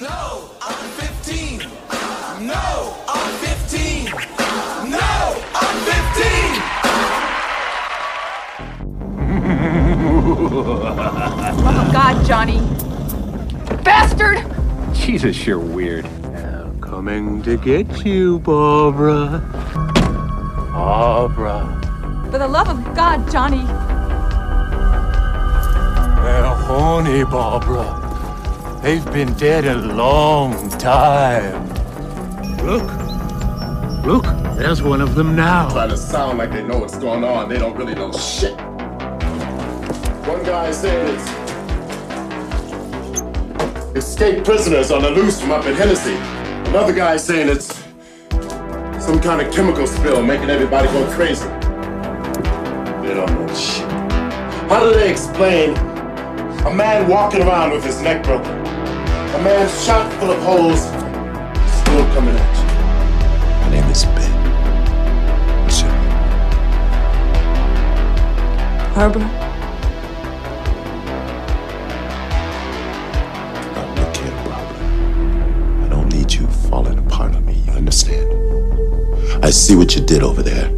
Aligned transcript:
No, 0.00 0.50
I'm 0.62 0.90
15. 0.90 1.58
No, 2.46 2.94
I'm 3.08 3.32
15. 3.38 4.04
No, 4.88 5.42
I'm 5.54 5.76
15. 5.86 6.44
Love 11.64 11.76
of 11.84 11.92
God, 11.92 12.24
Johnny. 12.24 12.60
Bastard! 13.82 14.38
Jesus, 14.94 15.44
you're 15.44 15.58
weird. 15.58 16.06
I'm 16.06 16.80
coming 16.80 17.42
to 17.42 17.56
get 17.56 18.06
you, 18.06 18.38
Barbara. 18.38 19.42
Barbara. 20.74 21.74
For 22.30 22.38
the 22.38 22.46
love 22.46 22.68
of 22.68 22.94
God, 22.94 23.28
Johnny. 23.32 23.64
They're 26.22 26.54
horny, 26.54 27.24
Barbara. 27.24 28.07
They've 28.88 29.12
been 29.12 29.34
dead 29.34 29.66
a 29.66 29.74
long 29.74 30.70
time. 30.78 31.68
Look. 32.64 32.90
Look, 34.06 34.24
there's 34.56 34.80
one 34.80 35.02
of 35.02 35.14
them 35.14 35.36
now. 35.36 35.68
try 35.68 35.86
to 35.88 35.94
sound 35.94 36.38
like 36.38 36.52
they 36.52 36.62
know 36.62 36.78
what's 36.78 36.96
going 36.96 37.22
on. 37.22 37.50
They 37.50 37.58
don't 37.58 37.76
really 37.76 37.94
know 37.94 38.10
shit. 38.12 38.58
One 40.26 40.42
guy 40.42 40.70
said 40.70 41.06
it's 41.14 41.28
escaped 43.94 44.46
prisoners 44.46 44.90
on 44.90 45.02
the 45.02 45.10
loose 45.10 45.38
from 45.38 45.50
up 45.50 45.66
in 45.66 45.74
Hennessy. 45.74 46.14
Another 46.70 46.94
guy 46.94 47.16
is 47.16 47.24
saying 47.24 47.50
it's 47.50 47.84
some 49.04 49.20
kind 49.20 49.42
of 49.42 49.52
chemical 49.52 49.86
spill 49.86 50.22
making 50.22 50.48
everybody 50.48 50.88
go 50.88 51.06
crazy. 51.12 51.44
They 53.04 53.12
don't 53.12 53.30
know 53.34 53.54
shit. 53.54 53.86
How 54.70 54.82
do 54.82 54.94
they 54.94 55.10
explain 55.10 55.76
a 56.64 56.72
man 56.74 57.06
walking 57.06 57.42
around 57.42 57.72
with 57.72 57.84
his 57.84 58.00
neck 58.00 58.24
broken? 58.24 58.57
A 59.38 59.40
man 59.40 59.68
shot 59.84 60.12
full 60.14 60.32
of 60.32 60.42
holes, 60.42 60.80
still 60.80 62.04
coming 62.12 62.34
at 62.34 62.56
you. 62.58 62.64
My 63.62 63.70
name 63.70 63.88
is 63.88 64.04
Ben. 64.04 64.32
Sir. 65.70 65.86
Barbara. 68.96 69.22
Now 73.74 73.86
look 73.94 74.16
here, 74.16 74.36
Barbara. 74.44 75.84
I 75.84 75.88
don't 75.88 76.12
need 76.12 76.32
you 76.32 76.48
falling 76.68 76.98
apart 76.98 77.36
on 77.36 77.46
me, 77.46 77.52
you 77.64 77.72
understand? 77.74 78.26
I 79.44 79.50
see 79.50 79.76
what 79.76 79.94
you 79.94 80.02
did 80.04 80.24
over 80.24 80.42
there. 80.42 80.68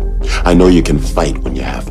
I 0.44 0.52
know 0.52 0.66
you 0.66 0.82
can 0.82 0.98
fight 0.98 1.38
when 1.38 1.56
you 1.56 1.62
have 1.62 1.89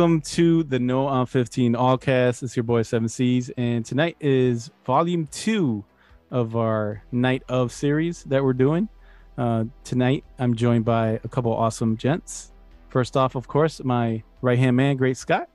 welcome 0.00 0.22
to 0.22 0.62
the 0.62 0.78
No 0.78 1.06
on 1.06 1.26
15 1.26 1.76
All 1.76 1.98
Cast. 1.98 2.42
It's 2.42 2.56
your 2.56 2.62
boy 2.62 2.80
Seven 2.80 3.06
C's, 3.06 3.50
and 3.58 3.84
tonight 3.84 4.16
is 4.18 4.70
volume 4.86 5.26
two 5.26 5.84
of 6.30 6.56
our 6.56 7.02
Night 7.12 7.42
of 7.50 7.70
series 7.70 8.24
that 8.24 8.42
we're 8.42 8.54
doing. 8.54 8.88
Uh, 9.36 9.64
tonight, 9.84 10.24
I'm 10.38 10.54
joined 10.54 10.86
by 10.86 11.20
a 11.22 11.28
couple 11.28 11.52
awesome 11.52 11.98
gents. 11.98 12.50
First 12.88 13.14
off, 13.14 13.34
of 13.34 13.46
course, 13.46 13.84
my 13.84 14.22
right 14.40 14.58
hand 14.58 14.74
man, 14.74 14.96
Great 14.96 15.18
Scott. 15.18 15.50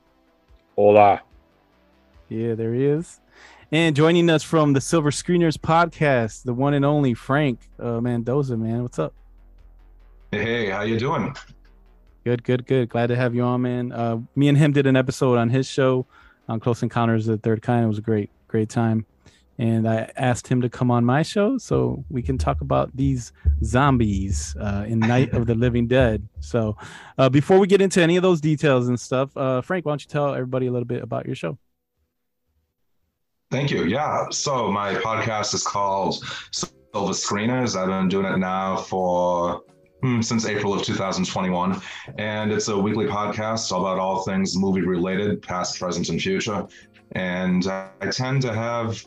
Hola. 0.76 1.22
Yeah, 2.28 2.54
there 2.54 2.72
he 2.72 2.84
is. 2.84 3.20
And 3.72 3.96
joining 3.96 4.30
us 4.30 4.44
from 4.44 4.74
the 4.74 4.80
Silver 4.80 5.10
Screeners 5.10 5.58
podcast, 5.58 6.44
the 6.44 6.54
one 6.54 6.72
and 6.72 6.84
only 6.84 7.14
Frank 7.14 7.68
uh, 7.80 8.00
Mendoza, 8.00 8.56
man. 8.56 8.82
What's 8.82 9.00
up? 9.00 9.12
Hey, 10.30 10.70
how 10.70 10.82
you 10.82 11.00
doing? 11.00 11.34
Good, 12.26 12.42
good, 12.42 12.66
good. 12.66 12.88
Glad 12.88 13.06
to 13.06 13.14
have 13.14 13.36
you 13.36 13.44
on, 13.44 13.62
man. 13.62 13.92
Uh, 13.92 14.18
me 14.34 14.48
and 14.48 14.58
him 14.58 14.72
did 14.72 14.88
an 14.88 14.96
episode 14.96 15.38
on 15.38 15.48
his 15.48 15.64
show 15.64 16.06
on 16.48 16.58
Close 16.58 16.82
Encounters 16.82 17.28
of 17.28 17.40
the 17.40 17.48
Third 17.48 17.62
Kind. 17.62 17.84
It 17.84 17.86
was 17.86 17.98
a 17.98 18.02
great, 18.02 18.30
great 18.48 18.68
time. 18.68 19.06
And 19.58 19.88
I 19.88 20.10
asked 20.16 20.48
him 20.48 20.60
to 20.62 20.68
come 20.68 20.90
on 20.90 21.04
my 21.04 21.22
show 21.22 21.56
so 21.56 22.04
we 22.10 22.22
can 22.22 22.36
talk 22.36 22.62
about 22.62 22.90
these 22.96 23.32
zombies 23.62 24.56
uh, 24.58 24.86
in 24.88 24.98
Night 24.98 25.34
of 25.34 25.46
the 25.46 25.54
Living 25.54 25.86
Dead. 25.86 26.28
So 26.40 26.76
uh, 27.16 27.28
before 27.28 27.60
we 27.60 27.68
get 27.68 27.80
into 27.80 28.02
any 28.02 28.16
of 28.16 28.24
those 28.24 28.40
details 28.40 28.88
and 28.88 28.98
stuff, 28.98 29.30
uh, 29.36 29.60
Frank, 29.60 29.86
why 29.86 29.92
don't 29.92 30.02
you 30.02 30.08
tell 30.08 30.34
everybody 30.34 30.66
a 30.66 30.72
little 30.72 30.84
bit 30.84 31.04
about 31.04 31.26
your 31.26 31.36
show? 31.36 31.56
Thank 33.52 33.70
you. 33.70 33.84
Yeah. 33.84 34.30
So 34.30 34.68
my 34.72 34.96
podcast 34.96 35.54
is 35.54 35.62
called 35.62 36.24
Silver 36.50 37.12
Screeners. 37.12 37.76
I've 37.76 37.86
been 37.86 38.08
doing 38.08 38.26
it 38.26 38.38
now 38.38 38.78
for 38.78 39.62
Hmm, 40.06 40.20
since 40.20 40.46
April 40.46 40.72
of 40.72 40.84
2021, 40.84 41.82
and 42.16 42.52
it's 42.52 42.68
a 42.68 42.78
weekly 42.78 43.06
podcast 43.06 43.76
about 43.76 43.98
all 43.98 44.22
things 44.22 44.56
movie 44.56 44.82
related, 44.82 45.42
past, 45.42 45.80
present, 45.80 46.10
and 46.10 46.22
future. 46.22 46.64
And 47.16 47.66
I 47.66 47.88
tend 48.12 48.40
to 48.42 48.54
have 48.54 49.04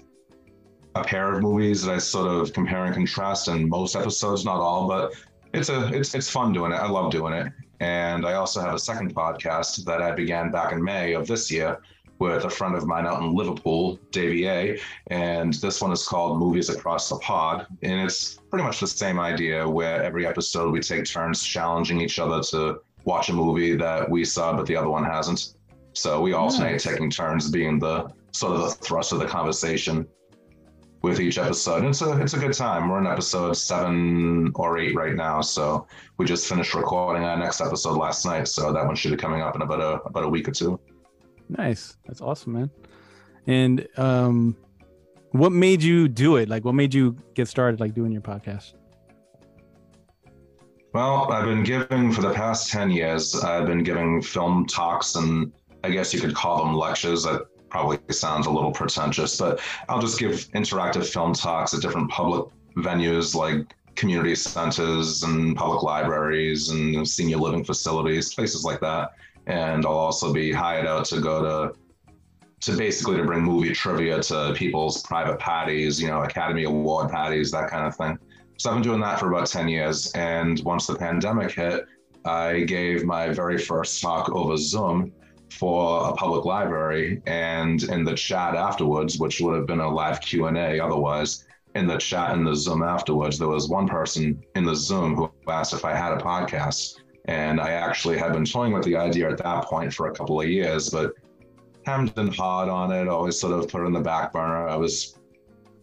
a 0.95 1.03
pair 1.05 1.33
of 1.33 1.41
movies 1.41 1.83
that 1.83 1.93
I 1.93 1.99
sort 1.99 2.27
of 2.27 2.51
compare 2.51 2.83
and 2.83 2.93
contrast 2.93 3.47
in 3.47 3.69
most 3.69 3.95
episodes, 3.95 4.43
not 4.43 4.57
all, 4.57 4.89
but 4.89 5.13
it's 5.53 5.69
a 5.69 5.87
it's 5.93 6.13
it's 6.15 6.29
fun 6.29 6.51
doing 6.51 6.73
it. 6.73 6.75
I 6.75 6.89
love 6.89 7.13
doing 7.13 7.31
it. 7.31 7.47
And 7.79 8.25
I 8.25 8.33
also 8.33 8.59
have 8.59 8.73
a 8.73 8.79
second 8.79 9.15
podcast 9.15 9.85
that 9.85 10.01
I 10.01 10.11
began 10.11 10.51
back 10.51 10.73
in 10.73 10.83
May 10.83 11.13
of 11.13 11.27
this 11.27 11.49
year 11.49 11.79
with 12.19 12.43
a 12.43 12.49
friend 12.49 12.75
of 12.75 12.85
mine 12.85 13.07
out 13.07 13.21
in 13.21 13.33
Liverpool, 13.33 13.97
Davey 14.11 14.47
A. 14.47 14.79
And 15.07 15.53
this 15.55 15.81
one 15.81 15.91
is 15.91 16.05
called 16.05 16.37
Movies 16.37 16.69
Across 16.69 17.09
the 17.09 17.17
Pod. 17.19 17.65
And 17.81 18.01
it's 18.01 18.35
pretty 18.49 18.63
much 18.65 18.79
the 18.81 18.87
same 18.87 19.19
idea 19.19 19.67
where 19.67 20.03
every 20.03 20.27
episode 20.27 20.71
we 20.71 20.81
take 20.81 21.05
turns 21.05 21.41
challenging 21.43 22.01
each 22.01 22.19
other 22.19 22.41
to 22.51 22.81
watch 23.05 23.29
a 23.29 23.33
movie 23.33 23.75
that 23.77 24.09
we 24.09 24.25
saw, 24.25 24.55
but 24.55 24.65
the 24.65 24.75
other 24.75 24.89
one 24.89 25.05
hasn't. 25.05 25.55
So 25.93 26.21
we 26.21 26.33
alternate 26.33 26.73
Nice. 26.73 26.83
taking 26.83 27.09
turns 27.09 27.49
being 27.49 27.79
the 27.79 28.09
sort 28.31 28.53
of 28.53 28.61
the 28.61 28.69
thrust 28.69 29.11
of 29.13 29.19
the 29.19 29.25
conversation 29.25 30.05
with 31.01 31.21
each 31.21 31.37
episode. 31.37 31.77
And 31.79 31.87
it's 31.87 32.01
a 32.01 32.21
it's 32.21 32.33
a 32.33 32.37
good 32.39 32.53
time. 32.53 32.89
We're 32.89 32.99
in 32.99 33.07
episode 33.07 33.53
seven 33.53 34.51
or 34.55 34.77
eight 34.77 34.93
right 34.95 35.15
now. 35.15 35.39
So 35.41 35.87
we 36.17 36.25
just 36.25 36.47
finished 36.47 36.73
recording 36.73 37.23
our 37.23 37.37
next 37.37 37.61
episode 37.61 37.97
last 37.97 38.25
night. 38.25 38.47
So 38.49 38.73
that 38.73 38.85
one 38.85 38.95
should 38.95 39.11
be 39.11 39.17
coming 39.17 39.41
up 39.41 39.55
in 39.55 39.61
about 39.61 39.79
a 39.79 40.01
about 40.03 40.25
a 40.25 40.29
week 40.29 40.47
or 40.49 40.51
two. 40.51 40.79
Nice. 41.49 41.97
That's 42.05 42.21
awesome, 42.21 42.53
man. 42.53 42.69
And 43.47 43.87
um 43.97 44.55
what 45.31 45.51
made 45.51 45.83
you 45.83 46.07
do 46.07 46.37
it? 46.37 46.49
Like 46.49 46.65
what 46.65 46.75
made 46.75 46.93
you 46.93 47.15
get 47.33 47.47
started 47.47 47.79
like 47.79 47.93
doing 47.93 48.11
your 48.11 48.21
podcast? 48.21 48.73
Well, 50.93 51.31
I've 51.31 51.45
been 51.45 51.63
giving 51.63 52.11
for 52.11 52.21
the 52.21 52.33
past 52.33 52.71
10 52.71 52.89
years, 52.89 53.35
I've 53.35 53.67
been 53.67 53.83
giving 53.83 54.21
film 54.23 54.65
talks 54.65 55.15
and 55.15 55.51
I 55.83 55.91
guess 55.91 56.13
you 56.13 56.19
could 56.19 56.33
call 56.33 56.63
them 56.63 56.73
lectures. 56.73 57.23
That 57.23 57.43
probably 57.69 57.99
sounds 58.09 58.47
a 58.47 58.49
little 58.49 58.71
pretentious, 58.71 59.37
but 59.37 59.61
I'll 59.87 60.01
just 60.01 60.19
give 60.19 60.33
interactive 60.55 61.07
film 61.07 61.33
talks 61.33 61.73
at 61.73 61.81
different 61.81 62.09
public 62.09 62.47
venues 62.75 63.35
like 63.35 63.75
community 63.95 64.33
centers 64.33 65.23
and 65.23 65.55
public 65.55 65.83
libraries 65.83 66.69
and 66.69 67.07
senior 67.07 67.37
living 67.37 67.63
facilities, 67.63 68.33
places 68.33 68.63
like 68.63 68.79
that. 68.79 69.11
And 69.49 69.85
I'll 69.85 69.91
also 69.93 70.31
be 70.31 70.53
hired 70.53 70.87
out 70.87 71.05
to 71.05 71.19
go 71.19 71.41
to 71.41 71.79
to 72.61 72.75
basically 72.75 73.17
to 73.17 73.23
bring 73.23 73.41
movie 73.41 73.73
trivia 73.73 74.21
to 74.21 74.53
people's 74.55 75.01
private 75.03 75.39
parties, 75.39 76.01
you 76.01 76.07
know, 76.07 76.23
Academy 76.23 76.65
Award 76.65 77.09
parties, 77.09 77.51
that 77.51 77.69
kind 77.69 77.87
of 77.87 77.95
thing. 77.95 78.17
So 78.57 78.69
I've 78.69 78.75
been 78.75 78.83
doing 78.83 78.99
that 79.01 79.19
for 79.19 79.31
about 79.31 79.47
10 79.47 79.69
years. 79.69 80.11
And 80.11 80.59
once 80.65 80.85
the 80.85 80.95
pandemic 80.95 81.51
hit, 81.51 81.85
I 82.25 82.61
gave 82.61 83.05
my 83.05 83.29
very 83.29 83.57
first 83.57 84.01
talk 84.01 84.29
over 84.31 84.57
Zoom 84.57 85.13
for 85.49 86.09
a 86.09 86.13
public 86.13 86.43
library. 86.43 87.21
And 87.25 87.81
in 87.83 88.03
the 88.03 88.15
chat 88.15 88.55
afterwards, 88.55 89.17
which 89.17 89.39
would 89.39 89.55
have 89.55 89.65
been 89.65 89.79
a 89.79 89.89
live 89.89 90.19
Q&A 90.19 90.79
otherwise, 90.81 91.45
in 91.75 91.87
the 91.87 91.97
chat 91.97 92.35
in 92.35 92.43
the 92.43 92.55
Zoom 92.55 92.83
afterwards, 92.83 93.39
there 93.39 93.47
was 93.47 93.69
one 93.69 93.87
person 93.87 94.43
in 94.55 94.65
the 94.65 94.75
Zoom 94.75 95.15
who 95.15 95.31
asked 95.47 95.73
if 95.73 95.85
I 95.85 95.95
had 95.95 96.11
a 96.11 96.17
podcast. 96.17 96.95
And 97.29 97.61
I 97.61 97.71
actually 97.73 98.17
had 98.17 98.33
been 98.33 98.43
toying 98.43 98.73
with 98.73 98.83
the 98.83 98.95
idea 98.95 99.29
at 99.29 99.37
that 99.37 99.65
point 99.65 99.93
for 99.93 100.07
a 100.07 100.11
couple 100.15 100.41
of 100.41 100.49
years, 100.49 100.89
but 100.89 101.13
hemmed 101.85 102.11
and 102.17 102.35
hawed 102.35 102.69
on 102.69 102.91
it, 102.91 103.07
always 103.07 103.39
sort 103.39 103.53
of 103.53 103.69
put 103.69 103.83
it 103.83 103.85
in 103.85 103.93
the 103.93 103.99
back 103.99 104.33
burner. 104.33 104.67
I 104.67 104.75
was, 104.75 105.15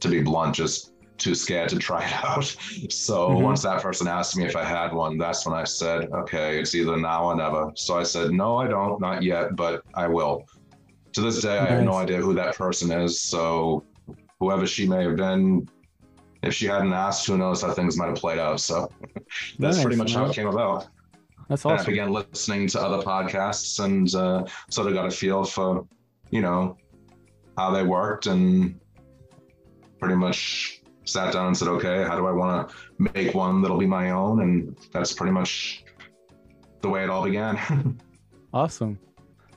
to 0.00 0.08
be 0.08 0.22
blunt, 0.22 0.56
just 0.56 0.92
too 1.18 1.36
scared 1.36 1.68
to 1.68 1.78
try 1.78 2.04
it 2.04 2.12
out. 2.24 2.44
So 2.90 3.28
Mhm. 3.30 3.42
once 3.42 3.62
that 3.62 3.80
person 3.80 4.08
asked 4.08 4.36
me 4.36 4.44
if 4.44 4.56
I 4.56 4.64
had 4.64 4.92
one, 4.92 5.18
that's 5.18 5.46
when 5.46 5.54
I 5.54 5.62
said, 5.62 6.10
okay, 6.12 6.58
it's 6.58 6.74
either 6.74 6.96
now 6.96 7.26
or 7.26 7.36
never. 7.36 7.70
So 7.76 7.96
I 7.96 8.02
said, 8.02 8.32
no, 8.32 8.56
I 8.56 8.66
don't, 8.66 9.00
not 9.00 9.22
yet, 9.22 9.54
but 9.54 9.82
I 9.94 10.08
will. 10.08 10.44
To 11.12 11.20
this 11.20 11.40
day, 11.42 11.58
I 11.58 11.66
have 11.68 11.84
no 11.84 11.94
idea 11.94 12.18
who 12.18 12.34
that 12.34 12.56
person 12.56 12.90
is. 12.90 13.20
So 13.22 13.84
whoever 14.40 14.66
she 14.66 14.88
may 14.88 15.04
have 15.04 15.16
been, 15.16 15.68
if 16.42 16.54
she 16.54 16.66
hadn't 16.66 16.92
asked, 16.92 17.24
who 17.28 17.38
knows 17.38 17.62
how 17.62 17.70
things 17.72 17.96
might 17.96 18.08
have 18.08 18.16
played 18.16 18.40
out. 18.40 18.58
So 18.60 18.90
that's 19.60 19.76
Nice, 19.76 19.82
pretty 19.82 19.96
much 19.96 20.12
how 20.12 20.26
it 20.26 20.34
came 20.34 20.48
about. 20.48 20.88
That's 21.48 21.64
awesome. 21.64 21.86
began 21.86 22.12
listening 22.12 22.66
to 22.68 22.80
other 22.80 23.02
podcasts 23.02 23.82
and 23.84 24.12
uh, 24.14 24.44
sort 24.68 24.88
of 24.88 24.94
got 24.94 25.06
a 25.06 25.10
feel 25.10 25.44
for, 25.44 25.86
you 26.30 26.40
know, 26.40 26.76
how 27.56 27.70
they 27.70 27.82
worked 27.82 28.26
and 28.26 28.80
pretty 30.00 30.16
much 30.16 30.82
sat 31.04 31.32
down 31.32 31.48
and 31.48 31.56
said, 31.56 31.68
okay, 31.68 32.02
how 32.02 32.16
do 32.16 32.26
I 32.26 32.32
want 32.32 32.68
to 32.68 32.74
make 33.14 33.34
one 33.34 33.62
that'll 33.62 33.78
be 33.78 33.86
my 33.86 34.10
own? 34.10 34.42
And 34.42 34.76
that's 34.92 35.12
pretty 35.12 35.32
much 35.32 35.84
the 36.80 36.88
way 36.88 37.04
it 37.04 37.10
all 37.10 37.24
began. 37.24 37.98
Awesome. 38.52 38.98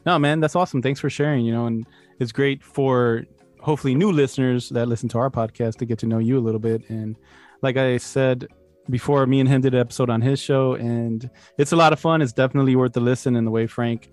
No, 0.06 0.20
man, 0.20 0.42
that's 0.42 0.58
awesome. 0.58 0.82
Thanks 0.82 1.00
for 1.00 1.10
sharing. 1.10 1.46
You 1.46 1.54
know, 1.54 1.68
and 1.68 1.88
it's 2.20 2.34
great 2.34 2.62
for 2.62 3.24
hopefully 3.62 3.96
new 3.96 4.12
listeners 4.12 4.68
that 4.70 4.90
listen 4.90 5.08
to 5.10 5.18
our 5.20 5.30
podcast 5.30 5.78
to 5.78 5.86
get 5.86 6.00
to 6.00 6.06
know 6.06 6.18
you 6.18 6.38
a 6.38 6.42
little 6.42 6.60
bit. 6.60 6.90
And 6.90 7.16
like 7.62 7.78
I 7.78 7.96
said 7.96 8.48
before, 8.90 9.26
me 9.26 9.40
and 9.40 9.48
him 9.50 9.62
did 9.62 9.74
an 9.74 9.80
episode 9.80 10.10
on 10.10 10.22
his 10.22 10.40
show, 10.40 10.74
and 10.74 11.30
it's 11.58 11.72
a 11.72 11.76
lot 11.76 11.94
of 11.94 12.00
fun. 12.00 12.22
It's 12.22 12.34
definitely 12.34 12.76
worth 12.76 12.94
the 12.94 13.00
listen. 13.02 13.36
And 13.36 13.46
the 13.46 13.52
way 13.52 13.68
Frank 13.68 14.10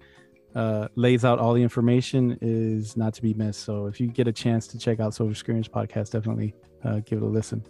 uh, 0.55 0.88
lays 0.96 1.25
out 1.25 1.38
all 1.38 1.55
the 1.55 1.62
information 1.62 2.38
is 2.40 2.96
not 2.96 3.14
to 3.14 3.23
be 3.23 3.34
missed. 3.34 3.62
So 3.64 3.87
if 3.87 4.00
you 4.00 4.06
get 4.08 4.28
a 4.28 4.32
chance 4.32 4.67
to 4.69 4.78
check 4.78 5.00
out 5.00 5.14
Silver 5.14 5.34
Screens 5.34 5.69
podcast, 5.69 6.11
definitely 6.11 6.55
uh, 6.84 7.00
give 7.06 7.19
it 7.19 7.23
a 7.25 7.26
listen. 7.26 7.64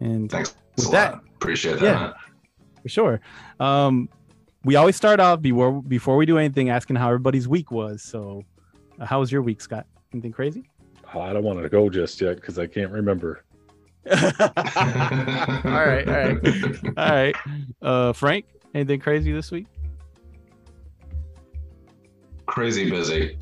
And 0.00 0.30
Thanks 0.30 0.54
With 0.76 0.88
a 0.88 0.90
that- 0.90 1.12
lot. 1.14 1.22
Appreciate 1.36 1.74
that. 1.80 1.82
Yeah. 1.82 2.12
for 2.82 2.88
sure. 2.88 3.20
Um, 3.60 4.08
we 4.64 4.74
always 4.76 4.96
start 4.96 5.20
off 5.20 5.40
before 5.42 5.80
before 5.82 6.16
we 6.16 6.26
do 6.26 6.38
anything 6.38 6.70
asking 6.70 6.96
how 6.96 7.06
everybody's 7.08 7.46
week 7.46 7.70
was. 7.70 8.02
So, 8.02 8.42
uh, 8.98 9.06
how 9.06 9.20
was 9.20 9.30
your 9.30 9.42
week, 9.42 9.60
Scott? 9.60 9.86
Anything 10.12 10.32
crazy? 10.32 10.68
Oh, 11.14 11.20
I 11.20 11.32
don't 11.32 11.44
want 11.44 11.62
to 11.62 11.68
go 11.68 11.88
just 11.88 12.20
yet 12.20 12.36
because 12.36 12.58
I 12.58 12.66
can't 12.66 12.90
remember. 12.90 13.44
all 15.66 15.86
right, 15.86 16.06
all 16.06 16.14
right, 16.14 16.38
all 16.96 17.10
right. 17.10 17.36
Uh, 17.82 18.12
Frank, 18.12 18.44
anything 18.74 19.00
crazy 19.00 19.32
this 19.32 19.50
week? 19.50 19.66
Crazy 22.46 22.88
busy. 22.88 23.38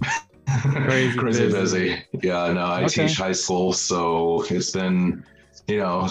Crazy 0.85 1.19
Crazy 1.19 1.47
busy. 1.47 1.53
busy. 1.53 2.05
Yeah, 2.23 2.53
no, 2.53 2.67
I 2.67 2.85
Okay. 2.85 3.07
teach 3.07 3.17
high 3.19 3.33
school, 3.33 3.73
so 3.73 4.45
it's 4.49 4.71
been, 4.71 5.25
you 5.69 5.79
know, 5.79 6.09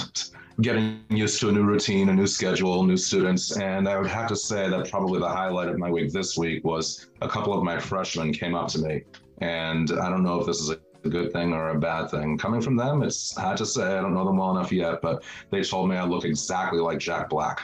getting 0.62 1.02
used 1.10 1.40
to 1.40 1.50
a 1.50 1.52
new 1.52 1.64
routine, 1.64 2.10
a 2.10 2.14
new 2.14 2.28
schedule, 2.28 2.84
new 2.84 2.98
students. 2.98 3.58
And 3.58 3.90
I 3.90 3.98
would 3.98 4.08
have 4.08 4.28
to 4.30 4.36
say 4.36 4.70
that 4.70 4.90
probably 4.92 5.20
the 5.20 5.28
highlight 5.28 5.70
of 5.70 5.80
my 5.80 5.90
week 5.90 6.12
this 6.14 6.38
week 6.38 6.64
was 6.64 7.08
a 7.22 7.28
couple 7.28 7.54
of 7.58 7.64
my 7.64 7.80
freshmen 7.80 8.32
came 8.32 8.54
up 8.54 8.68
to 8.70 8.80
me. 8.80 9.02
And 9.42 9.92
I 10.00 10.10
don't 10.10 10.24
know 10.24 10.40
if 10.40 10.46
this 10.46 10.60
is 10.62 10.70
a 10.70 10.78
good 11.10 11.32
thing 11.32 11.54
or 11.54 11.70
a 11.70 11.80
bad 11.80 12.10
thing. 12.10 12.38
Coming 12.38 12.62
from 12.62 12.76
them, 12.76 13.04
it's 13.04 13.36
hard 13.36 13.58
to 13.58 13.66
say. 13.66 13.98
I 13.98 14.02
don't 14.02 14.14
know 14.14 14.26
them 14.26 14.38
well 14.38 14.52
enough 14.58 14.72
yet, 14.72 15.02
but 15.02 15.24
they 15.52 15.64
told 15.64 15.90
me 15.90 15.96
I 15.96 16.06
look 16.06 16.26
exactly 16.26 16.80
like 16.80 17.00
Jack 17.00 17.30
Black. 17.30 17.62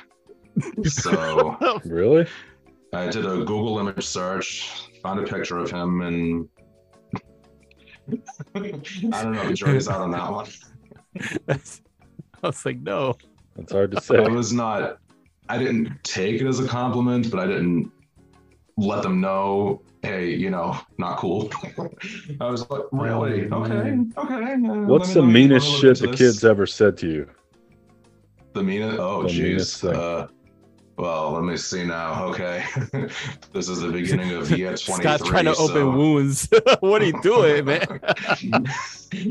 So 0.85 1.57
Really? 1.85 2.27
I 2.93 3.07
did 3.07 3.25
a 3.25 3.37
Google 3.37 3.79
image 3.79 4.05
search, 4.05 4.89
found 5.03 5.19
a 5.19 5.23
picture 5.23 5.57
of 5.57 5.69
him, 5.69 6.01
and 6.01 6.49
I 8.55 9.23
don't 9.23 9.33
know. 9.33 9.47
The 9.47 9.53
jury's 9.53 9.87
out 9.87 10.01
on 10.01 10.11
that 10.11 10.31
one. 10.31 10.47
That's, 11.45 11.81
I 12.43 12.47
was 12.47 12.65
like, 12.65 12.79
no. 12.79 13.15
That's 13.55 13.71
hard 13.71 13.91
to 13.91 14.01
say. 14.01 14.17
I 14.17 14.27
was 14.27 14.53
not. 14.53 14.97
I 15.49 15.57
didn't 15.57 16.03
take 16.03 16.41
it 16.41 16.47
as 16.47 16.59
a 16.59 16.67
compliment, 16.67 17.29
but 17.29 17.39
I 17.39 17.47
didn't 17.47 17.91
let 18.77 19.03
them 19.03 19.19
know. 19.21 19.81
Hey, 20.01 20.33
you 20.33 20.49
know, 20.49 20.77
not 20.97 21.17
cool. 21.17 21.51
I 22.39 22.49
was 22.49 22.69
like, 22.69 22.83
really? 22.93 23.51
Okay, 23.51 23.97
okay. 24.17 24.53
uh, 24.53 24.57
What's 24.85 25.09
me 25.09 25.13
the 25.13 25.21
know 25.21 25.27
if 25.27 25.27
you 25.27 25.33
meanest 25.33 25.67
shit 25.81 25.99
the 25.99 26.07
this. 26.07 26.17
kids 26.17 26.45
ever 26.45 26.65
said 26.65 26.97
to 26.99 27.07
you? 27.07 27.29
The 28.53 28.63
meanest? 28.63 28.97
Oh, 28.99 29.23
The 29.23 29.29
jeez. 29.29 29.93
Uh, 29.93 30.27
well, 30.97 31.31
let 31.31 31.43
me 31.43 31.55
see 31.57 31.85
now. 31.85 32.25
Okay, 32.25 32.63
this 33.53 33.67
is 33.69 33.79
the 33.81 33.89
beginning 33.91 34.31
of 34.31 34.49
year 34.51 34.69
twenty-three. 34.77 35.01
Scott's 35.03 35.27
trying 35.27 35.45
to 35.45 35.55
open 35.55 35.93
wounds. 35.97 36.47
what 36.81 37.01
are 37.01 37.05
you 37.05 37.21
doing, 37.21 37.65
man? 37.65 38.01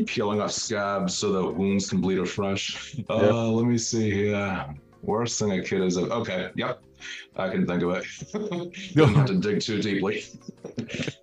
Peeling 0.07 0.41
off 0.41 0.51
scabs 0.53 1.15
so 1.17 1.31
the 1.33 1.47
wounds 1.47 1.89
can 1.91 2.01
bleed 2.01 2.19
afresh. 2.19 2.97
Uh, 3.11 3.21
Yep. 3.23 3.33
Let 3.57 3.65
me 3.67 3.77
see 3.79 4.11
here. 4.11 4.67
Worst 5.03 5.39
thing 5.39 5.53
a 5.53 5.63
kid 5.63 5.83
is. 5.83 5.97
Okay, 5.97 6.51
yep, 6.57 6.83
I 7.37 7.49
can 7.49 7.67
think 7.67 7.83
of 7.83 7.91
it. 7.91 8.95
Don't 8.95 9.15
have 9.15 9.27
to 9.27 9.37
dig 9.37 9.61
too 9.61 9.81
deeply. 9.81 10.25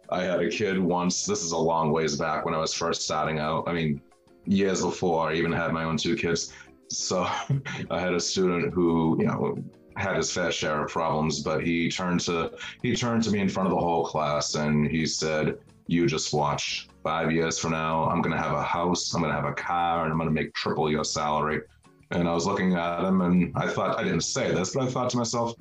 I 0.09 0.23
had 0.23 0.41
a 0.41 0.49
kid 0.49 0.79
once. 0.79 1.25
This 1.25 1.43
is 1.43 1.51
a 1.51 1.57
long 1.57 1.91
ways 1.91 2.15
back 2.15 2.45
when 2.45 2.53
I 2.53 2.59
was 2.59 2.73
first 2.73 3.01
starting 3.01 3.39
out. 3.39 3.67
I 3.67 3.73
mean, 3.73 4.01
years 4.45 4.81
before 4.81 5.29
I 5.29 5.33
even 5.35 5.51
had 5.51 5.73
my 5.73 5.83
own 5.83 5.97
two 5.97 6.15
kids. 6.15 6.53
So 6.89 7.23
I 7.91 7.99
had 7.99 8.13
a 8.13 8.19
student 8.19 8.73
who, 8.73 9.17
you 9.19 9.27
know, 9.27 9.57
had 9.97 10.17
his 10.17 10.31
fair 10.31 10.51
share 10.51 10.83
of 10.83 10.91
problems, 10.91 11.41
but 11.41 11.63
he 11.63 11.89
turned 11.89 12.19
to 12.21 12.51
he 12.81 12.95
turned 12.95 13.23
to 13.23 13.31
me 13.31 13.39
in 13.39 13.49
front 13.49 13.67
of 13.67 13.75
the 13.75 13.81
whole 13.81 14.05
class 14.05 14.55
and 14.55 14.87
he 14.89 15.05
said, 15.05 15.57
"You 15.87 16.05
just 16.07 16.33
watch. 16.33 16.87
Five 17.03 17.31
years 17.31 17.59
from 17.59 17.71
now, 17.71 18.05
I'm 18.05 18.21
gonna 18.21 18.41
have 18.41 18.53
a 18.53 18.63
house, 18.63 19.13
I'm 19.13 19.21
gonna 19.21 19.33
have 19.33 19.45
a 19.45 19.53
car, 19.53 20.03
and 20.03 20.11
I'm 20.11 20.17
gonna 20.17 20.31
make 20.31 20.53
triple 20.53 20.89
your 20.89 21.03
salary." 21.03 21.61
And 22.11 22.27
I 22.27 22.33
was 22.33 22.45
looking 22.45 22.75
at 22.75 23.03
him, 23.03 23.21
and 23.21 23.51
I 23.55 23.67
thought 23.67 23.97
I 23.97 24.03
didn't 24.03 24.21
say 24.21 24.51
this, 24.51 24.73
but 24.73 24.83
I 24.83 24.87
thought 24.87 25.09
to 25.11 25.17
myself, 25.17 25.55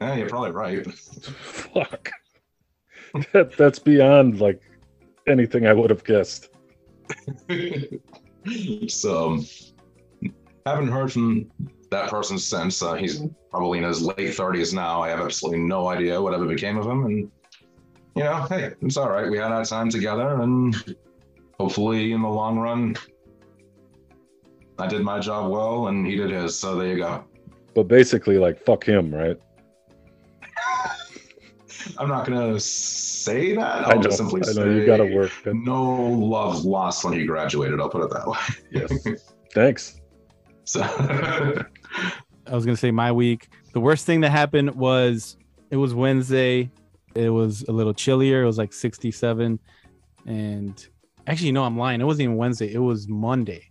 "Yeah, 0.00 0.14
you're 0.14 0.28
probably 0.28 0.52
right." 0.52 0.86
Fuck. 0.92 2.10
that, 3.32 3.56
that's 3.56 3.78
beyond 3.78 4.40
like 4.40 4.62
anything 5.28 5.66
I 5.66 5.72
would 5.72 5.90
have 5.90 6.04
guessed. 6.04 6.48
so 8.88 9.38
haven't 10.66 10.88
heard 10.88 11.12
from 11.12 11.50
that 11.90 12.10
person 12.10 12.38
since. 12.38 12.82
Uh, 12.82 12.94
he's 12.94 13.22
probably 13.50 13.78
in 13.78 13.84
his 13.84 14.02
late 14.02 14.18
30s 14.18 14.72
now. 14.72 15.02
I 15.02 15.10
have 15.10 15.20
absolutely 15.20 15.60
no 15.60 15.88
idea 15.88 16.20
whatever 16.20 16.46
became 16.46 16.78
of 16.78 16.86
him. 16.86 17.04
And 17.04 17.30
you 18.16 18.24
know, 18.24 18.46
hey, 18.48 18.72
it's 18.80 18.96
all 18.96 19.10
right. 19.10 19.30
We 19.30 19.38
had 19.38 19.52
our 19.52 19.64
time 19.64 19.90
together, 19.90 20.40
and 20.40 20.96
hopefully, 21.58 22.12
in 22.12 22.22
the 22.22 22.28
long 22.28 22.58
run, 22.58 22.96
I 24.78 24.86
did 24.86 25.02
my 25.02 25.20
job 25.20 25.50
well, 25.50 25.88
and 25.88 26.06
he 26.06 26.16
did 26.16 26.30
his. 26.30 26.58
So 26.58 26.76
there 26.76 26.88
you 26.88 26.96
go. 26.98 27.24
But 27.74 27.84
basically, 27.84 28.38
like, 28.38 28.64
fuck 28.64 28.84
him, 28.84 29.14
right? 29.14 29.36
I'm 31.98 32.08
not 32.08 32.26
gonna 32.26 32.58
say 32.58 33.54
that. 33.54 33.86
I 33.86 33.90
I'll 33.90 33.96
know, 33.96 34.02
just 34.02 34.16
simply 34.16 34.40
I 34.42 34.44
say 34.44 34.60
know 34.60 34.70
you 34.70 34.86
got 34.86 34.98
to 34.98 35.14
work. 35.14 35.30
But 35.44 35.54
No 35.54 35.94
love 35.94 36.64
lost 36.64 37.04
when 37.04 37.14
he 37.14 37.24
graduated. 37.24 37.80
I'll 37.80 37.90
put 37.90 38.02
it 38.02 38.10
that 38.10 38.26
way. 38.26 38.38
yes. 39.04 39.22
Thanks. 39.52 40.00
So. 40.64 40.82
I 42.46 42.54
was 42.54 42.64
gonna 42.64 42.76
say 42.76 42.90
my 42.90 43.12
week. 43.12 43.48
The 43.72 43.80
worst 43.80 44.06
thing 44.06 44.20
that 44.20 44.30
happened 44.30 44.74
was 44.74 45.36
it 45.70 45.76
was 45.76 45.94
Wednesday. 45.94 46.70
It 47.14 47.30
was 47.30 47.64
a 47.68 47.72
little 47.72 47.94
chillier. 47.94 48.42
It 48.42 48.46
was 48.46 48.58
like 48.58 48.72
67. 48.72 49.58
And 50.26 50.88
actually, 51.26 51.52
no, 51.52 51.64
I'm 51.64 51.78
lying. 51.78 52.00
It 52.00 52.04
wasn't 52.04 52.24
even 52.24 52.36
Wednesday. 52.36 52.72
It 52.72 52.78
was 52.78 53.08
Monday. 53.08 53.70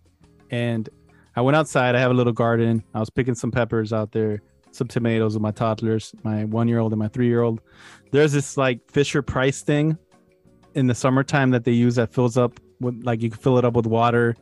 And 0.50 0.88
I 1.36 1.40
went 1.40 1.56
outside. 1.56 1.94
I 1.94 2.00
have 2.00 2.10
a 2.10 2.14
little 2.14 2.32
garden. 2.32 2.84
I 2.94 3.00
was 3.00 3.10
picking 3.10 3.34
some 3.34 3.50
peppers 3.50 3.92
out 3.92 4.12
there, 4.12 4.40
some 4.70 4.86
tomatoes 4.86 5.34
with 5.34 5.42
my 5.42 5.50
toddlers, 5.50 6.14
my 6.22 6.44
one 6.44 6.68
year 6.68 6.78
old 6.78 6.92
and 6.92 6.98
my 6.98 7.08
three 7.08 7.26
year 7.26 7.42
old. 7.42 7.60
There's 8.12 8.32
this 8.32 8.56
like 8.56 8.80
Fisher 8.90 9.22
Price 9.22 9.62
thing 9.62 9.98
in 10.74 10.86
the 10.86 10.94
summertime 10.94 11.50
that 11.50 11.64
they 11.64 11.72
use 11.72 11.96
that 11.96 12.12
fills 12.12 12.36
up 12.36 12.60
with 12.80 13.02
like 13.04 13.22
you 13.22 13.30
can 13.30 13.40
fill 13.40 13.58
it 13.58 13.64
up 13.64 13.74
with 13.74 13.86
water 13.86 14.36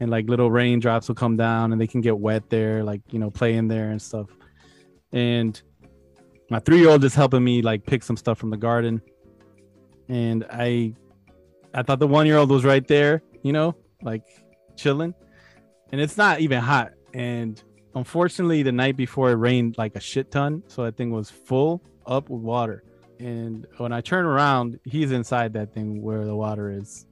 and 0.00 0.10
like 0.10 0.28
little 0.28 0.50
raindrops 0.50 1.08
will 1.08 1.14
come 1.14 1.36
down 1.36 1.72
and 1.72 1.80
they 1.80 1.86
can 1.86 2.00
get 2.00 2.18
wet 2.18 2.48
there, 2.50 2.84
like 2.84 3.00
you 3.10 3.18
know, 3.18 3.30
play 3.30 3.54
in 3.54 3.68
there 3.68 3.90
and 3.90 4.00
stuff. 4.00 4.28
And 5.12 5.60
my 6.50 6.60
three 6.60 6.78
year 6.78 6.90
old 6.90 7.04
is 7.04 7.14
helping 7.14 7.44
me 7.44 7.62
like 7.62 7.84
pick 7.84 8.02
some 8.02 8.16
stuff 8.16 8.38
from 8.38 8.50
the 8.50 8.56
garden. 8.56 9.02
And 10.08 10.46
I 10.50 10.94
I 11.74 11.82
thought 11.82 11.98
the 11.98 12.06
one 12.06 12.26
year 12.26 12.38
old 12.38 12.50
was 12.50 12.64
right 12.64 12.86
there, 12.86 13.22
you 13.42 13.52
know, 13.52 13.74
like 14.02 14.22
chilling. 14.76 15.14
And 15.92 16.00
it's 16.00 16.16
not 16.16 16.40
even 16.40 16.60
hot. 16.60 16.92
And 17.14 17.62
unfortunately 17.94 18.62
the 18.62 18.72
night 18.72 18.96
before 18.96 19.30
it 19.30 19.34
rained 19.36 19.76
like 19.78 19.96
a 19.96 20.00
shit 20.00 20.30
ton. 20.30 20.62
So 20.68 20.84
that 20.84 20.96
thing 20.96 21.10
was 21.10 21.30
full 21.30 21.82
up 22.06 22.28
with 22.28 22.42
water. 22.42 22.84
And 23.18 23.66
when 23.78 23.92
I 23.92 24.00
turn 24.00 24.24
around, 24.24 24.78
he's 24.84 25.10
inside 25.12 25.52
that 25.54 25.72
thing 25.74 26.02
where 26.02 26.24
the 26.24 26.36
water 26.36 26.70
is 26.70 27.06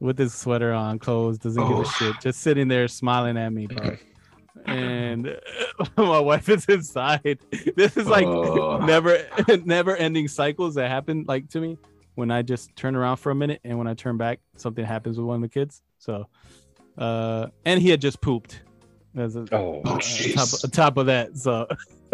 with 0.00 0.18
his 0.18 0.34
sweater 0.34 0.72
on, 0.72 0.98
clothes, 0.98 1.38
doesn't 1.38 1.62
give 1.62 1.76
Oh. 1.76 1.82
a 1.82 1.86
shit, 1.86 2.16
just 2.20 2.40
sitting 2.40 2.66
there 2.66 2.88
smiling 2.88 3.36
at 3.36 3.52
me, 3.52 3.66
bro. 3.68 3.96
and 4.66 5.38
my 5.96 6.18
wife 6.18 6.48
is 6.48 6.64
inside. 6.66 7.38
This 7.76 7.96
is 7.96 8.06
like 8.08 8.26
Oh. 8.26 8.78
never 8.78 9.24
never 9.64 9.94
ending 9.96 10.26
cycles 10.28 10.74
that 10.74 10.88
happen 10.88 11.24
like 11.28 11.48
to 11.50 11.60
me 11.60 11.78
when 12.14 12.30
I 12.30 12.42
just 12.42 12.74
turn 12.76 12.94
around 12.96 13.16
for 13.18 13.30
a 13.30 13.34
minute 13.34 13.60
and 13.64 13.78
when 13.78 13.86
I 13.86 13.94
turn 13.94 14.16
back, 14.18 14.40
something 14.56 14.84
happens 14.84 15.16
with 15.16 15.26
one 15.26 15.36
of 15.36 15.42
the 15.42 15.48
kids. 15.48 15.82
So 15.98 16.26
uh 16.98 17.46
and 17.64 17.80
he 17.80 17.88
had 17.90 18.00
just 18.00 18.20
pooped. 18.20 18.62
As 19.16 19.36
a, 19.36 19.40
Oh, 19.52 19.82
Oh, 19.84 19.90
on 19.92 20.00
top, 20.00 20.70
top 20.72 20.96
of 20.96 21.06
that. 21.06 21.36
So 21.36 21.66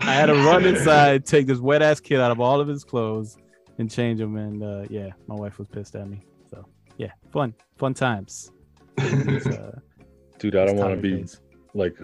I 0.00 0.14
had 0.14 0.26
to 0.26 0.34
run 0.34 0.64
inside, 0.64 1.26
take 1.26 1.46
this 1.46 1.58
wet 1.58 1.82
ass 1.82 1.98
kid 2.00 2.20
out 2.20 2.30
of 2.30 2.40
all 2.40 2.60
of 2.60 2.68
his 2.68 2.84
clothes 2.84 3.36
and 3.78 3.90
change 3.90 4.20
him. 4.20 4.36
And 4.36 4.62
uh, 4.62 4.84
yeah, 4.88 5.10
my 5.26 5.34
wife 5.34 5.58
was 5.58 5.66
pissed 5.68 5.96
at 5.96 6.08
me. 6.08 6.20
So 6.50 6.64
yeah, 6.98 7.10
fun, 7.32 7.52
fun 7.78 7.94
times. 7.94 8.52
It's, 8.98 9.46
uh, 9.46 9.78
dude, 10.38 10.54
I 10.56 10.66
don't 10.66 10.76
want 10.76 10.94
to 10.94 11.00
be 11.00 11.16
days. 11.16 11.40
like 11.74 11.96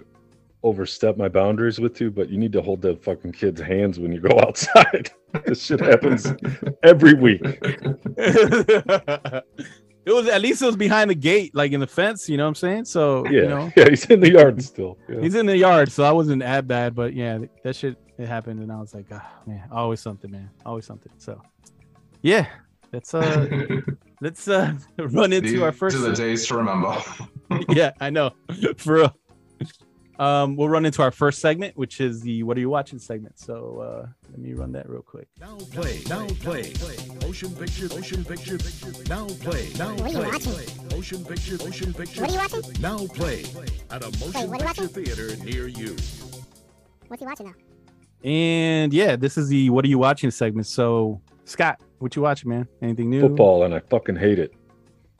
overstep 0.64 1.16
my 1.16 1.28
boundaries 1.28 1.78
with 1.78 2.00
you, 2.00 2.10
but 2.10 2.28
you 2.28 2.38
need 2.38 2.50
to 2.52 2.62
hold 2.62 2.82
that 2.82 3.02
fucking 3.04 3.30
kid's 3.32 3.60
hands 3.60 4.00
when 4.00 4.10
you 4.10 4.20
go 4.20 4.36
outside. 4.42 5.10
this 5.44 5.62
shit 5.64 5.78
happens 5.80 6.32
every 6.82 7.14
week. 7.14 7.42
It 10.06 10.12
was 10.12 10.28
at 10.28 10.40
least 10.40 10.62
it 10.62 10.66
was 10.66 10.76
behind 10.76 11.10
the 11.10 11.14
gate, 11.16 11.52
like 11.54 11.72
in 11.72 11.80
the 11.80 11.86
fence. 11.86 12.28
You 12.28 12.36
know 12.36 12.44
what 12.44 12.50
I'm 12.50 12.54
saying? 12.54 12.84
So 12.84 13.26
Yeah, 13.26 13.30
you 13.30 13.48
know, 13.48 13.72
yeah, 13.76 13.88
he's 13.90 14.06
in 14.06 14.20
the 14.20 14.30
yard 14.30 14.62
still. 14.62 14.98
Yeah. 15.08 15.20
he's 15.20 15.34
in 15.34 15.46
the 15.46 15.56
yard, 15.56 15.90
so 15.90 16.04
I 16.04 16.12
wasn't 16.12 16.42
that 16.42 16.68
bad. 16.68 16.94
But 16.94 17.12
yeah, 17.12 17.40
that 17.64 17.74
shit 17.74 17.98
it 18.16 18.28
happened, 18.28 18.60
and 18.60 18.70
I 18.70 18.80
was 18.80 18.94
like, 18.94 19.06
ah, 19.10 19.28
man, 19.46 19.68
always 19.72 20.00
something, 20.00 20.30
man, 20.30 20.48
always 20.64 20.86
something. 20.86 21.12
So 21.18 21.42
yeah, 22.22 22.46
let's 22.92 23.12
uh, 23.12 23.80
let's 24.20 24.46
uh, 24.46 24.74
run 24.98 25.32
into 25.32 25.64
our 25.64 25.72
first. 25.72 25.96
to 25.96 26.02
the 26.02 26.12
days 26.12 26.46
to 26.46 26.56
remember. 26.56 26.96
yeah, 27.68 27.90
I 28.00 28.10
know. 28.10 28.30
For 28.76 28.94
real. 28.94 29.16
Um, 30.18 30.56
we'll 30.56 30.68
run 30.68 30.86
into 30.86 31.02
our 31.02 31.10
first 31.10 31.40
segment, 31.40 31.76
which 31.76 32.00
is 32.00 32.22
the 32.22 32.42
"What 32.42 32.56
are 32.56 32.60
you 32.60 32.70
watching?" 32.70 32.98
segment. 32.98 33.38
So 33.38 33.80
uh, 33.80 34.08
let 34.30 34.38
me 34.38 34.54
run 34.54 34.72
that 34.72 34.88
real 34.88 35.02
quick. 35.02 35.28
Now 35.40 35.56
play, 35.72 36.02
now 36.08 36.26
play. 36.26 36.72
Motion 37.20 37.54
picture, 37.54 37.88
motion 37.88 38.24
picture. 38.24 38.58
Now 39.08 39.26
play, 39.26 39.68
now 39.76 39.94
What 39.94 40.14
are 40.14 40.32
you 40.32 40.38
play. 40.38 40.66
Motion 40.90 41.24
picture, 41.24 41.58
motion 41.58 41.92
picture. 41.92 42.22
What 42.22 42.30
are 42.30 42.32
you 42.32 42.38
watching? 42.38 42.82
Now 42.82 43.06
play 43.06 43.44
at 43.90 44.02
a 44.02 44.10
motion 44.18 44.50
what 44.50 44.62
are 44.62 44.68
you 44.68 44.88
picture 44.88 44.88
theater 44.88 45.44
near 45.44 45.68
you. 45.68 45.96
What's 47.08 47.20
he 47.20 47.26
watching 47.26 47.46
now? 47.46 47.54
And 48.24 48.94
yeah, 48.94 49.16
this 49.16 49.36
is 49.36 49.48
the 49.48 49.68
"What 49.68 49.84
are 49.84 49.88
you 49.88 49.98
watching?" 49.98 50.30
segment. 50.30 50.66
So 50.66 51.20
Scott, 51.44 51.80
what 51.98 52.16
you 52.16 52.22
watching, 52.22 52.48
man? 52.50 52.66
Anything 52.80 53.10
new? 53.10 53.20
Football, 53.20 53.64
and 53.64 53.74
I 53.74 53.80
fucking 53.80 54.16
hate 54.16 54.38
it. 54.38 54.54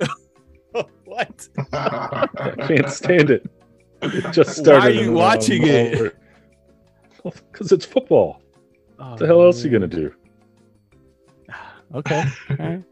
what? 1.05 1.49
I 1.73 2.55
can't 2.67 2.89
stand 2.89 3.31
it. 3.31 3.47
It 4.03 4.33
just 4.33 4.67
Why 4.67 4.75
are 4.75 4.91
you 4.91 5.13
watching 5.13 5.63
it? 5.67 5.95
over 5.99 6.13
Because 7.53 7.73
it's 7.73 7.85
football. 7.87 8.43
Oh, 8.99 9.11
What 9.11 9.19
the 9.19 9.27
hell 9.27 9.43
else 9.43 9.63
are 9.63 9.69
you 9.69 9.73
gonna 9.73 9.87
do? 9.87 10.13
Okay. 11.95 12.25
All 12.51 12.57
right. 12.57 12.83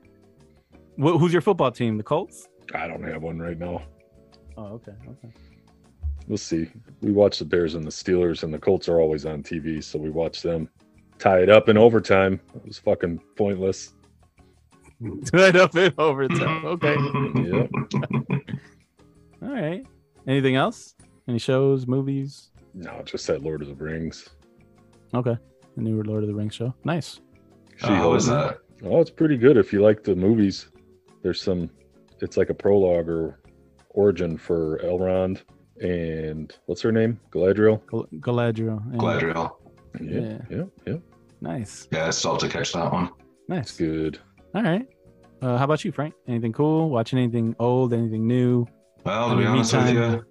Wh- 0.96 1.18
who's 1.18 1.32
your 1.32 1.42
football 1.42 1.72
team? 1.72 1.96
The 1.96 2.04
Colts? 2.04 2.46
I 2.74 2.86
don't 2.86 3.02
have 3.02 3.22
one 3.22 3.40
right 3.40 3.58
now. 3.58 3.82
Oh, 4.56 4.66
okay. 4.74 4.92
Okay. 5.08 5.34
We'll 6.28 6.38
see. 6.38 6.70
We 7.02 7.10
watch 7.10 7.40
the 7.40 7.44
Bears 7.44 7.74
and 7.74 7.84
the 7.84 7.90
Steelers, 7.90 8.44
and 8.44 8.54
the 8.54 8.58
Colts 8.58 8.88
are 8.88 9.00
always 9.00 9.26
on 9.26 9.42
TV, 9.42 9.82
so 9.82 9.98
we 9.98 10.10
watch 10.10 10.42
them 10.42 10.68
tie 11.18 11.40
it 11.40 11.50
up 11.50 11.68
in 11.68 11.76
overtime. 11.76 12.40
It 12.54 12.64
was 12.66 12.78
fucking 12.78 13.20
pointless. 13.36 13.92
Tied 15.26 15.56
up 15.56 15.74
in 15.76 15.92
overtime. 15.98 16.64
Okay. 16.64 16.94
Yep. 17.42 17.70
All 19.42 19.48
right. 19.48 19.84
Anything 20.26 20.56
else? 20.56 20.94
Any 21.28 21.38
shows, 21.38 21.86
movies? 21.86 22.50
No, 22.74 23.02
just 23.04 23.26
that 23.26 23.42
Lord 23.42 23.62
of 23.62 23.68
the 23.68 23.74
Rings. 23.74 24.28
Okay. 25.14 25.36
The 25.76 25.82
new 25.82 26.02
Lord 26.02 26.22
of 26.22 26.28
the 26.28 26.34
Rings 26.34 26.54
show. 26.54 26.74
Nice. 26.84 27.20
Oh, 27.82 27.88
how 27.94 28.14
is 28.14 28.24
She-Hulk. 28.24 28.60
that? 28.80 28.86
Oh, 28.88 29.00
it's 29.00 29.10
pretty 29.10 29.36
good 29.36 29.56
if 29.56 29.72
you 29.72 29.82
like 29.82 30.02
the 30.02 30.14
movies. 30.14 30.68
There's 31.22 31.40
some. 31.40 31.70
It's 32.20 32.36
like 32.36 32.50
a 32.50 32.54
prologue 32.54 33.08
or 33.08 33.40
origin 33.90 34.36
for 34.36 34.78
Elrond 34.80 35.40
and 35.80 36.56
what's 36.66 36.82
her 36.82 36.92
name? 36.92 37.18
Galadriel. 37.30 37.80
Gal- 37.90 38.06
Galadriel. 38.20 38.82
Yeah. 38.92 38.98
Galadriel. 38.98 39.50
Yeah, 40.00 40.20
Yeah. 40.20 40.38
yeah, 40.50 40.64
yeah. 40.86 40.96
Nice. 41.40 41.88
Yeah, 41.90 42.06
I 42.06 42.10
still 42.10 42.32
have 42.32 42.40
to 42.40 42.48
catch 42.48 42.72
that 42.72 42.92
one. 42.92 43.10
Nice. 43.48 43.76
Good. 43.76 44.18
All 44.54 44.62
right. 44.62 44.86
Uh, 45.42 45.58
how 45.58 45.64
about 45.64 45.84
you, 45.84 45.92
Frank? 45.92 46.14
Anything 46.26 46.52
cool? 46.52 46.88
Watching 46.90 47.18
anything 47.18 47.54
old? 47.58 47.92
Anything 47.92 48.26
new? 48.26 48.66
Well, 49.04 49.30
to 49.30 49.36
be 49.36 49.44
honest 49.46 49.74
with 49.74 49.90
you, 49.90 50.24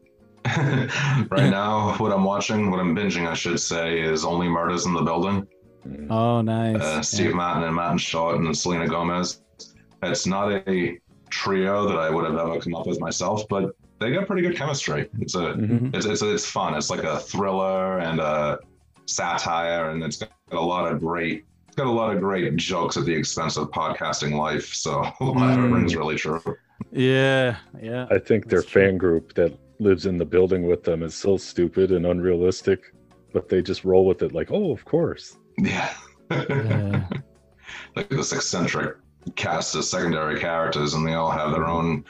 right 1.30 1.50
now, 1.50 1.96
what 1.98 2.12
I'm 2.12 2.24
watching, 2.24 2.70
what 2.72 2.80
I'm 2.80 2.96
binging, 2.96 3.28
I 3.28 3.34
should 3.34 3.60
say, 3.60 4.02
is 4.02 4.26
Only 4.26 4.48
Murders 4.48 4.86
in 4.86 4.94
the 4.94 5.02
Building. 5.02 5.48
Mm. 5.88 6.08
Oh, 6.10 6.42
nice. 6.42 6.82
Uh, 6.82 7.02
Steve 7.02 7.30
Yeah. 7.30 7.36
Martin 7.36 7.64
and 7.64 7.76
Martin 7.76 7.98
Short 7.98 8.38
and 8.40 8.58
Selena 8.58 8.88
Gomez. 8.88 9.42
It's 10.02 10.26
not 10.26 10.52
a 10.52 10.98
trio 11.30 11.88
that 11.88 11.98
I 11.98 12.10
would 12.10 12.26
have 12.26 12.38
ever 12.38 12.60
come 12.60 12.76
up 12.76 12.88
with 12.88 13.00
myself, 13.00 13.48
but 13.50 13.76
they 14.00 14.12
got 14.12 14.28
pretty 14.28 14.42
good 14.42 14.56
chemistry. 14.58 15.10
It's 15.20 15.36
a 15.36 15.54
Mhm. 15.54 15.96
it's, 15.96 16.06
it's 16.06 16.22
it's 16.22 16.46
fun. 16.50 16.74
It's 16.76 16.90
like 16.90 17.04
a 17.04 17.20
thriller 17.20 18.00
and 18.00 18.20
a 18.20 18.60
satire, 19.06 19.90
and 19.92 20.04
it's 20.04 20.18
got 20.18 20.30
a 20.52 20.60
lot 20.60 20.92
of 20.92 21.00
great 21.00 21.46
it's 21.68 21.76
got 21.78 21.88
a 21.88 21.92
lot 21.92 22.14
of 22.16 22.22
great 22.22 22.56
jokes 22.58 22.98
at 22.98 23.06
the 23.06 23.14
expense 23.14 23.58
of 23.58 23.70
podcasting 23.72 24.38
life. 24.38 24.74
So 24.74 25.02
that 25.20 25.58
Mm. 25.58 25.74
rings 25.74 25.96
really 25.96 26.16
true. 26.16 26.42
Yeah. 26.92 27.58
Yeah. 27.82 28.08
I 28.10 28.20
think 28.20 28.50
their 28.50 28.62
true. 28.62 28.82
fan 28.82 28.98
group 28.98 29.34
that 29.36 29.58
lives 29.80 30.06
in 30.06 30.18
the 30.18 30.26
building 30.26 30.68
with 30.68 30.84
them 30.84 31.04
is 31.04 31.16
so 31.16 31.38
stupid 31.38 31.92
and 31.92 32.06
unrealistic, 32.06 32.94
but 33.34 33.50
they 33.50 33.62
just 33.62 33.84
roll 33.84 34.06
with 34.06 34.22
it 34.22 34.34
like, 34.34 34.52
oh, 34.52 34.72
of 34.72 34.86
course. 34.86 35.38
Yeah. 35.58 35.94
Yeah. 36.32 37.08
like 37.96 38.10
this 38.10 38.32
eccentric 38.32 38.98
cast 39.36 39.76
of 39.76 39.86
secondary 39.86 40.40
characters, 40.40 40.94
and 40.94 41.06
they 41.06 41.14
all 41.14 41.32
have 41.32 41.52
their 41.52 41.66
own. 41.66 42.06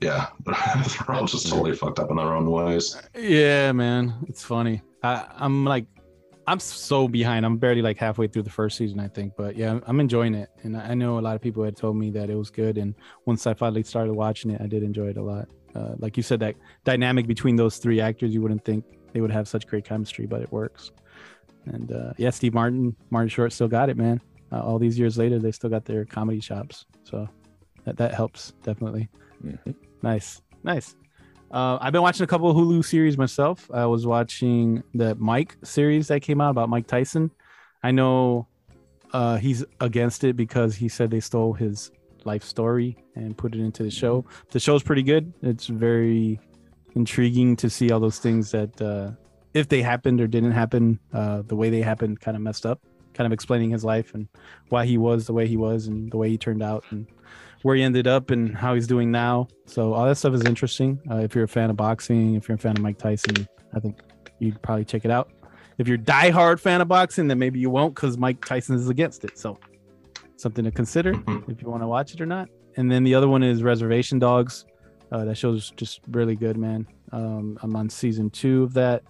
Yeah, 0.00 0.28
they're 0.46 1.16
all 1.16 1.26
just 1.26 1.48
totally 1.48 1.74
fucked 1.74 1.98
up 1.98 2.10
in 2.10 2.16
their 2.16 2.34
own 2.34 2.50
ways. 2.50 3.00
Yeah, 3.16 3.72
man, 3.72 4.14
it's 4.28 4.44
funny. 4.44 4.82
I, 5.02 5.26
I'm 5.36 5.64
like, 5.64 5.86
I'm 6.48 6.58
so 6.60 7.06
behind. 7.08 7.44
I'm 7.44 7.58
barely 7.58 7.82
like 7.82 7.98
halfway 7.98 8.26
through 8.26 8.42
the 8.44 8.50
first 8.50 8.76
season, 8.78 8.98
I 9.00 9.08
think. 9.08 9.34
But 9.36 9.54
yeah, 9.56 9.78
I'm- 9.86 10.00
enjoying 10.00 10.34
it, 10.34 10.48
and 10.62 10.76
I 10.76 10.94
know 10.94 11.18
a 11.18 11.20
lot 11.28 11.36
of 11.36 11.42
people 11.42 11.62
had 11.62 11.76
told 11.76 11.96
me 11.96 12.10
that 12.12 12.30
it 12.30 12.34
was 12.36 12.50
good. 12.50 12.78
And 12.78 12.94
once 13.26 13.46
I 13.46 13.52
finally 13.54 13.82
started 13.82 14.14
watching 14.14 14.50
it, 14.50 14.60
I 14.60 14.66
did 14.66 14.82
enjoy 14.82 15.08
it 15.08 15.18
a 15.18 15.22
lot. 15.22 15.48
Uh, 15.74 15.94
like 15.98 16.16
you 16.16 16.22
said, 16.22 16.40
that 16.40 16.54
dynamic 16.84 17.26
between 17.26 17.56
those 17.56 17.76
three 17.76 18.00
actors, 18.00 18.32
you 18.32 18.40
wouldn't 18.40 18.64
think 18.64 18.84
they 19.12 19.20
would 19.20 19.30
have 19.30 19.46
such 19.46 19.66
great 19.66 19.84
chemistry, 19.84 20.24
but 20.26 20.40
it 20.40 20.50
works. 20.50 20.90
And 21.66 21.92
uh, 21.92 22.12
yeah, 22.16 22.30
Steve 22.30 22.54
Martin, 22.54 22.96
Martin 23.10 23.28
Short 23.28 23.52
still 23.52 23.68
got 23.68 23.90
it, 23.90 23.98
man. 23.98 24.18
Uh, 24.50 24.60
all 24.60 24.78
these 24.78 24.98
years 24.98 25.18
later, 25.18 25.38
they 25.38 25.52
still 25.52 25.68
got 25.68 25.84
their 25.84 26.06
comedy 26.06 26.40
chops, 26.40 26.86
so 27.04 27.28
that 27.84 27.98
that 27.98 28.14
helps 28.14 28.52
definitely. 28.62 29.10
Mhm. 29.44 29.74
Nice, 30.02 30.40
nice. 30.64 30.96
Uh, 31.50 31.78
I've 31.80 31.92
been 31.92 32.02
watching 32.02 32.24
a 32.24 32.26
couple 32.26 32.50
of 32.50 32.56
Hulu 32.56 32.84
series 32.84 33.16
myself. 33.16 33.70
I 33.72 33.86
was 33.86 34.06
watching 34.06 34.82
the 34.94 35.14
Mike 35.14 35.56
series 35.64 36.08
that 36.08 36.20
came 36.20 36.40
out 36.40 36.50
about 36.50 36.68
Mike 36.68 36.86
Tyson. 36.86 37.30
I 37.82 37.90
know 37.90 38.46
uh, 39.12 39.38
he's 39.38 39.64
against 39.80 40.24
it 40.24 40.36
because 40.36 40.74
he 40.74 40.88
said 40.88 41.10
they 41.10 41.20
stole 41.20 41.54
his 41.54 41.90
life 42.24 42.44
story 42.44 42.98
and 43.14 43.36
put 43.36 43.54
it 43.54 43.60
into 43.60 43.82
the 43.82 43.90
show. 43.90 44.26
The 44.50 44.60
show's 44.60 44.82
pretty 44.82 45.02
good. 45.02 45.32
It's 45.42 45.66
very 45.66 46.38
intriguing 46.94 47.56
to 47.56 47.70
see 47.70 47.90
all 47.90 48.00
those 48.00 48.18
things 48.18 48.50
that, 48.50 48.80
uh, 48.82 49.12
if 49.54 49.68
they 49.68 49.80
happened 49.80 50.20
or 50.20 50.26
didn't 50.26 50.52
happen, 50.52 51.00
uh, 51.14 51.42
the 51.42 51.56
way 51.56 51.70
they 51.70 51.80
happened 51.80 52.20
kind 52.20 52.36
of 52.36 52.42
messed 52.42 52.66
up. 52.66 52.80
Kind 53.14 53.26
of 53.26 53.32
explaining 53.32 53.70
his 53.70 53.84
life 53.84 54.14
and 54.14 54.28
why 54.68 54.84
he 54.84 54.98
was 54.98 55.26
the 55.26 55.32
way 55.32 55.48
he 55.48 55.56
was 55.56 55.86
and 55.86 56.12
the 56.12 56.16
way 56.18 56.28
he 56.28 56.38
turned 56.38 56.62
out 56.62 56.84
and 56.90 57.06
where 57.62 57.76
he 57.76 57.82
ended 57.82 58.06
up 58.06 58.30
and 58.30 58.56
how 58.56 58.74
he's 58.74 58.86
doing 58.86 59.10
now. 59.10 59.48
So 59.66 59.92
all 59.94 60.06
that 60.06 60.16
stuff 60.16 60.34
is 60.34 60.44
interesting. 60.44 60.98
Uh, 61.10 61.16
if 61.16 61.34
you're 61.34 61.44
a 61.44 61.48
fan 61.48 61.70
of 61.70 61.76
boxing, 61.76 62.34
if 62.34 62.48
you're 62.48 62.56
a 62.56 62.58
fan 62.58 62.76
of 62.76 62.82
Mike 62.82 62.98
Tyson, 62.98 63.48
I 63.74 63.80
think 63.80 64.00
you'd 64.38 64.60
probably 64.62 64.84
check 64.84 65.04
it 65.04 65.10
out. 65.10 65.30
If 65.78 65.86
you're 65.88 65.96
a 65.96 66.00
diehard 66.00 66.60
fan 66.60 66.80
of 66.80 66.88
boxing, 66.88 67.28
then 67.28 67.38
maybe 67.38 67.58
you 67.58 67.70
won't 67.70 67.94
because 67.94 68.16
Mike 68.18 68.44
Tyson 68.44 68.76
is 68.76 68.88
against 68.88 69.24
it. 69.24 69.38
So 69.38 69.58
something 70.36 70.64
to 70.64 70.70
consider 70.70 71.14
Mhm. 71.14 71.48
if 71.50 71.60
you 71.62 71.68
want 71.68 71.82
to 71.82 71.86
watch 71.88 72.14
it 72.14 72.20
or 72.20 72.26
not. 72.26 72.48
And 72.76 72.90
then 72.90 73.02
the 73.04 73.14
other 73.14 73.28
one 73.28 73.42
is 73.42 73.62
Reservation 73.62 74.18
Dogs. 74.18 74.64
Uh, 75.10 75.24
that 75.24 75.36
show's 75.36 75.70
just 75.72 76.00
really 76.10 76.36
good, 76.36 76.56
man. 76.56 76.86
Um, 77.12 77.58
I'm 77.62 77.74
on 77.74 77.88
season 77.88 78.30
two 78.30 78.62
of 78.64 78.74
that 78.74 79.02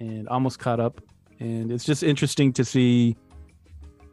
and 0.00 0.28
almost 0.28 0.58
caught 0.58 0.80
up. 0.80 1.00
And 1.40 1.72
it's 1.72 1.84
just 1.84 2.02
interesting 2.02 2.52
to 2.54 2.64
see 2.64 3.16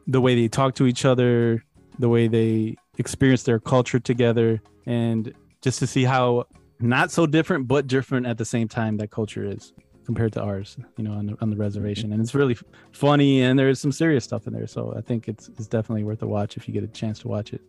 the 0.06 0.20
way 0.20 0.34
they 0.34 0.48
talk 0.48 0.74
to 0.76 0.86
each 0.86 1.04
other, 1.04 1.62
the 1.98 2.08
way 2.08 2.26
they 2.28 2.76
experience 3.00 3.42
their 3.42 3.58
culture 3.58 3.98
together, 3.98 4.62
and 4.86 5.32
just 5.62 5.78
to 5.80 5.86
see 5.86 6.04
how 6.04 6.44
not 6.78 7.10
so 7.10 7.26
different 7.26 7.66
but 7.66 7.86
different 7.86 8.26
at 8.26 8.36
the 8.38 8.44
same 8.44 8.68
time 8.68 8.96
that 8.98 9.10
culture 9.10 9.44
is 9.44 9.72
compared 10.06 10.32
to 10.32 10.40
ours, 10.42 10.76
you 10.96 11.04
know, 11.04 11.12
on 11.12 11.26
the, 11.26 11.36
on 11.42 11.50
the 11.50 11.56
reservation. 11.56 12.04
Mm-hmm. 12.06 12.12
And 12.14 12.22
it's 12.22 12.34
really 12.34 12.56
funny, 12.92 13.42
and 13.42 13.58
there 13.58 13.68
is 13.68 13.80
some 13.80 13.92
serious 13.92 14.24
stuff 14.24 14.46
in 14.46 14.52
there. 14.52 14.66
So 14.66 14.94
I 14.96 15.00
think 15.00 15.28
it's 15.28 15.48
it's 15.48 15.66
definitely 15.66 16.04
worth 16.04 16.22
a 16.22 16.26
watch 16.26 16.56
if 16.56 16.66
you 16.68 16.74
get 16.74 16.84
a 16.84 16.88
chance 17.02 17.18
to 17.20 17.28
watch 17.28 17.52
it. 17.52 17.62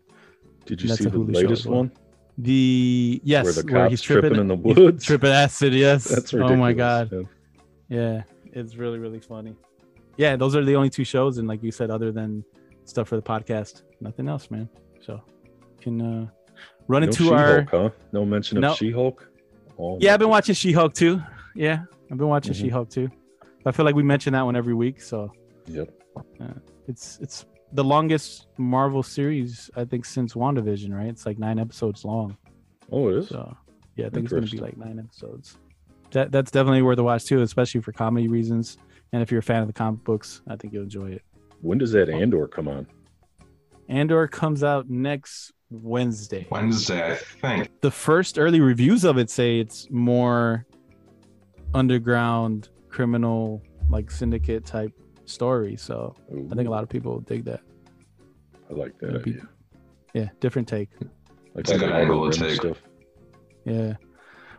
Did 0.65 0.81
you 0.81 0.89
That's 0.89 1.03
see 1.03 1.09
the 1.09 1.17
latest 1.19 1.51
as 1.61 1.67
well. 1.67 1.77
one? 1.79 1.91
The 2.37 3.21
yes, 3.23 3.43
Where 3.45 3.53
the 3.53 3.73
where 3.73 3.89
he's 3.89 4.01
tripping, 4.01 4.29
tripping 4.35 4.41
in 4.41 4.47
the 4.47 4.55
woods. 4.55 5.03
tripping 5.05 5.31
acid. 5.31 5.73
Yes, 5.73 6.03
That's 6.13 6.33
ridiculous, 6.33 6.53
Oh 6.53 6.55
my 6.67 6.73
god. 6.73 7.09
yeah. 7.11 7.21
Yeah, 7.89 8.23
it's 8.53 8.75
really 8.75 8.99
really 8.99 9.19
funny. 9.19 9.55
Yeah, 10.17 10.35
those 10.35 10.55
are 10.55 10.63
the 10.63 10.75
only 10.75 10.89
two 10.89 11.03
shows, 11.03 11.37
and 11.39 11.47
like 11.47 11.61
you 11.63 11.71
said, 11.71 11.89
other 11.91 12.11
than 12.11 12.43
stuff 12.85 13.07
for 13.09 13.15
the 13.17 13.21
podcast, 13.21 13.83
nothing 13.99 14.27
else, 14.27 14.49
man. 14.49 14.69
So 15.01 15.21
can 15.79 16.01
uh 16.01 16.27
run 16.87 17.01
No 17.01 17.07
into 17.07 17.23
She-Hulk, 17.23 17.39
our 17.39 17.61
huh? 17.83 17.89
No 18.11 18.25
mention 18.25 18.57
of 18.57 18.61
No. 18.61 18.73
She-Hulk. 18.75 19.27
Oh, 19.79 19.97
yeah. 19.99 20.13
I've 20.13 20.19
been 20.19 20.29
watching 20.29 20.53
She 20.55 20.71
Hulk 20.71 20.93
too. 20.93 21.21
Yeah, 21.55 21.83
I've 22.11 22.17
been 22.17 22.27
watching 22.27 22.53
Mhm. 22.53 22.57
She 22.57 22.69
Hulk 22.69 22.89
too. 22.89 23.09
I 23.65 23.71
feel 23.71 23.85
like 23.85 23.95
we 23.95 24.03
mention 24.03 24.33
that 24.33 24.43
one 24.43 24.55
every 24.55 24.73
week, 24.73 25.01
so 25.01 25.31
Yep. 25.67 25.89
it's 26.87 27.19
it's 27.21 27.45
the 27.73 27.83
longest 27.83 28.47
Marvel 28.57 29.01
series 29.03 29.69
I 29.75 29.85
think 29.85 30.05
since 30.05 30.33
WandaVision, 30.33 30.93
right? 30.93 31.07
It's 31.07 31.25
like 31.25 31.39
nine 31.39 31.57
episodes 31.59 32.03
long. 32.03 32.37
Oh, 32.91 33.07
it 33.09 33.17
is. 33.17 33.27
So 33.29 33.55
yeah, 33.95 34.07
I 34.07 34.09
think 34.09 34.25
it's 34.25 34.33
gonna 34.33 34.45
be 34.47 34.57
like 34.57 34.77
nine 34.77 34.99
episodes. 34.99 35.57
That 36.11 36.31
that's 36.31 36.51
definitely 36.51 36.81
worth 36.81 36.99
a 36.99 37.03
watch 37.03 37.25
too, 37.25 37.41
especially 37.41 37.81
for 37.81 37.91
comedy 37.91 38.27
reasons. 38.27 38.77
And 39.13 39.21
if 39.21 39.31
you're 39.31 39.39
a 39.39 39.43
fan 39.43 39.61
of 39.61 39.67
the 39.67 39.73
comic 39.73 40.03
books, 40.03 40.41
I 40.47 40.55
think 40.55 40.73
you'll 40.73 40.83
enjoy 40.83 41.11
it. 41.11 41.21
When 41.61 41.77
does 41.77 41.91
that 41.93 42.09
Andor 42.09 42.47
come 42.47 42.67
on? 42.67 42.87
Andor 43.91 44.25
comes 44.27 44.63
out 44.63 44.89
next 44.89 45.51
Wednesday. 45.69 46.47
Wednesday, 46.49 47.11
I 47.11 47.15
think. 47.15 47.81
The 47.81 47.91
first 47.91 48.39
early 48.39 48.61
reviews 48.61 49.03
of 49.03 49.17
it 49.17 49.29
say 49.29 49.59
it's 49.59 49.89
more 49.91 50.65
underground 51.73 52.69
criminal 52.89 53.61
like 53.89 54.09
syndicate 54.09 54.65
type 54.65 54.93
story. 55.25 55.75
So 55.75 56.15
I 56.29 56.55
think 56.55 56.67
a 56.67 56.71
lot 56.71 56.83
of 56.83 56.89
people 56.89 57.19
dig 57.19 57.43
that. 57.45 57.61
I 58.69 58.73
like 58.73 58.97
that 58.99 59.09
It'd 59.09 59.23
be- 59.23 59.31
idea. 59.31 59.47
Yeah, 60.13 60.29
different 60.39 60.67
take. 60.67 60.89
Like 60.99 61.09
It's 61.55 61.71
a 61.71 61.73
all 61.73 61.79
good 61.79 61.89
the 61.89 61.95
angle 61.95 62.21
Rim 62.23 62.31
to 62.31 62.39
take. 62.39 62.55
Stuff. 62.55 62.81
Yeah. 63.65 63.93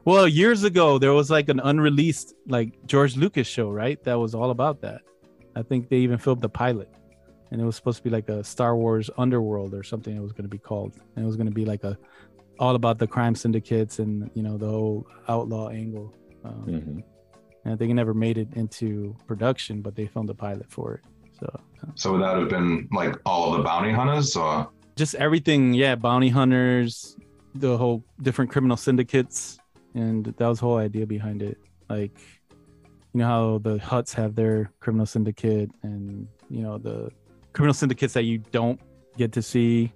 Well, 0.04 0.26
years 0.28 0.64
ago 0.64 0.98
there 0.98 1.12
was 1.12 1.30
like 1.30 1.48
an 1.48 1.60
unreleased 1.60 2.34
like 2.46 2.74
George 2.86 3.16
Lucas 3.16 3.46
show, 3.46 3.70
right? 3.70 4.02
That 4.04 4.18
was 4.18 4.34
all 4.34 4.50
about 4.50 4.80
that. 4.82 5.00
I 5.56 5.62
think 5.62 5.88
they 5.88 5.98
even 5.98 6.18
filmed 6.18 6.40
the 6.42 6.48
pilot. 6.48 6.90
And 7.52 7.60
it 7.60 7.64
was 7.64 7.76
supposed 7.76 7.98
to 7.98 8.02
be 8.02 8.08
like 8.10 8.28
a 8.30 8.42
Star 8.42 8.74
Wars 8.76 9.10
Underworld 9.18 9.74
or 9.74 9.82
something 9.82 10.16
it 10.16 10.22
was 10.22 10.32
going 10.32 10.44
to 10.44 10.48
be 10.48 10.58
called. 10.58 10.94
And 11.14 11.22
it 11.24 11.26
was 11.26 11.36
going 11.36 11.46
to 11.46 11.52
be 11.52 11.66
like 11.66 11.84
a 11.84 11.96
all 12.58 12.74
about 12.74 12.98
the 12.98 13.06
crime 13.06 13.34
syndicates 13.34 13.98
and, 13.98 14.30
you 14.34 14.42
know, 14.42 14.56
the 14.56 14.68
whole 14.68 15.06
outlaw 15.28 15.68
angle. 15.68 16.14
Um, 16.44 16.64
Mhm. 16.66 17.02
And 17.64 17.74
I 17.74 17.76
think 17.76 17.90
it 17.90 17.94
never 17.94 18.14
made 18.14 18.38
it 18.38 18.48
into 18.54 19.14
production, 19.26 19.82
but 19.82 19.94
they 19.94 20.06
filmed 20.06 20.30
a 20.30 20.34
pilot 20.34 20.68
for 20.68 20.94
it. 20.94 21.00
So 21.38 21.60
So 21.94 22.12
would 22.12 22.22
that 22.22 22.36
have 22.36 22.48
been 22.48 22.88
like 22.90 23.14
all 23.26 23.52
of 23.52 23.58
the 23.58 23.64
bounty 23.64 23.92
hunters, 23.92 24.34
or 24.34 24.68
just 24.96 25.14
everything 25.16 25.74
yeah 25.74 25.94
bounty 25.94 26.28
hunters 26.30 27.16
the 27.54 27.76
whole 27.76 28.02
different 28.22 28.50
criminal 28.50 28.76
syndicates 28.76 29.58
and 29.94 30.26
that 30.38 30.46
was 30.46 30.58
the 30.60 30.66
whole 30.66 30.76
idea 30.78 31.06
behind 31.06 31.42
it 31.42 31.58
like 31.88 32.18
you 33.12 33.18
know 33.20 33.26
how 33.26 33.58
the 33.58 33.76
Hutts 33.78 34.12
have 34.14 34.34
their 34.34 34.70
criminal 34.80 35.06
syndicate 35.06 35.70
and 35.82 36.26
you 36.50 36.62
know 36.62 36.78
the 36.78 37.10
criminal 37.52 37.74
syndicates 37.74 38.14
that 38.14 38.24
you 38.24 38.38
don't 38.38 38.80
get 39.16 39.32
to 39.32 39.42
see 39.42 39.92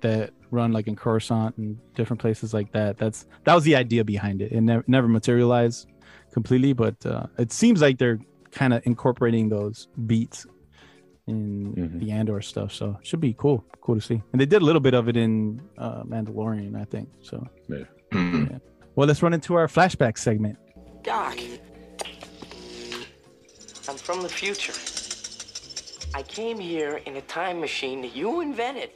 that 0.00 0.30
run 0.50 0.72
like 0.72 0.86
in 0.86 0.94
coruscant 0.96 1.56
and 1.58 1.76
different 1.94 2.20
places 2.20 2.54
like 2.54 2.70
that 2.72 2.96
that's 2.96 3.26
that 3.44 3.54
was 3.54 3.64
the 3.64 3.74
idea 3.76 4.04
behind 4.04 4.40
it 4.40 4.52
it 4.52 4.60
never, 4.62 4.84
never 4.86 5.08
materialized 5.08 5.86
completely 6.32 6.72
but 6.72 6.94
uh, 7.06 7.26
it 7.38 7.52
seems 7.52 7.80
like 7.82 7.98
they're 7.98 8.18
kind 8.52 8.72
of 8.72 8.80
incorporating 8.86 9.48
those 9.48 9.88
beats 10.06 10.46
in 11.26 11.74
Mhm. 11.74 12.00
the 12.00 12.10
Andor 12.10 12.40
stuff. 12.40 12.72
So 12.72 12.96
it 12.98 13.06
should 13.06 13.20
be 13.20 13.34
cool, 13.34 13.62
cool 13.82 13.96
to 13.96 14.00
see. 14.00 14.22
And 14.32 14.40
they 14.40 14.46
did 14.46 14.62
a 14.62 14.64
little 14.64 14.80
bit 14.80 14.94
of 14.94 15.08
it 15.10 15.16
in 15.18 15.60
uh, 15.76 16.02
Mandalorian, 16.04 16.74
I 16.80 16.84
think. 16.86 17.10
So 17.20 17.46
Yeah. 17.68 17.84
Hmm. 18.12 18.46
well, 18.94 19.06
let's 19.06 19.22
run 19.22 19.34
into 19.34 19.54
our 19.54 19.66
flashback 19.66 20.16
segment. 20.16 20.56
Doc, 21.02 21.38
I'm 23.88 23.96
from 23.96 24.22
the 24.22 24.28
future. 24.30 24.72
I 26.14 26.22
came 26.22 26.58
here 26.58 27.00
in 27.06 27.16
a 27.16 27.20
time 27.22 27.60
machine 27.60 28.02
that 28.02 28.16
you 28.16 28.40
invented. 28.40 28.90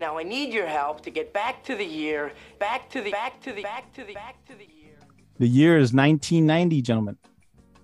Now 0.00 0.18
I 0.18 0.22
need 0.22 0.52
your 0.52 0.66
help 0.66 1.02
to 1.02 1.10
get 1.10 1.32
back 1.32 1.64
to 1.64 1.74
the 1.74 1.84
year, 1.84 2.32
back 2.58 2.90
to 2.90 3.00
the, 3.00 3.10
back 3.10 3.40
to 3.42 3.52
the, 3.52 3.62
back 3.62 3.92
to 3.94 4.04
the, 4.04 4.12
back 4.12 4.44
to 4.46 4.54
the 4.54 4.64
year. 4.64 4.98
The 5.38 5.48
year 5.48 5.78
is 5.78 5.92
1990, 5.92 6.82
gentlemen. 6.82 7.16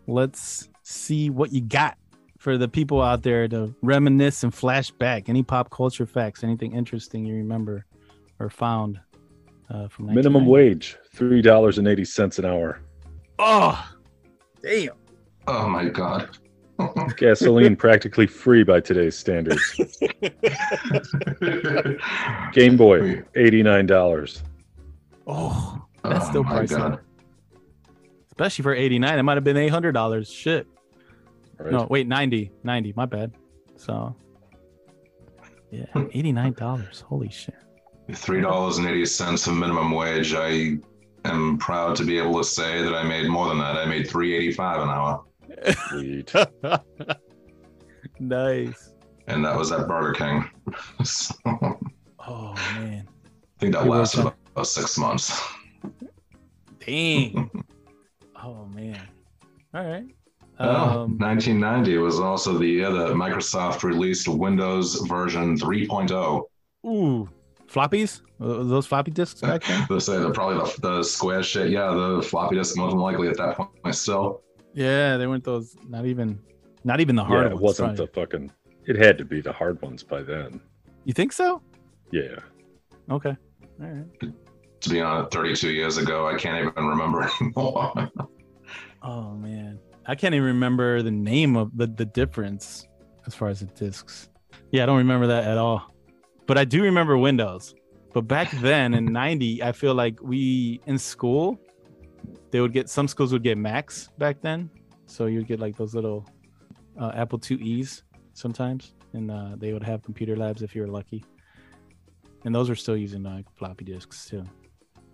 Let's 0.07 0.69
see 0.83 1.31
what 1.31 1.53
you 1.53 1.61
got 1.61 1.97
for 2.39 2.59
the 2.59 2.69
people 2.69 3.01
out 3.01 3.23
there 3.23 3.49
to 3.49 3.75
reminisce 3.83 4.43
and 4.43 4.53
flashback. 4.53 5.29
Any 5.29 5.43
pop 5.43 5.71
culture 5.71 6.07
facts, 6.07 6.45
anything 6.45 6.75
interesting 6.75 7.25
you 7.25 7.35
remember 7.35 7.87
or 8.39 8.51
found 8.51 9.01
uh, 9.71 9.89
from 9.89 10.13
Minimum 10.13 10.47
wage 10.47 10.97
three 11.15 11.43
dollars 11.43 11.79
and 11.79 11.87
eighty 11.87 12.05
cents 12.05 12.39
an 12.39 12.45
hour. 12.45 12.81
Oh, 13.39 13.89
damn. 14.63 14.91
oh 15.47 15.69
my 15.69 15.89
god. 15.89 16.37
Gasoline 17.17 17.77
practically 17.77 18.27
free 18.27 18.65
by 18.65 18.81
today's 18.81 19.17
standards. 19.17 19.63
Game 22.53 22.77
Boy 22.77 23.23
eighty 23.35 23.63
nine 23.63 23.87
dollars. 23.87 24.43
Oh, 25.27 25.81
oh 26.05 26.11
that's 26.11 26.27
Oh 26.27 26.29
still 26.29 26.45
my 26.45 26.63
pricey. 26.63 27.01
Especially 28.31 28.63
for 28.63 28.75
89. 28.75 29.19
It 29.19 29.23
might 29.23 29.37
have 29.37 29.45
been 29.45 29.57
$800. 29.57 30.35
Shit. 30.35 30.67
Right? 31.59 31.73
No, 31.73 31.87
wait, 31.91 32.09
90. 32.09 32.51
90. 32.65 32.95
My 32.97 33.05
bad. 33.05 33.33
So, 33.77 34.17
yeah, 35.71 35.85
hmm. 35.93 36.05
$89. 36.05 37.03
Holy 37.03 37.29
shit. 37.29 37.55
Three 38.13 38.41
dollars 38.41 38.79
and 38.79 38.89
eighty 38.89 39.07
cents 39.07 39.47
of 39.47 39.55
minimum 39.55 39.93
wage. 39.93 40.35
I 40.35 40.79
am 41.25 41.59
proud 41.59 41.97
to 41.97 42.05
be 42.05 42.19
able 42.19 42.37
to 42.39 42.45
say 42.45 42.83
that 42.83 42.95
I 42.95 43.03
made 43.03 43.29
more 43.29 43.49
than 43.49 43.59
that. 43.59 43.77
I 43.77 43.85
made 43.85 44.09
three 44.09 44.35
eighty 44.35 44.53
five 44.53 44.83
an 44.83 44.89
hour, 44.89 45.23
Sweet. 45.89 46.33
nice. 48.19 48.95
and 49.27 49.45
that 49.45 49.57
was 49.57 49.73
at 49.73 49.87
Burger 49.89 50.13
King. 50.13 50.51
So, 51.05 51.35
Oh, 52.27 52.55
man. 52.75 53.09
I 53.09 53.61
think 53.61 53.73
that 53.75 53.85
You 53.85 53.91
worked 53.91 54.01
lasted 54.01 54.21
on- 54.21 54.27
about, 54.27 54.37
about 54.53 54.67
six 54.67 54.99
months. 54.99 55.43
Dang. 56.85 57.51
oh, 58.43 58.67
man. 58.75 59.01
All 59.75 59.85
right. 59.85 60.05
Oh, 60.59 60.69
Um, 61.05 61.19
1990 61.19 61.97
was 61.99 62.21
also 62.21 62.59
the 62.59 62.67
year 62.67 62.91
that 62.93 63.15
Microsoft 63.15 63.83
released 63.83 64.29
Windows 64.29 64.97
version 65.09 65.57
oh. 65.63 65.67
3.0. 65.67 66.43
ooh, 66.87 67.29
floppies? 67.67 68.21
Those 68.39 68.87
floppy 68.87 69.11
disks 69.11 69.41
back 69.41 69.65
then? 69.65 69.87
They 69.89 69.99
say 69.99 70.19
the 70.19 70.31
probably 70.31 70.57
the, 70.59 70.81
the 70.99 71.03
square 71.03 71.43
shit. 71.43 71.71
Yeah, 71.71 71.93
the 71.93 72.23
floppy 72.23 72.57
disk 72.57 72.77
more 72.77 72.89
than 72.89 72.99
likely 72.99 73.29
at 73.29 73.37
that 73.39 73.57
point 73.57 73.95
still. 73.95 74.43
Yeah, 74.75 75.17
they 75.17 75.27
weren't 75.27 75.45
those, 75.45 75.77
not 75.89 76.07
even, 76.07 76.39
not 76.85 77.01
even 77.01 77.17
the 77.17 77.25
hard 77.25 77.47
yeah, 77.47 77.53
it 77.53 77.59
wasn't 77.59 77.97
probably. 77.97 78.07
the 78.07 78.13
fucking. 78.13 78.53
It 78.87 78.97
had 78.97 79.19
to 79.19 79.25
be 79.25 79.41
the 79.41 79.53
hard 79.53 79.81
ones 79.83 80.03
by 80.03 80.23
then. 80.23 80.61
You 81.05 81.13
think 81.13 81.33
so? 81.33 81.63
Yeah. 82.11 82.39
Okay. 83.11 83.37
All 83.81 83.87
right. 83.87 84.05
To 84.81 84.91
be 84.91 85.01
honest, 85.01 85.33
32 85.33 85.71
years 85.71 85.99
ago, 85.99 86.27
I 86.27 86.37
can't 86.37 86.67
even 86.67 86.85
remember 86.85 87.29
anymore. 87.41 88.11
Oh 89.03 89.33
man, 89.35 89.79
I 90.07 90.15
can't 90.15 90.35
even 90.35 90.47
remember 90.47 91.03
the 91.03 91.11
name 91.11 91.57
of 91.57 91.77
the 91.77 91.87
the 91.87 92.05
difference 92.05 92.87
as 93.27 93.35
far 93.35 93.49
as 93.49 93.61
the 93.61 93.67
discs. 93.67 94.29
Yeah, 94.71 94.83
I 94.83 94.87
don't 94.87 94.99
remember 94.99 95.27
that 95.29 95.45
at 95.45 95.59
all. 95.59 95.93
But 96.47 96.59
I 96.59 96.65
do 96.65 96.83
remember 96.83 97.17
Windows. 97.17 97.75
But 98.13 98.23
back 98.23 98.51
then 98.61 98.95
in 98.95 99.07
'90, 99.07 99.63
I 99.63 99.73
feel 99.73 99.95
like 99.95 100.21
we 100.23 100.81
in 100.87 100.99
school, 100.99 101.59
they 102.51 102.61
would 102.61 102.73
get 102.73 102.89
some 102.89 103.09
schools 103.09 103.33
would 103.33 103.43
get 103.43 103.59
Macs 103.59 104.09
back 104.19 104.41
then, 104.41 104.71
so 105.07 105.27
you'd 105.27 105.47
get 105.47 105.61
like 105.61 105.77
those 105.77 105.95
little 105.95 106.27
uh, 106.99 107.13
Apple 107.15 107.39
IIe's 107.39 108.03
sometimes, 108.35 108.95
and 109.13 109.31
uh, 109.31 109.57
they 109.57 109.73
would 109.73 109.83
have 109.83 110.03
computer 110.03 110.37
labs 110.37 110.63
if 110.63 110.75
you 110.75 110.83
were 110.83 110.89
lucky. 110.89 111.25
And 112.45 112.55
those 112.55 112.69
were 112.69 112.75
still 112.75 112.97
using 112.97 113.23
like 113.23 113.47
floppy 113.57 113.85
disks 113.85 114.27
too. 114.27 114.45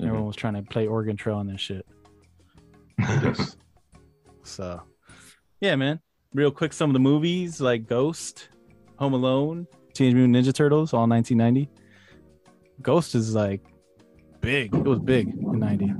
Everyone 0.01 0.27
was 0.27 0.37
trying 0.37 0.55
to 0.55 0.62
play 0.62 0.87
Oregon 0.87 1.16
Trail 1.16 1.37
on 1.37 1.46
that 1.49 1.61
shit. 1.61 1.87
Yes. 2.99 3.57
So, 4.42 4.81
yeah, 5.61 5.75
man. 5.75 5.99
Real 6.33 6.53
quick, 6.53 6.72
some 6.72 6.88
of 6.88 6.94
the 6.94 7.01
movies 7.01 7.61
like 7.61 7.88
Ghost, 7.88 8.49
Home 9.01 9.12
Alone, 9.12 9.66
Teenage 9.92 10.14
Mutant 10.14 10.37
Ninja 10.37 10.55
Turtles, 10.55 10.94
all 10.94 11.09
1990. 11.09 11.68
Ghost 12.81 13.16
is 13.16 13.35
like 13.35 13.61
big. 14.40 14.72
It 14.72 14.85
was 14.85 15.01
big 15.01 15.31
in 15.31 15.59
90. 15.59 15.92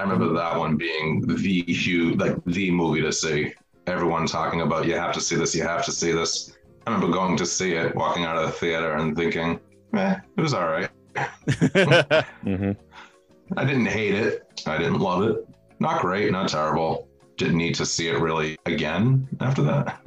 I 0.00 0.02
remember 0.02 0.32
that 0.32 0.58
one 0.58 0.78
being 0.78 1.20
the 1.20 1.36
huge, 1.36 2.16
like 2.16 2.42
the 2.46 2.70
movie 2.70 3.02
to 3.02 3.12
see. 3.12 3.52
Everyone 3.86 4.24
talking 4.24 4.62
about, 4.62 4.86
you 4.86 4.94
have 4.94 5.12
to 5.12 5.20
see 5.20 5.36
this, 5.36 5.54
you 5.54 5.62
have 5.62 5.84
to 5.84 5.92
see 5.92 6.10
this. 6.10 6.56
I 6.86 6.90
remember 6.90 7.14
going 7.14 7.36
to 7.36 7.44
see 7.44 7.74
it, 7.74 7.94
walking 7.94 8.24
out 8.24 8.38
of 8.38 8.46
the 8.46 8.52
theater 8.52 8.94
and 8.94 9.14
thinking, 9.14 9.60
eh, 9.92 10.16
it 10.38 10.40
was 10.40 10.54
all 10.54 10.68
right. 10.68 10.88
hmm 12.42 12.72
I 13.58 13.64
didn't 13.66 13.86
hate 13.86 14.14
it. 14.14 14.62
I 14.66 14.78
didn't 14.78 15.00
love 15.00 15.22
it. 15.22 15.46
Not 15.80 16.00
great, 16.00 16.32
not 16.32 16.48
terrible. 16.48 17.06
Didn't 17.36 17.58
need 17.58 17.74
to 17.74 17.84
see 17.84 18.08
it 18.08 18.20
really 18.20 18.56
again 18.64 19.28
after 19.40 19.62
that. 19.64 20.02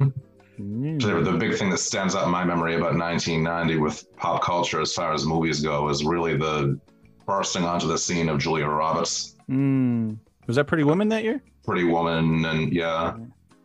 Mm. 0.58 1.00
The 1.00 1.30
the 1.30 1.38
big 1.38 1.56
thing 1.56 1.70
that 1.70 1.78
stands 1.78 2.16
out 2.16 2.24
in 2.24 2.30
my 2.30 2.44
memory 2.44 2.74
about 2.74 2.96
1990 2.96 3.76
with 3.78 4.16
pop 4.16 4.42
culture 4.42 4.80
as 4.80 4.92
far 4.92 5.12
as 5.12 5.24
movies 5.24 5.60
go 5.60 5.88
is 5.88 6.04
really 6.04 6.36
the 6.36 6.80
bursting 7.26 7.64
onto 7.64 7.86
the 7.86 7.98
scene 7.98 8.28
of 8.28 8.38
Julia 8.38 8.66
Roberts, 8.66 9.33
Mm. 9.50 10.18
Was 10.46 10.56
that 10.56 10.66
Pretty 10.66 10.84
Woman 10.84 11.08
that 11.08 11.24
year? 11.24 11.42
Pretty 11.64 11.84
Woman, 11.84 12.44
and 12.44 12.72
yeah, 12.72 13.16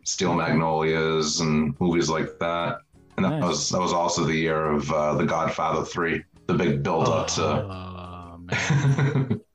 Steel 0.04 0.34
Magnolias, 0.34 1.40
and 1.40 1.78
movies 1.80 2.08
like 2.08 2.38
that. 2.38 2.78
And 3.16 3.24
that 3.26 3.40
Nice. 3.40 3.42
was 3.48 3.68
that 3.70 3.80
was 3.80 3.92
also 3.92 4.24
the 4.24 4.34
year 4.34 4.66
of 4.66 4.90
uh, 4.90 5.14
The 5.14 5.24
Godfather 5.26 5.84
Three, 5.84 6.24
the 6.46 6.54
big 6.54 6.82
build 6.82 7.08
up 7.08 7.26
to 7.28 7.42
Oh 7.44 8.38
man. 8.38 9.40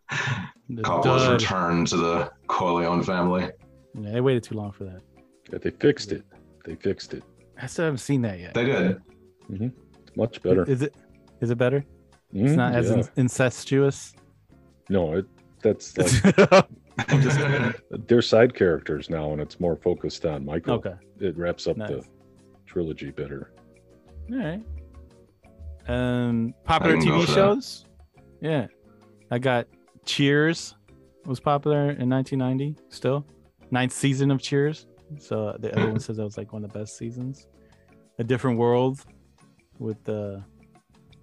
The 0.69 0.81
Coppola's 0.81 1.23
dud. 1.23 1.41
return 1.41 1.85
to 1.85 1.97
the 1.97 2.31
Corleone 2.47 3.03
family. 3.03 3.49
Yeah, 3.93 4.11
they 4.13 4.21
waited 4.21 4.41
too 4.43 4.55
long 4.55 4.71
for 4.71 4.85
that. 4.85 5.01
Yeah, 5.51 5.59
they 5.59 5.69
fixed 5.69 6.11
it. 6.11 6.23
They 6.65 6.73
fixed 6.75 7.13
it. 7.13 7.23
I 7.61 7.67
still 7.67 7.85
haven't 7.85 7.99
seen 7.99 8.23
that 8.23 8.39
yet. 8.39 8.55
They 8.55 8.65
did. 8.65 8.99
It's 9.51 10.17
much 10.17 10.41
better. 10.41 10.63
Is 10.63 10.81
it? 10.81 10.95
Is 11.39 11.51
it 11.51 11.57
better? 11.59 11.85
It's 12.33 12.53
Mhm, 12.53 12.55
not 12.55 12.73
as 12.73 12.89
yeah. 12.89 12.95
in- 12.97 13.09
incestuous. 13.17 14.15
No, 14.89 15.13
it 15.17 15.25
that's 15.65 15.97
like 15.97 16.51
I'm 17.09 17.21
just 17.21 17.39
they're 18.07 18.21
side 18.21 18.55
characters 18.55 19.09
now, 19.09 19.31
and 19.31 19.41
it's 19.41 19.59
more 19.59 19.75
focused 19.75 20.25
on 20.25 20.45
Michael. 20.45 20.75
okay. 20.75 20.93
It 21.19 21.37
wraps 21.37 21.67
up 21.67 21.77
the 21.77 22.05
trilogy 22.65 23.11
better. 23.11 23.51
All 24.31 24.37
right. 24.37 24.61
Um, 25.87 26.53
popular 26.63 26.97
I 26.97 26.99
can 26.99 27.07
go 27.07 27.15
TV 27.15 27.21
for 27.21 27.27
that. 27.27 27.35
shows. 27.35 27.85
Yeah, 28.41 28.67
I 29.31 29.39
got 29.39 29.67
Cheers 30.05 30.75
was 31.25 31.39
popular 31.39 31.91
in 31.91 32.09
1990. 32.09 32.75
Still, 32.89 33.25
ninth 33.71 33.91
season 33.91 34.31
of 34.31 34.41
Cheers. 34.41 34.87
So 35.19 35.55
the 35.59 35.75
other 35.75 35.91
one 35.91 35.99
says 35.99 36.17
that 36.17 36.23
was 36.23 36.37
like 36.37 36.53
one 36.53 36.63
of 36.63 36.71
the 36.71 36.79
best 36.79 36.97
seasons. 36.97 37.47
A 38.19 38.23
Different 38.23 38.57
World 38.57 39.03
with 39.79 40.07
uh, 40.07 40.37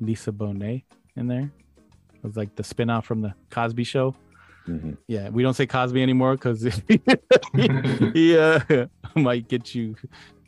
Lisa 0.01 0.33
Bonet 0.33 0.85
in 1.17 1.27
there. 1.27 1.51
It 2.15 2.25
was 2.25 2.37
like 2.37 2.55
the 2.55 2.63
spin-off 2.63 3.07
from 3.07 3.21
the 3.21 3.35
Cosby 3.51 3.85
Show. 3.85 4.15
Mhm. 4.69 4.97
Yeah, 5.09 5.29
we 5.31 5.43
don't 5.43 5.55
say 5.55 5.67
Cosby 5.67 6.03
anymore 6.03 6.33
because 6.37 6.63
he 8.15 8.37
uh, 8.39 8.61
might 9.17 9.49
get 9.49 9.75
you 9.75 9.97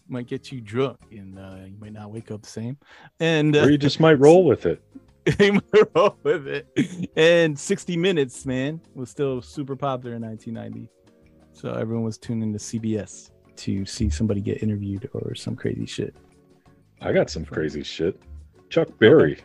might 0.09 0.27
get 0.27 0.53
you 0.53 0.61
drunk 0.61 0.99
and 1.11 1.39
uh, 1.39 1.57
you 1.67 1.77
might 1.81 1.93
not 1.93 2.11
wake 2.13 2.31
up 2.31 2.43
the 2.43 2.49
same. 2.49 2.77
And 3.21 3.57
uh, 3.57 3.61
Or 3.65 3.71
you 3.71 3.79
just 3.79 4.01
might 4.01 4.19
roll 4.19 4.45
with 4.45 4.67
it. 4.67 4.83
he 5.39 5.51
might 5.51 5.95
roll 5.95 6.17
with 6.23 6.47
it. 6.47 7.11
And 7.17 7.59
60 7.59 7.97
Minutes, 7.97 8.45
man, 8.45 8.81
was 8.95 9.09
still 9.11 9.41
super 9.41 9.75
popular 9.75 10.17
in 10.17 10.23
1990. 10.23 10.91
So 11.53 11.73
everyone 11.73 12.05
was 12.05 12.19
tuning 12.19 12.53
to 12.53 12.59
CBS 12.59 13.31
to 13.57 13.87
see 13.87 14.11
somebody 14.11 14.41
get 14.43 14.63
interviewed 14.63 15.09
or 15.15 15.35
some 15.35 15.57
crazy 15.57 15.87
shit. 15.87 16.15
I 17.01 17.13
got 17.13 17.31
some 17.31 17.45
crazy 17.45 17.83
shit. 17.83 18.21
Chuck 18.69 18.89
Berry 18.99 19.39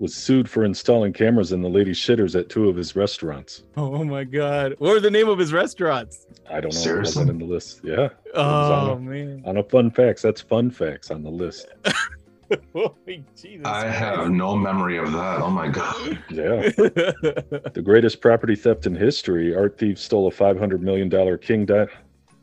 was 0.00 0.14
sued 0.14 0.48
for 0.48 0.64
installing 0.64 1.12
cameras 1.12 1.52
in 1.52 1.60
the 1.60 1.68
ladies' 1.68 1.98
shitters 1.98 2.34
at 2.38 2.48
two 2.48 2.68
of 2.70 2.74
his 2.74 2.96
restaurants. 2.96 3.64
Oh, 3.76 3.96
oh 3.96 4.04
my 4.04 4.24
god. 4.24 4.74
What 4.78 4.92
were 4.92 5.00
the 5.00 5.10
name 5.10 5.28
of 5.28 5.38
his 5.38 5.52
restaurants? 5.52 6.26
I 6.48 6.54
don't 6.54 6.72
know. 6.72 6.80
It 6.80 6.82
Seriously? 6.82 7.20
wasn't 7.20 7.30
in 7.30 7.46
the 7.46 7.54
list. 7.54 7.82
Yeah. 7.84 8.08
Oh 8.34 8.92
on 8.92 9.08
man. 9.08 9.42
On 9.44 9.58
a 9.58 9.62
fun 9.62 9.90
facts. 9.90 10.22
That's 10.22 10.40
fun 10.40 10.70
facts 10.70 11.10
on 11.10 11.22
the 11.22 11.30
list. 11.30 11.68
Holy 12.72 13.24
Jesus. 13.36 13.64
I 13.64 13.86
have 13.86 14.30
no 14.30 14.56
memory 14.56 14.96
of 14.96 15.12
that. 15.12 15.42
Oh 15.42 15.50
my 15.50 15.68
god. 15.68 16.18
Yeah. 16.30 16.62
the 16.76 17.82
greatest 17.84 18.22
property 18.22 18.56
theft 18.56 18.86
in 18.86 18.96
history. 18.96 19.54
Art 19.54 19.78
thieves 19.78 20.00
stole 20.00 20.26
a 20.26 20.32
$500 20.32 20.80
million 20.80 21.38
King 21.38 21.66
di- 21.66 21.86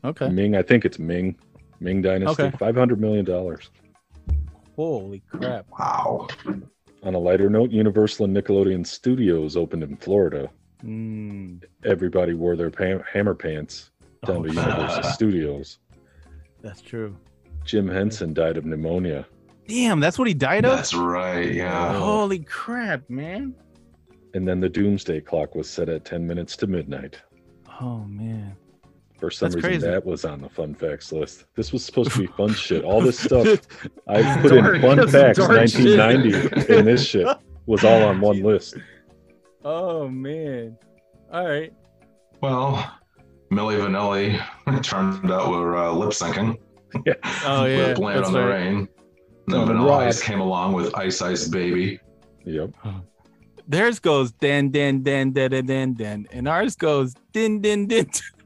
okay. 0.05 0.29
Ming. 0.29 0.55
I 0.55 0.61
think 0.61 0.85
it's 0.85 0.99
Ming. 0.99 1.35
Ming 1.79 2.03
Dynasty. 2.03 2.43
Okay. 2.43 2.55
$500 2.57 2.99
million. 2.99 3.25
Holy 4.75 5.23
crap. 5.31 5.65
Wow. 5.77 6.27
On 7.03 7.13
a 7.13 7.19
lighter 7.19 7.49
note, 7.49 7.71
Universal 7.71 8.25
and 8.25 8.35
Nickelodeon 8.35 8.85
Studios 8.85 9.55
opened 9.55 9.83
in 9.83 9.95
Florida. 9.97 10.49
Mm. 10.83 11.63
Everybody 11.85 12.33
wore 12.33 12.55
their 12.55 12.69
pa- 12.69 13.03
hammer 13.11 13.33
pants 13.35 13.91
down 14.25 14.37
Oh, 14.37 14.43
to 14.43 14.53
God. 14.53 14.67
Universal 14.77 15.03
Studios. 15.13 15.79
That's 16.61 16.81
true. 16.81 17.15
Jim 17.63 17.87
Henson 17.87 18.33
died 18.33 18.57
of 18.57 18.65
pneumonia. 18.65 19.25
Damn, 19.67 19.99
that's 19.99 20.17
what 20.17 20.27
he 20.27 20.33
died 20.33 20.65
of? 20.65 20.75
That's 20.77 20.93
right. 20.93 21.53
Yeah. 21.53 21.97
Holy 21.99 22.39
crap, 22.39 23.09
man. 23.09 23.53
And 24.33 24.47
then 24.47 24.59
the 24.59 24.69
doomsday 24.69 25.21
clock 25.21 25.55
was 25.55 25.69
set 25.69 25.89
at 25.89 26.05
10 26.05 26.25
minutes 26.25 26.55
to 26.57 26.67
midnight. 26.67 27.19
Oh 27.81 27.99
man. 28.05 28.55
For 29.17 29.31
some 29.31 29.49
That's 29.49 29.55
reason, 29.55 29.69
crazy. 29.71 29.87
that 29.87 30.05
was 30.05 30.25
on 30.25 30.41
the 30.41 30.49
fun 30.49 30.75
facts 30.75 31.11
list. 31.11 31.45
This 31.55 31.73
was 31.73 31.83
supposed 31.83 32.11
to 32.11 32.19
be 32.19 32.27
fun 32.27 32.53
shit. 32.53 32.83
All 32.83 33.01
this 33.01 33.19
stuff 33.27 33.47
I 34.07 34.39
put 34.41 34.49
Dark- 34.51 34.75
in 34.75 34.81
fun 34.81 35.07
facts 35.07 35.39
dark 35.39 35.67
shit. 35.69 35.97
1990, 35.97 36.73
and 36.75 36.87
this 36.87 37.03
shit 37.03 37.27
was 37.65 37.83
all 37.83 38.03
on 38.03 38.19
one 38.21 38.41
list. 38.43 38.75
Oh 39.65 40.07
man. 40.07 40.77
All 41.33 41.45
right. 41.45 41.73
Well, 42.41 42.89
Milli 43.51 43.75
Vanilli 43.77 44.81
turned 44.83 45.29
out 45.29 45.49
we're 45.49 45.75
uh, 45.75 45.91
lip 45.91 46.11
syncing 46.11 46.55
Oh 47.43 47.65
yeah. 47.65 47.87
with 47.89 47.97
Blame 47.97 48.13
It 48.13 48.21
that's 48.21 48.27
on 48.27 48.33
the 48.33 48.39
right. 48.39 48.47
Rain. 48.55 48.75
And 48.77 48.87
then 49.47 49.59
On 49.61 49.67
Vanilla 49.67 49.87
rock. 49.89 50.01
Ice 50.03 50.21
came 50.23 50.39
along 50.39 50.71
with 50.73 50.95
Ice 50.95 51.21
Ice 51.21 51.49
Baby. 51.49 51.99
Yep. 52.45 52.75
Theirs 53.67 53.99
goes 53.99 54.31
den 54.33 54.69
den 54.71 55.03
den 55.03 55.33
den 55.33 55.51
den 55.51 55.65
den 55.65 55.93
den, 55.95 56.27
and 56.31 56.47
ours 56.47 56.77
goes 56.77 57.13
din 57.33 57.59
din 57.59 57.87
din. 57.87 58.09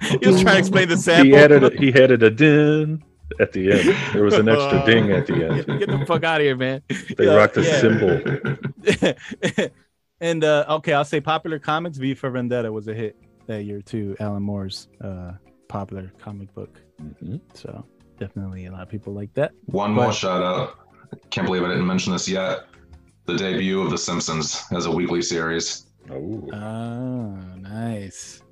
he 0.00 0.16
was 0.28 0.40
trying 0.42 0.54
to 0.54 0.58
explain 0.58 0.88
the 0.88 0.96
sample. 0.96 1.26
He 1.26 1.36
added 1.36 1.64
a, 1.64 1.70
he 1.78 1.88
added 1.94 2.22
a 2.22 2.30
din 2.30 3.02
at 3.38 3.52
the 3.52 3.72
end. 3.72 3.96
There 4.12 4.22
was 4.24 4.34
an 4.34 4.48
extra 4.48 4.84
ding 4.92 5.10
at 5.12 5.26
the 5.26 5.34
end. 5.48 5.66
get 5.78 5.88
the 5.88 6.04
fuck 6.06 6.24
out 6.24 6.40
of 6.40 6.44
here, 6.44 6.56
man. 6.56 6.82
They 7.16 7.26
Yeah, 7.26 7.34
rocked 7.34 7.56
a 7.56 7.62
yeah. 7.62 7.80
symbol. 7.80 9.68
and 10.20 10.44
uh, 10.44 10.64
okay, 10.68 10.92
I'll 10.92 11.04
say 11.04 11.20
popular 11.20 11.58
comics. 11.58 11.98
V 11.98 12.14
for 12.14 12.30
Vendetta 12.30 12.70
was 12.72 12.88
a 12.88 12.94
hit 12.94 13.16
that 13.46 13.64
year 13.64 13.80
too. 13.82 14.16
Alan 14.20 14.42
Moore's 14.42 14.88
uh, 15.02 15.32
popular 15.68 16.12
comic 16.18 16.52
book. 16.54 16.80
Mhm. 17.02 17.40
So 17.54 17.84
definitely 18.18 18.66
a 18.66 18.72
lot 18.72 18.82
of 18.82 18.88
people 18.88 19.12
like 19.14 19.32
that. 19.34 19.52
One 19.66 19.94
But- 19.94 20.02
more 20.02 20.12
shout 20.12 20.42
out. 20.42 20.76
Can't 21.30 21.46
believe 21.46 21.64
I 21.64 21.68
didn't 21.68 21.86
mention 21.86 22.12
this 22.12 22.28
yet. 22.28 22.66
The 23.26 23.36
debut 23.36 23.80
of 23.80 23.90
The 23.90 23.98
Simpsons 23.98 24.62
as 24.72 24.86
a 24.86 24.90
weekly 24.90 25.22
series. 25.22 25.86
Oh, 26.10 26.48
Oh, 26.52 27.36
nice. 27.58 28.42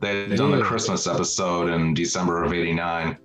They 0.00 0.28
had 0.28 0.36
done 0.36 0.50
the 0.50 0.62
Christmas 0.62 1.06
episode 1.06 1.68
in 1.70 1.94
December 1.94 2.42
of 2.42 2.52
'89, 2.52 3.18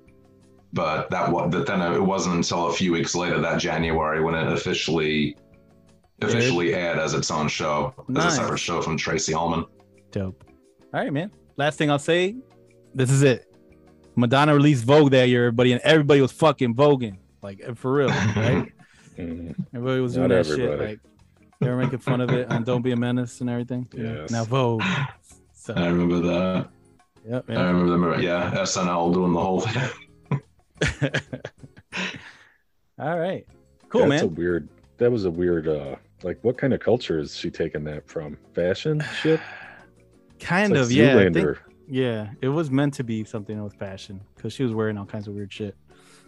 but 0.74 1.10
that 1.10 1.32
was 1.32 1.50
but 1.52 1.66
then 1.66 1.82
it 1.82 2.02
wasn't 2.02 2.36
until 2.36 2.68
a 2.68 2.74
few 2.74 2.92
weeks 2.92 3.16
later 3.16 3.40
that 3.40 3.60
January 3.60 4.22
when 4.22 4.36
it 4.36 4.52
officially 4.52 5.38
officially 6.22 6.74
aired 6.74 6.98
as 6.98 7.14
its 7.14 7.32
own 7.32 7.48
show, 7.48 7.94
as 8.18 8.26
a 8.26 8.32
separate 8.32 8.58
show 8.58 8.82
from 8.82 8.98
Tracey 8.98 9.34
Ullman. 9.34 9.66
Dope. 10.12 10.44
All 10.94 11.02
right, 11.02 11.12
man. 11.12 11.32
Last 11.58 11.78
thing 11.78 11.90
I'll 11.90 12.00
say, 12.00 12.36
this 12.94 13.10
is 13.10 13.22
it. 13.24 13.54
Madonna 14.16 14.54
released 14.54 14.86
Vogue 14.86 15.12
that 15.12 15.28
year, 15.28 15.46
everybody, 15.48 15.74
and 15.74 15.82
everybody 15.82 16.22
was 16.22 16.32
fucking 16.32 16.74
voguing, 16.76 17.18
like 17.42 17.76
for 17.76 17.94
real, 17.94 18.08
right? 18.10 18.72
mhm. 19.18 19.56
Everybody 19.74 20.02
was 20.02 20.14
doing 20.14 20.30
Not 20.30 20.44
that 20.44 20.56
shit, 20.56 20.80
like 20.80 21.00
they 21.60 21.70
were 21.70 21.78
making 21.78 22.00
fun 22.00 22.22
of 22.22 22.30
it 22.32 22.48
and 22.50 22.66
"Don't 22.66 22.82
Be 22.82 22.92
a 22.92 22.96
Menace" 22.96 23.42
and 23.42 23.50
everything. 23.50 23.88
you 23.94 24.04
know? 24.04 24.22
Yes. 24.22 24.32
Now 24.32 24.46
Vogue. 24.46 24.84
So, 25.66 25.74
I 25.74 25.88
remember 25.88 26.20
that. 26.20 26.70
yep, 27.28 27.46
I 27.50 27.54
remember 27.54 28.12
them. 28.12 28.22
Yeah, 28.22 28.52
SNL 28.54 29.12
doing 29.12 29.34
the 29.34 29.40
whole 29.40 29.62
thing. 29.62 29.90
All 33.00 33.18
right, 33.18 33.48
cool, 33.90 34.08
That's 34.08 34.22
a 34.22 34.28
weird. 34.28 34.70
That 35.00 35.12
was 35.12 35.26
a 35.26 35.32
weird. 35.32 35.68
uh 35.68 35.96
Like, 36.22 36.38
what 36.44 36.60
kind 36.60 36.72
of 36.72 36.82
culture 36.82 37.18
is 37.18 37.36
she 37.36 37.50
taking 37.50 37.84
that 37.86 38.08
from? 38.08 38.38
Fashion 38.54 39.04
shit. 39.22 39.40
Kind 40.40 40.74
It's 40.74 40.82
of, 40.82 40.88
like 40.90 40.96
yeah. 40.98 41.30
Think- 41.32 41.58
yeah, 41.88 42.28
it 42.42 42.50
was 42.50 42.70
meant 42.70 42.94
to 42.96 43.04
be 43.04 43.24
something 43.24 43.64
with 43.64 43.74
fashion 43.74 44.22
because 44.36 44.54
she 44.54 44.62
was 44.62 44.74
wearing 44.76 45.00
all 45.00 45.06
kinds 45.06 45.28
of 45.28 45.34
weird 45.34 45.52
shit. 45.52 45.76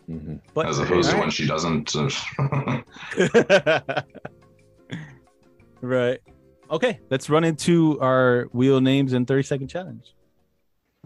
Mhm. 0.10 0.42
But 0.56 0.66
As 0.66 0.80
opposed 0.80 1.12
to 1.12 1.18
when 1.18 1.30
she 1.30 1.46
doesn't. 1.46 1.94
right. 5.82 6.20
Right. 6.70 6.76
Okay, 6.76 7.00
let's 7.10 7.30
run 7.30 7.44
into 7.44 8.00
our 8.00 8.48
wheel 8.52 8.82
names 8.82 9.14
and 9.14 9.28
30 9.28 9.44
second 9.44 9.68
challenge. 9.68 10.14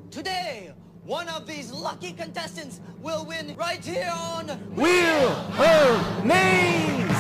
Today, 0.10 0.74
one 1.04 1.28
of 1.30 1.46
these 1.46 1.72
lucky 1.72 2.14
contestants 2.14 2.80
will 3.02 3.26
win 3.26 3.56
right 3.58 3.84
here 3.84 4.12
on 4.14 4.48
Wheel 4.76 5.30
her 5.30 6.24
names. 6.24 7.12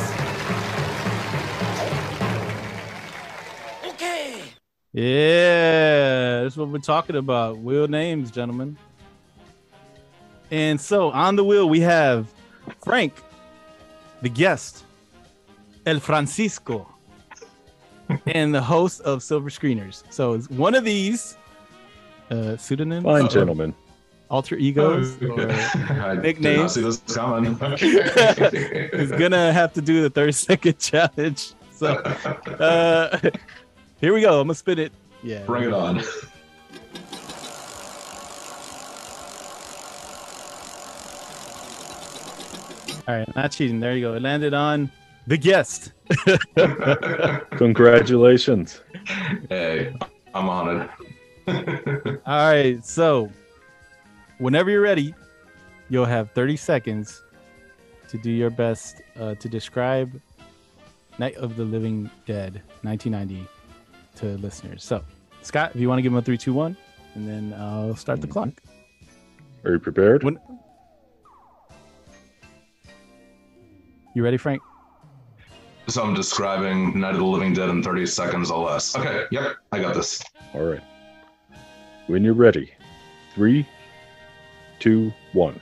Okay. 3.93 4.41
Yeah, 4.93 6.43
that's 6.43 6.58
what 6.58 6.69
we're 6.69 6.80
talking 6.80 7.15
about. 7.15 7.60
Wheel 7.60 7.88
names, 7.88 8.32
gentlemen. 8.32 8.77
And 10.49 10.80
so 10.82 11.12
on 11.12 11.38
the 11.38 11.43
wheel, 11.45 11.69
we 11.69 11.80
have 11.80 12.32
Frank, 12.84 13.13
the 14.21 14.30
guest, 14.30 14.84
El 15.86 15.99
Francisco, 15.99 16.90
and 18.28 18.54
the 18.54 18.62
host 18.62 19.02
of 19.02 19.21
Silver 19.24 19.50
Screeners. 19.50 20.04
So 20.10 20.34
it's 20.34 20.50
one 20.50 20.76
of 20.76 20.84
these 20.84 21.38
uh, 22.30 22.58
pseudonyms, 22.58 23.04
Fine, 23.04 23.26
or 23.26 23.30
gentlemen. 23.30 23.74
alter 24.30 24.56
egos, 24.56 25.21
or 25.21 25.50
I 25.52 26.15
nicknames. 26.15 26.74
see 26.74 26.82
this 26.82 27.00
coming. 27.13 27.58
is 27.82 29.12
gonna 29.12 29.52
have 29.54 29.74
to 29.74 29.82
do 29.82 30.02
the 30.02 30.10
30 30.10 30.32
second 30.32 30.80
challenge. 30.80 31.54
So, 31.71 31.88
uh, 32.60 33.19
Here 34.00 34.13
we 34.13 34.21
go. 34.21 34.39
I'm 34.39 34.47
gonna 34.47 34.56
spin 34.56 34.80
it. 34.80 34.91
Yeah. 35.24 35.43
Bring 35.45 35.63
it 35.63 35.74
on. 35.74 36.02
All 43.08 43.15
right, 43.17 43.36
not 43.36 43.52
cheating. 43.52 43.80
There 43.80 43.95
you 43.95 44.02
go. 44.02 44.13
It 44.13 44.21
landed 44.21 44.54
on 44.54 44.91
the 45.27 45.38
guest. 45.38 45.93
Congratulations. 47.57 48.81
Hey, 49.49 49.95
I'm 50.34 50.49
on 50.49 50.81
it. 50.81 50.89
All 52.25 52.51
right, 52.51 52.84
so 52.86 53.29
whenever 54.38 54.69
you're 54.69 54.81
ready, 54.81 55.13
you'll 55.89 56.05
have 56.05 56.31
30 56.31 56.57
seconds 56.57 57.23
to 58.10 58.17
do 58.17 58.31
your 58.31 58.49
best 58.49 59.01
uh, 59.19 59.36
to 59.36 59.49
describe 59.49 60.19
Night 61.17 61.36
of 61.36 61.55
the 61.55 61.63
Living 61.63 62.10
Dead 62.25 62.62
1990 62.81 63.47
to 64.15 64.38
listeners. 64.38 64.84
So, 64.84 65.03
Scott, 65.41 65.71
if 65.73 65.81
you 65.81 65.88
want 65.88 65.99
to 65.99 66.01
give 66.01 66.12
them 66.12 66.19
a 66.19 66.21
three, 66.21 66.38
two, 66.38 66.53
one, 66.53 66.75
and 67.15 67.27
then 67.27 67.53
I'll 67.57 67.95
start 67.95 68.21
the 68.21 68.27
clock. 68.27 68.49
Are 69.63 69.73
you 69.73 69.79
prepared? 69.79 70.23
When... 70.23 70.39
You 74.15 74.23
ready, 74.23 74.38
Frank? 74.38 74.62
So 75.91 76.01
I'm 76.01 76.13
describing 76.13 76.97
Night 76.97 77.15
of 77.15 77.17
the 77.17 77.25
Living 77.25 77.54
Dead 77.54 77.67
in 77.67 77.84
30 77.84 78.06
seconds 78.06 78.49
or 78.49 78.65
less. 78.65 78.95
Okay, 78.95 79.25
yep, 79.30 79.58
I 79.73 79.80
got 79.82 79.93
this. 79.93 80.23
All 80.54 80.62
right. 80.62 80.80
When 82.08 82.23
you're 82.23 82.34
ready, 82.34 82.71
three, 83.36 83.67
two, 84.80 85.12
one. 85.34 85.60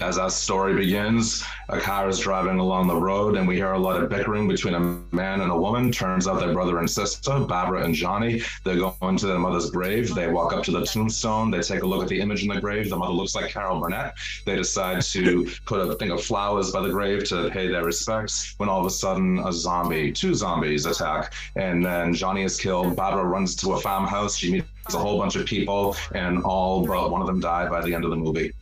As 0.00 0.16
our 0.16 0.30
story 0.30 0.76
begins, 0.76 1.44
a 1.68 1.80
car 1.80 2.08
is 2.08 2.20
driving 2.20 2.60
along 2.60 2.86
the 2.86 2.94
road, 2.94 3.36
and 3.36 3.48
we 3.48 3.56
hear 3.56 3.72
a 3.72 3.78
lot 3.78 4.00
of 4.00 4.08
bickering 4.08 4.46
between 4.46 4.74
a 4.74 4.80
man 5.10 5.40
and 5.40 5.50
a 5.50 5.56
woman. 5.56 5.90
Turns 5.90 6.28
out 6.28 6.38
they're 6.38 6.52
brother 6.52 6.78
and 6.78 6.88
sister, 6.88 7.40
Barbara 7.40 7.82
and 7.82 7.92
Johnny. 7.92 8.40
They're 8.64 8.76
going 8.76 9.16
to 9.16 9.26
their 9.26 9.40
mother's 9.40 9.70
grave. 9.70 10.14
They 10.14 10.28
walk 10.28 10.52
up 10.52 10.62
to 10.64 10.70
the 10.70 10.86
tombstone. 10.86 11.50
They 11.50 11.62
take 11.62 11.82
a 11.82 11.86
look 11.86 12.02
at 12.04 12.08
the 12.08 12.20
image 12.20 12.42
in 12.42 12.48
the 12.48 12.60
grave. 12.60 12.88
The 12.90 12.96
mother 12.96 13.12
looks 13.12 13.34
like 13.34 13.50
Carol 13.50 13.80
Burnett. 13.80 14.14
They 14.46 14.54
decide 14.54 15.02
to 15.02 15.50
put 15.66 15.80
a 15.80 15.94
thing 15.96 16.12
of 16.12 16.22
flowers 16.22 16.70
by 16.70 16.82
the 16.82 16.90
grave 16.90 17.24
to 17.30 17.50
pay 17.50 17.66
their 17.66 17.84
respects. 17.84 18.54
When 18.58 18.68
all 18.68 18.80
of 18.80 18.86
a 18.86 18.90
sudden, 18.90 19.40
a 19.40 19.52
zombie, 19.52 20.12
two 20.12 20.32
zombies 20.32 20.86
attack, 20.86 21.34
and 21.56 21.84
then 21.84 22.14
Johnny 22.14 22.44
is 22.44 22.56
killed. 22.56 22.94
Barbara 22.94 23.24
runs 23.24 23.56
to 23.56 23.72
a 23.72 23.80
farmhouse. 23.80 24.36
She 24.36 24.52
meets 24.52 24.94
a 24.94 24.98
whole 24.98 25.18
bunch 25.18 25.34
of 25.34 25.44
people, 25.44 25.96
and 26.14 26.44
all 26.44 26.86
but 26.86 27.10
one 27.10 27.20
of 27.20 27.26
them 27.26 27.40
die 27.40 27.68
by 27.68 27.80
the 27.80 27.92
end 27.92 28.04
of 28.04 28.10
the 28.10 28.16
movie. 28.16 28.52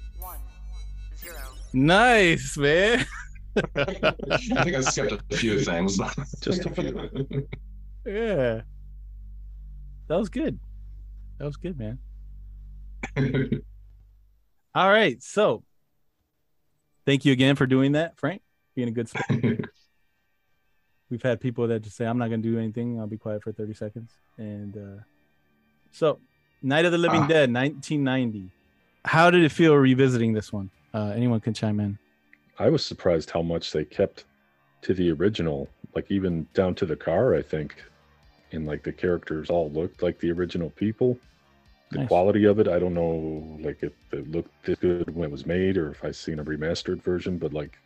Nice, 1.77 2.57
man. 2.57 3.05
I 3.77 3.85
think 3.85 4.77
I 4.77 4.81
skipped 4.81 5.13
a 5.13 5.37
few 5.37 5.61
things. 5.61 5.99
Just 6.41 6.65
a 6.65 6.71
few. 6.71 7.47
yeah. 8.07 8.63
That 10.09 10.17
was 10.17 10.31
good. 10.31 10.59
That 11.39 11.45
was 11.45 11.57
good, 11.59 11.79
man. 11.79 11.99
All 14.75 14.89
right. 14.89 15.23
So 15.23 15.65
thank 17.05 17.27
you 17.27 17.33
again 17.33 17.57
for 17.57 17.67
doing 17.67 17.93
that, 17.93 18.19
Frank. 18.19 18.41
Being 18.75 18.89
a 18.89 18.93
good 18.93 19.11
sport. 19.11 19.29
We've 21.11 21.23
had 21.23 21.43
people 21.43 21.69
that 21.69 21.81
just 21.81 21.97
say, 21.99 22.07
I'm 22.07 22.17
not 22.17 22.29
going 22.29 22.41
to 22.43 22.51
do 22.53 22.59
anything. 22.59 22.99
I'll 22.99 23.07
be 23.07 23.19
quiet 23.19 23.43
for 23.43 23.53
30 23.53 23.75
seconds. 23.75 24.13
And 24.39 24.77
uh, 24.79 25.03
so, 25.93 26.21
Night 26.63 26.87
of 26.87 26.93
the 26.93 26.99
Living 26.99 27.25
Ah. 27.25 27.27
Dead, 27.29 27.53
1990. 27.53 28.51
How 29.05 29.31
did 29.31 29.45
it 29.45 29.53
feel 29.53 29.75
revisiting 29.75 30.33
this 30.33 30.51
one? 30.55 30.71
Uh, 30.95 31.13
anyone 31.15 31.41
can 31.41 31.55
chime 31.55 31.81
in. 31.81 31.99
I 32.59 32.71
was 32.71 32.85
surprised 32.85 33.31
how 33.31 33.43
much 33.43 33.73
they 33.73 33.85
kept 33.85 34.25
to 34.83 34.95
the 34.95 35.11
original, 35.13 35.69
like 35.95 36.11
even 36.11 36.47
down 36.55 36.75
to 36.77 36.87
the 36.87 36.97
car, 36.97 37.35
I 37.35 37.43
think. 37.43 37.83
And 38.53 38.67
like 38.67 38.83
the 38.83 38.93
characters 38.93 39.51
all 39.51 39.71
looked 39.71 40.03
like 40.03 40.19
the 40.21 40.31
original 40.31 40.71
people. 40.71 41.19
The 41.91 41.99
Nice. 41.99 42.09
quality 42.09 42.45
of 42.47 42.59
it, 42.59 42.67
I 42.69 42.79
don't 42.79 42.95
know 42.95 43.59
like 43.61 43.79
if 43.83 43.93
it 44.13 44.31
looked 44.31 44.51
this 44.65 44.79
good 44.79 45.15
when 45.15 45.29
it 45.29 45.33
was 45.33 45.47
made 45.47 45.77
or 45.77 45.91
if 45.91 46.03
I 46.05 46.11
seen 46.11 46.39
a 46.41 46.45
remastered 46.45 47.03
version, 47.03 47.39
but 47.39 47.53
like 47.53 47.79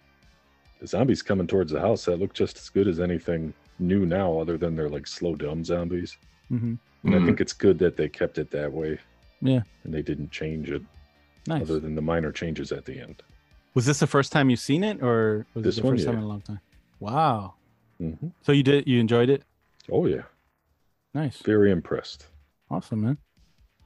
the 0.80 0.86
zombies 0.86 1.20
coming 1.22 1.46
towards 1.46 1.72
the 1.72 1.80
house, 1.80 2.04
that 2.06 2.16
looked 2.18 2.36
just 2.36 2.56
as 2.56 2.68
good 2.70 2.88
as 2.88 3.00
anything 3.00 3.52
new 3.78 4.06
now, 4.06 4.38
other 4.38 4.56
than 4.56 4.74
they're 4.76 4.88
like 4.88 5.06
slow 5.06 5.34
dumb 5.34 5.64
zombies. 5.64 6.16
Mm-hmm. 6.50 6.74
And 7.04 7.14
I 7.14 7.18
Mhm. 7.18 7.26
think 7.26 7.40
it's 7.40 7.52
good 7.52 7.78
that 7.80 7.96
they 7.96 8.08
kept 8.08 8.38
it 8.38 8.50
that 8.52 8.72
way. 8.72 8.98
Yeah. 9.42 9.62
And 9.84 9.92
they 9.92 10.02
didn't 10.02 10.30
change 10.30 10.70
it 10.70 10.82
Nice. 11.46 11.62
other 11.62 11.81
than 11.81 11.94
the 11.94 12.03
minor 12.03 12.33
changes 12.33 12.70
at 12.72 12.85
the 12.85 13.00
end. 13.00 13.22
Was 13.74 13.87
this 13.87 14.00
the 14.00 14.07
first 14.07 14.33
time 14.33 14.50
you've 14.50 14.61
seen 14.61 14.83
it, 14.85 15.03
or 15.03 15.46
was 15.55 15.64
This 15.64 15.76
this 15.76 15.83
the 15.83 15.87
one, 15.87 15.96
first 15.96 16.07
time 16.07 16.16
in 16.18 16.22
a 16.22 16.26
long 16.29 16.42
time? 16.42 16.61
Wow. 16.98 17.55
hmm 17.98 18.29
So 18.42 18.53
you 18.53 18.62
did 18.62 18.87
you 18.87 19.00
enjoyed 19.00 19.31
it? 19.31 19.42
Oh 19.90 20.07
yeah, 20.07 20.22
Nice. 21.14 21.38
very 21.42 21.70
impressed. 21.70 22.26
Awesome, 22.70 23.03
man. 23.03 23.18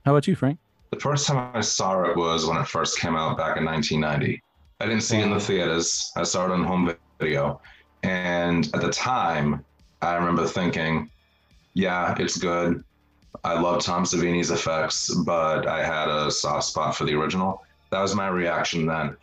How 0.04 0.12
about 0.12 0.26
you, 0.26 0.34
Frank? 0.34 0.58
The 0.90 1.00
first 1.00 1.26
time 1.26 1.50
I 1.54 1.60
saw 1.60 2.02
it 2.10 2.16
was 2.16 2.46
when 2.46 2.56
it 2.56 2.66
first 2.68 2.98
came 2.98 3.16
out 3.16 3.36
back 3.38 3.56
in 3.56 3.64
1990. 3.64 4.40
I 4.80 4.86
didn't 4.86 5.02
see 5.02 5.18
it 5.18 5.24
in 5.24 5.30
the 5.30 5.40
theaters. 5.40 6.10
I 6.16 6.22
saw 6.24 6.44
it 6.46 6.50
on 6.50 6.64
home 6.64 6.94
video. 7.20 7.60
And 8.02 8.66
at 8.74 8.82
the 8.82 8.90
time, 8.90 9.64
I 10.02 10.14
remember 10.16 10.46
thinking, 10.46 11.08
yeah, 11.72 12.14
it's 12.18 12.36
good. 12.36 12.84
I 13.42 13.58
love 13.58 13.82
Tom 13.82 14.04
Savini's 14.04 14.50
effects, 14.50 15.12
but 15.12 15.66
I 15.66 15.84
had 15.84 16.08
a 16.08 16.30
soft 16.30 16.64
spot 16.66 16.94
for 16.96 17.04
the 17.04 17.14
original. 17.14 17.62
That 17.90 18.00
was 18.00 18.14
my 18.14 18.28
reaction 18.28 18.86
then. 18.86 19.16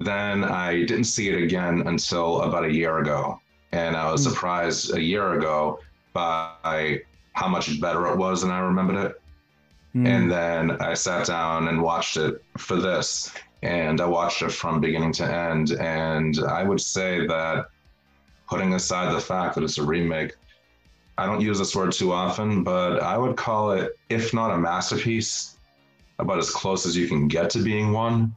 Then 0.00 0.44
I 0.44 0.84
didn't 0.84 1.04
see 1.04 1.28
it 1.28 1.42
again 1.42 1.86
until 1.86 2.42
about 2.42 2.64
a 2.64 2.72
year 2.72 2.98
ago. 2.98 3.40
And 3.72 3.96
I 3.96 4.10
was 4.10 4.22
surprised 4.22 4.94
a 4.94 5.00
year 5.00 5.34
ago 5.34 5.80
by 6.12 7.00
how 7.32 7.48
much 7.48 7.80
better 7.80 8.06
it 8.06 8.16
was 8.16 8.42
than 8.42 8.50
I 8.50 8.60
remembered 8.60 8.96
it. 8.96 9.22
Mm. 9.94 10.08
And 10.08 10.30
then 10.30 10.70
I 10.82 10.94
sat 10.94 11.26
down 11.26 11.68
and 11.68 11.82
watched 11.82 12.16
it 12.16 12.42
for 12.58 12.76
this. 12.76 13.32
And 13.62 14.00
I 14.00 14.06
watched 14.06 14.42
it 14.42 14.52
from 14.52 14.80
beginning 14.80 15.12
to 15.14 15.24
end. 15.24 15.72
And 15.72 16.38
I 16.46 16.64
would 16.64 16.80
say 16.80 17.26
that 17.26 17.66
putting 18.48 18.74
aside 18.74 19.14
the 19.14 19.20
fact 19.20 19.54
that 19.54 19.64
it's 19.64 19.78
a 19.78 19.82
remake, 19.82 20.34
I 21.16 21.26
don't 21.26 21.40
use 21.40 21.58
this 21.58 21.76
word 21.76 21.92
too 21.92 22.12
often, 22.12 22.64
but 22.64 23.00
I 23.00 23.16
would 23.16 23.36
call 23.36 23.72
it, 23.72 23.96
if 24.08 24.34
not 24.34 24.50
a 24.50 24.58
masterpiece, 24.58 25.56
about 26.18 26.38
as 26.38 26.50
close 26.50 26.86
as 26.86 26.96
you 26.96 27.08
can 27.08 27.28
get 27.28 27.50
to 27.50 27.62
being 27.62 27.92
one. 27.92 28.34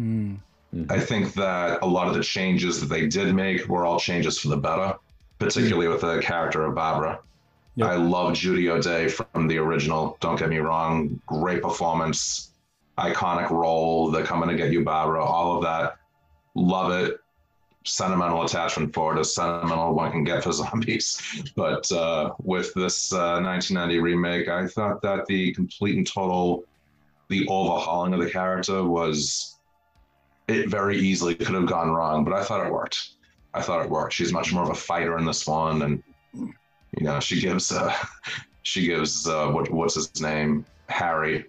Mm. 0.00 0.38
I 0.88 1.00
think 1.00 1.34
that 1.34 1.80
a 1.82 1.86
lot 1.86 2.08
of 2.08 2.14
the 2.14 2.22
changes 2.22 2.80
that 2.80 2.86
they 2.86 3.06
did 3.06 3.34
make 3.34 3.66
were 3.68 3.84
all 3.84 3.98
changes 3.98 4.38
for 4.38 4.48
the 4.48 4.56
better, 4.56 4.96
particularly 5.38 5.88
with 5.88 6.00
the 6.00 6.20
character 6.20 6.64
of 6.64 6.74
Barbara. 6.74 7.20
Yep. 7.76 7.88
I 7.88 7.94
love 7.94 8.34
Judy 8.34 8.68
O'Dea 8.68 9.08
from 9.08 9.48
the 9.48 9.58
original. 9.58 10.16
Don't 10.20 10.38
get 10.38 10.48
me 10.48 10.58
wrong, 10.58 11.20
great 11.26 11.62
performance, 11.62 12.50
iconic 12.98 13.50
role. 13.50 14.10
They're 14.10 14.24
coming 14.24 14.48
to 14.48 14.56
get 14.56 14.72
you, 14.72 14.84
Barbara. 14.84 15.24
All 15.24 15.56
of 15.56 15.62
that, 15.62 15.96
love 16.54 16.92
it. 16.92 17.19
Sentimental 17.84 18.44
attachment 18.44 18.92
for 18.92 19.16
it, 19.16 19.20
as 19.20 19.34
sentimental 19.34 19.94
one 19.94 20.12
can 20.12 20.24
get 20.24 20.44
for 20.44 20.52
zombies. 20.60 21.20
But 21.56 21.90
uh, 21.92 22.32
with 22.42 22.74
this 22.74 23.12
uh, 23.12 23.40
1990 23.40 24.00
remake, 24.00 24.48
I 24.48 24.66
thought 24.66 25.00
that 25.02 25.26
the 25.26 25.52
complete 25.52 25.96
and 25.96 26.06
total, 26.06 26.64
the 27.28 27.46
overhauling 27.48 28.12
of 28.12 28.20
the 28.20 28.30
character 28.30 28.84
was 28.84 29.56
it 30.48 30.68
very 30.68 30.98
easily 30.98 31.34
could 31.34 31.54
have 31.54 31.66
gone 31.66 31.90
wrong, 31.90 32.24
but 32.24 32.34
I 32.34 32.42
thought 32.42 32.66
it 32.66 32.72
worked. 32.72 33.10
I 33.54 33.62
thought 33.62 33.84
it 33.84 33.90
worked. 33.90 34.12
She's 34.12 34.32
much 34.32 34.52
more 34.52 34.62
of 34.62 34.70
a 34.70 34.74
fighter 34.74 35.16
in 35.18 35.24
this 35.24 35.46
one, 35.46 35.82
and 35.82 36.02
you 36.34 37.04
know, 37.04 37.20
she 37.20 37.40
gives 37.40 37.72
uh, 37.72 37.94
she 38.62 38.86
gives 38.86 39.26
uh, 39.26 39.48
what 39.48 39.70
what's 39.70 39.94
his 39.94 40.20
name, 40.20 40.64
Harry, 40.88 41.44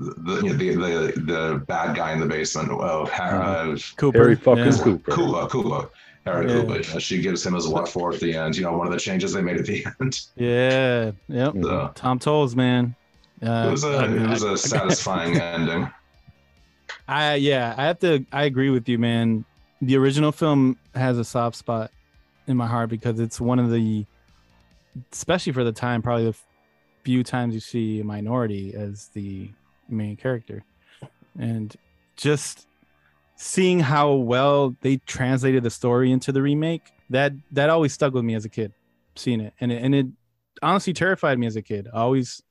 the 0.00 0.40
you 0.42 0.76
know, 0.76 0.86
the, 1.06 1.12
the 1.14 1.20
the 1.20 1.64
bad 1.66 1.94
guy 1.94 2.12
in 2.12 2.20
the 2.20 2.26
basement. 2.26 2.70
of 2.70 3.10
Harry, 3.10 3.38
uh, 3.38 3.76
Cooper. 3.96 4.18
Harry 4.18 4.36
fucking 4.36 4.64
yeah. 4.64 4.78
Cooper. 4.82 5.10
Kula, 5.12 5.48
Kula, 5.50 5.90
Harry 6.24 6.50
Yeah. 6.50 6.62
Kula. 6.62 6.94
You 6.94 7.00
she 7.00 7.20
gives 7.20 7.44
him 7.44 7.54
his 7.54 7.68
what 7.68 7.88
for 7.88 8.12
at 8.12 8.20
the 8.20 8.34
end. 8.34 8.56
You 8.56 8.64
know, 8.64 8.72
one 8.76 8.86
of 8.86 8.92
the 8.92 8.98
changes 8.98 9.32
they 9.32 9.42
made 9.42 9.58
at 9.58 9.66
the 9.66 9.84
end. 10.00 10.20
Yeah. 10.36 11.12
Yep. 11.28 11.54
So, 11.62 11.92
Tom 11.94 12.18
Towles, 12.18 12.56
man. 12.56 12.94
Uh, 13.42 13.66
it 13.68 13.70
was 13.70 13.84
a 13.84 13.88
I- 13.88 14.06
it 14.08 14.28
was 14.28 14.44
I- 14.44 14.52
a 14.52 14.56
satisfying 14.56 15.40
ending. 15.40 15.88
I 17.06 17.34
yeah, 17.36 17.74
I 17.76 17.84
have 17.84 17.98
to. 18.00 18.24
I 18.32 18.44
agree 18.44 18.70
with 18.70 18.88
you, 18.88 18.98
man. 18.98 19.44
The 19.82 19.96
original 19.96 20.32
film 20.32 20.78
has 20.94 21.18
a 21.18 21.24
soft 21.24 21.56
spot 21.56 21.90
in 22.46 22.56
my 22.56 22.66
heart 22.66 22.90
because 22.90 23.18
it's 23.20 23.40
one 23.40 23.58
of 23.58 23.70
the, 23.70 24.04
especially 25.12 25.52
for 25.52 25.64
the 25.64 25.72
time, 25.72 26.02
probably 26.02 26.24
the 26.26 26.36
few 27.04 27.22
times 27.24 27.54
you 27.54 27.60
see 27.60 28.00
a 28.00 28.04
minority 28.04 28.74
as 28.74 29.08
the 29.14 29.50
main 29.90 30.16
character, 30.16 30.64
and 31.38 31.74
just 32.16 32.66
seeing 33.36 33.80
how 33.80 34.12
well 34.12 34.76
they 34.82 34.98
translated 34.98 35.62
the 35.62 35.70
story 35.70 36.12
into 36.12 36.30
the 36.32 36.42
remake 36.42 36.92
that 37.08 37.32
that 37.52 37.70
always 37.70 37.92
stuck 37.92 38.12
with 38.12 38.24
me 38.24 38.34
as 38.34 38.44
a 38.44 38.48
kid, 38.48 38.72
seeing 39.16 39.40
it, 39.40 39.54
and 39.60 39.72
it, 39.72 39.82
and 39.82 39.94
it 39.94 40.06
honestly 40.62 40.92
terrified 40.92 41.38
me 41.38 41.46
as 41.46 41.56
a 41.56 41.62
kid. 41.62 41.88
I 41.92 42.00
always 42.00 42.42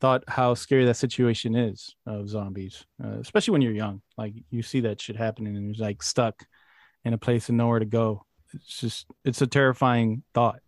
thought 0.00 0.24
how 0.28 0.54
scary 0.54 0.84
that 0.84 0.96
situation 0.96 1.54
is 1.54 1.94
of 2.06 2.28
zombies, 2.28 2.84
uh, 3.02 3.18
especially 3.20 3.52
when 3.52 3.62
you're 3.62 3.72
young. 3.72 4.02
Like 4.18 4.34
you 4.50 4.62
see 4.62 4.80
that 4.80 5.00
shit 5.00 5.16
happening 5.16 5.56
and 5.56 5.74
you're 5.74 5.86
like 5.86 6.02
stuck 6.02 6.44
in 7.04 7.14
a 7.14 7.18
place 7.18 7.48
and 7.48 7.58
nowhere 7.58 7.78
to 7.78 7.84
go. 7.84 8.24
It's 8.52 8.80
just 8.80 9.06
it's 9.24 9.42
a 9.42 9.46
terrifying 9.46 10.22
thought. 10.32 10.60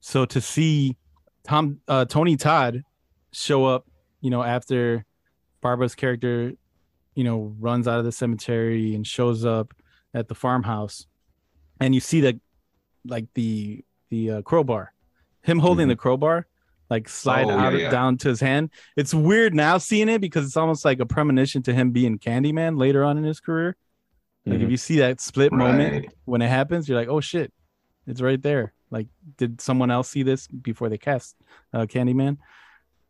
So 0.00 0.24
to 0.24 0.40
see 0.40 0.96
Tom 1.44 1.80
uh, 1.88 2.04
Tony 2.04 2.36
Todd 2.36 2.82
show 3.32 3.64
up, 3.64 3.86
you 4.20 4.30
know, 4.30 4.42
after 4.42 5.04
Barbara's 5.62 5.94
character, 5.94 6.52
you 7.14 7.24
know, 7.24 7.54
runs 7.58 7.88
out 7.88 7.98
of 7.98 8.04
the 8.04 8.12
cemetery 8.12 8.94
and 8.94 9.06
shows 9.06 9.44
up 9.44 9.72
at 10.12 10.28
the 10.28 10.34
farmhouse, 10.34 11.06
and 11.80 11.94
you 11.94 12.00
see 12.00 12.20
that 12.22 12.36
like 13.06 13.26
the 13.34 13.84
the 14.10 14.30
uh, 14.30 14.42
crowbar, 14.42 14.92
him 15.42 15.58
holding 15.58 15.88
the 15.88 15.96
crowbar, 15.96 16.46
like 16.90 17.08
slide 17.08 17.46
Oh, 17.46 17.50
out 17.52 17.72
yeah, 17.72 17.78
yeah. 17.80 17.90
down 17.90 18.18
to 18.18 18.28
his 18.28 18.40
hand. 18.40 18.68
It's 18.96 19.14
weird 19.14 19.54
now 19.54 19.78
seeing 19.78 20.10
it 20.10 20.20
because 20.20 20.44
it's 20.44 20.56
almost 20.56 20.84
like 20.84 21.00
a 21.00 21.06
premonition 21.06 21.62
to 21.62 21.72
him 21.72 21.92
being 21.92 22.18
Candyman 22.18 22.76
later 22.78 23.04
on 23.04 23.16
in 23.16 23.24
his 23.24 23.40
career. 23.40 23.74
Like 24.44 24.60
if 24.60 24.68
Mhm. 24.68 24.70
you 24.72 24.76
see 24.76 24.98
that 24.98 25.20
split 25.20 25.52
moment 25.52 26.12
when 26.26 26.42
it 26.42 26.48
happens, 26.48 26.88
you're 26.88 26.98
like, 26.98 27.08
oh 27.08 27.20
shit, 27.20 27.52
it's 28.06 28.20
right 28.20 28.42
there. 28.42 28.74
Like, 28.90 29.06
did 29.38 29.60
someone 29.62 29.90
else 29.90 30.10
see 30.10 30.22
this 30.24 30.46
before 30.48 30.90
they 30.90 30.98
cast 30.98 31.36
uh, 31.72 31.86
Candyman? 31.86 32.36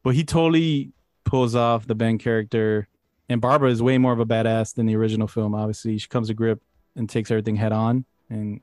But 0.04 0.14
he 0.14 0.22
totally 0.24 0.92
pulls 1.24 1.54
off 1.54 1.86
the 1.86 1.94
Ben 1.94 2.18
character, 2.18 2.88
and 3.28 3.40
Barbara 3.40 3.70
is 3.70 3.82
way 3.82 3.98
more 3.98 4.12
of 4.12 4.20
a 4.20 4.26
badass 4.26 4.74
than 4.74 4.86
the 4.86 4.96
original 4.96 5.28
film. 5.28 5.54
Obviously, 5.54 5.98
she 5.98 6.08
comes 6.08 6.28
to 6.28 6.34
grip 6.34 6.62
and 6.96 7.08
takes 7.08 7.30
everything 7.30 7.56
head 7.56 7.72
on, 7.72 8.04
and 8.28 8.60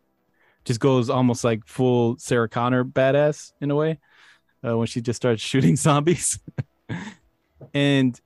just 0.65 0.79
goes 0.79 1.09
almost 1.09 1.43
like 1.43 1.65
full 1.65 2.17
Sarah 2.17 2.49
Connor 2.49 2.83
badass 2.83 3.53
in 3.61 3.71
a 3.71 3.75
way 3.75 3.99
uh, 4.67 4.77
when 4.77 4.87
she 4.87 5.01
just 5.01 5.17
starts 5.17 5.41
shooting 5.51 5.75
zombies. 5.75 6.39
and 7.73 8.19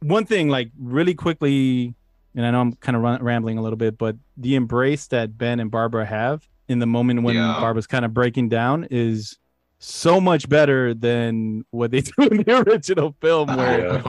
one 0.00 0.24
thing, 0.24 0.48
like 0.48 0.70
really 0.78 1.14
quickly, 1.14 1.94
and 2.34 2.46
I 2.46 2.50
know 2.50 2.60
I'm 2.60 2.72
kind 2.74 2.96
of 2.96 3.02
run- 3.02 3.22
rambling 3.22 3.58
a 3.58 3.62
little 3.62 3.76
bit, 3.76 3.98
but 3.98 4.16
the 4.36 4.54
embrace 4.54 5.06
that 5.08 5.36
Ben 5.36 5.60
and 5.60 5.70
Barbara 5.70 6.06
have 6.06 6.48
in 6.68 6.78
the 6.78 6.86
moment 6.86 7.22
when 7.22 7.34
Yeah. 7.34 7.56
Barbara's 7.60 7.86
kind 7.86 8.04
of 8.04 8.14
breaking 8.14 8.48
down 8.48 8.86
is 8.90 9.38
so 9.82 10.20
much 10.20 10.46
better 10.48 10.92
than 10.92 11.64
what 11.70 11.90
they 11.90 12.00
do 12.02 12.12
in 12.30 12.42
the 12.42 12.64
original 12.68 13.16
film, 13.20 13.56
where 13.56 14.02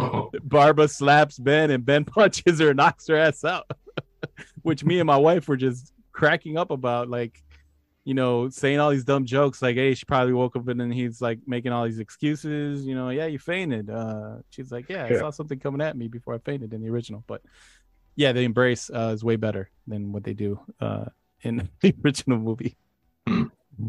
Barbara 0.44 0.88
slaps 0.88 1.40
Ben 1.40 1.72
and 1.72 1.86
Ben 1.86 2.04
punches 2.18 2.60
her 2.60 2.70
and 2.70 2.78
knocks 2.78 3.08
her 3.08 3.16
ass 3.16 3.44
out. 3.46 3.70
Which 4.64 4.84
me 4.84 5.00
and 5.00 5.08
my 5.08 5.18
wife 5.18 5.48
were 5.48 5.56
just 5.58 5.94
cracking 6.12 6.58
up 6.58 6.72
about, 6.72 7.10
like, 7.10 7.42
you 8.04 8.14
know, 8.14 8.50
saying 8.50 8.80
all 8.80 8.90
these 8.90 9.06
dumb 9.06 9.26
jokes, 9.26 9.62
like, 9.62 9.76
hey, 9.78 9.94
she 9.94 10.04
probably 10.06 10.34
woke 10.34 10.56
up 10.56 10.68
and 10.68 10.80
then 10.80 10.92
he's 10.92 11.22
like 11.22 11.40
making 11.48 11.72
all 11.72 11.86
these 11.86 12.00
excuses, 12.00 12.86
you 12.86 12.94
know, 12.96 13.10
yeah, 13.10 13.28
you 13.28 13.40
fainted. 13.40 13.90
Uh 13.90 14.38
she's 14.50 14.72
like, 14.72 14.90
Yeah, 14.90 15.06
I 15.06 15.10
Yeah. 15.12 15.20
saw 15.20 15.30
something 15.30 15.60
coming 15.60 15.82
at 15.82 15.96
me 15.96 16.08
before 16.08 16.34
I 16.36 16.40
fainted 16.40 16.74
in 16.74 16.82
the 16.82 16.90
original. 16.90 17.24
But 17.28 17.42
yeah, 18.16 18.32
the 18.34 18.42
embrace 18.42 18.90
uh, 18.90 19.12
is 19.14 19.24
way 19.24 19.36
better 19.38 19.70
than 19.88 20.12
what 20.12 20.24
they 20.24 20.34
do 20.34 20.60
uh 20.80 21.06
in 21.44 21.70
the 21.82 21.94
original 22.04 22.40
movie. 22.40 22.76
Hmm. 23.28 23.44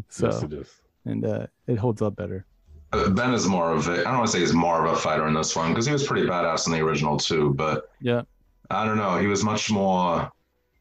So 0.09 0.47
Yes. 0.49 0.69
And 1.05 1.25
uh 1.25 1.47
it 1.67 1.77
holds 1.77 2.01
up 2.01 2.15
better. 2.15 2.45
Uh, 2.91 3.09
Ben 3.09 3.33
is 3.33 3.47
more 3.47 3.71
of 3.71 3.87
a, 3.87 4.01
I 4.01 4.03
don't 4.03 4.17
want 4.19 4.25
to 4.27 4.31
say 4.31 4.39
he's 4.39 4.53
more 4.53 4.85
of 4.85 4.93
a 4.93 4.95
fighter 4.95 5.27
in 5.27 5.33
this 5.33 5.55
one 5.55 5.69
because 5.71 5.85
he 5.87 5.91
was 5.93 6.05
pretty 6.05 6.27
badass 6.27 6.67
in 6.67 6.73
the 6.73 6.79
original 6.81 7.17
too, 7.17 7.53
but 7.55 7.89
Yeah. 8.01 8.21
I 8.69 8.85
don't 8.85 8.97
know. 8.97 9.17
He 9.17 9.25
was 9.27 9.43
much 9.43 9.71
more, 9.71 10.31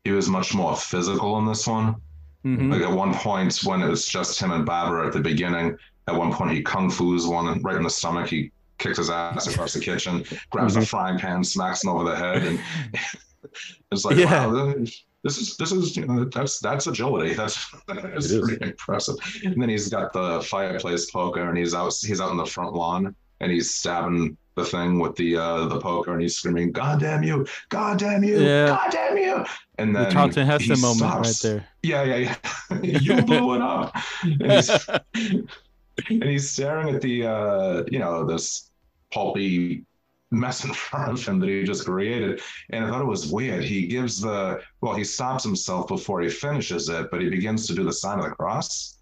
he 0.05 0.11
was 0.11 0.29
much 0.29 0.55
more 0.55 0.77
physical 0.77 1.39
in 1.39 1.47
this 1.47 1.67
one. 1.67 1.97
Mhm. 2.45 2.71
Like 2.71 2.83
at 2.83 2.91
one 2.93 3.15
point 3.15 3.57
when 3.65 3.81
it 3.83 3.89
was 3.89 4.05
just 4.07 4.39
him 4.41 4.53
and 4.53 4.67
Barbara 4.67 5.07
at 5.07 5.13
the 5.15 5.21
beginning, 5.21 5.77
at 6.09 6.15
one 6.15 6.33
point 6.33 6.51
he 6.53 6.63
kung 6.63 6.91
fu's 6.91 7.27
one 7.27 7.63
right 7.63 7.77
in 7.77 7.83
the 7.83 7.91
stomach. 7.91 8.29
He 8.29 8.51
kicks 8.79 8.99
his 8.99 9.09
ass 9.11 9.47
across 9.47 9.73
the 9.73 9.81
kitchen, 9.81 10.25
grabs 10.51 10.75
Mm-hmm. 10.75 10.83
a 10.83 10.87
frying 10.87 11.19
pan, 11.19 11.43
smacks 11.45 11.83
him 11.85 11.91
over 11.91 12.05
the 12.05 12.17
head, 12.17 12.43
and 12.45 12.61
it's 13.93 14.05
like, 14.05 14.17
Yeah. 14.17 14.47
wow, 14.49 14.75
this 15.23 15.39
is 15.39 15.57
this 15.57 15.73
is 15.73 15.97
you 15.97 16.07
know 16.07 16.25
that's 16.25 16.59
that's 16.59 16.87
agility. 16.87 17.35
That's 17.43 17.71
that's 17.87 18.37
pretty 18.37 18.65
impressive. 18.65 19.17
And 19.45 19.61
then 19.61 19.69
he's 19.69 19.89
got 19.89 20.13
the 20.13 20.43
fireplace 20.43 21.11
poker, 21.11 21.49
and 21.49 21.57
he's 21.57 21.75
out 21.75 21.95
he's 22.01 22.21
out 22.21 22.33
in 22.33 22.37
the 22.37 22.47
front 22.47 22.75
lawn, 22.75 23.15
and 23.41 23.53
he's 23.53 23.73
stabbing 23.73 24.37
the 24.55 24.65
thing 24.65 24.99
with 24.99 25.15
the 25.17 25.37
uh 25.37 25.67
the 25.67 25.81
poker, 25.81 26.13
and 26.13 26.21
he's 26.21 26.37
screaming, 26.37 26.73
"God 26.73 27.01
damn 27.01 27.23
you! 27.23 27.47
God 27.69 27.99
damn 27.99 28.25
you! 28.25 28.41
Yeah. 28.41 28.67
God 28.67 28.91
damn 28.91 29.17
you!" 29.17 29.45
And 29.79 29.95
The 29.95 30.01
then 30.01 30.13
Charlton 30.13 30.45
he 30.45 30.53
Heston 30.53 30.81
moment 30.81 31.27
right 31.27 31.39
there. 31.43 31.67
Yeah, 31.83 32.03
yeah, 32.03 32.37
yeah. 32.71 32.81
you 32.83 33.23
blew 33.23 33.55
it 33.55 33.63
up. 33.63 33.97
And 34.23 34.53
he's, 34.53 34.89
and 36.11 36.25
he's 36.25 36.51
staring 36.51 36.95
at 36.95 37.01
the, 37.01 37.27
uh, 37.27 37.85
you 37.91 37.99
know, 37.99 38.25
this 38.25 38.71
pulpy 39.11 39.85
mess 40.33 40.65
in 40.65 40.73
front 40.73 41.13
of 41.13 41.25
him 41.25 41.39
that 41.41 41.49
he 41.49 41.63
just 41.63 41.85
created. 41.85 42.41
And 42.71 42.85
I 42.85 42.89
thought 42.91 43.03
it 43.03 43.07
was 43.07 43.31
weird. 43.31 43.63
He 43.63 43.87
gives 43.87 44.21
the, 44.21 44.61
well, 44.81 44.95
he 44.95 45.05
stops 45.05 45.45
himself 45.45 45.87
before 45.89 46.21
he 46.23 46.29
finishes 46.29 46.89
it, 46.89 47.11
but 47.11 47.21
he 47.21 47.29
begins 47.29 47.67
to 47.69 47.75
do 47.75 47.85
the 47.85 47.93
sign 47.93 48.19
of 48.19 48.25
the 48.25 48.31
cross. 48.33 48.99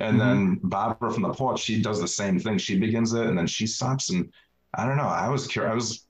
And 0.00 0.20
then 0.20 0.60
Barbara 0.62 1.10
from 1.12 1.24
the 1.24 1.32
porch, 1.32 1.60
she 1.60 1.82
does 1.82 2.00
the 2.00 2.06
same 2.06 2.38
thing. 2.38 2.58
She 2.58 2.78
begins 2.78 3.14
it 3.14 3.26
and 3.26 3.36
then 3.36 3.48
she 3.48 3.66
stops. 3.66 4.10
And 4.10 4.30
I 4.74 4.86
don't 4.86 4.96
know. 4.96 5.08
I 5.08 5.28
was 5.28 5.48
curious. 5.48 5.72
I 5.72 5.74
was, 5.74 6.06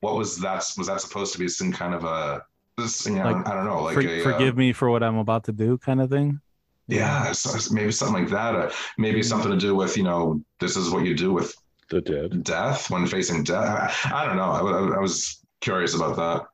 what 0.00 0.16
was 0.16 0.36
that? 0.40 0.64
Was 0.76 0.88
that 0.88 1.00
supposed 1.00 1.32
to 1.32 1.38
be 1.38 1.48
some 1.48 1.72
kind 1.72 1.94
of 1.94 2.04
a, 2.04 2.44
this, 2.76 3.06
you 3.06 3.14
know, 3.14 3.24
Like, 3.24 3.48
I 3.48 3.54
don't 3.54 3.64
know, 3.64 3.82
like 3.82 3.94
For- 3.94 4.02
a, 4.02 4.20
uh, 4.20 4.22
forgive 4.22 4.56
me 4.58 4.72
for 4.74 4.90
what 4.90 5.02
I'm 5.02 5.16
about 5.16 5.44
to 5.44 5.52
do, 5.52 5.78
kind 5.78 6.00
of 6.02 6.10
thing. 6.10 6.40
yeah, 6.86 7.32
so 7.32 7.72
maybe 7.74 7.92
something 7.92 8.24
like 8.24 8.30
that. 8.32 8.54
Uh, 8.54 8.70
maybe 8.98 9.22
something 9.22 9.50
to 9.50 9.56
do 9.56 9.74
with, 9.74 9.96
you 9.96 10.02
know, 10.02 10.42
this 10.60 10.76
is 10.76 10.90
what 10.90 11.04
you 11.04 11.14
do 11.14 11.32
with 11.32 11.54
The 11.90 12.00
dead. 12.02 12.44
death 12.44 12.90
when 12.90 13.06
facing 13.06 13.44
death. 13.44 13.96
I, 14.12 14.22
I 14.22 14.26
don't 14.26 14.36
know. 14.36 14.42
I, 14.50 14.60
I- 14.60 14.96
I 14.96 14.98
was 14.98 15.40
curious 15.60 15.94
about 15.94 16.16
that. 16.16 16.46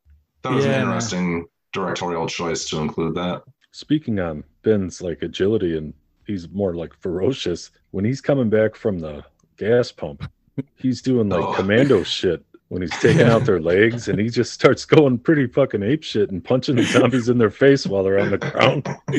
That 0.42 0.52
was 0.54 0.64
Yeah, 0.64 0.74
an 0.74 0.82
interesting 0.82 1.46
directorial 1.72 2.26
choice 2.28 2.68
to 2.68 2.78
include 2.78 3.14
that. 3.16 3.42
Speaking 3.72 4.20
on 4.20 4.44
Ben's 4.62 5.02
like 5.02 5.22
agility 5.22 5.76
and 5.76 5.92
he's 6.26 6.48
more 6.50 6.74
like 6.74 6.94
ferocious. 7.00 7.70
When 7.90 8.04
he's 8.04 8.20
coming 8.20 8.48
back 8.48 8.76
from 8.76 9.00
the 9.00 9.24
gas 9.56 9.90
pump, 9.90 10.30
he's 10.76 11.02
doing 11.02 11.28
like 11.28 11.42
Oh. 11.42 11.52
commando 11.54 12.02
shit 12.18 12.44
when 12.74 12.82
he's 12.82 12.90
taking 12.98 13.22
out 13.28 13.44
their 13.44 13.60
legs 13.60 14.08
and 14.08 14.18
he 14.18 14.28
just 14.28 14.52
starts 14.52 14.84
going 14.84 15.16
pretty 15.16 15.46
fucking 15.46 15.80
ape 15.84 16.02
shit 16.02 16.30
and 16.32 16.42
punching 16.42 16.74
the 16.74 16.82
zombies 16.82 17.28
in 17.28 17.38
their 17.38 17.48
face 17.48 17.86
while 17.86 18.02
they're 18.02 18.18
on 18.18 18.32
the 18.32 18.38
ground. 18.38 18.84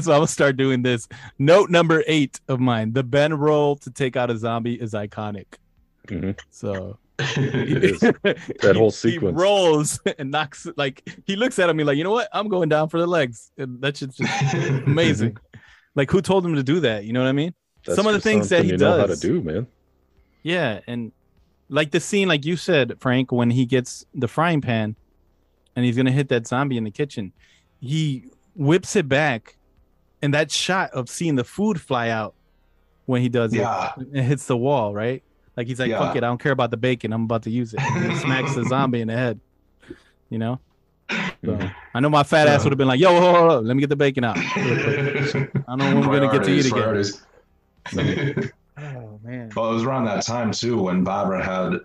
so 0.00 0.12
I'm 0.12 0.18
gonna 0.20 0.26
start 0.28 0.56
doing 0.56 0.82
this. 0.82 1.08
Note 1.36 1.70
number 1.70 2.04
eight 2.06 2.38
of 2.46 2.60
mine: 2.60 2.92
the 2.92 3.02
Ben 3.02 3.34
roll 3.34 3.74
to 3.76 3.90
take 3.90 4.14
out 4.16 4.30
a 4.30 4.38
zombie 4.38 4.74
is 4.80 4.92
iconic. 4.92 5.46
Mhm. 6.06 6.38
So 6.50 6.98
is. 7.18 7.98
That 7.98 8.74
whole 8.76 8.90
sequence. 9.04 9.36
He 9.36 9.42
rolls 9.42 10.00
and 10.16 10.30
knocks 10.30 10.68
like 10.76 11.02
he 11.26 11.34
looks 11.34 11.58
at 11.58 11.74
me 11.74 11.82
like, 11.82 11.96
you 11.98 12.04
know 12.04 12.12
what? 12.12 12.28
I'm 12.32 12.48
going 12.48 12.68
down 12.68 12.88
for 12.90 13.00
the 13.00 13.08
legs. 13.08 13.50
And 13.58 13.80
that's 13.82 13.98
just 13.98 14.20
amazing. 14.86 15.36
like 15.96 16.12
who 16.12 16.22
told 16.22 16.46
him 16.46 16.54
to 16.54 16.62
do 16.62 16.78
that? 16.80 17.02
You 17.04 17.12
know 17.12 17.20
what 17.20 17.28
I 17.28 17.32
mean? 17.32 17.54
That's 17.84 17.96
Some 17.96 18.06
of 18.06 18.12
the 18.12 18.20
things 18.20 18.48
that 18.50 18.64
he 18.64 18.76
know 18.76 18.92
how 18.98 19.02
to 19.02 19.08
does. 19.08 19.20
do, 19.20 19.42
man. 19.42 19.66
Yeah, 20.44 20.80
and 20.86 21.10
like 21.70 21.90
the 21.92 22.00
scene, 22.00 22.28
like 22.28 22.44
you 22.44 22.56
said, 22.56 22.94
Frank, 23.00 23.32
when 23.32 23.48
he 23.50 23.64
gets 23.64 24.04
the 24.14 24.28
frying 24.28 24.60
pan 24.60 24.96
and 25.76 25.84
he's 25.84 25.96
gonna 25.96 26.10
hit 26.12 26.28
that 26.28 26.46
zombie 26.46 26.76
in 26.76 26.84
the 26.84 26.90
kitchen, 26.90 27.32
he 27.80 28.24
whips 28.54 28.96
it 28.96 29.08
back, 29.08 29.56
and 30.20 30.34
that 30.34 30.50
shot 30.50 30.90
of 30.90 31.08
seeing 31.08 31.36
the 31.36 31.44
food 31.44 31.80
fly 31.80 32.08
out 32.10 32.34
when 33.06 33.22
he 33.22 33.28
does 33.28 33.54
Yeah. 33.54 33.92
it, 33.98 34.08
it 34.12 34.22
hits 34.24 34.46
the 34.46 34.56
wall, 34.56 34.92
right? 34.92 35.22
Like 35.56 35.66
he's 35.66 35.78
like, 35.80 35.90
"Fuck 35.92 36.16
it, 36.16 36.24
I 36.24 36.26
don't 36.26 36.40
care 36.40 36.52
about 36.52 36.70
the 36.70 36.76
bacon. 36.76 37.12
I'm 37.12 37.24
about 37.24 37.42
to 37.44 37.50
use 37.50 37.72
it." 37.74 37.80
And 37.80 38.12
he 38.12 38.18
smacks 38.18 38.54
the 38.54 38.64
zombie 38.64 39.00
in 39.00 39.08
the 39.08 39.14
head. 39.16 39.40
You 40.28 40.38
know. 40.38 40.60
So, 41.44 41.58
I 41.92 41.98
know 42.00 42.08
my 42.08 42.22
fat 42.22 42.46
ass 42.46 42.62
would 42.64 42.70
have 42.72 42.78
been 42.78 42.86
like, 42.88 43.00
"Yo, 43.00 43.08
hold 43.10 43.24
on, 43.34 43.48
hold 43.50 43.66
let 43.66 43.74
me 43.74 43.80
get 43.80 43.88
the 43.88 43.96
bacon 43.96 44.24
out." 44.24 44.36
real 44.36 45.24
quick." 45.32 45.50
I 45.66 45.76
know 45.76 45.86
when 45.96 46.08
we're 46.08 46.20
gonna 46.20 46.32
get 46.32 46.44
to 46.44 46.52
eat 46.52 46.66
again. 46.66 48.50
Man. 49.30 49.50
Well, 49.54 49.70
it 49.70 49.74
was 49.74 49.84
around 49.84 50.04
that 50.04 50.24
time 50.24 50.52
too 50.52 50.80
when 50.80 51.04
Barbara 51.04 51.42
had, 51.42 51.80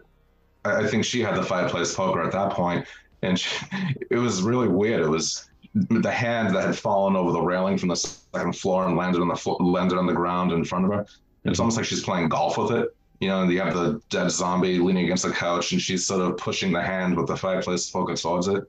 I 0.63 0.83
I 0.83 0.87
think 0.87 1.05
she 1.05 1.21
had 1.21 1.35
the 1.35 1.43
fireplace 1.43 1.93
poker 1.93 2.21
at 2.21 2.31
that 2.31 2.51
point, 2.51 2.85
and 3.21 3.39
she, 3.39 3.65
it 4.11 4.17
was 4.17 4.41
really 4.41 4.67
weird. 4.67 5.01
It 5.01 5.09
was 5.09 5.49
the 5.73 6.11
hand 6.11 6.55
that 6.55 6.65
had 6.65 6.77
fallen 6.77 7.15
over 7.15 7.31
the 7.31 7.41
railing 7.41 7.77
from 7.77 7.89
the 7.89 7.95
second 7.95 8.55
floor 8.55 8.85
and 8.85 8.95
landed 8.95 9.21
on 9.21 9.27
the 9.27 9.35
flo- 9.35 9.57
landed 9.57 9.97
on 9.97 10.05
the 10.05 10.13
ground 10.13 10.51
in 10.51 10.63
front 10.63 10.85
of 10.85 10.91
her. 10.91 11.05
It's 11.43 11.59
almost 11.59 11.77
like 11.77 11.85
she's 11.85 12.03
playing 12.03 12.29
golf 12.29 12.57
with 12.57 12.71
it. 12.71 12.95
You 13.19 13.29
know, 13.29 13.41
and 13.41 13.51
you 13.51 13.61
have 13.61 13.73
the 13.73 14.01
dead 14.09 14.29
zombie 14.29 14.77
leaning 14.77 15.05
against 15.05 15.23
the 15.23 15.31
couch, 15.31 15.71
and 15.71 15.81
she's 15.81 16.05
sort 16.05 16.21
of 16.21 16.37
pushing 16.37 16.71
the 16.71 16.81
hand 16.81 17.15
with 17.15 17.27
the 17.27 17.37
fireplace 17.37 17.89
poker 17.89 18.15
towards 18.15 18.47
it. 18.47 18.63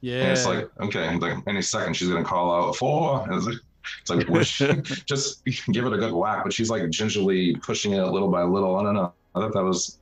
Yeah. 0.00 0.22
And 0.22 0.32
it's 0.32 0.46
like, 0.46 0.68
okay, 0.80 1.16
like 1.16 1.38
any 1.46 1.62
second 1.62 1.94
she's 1.94 2.08
gonna 2.08 2.24
call 2.24 2.52
out 2.52 2.76
four. 2.76 3.22
And 3.22 3.34
it's 3.34 3.46
like, 3.46 3.56
it's 4.00 4.10
like 4.10 4.28
wish, 4.28 4.58
just 5.06 5.44
give 5.72 5.84
it 5.86 5.92
a 5.92 5.98
good 5.98 6.12
whack. 6.12 6.44
But 6.44 6.52
she's 6.52 6.70
like 6.70 6.88
gingerly 6.90 7.56
pushing 7.56 7.92
it 7.92 8.02
little 8.02 8.30
by 8.30 8.42
little. 8.42 8.76
I 8.76 8.82
don't 8.82 8.94
know. 8.94 9.12
I 9.34 9.40
thought 9.40 9.52
that 9.54 9.64
was, 9.64 9.98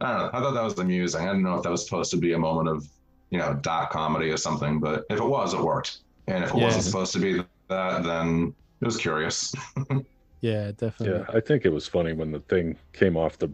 I 0.00 0.08
don't 0.12 0.18
know. 0.18 0.30
I 0.38 0.42
thought 0.42 0.54
that 0.54 0.64
was 0.64 0.78
amusing. 0.78 1.22
I 1.22 1.26
didn't 1.26 1.42
know 1.42 1.54
if 1.56 1.62
that 1.62 1.70
was 1.70 1.84
supposed 1.84 2.10
to 2.12 2.16
be 2.16 2.32
a 2.32 2.38
moment 2.38 2.68
of, 2.68 2.86
you 3.30 3.38
know, 3.38 3.54
dark 3.62 3.90
comedy 3.90 4.30
or 4.30 4.36
something. 4.36 4.80
But 4.80 5.04
if 5.10 5.18
it 5.18 5.24
was, 5.24 5.54
it 5.54 5.60
worked. 5.60 5.98
And 6.26 6.44
if 6.44 6.50
it 6.50 6.56
Yeah. 6.56 6.64
wasn't 6.64 6.84
supposed 6.84 7.12
to 7.14 7.18
be 7.20 7.42
that, 7.68 8.02
then 8.02 8.54
it 8.80 8.84
was 8.84 8.96
curious. 8.96 9.54
yeah, 10.40 10.72
definitely. 10.72 11.18
Yeah, 11.20 11.24
I 11.36 11.40
think 11.40 11.64
it 11.64 11.70
was 11.72 11.86
funny 11.88 12.12
when 12.12 12.32
the 12.32 12.40
thing 12.40 12.76
came 12.92 13.16
off 13.16 13.38
the 13.38 13.50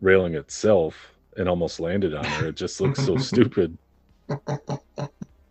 railing 0.00 0.34
itself 0.34 1.12
and 1.36 1.48
almost 1.48 1.78
landed 1.80 2.14
on 2.14 2.24
her. 2.24 2.48
It 2.48 2.56
just 2.56 2.80
looks 2.80 3.04
so 3.04 3.16
stupid. 3.30 3.76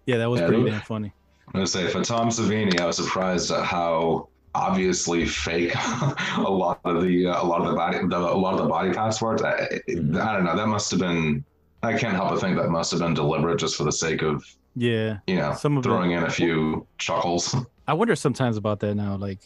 Yeah, 0.06 0.18
that 0.18 0.30
was 0.30 0.40
Yeah, 0.42 0.48
pretty 0.48 0.64
that- 0.64 0.70
damn 0.72 0.82
funny. 0.82 1.14
I'm 1.54 1.60
gonna 1.60 1.68
say 1.68 1.88
for 1.88 2.02
Tom 2.04 2.30
Savini, 2.30 2.80
I 2.80 2.86
was 2.86 2.96
surprised 2.96 3.52
at 3.52 3.66
how 3.66 4.30
obviously 4.56 5.26
fake 5.26 5.74
a 6.38 6.42
lot 6.42 6.80
of 6.86 7.02
the 7.04 7.28
uh, 7.28 7.44
a 7.44 7.46
lot 7.46 7.62
of 7.62 7.68
the 7.68 7.74
body 7.76 7.98
the, 8.00 8.18
a 8.18 8.20
lot 8.38 8.54
of 8.54 8.62
the 8.62 8.68
body 8.70 8.92
passports. 8.94 9.42
I, 9.44 9.54
I 9.90 9.94
don't 9.96 10.44
know. 10.46 10.56
That 10.56 10.68
must 10.68 10.90
have 10.92 11.00
been. 11.02 11.44
I 11.84 11.98
can't 11.98 12.14
help 12.16 12.30
but 12.30 12.40
think 12.42 12.58
that 12.58 12.70
must 12.70 12.92
have 12.92 13.00
been 13.02 13.14
deliberate 13.16 13.58
just 13.60 13.76
for 13.76 13.84
the 13.84 13.92
sake 13.92 14.22
of 14.22 14.46
Yeah. 14.76 15.18
you 15.28 15.36
know 15.36 15.54
Some 15.56 15.78
of 15.78 15.84
throwing 15.84 16.12
it- 16.12 16.18
in 16.20 16.24
a 16.24 16.30
few 16.30 16.86
chuckles. 17.00 17.56
I 17.88 17.94
wonder 17.94 18.16
sometimes 18.16 18.56
about 18.56 18.80
that 18.82 18.94
now. 18.96 19.16
Like, 19.18 19.40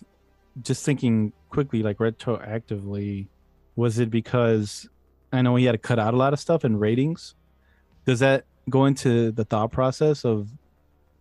just 0.61 0.85
thinking 0.85 1.31
quickly, 1.49 1.81
like 1.81 1.97
retroactively, 1.97 3.27
was 3.75 3.97
it 3.99 4.11
because 4.11 4.87
I 5.33 5.41
know 5.41 5.55
he 5.55 5.65
had 5.65 5.71
to 5.71 5.77
cut 5.79 5.97
out 5.97 6.13
a 6.13 6.17
lot 6.17 6.33
of 6.33 6.39
stuff 6.39 6.63
in 6.65 6.77
ratings? 6.77 7.33
Does 8.05 8.19
that 8.19 8.43
go 8.69 8.85
into 8.85 9.31
the 9.31 9.45
thought 9.45 9.71
process 9.71 10.25
of 10.25 10.49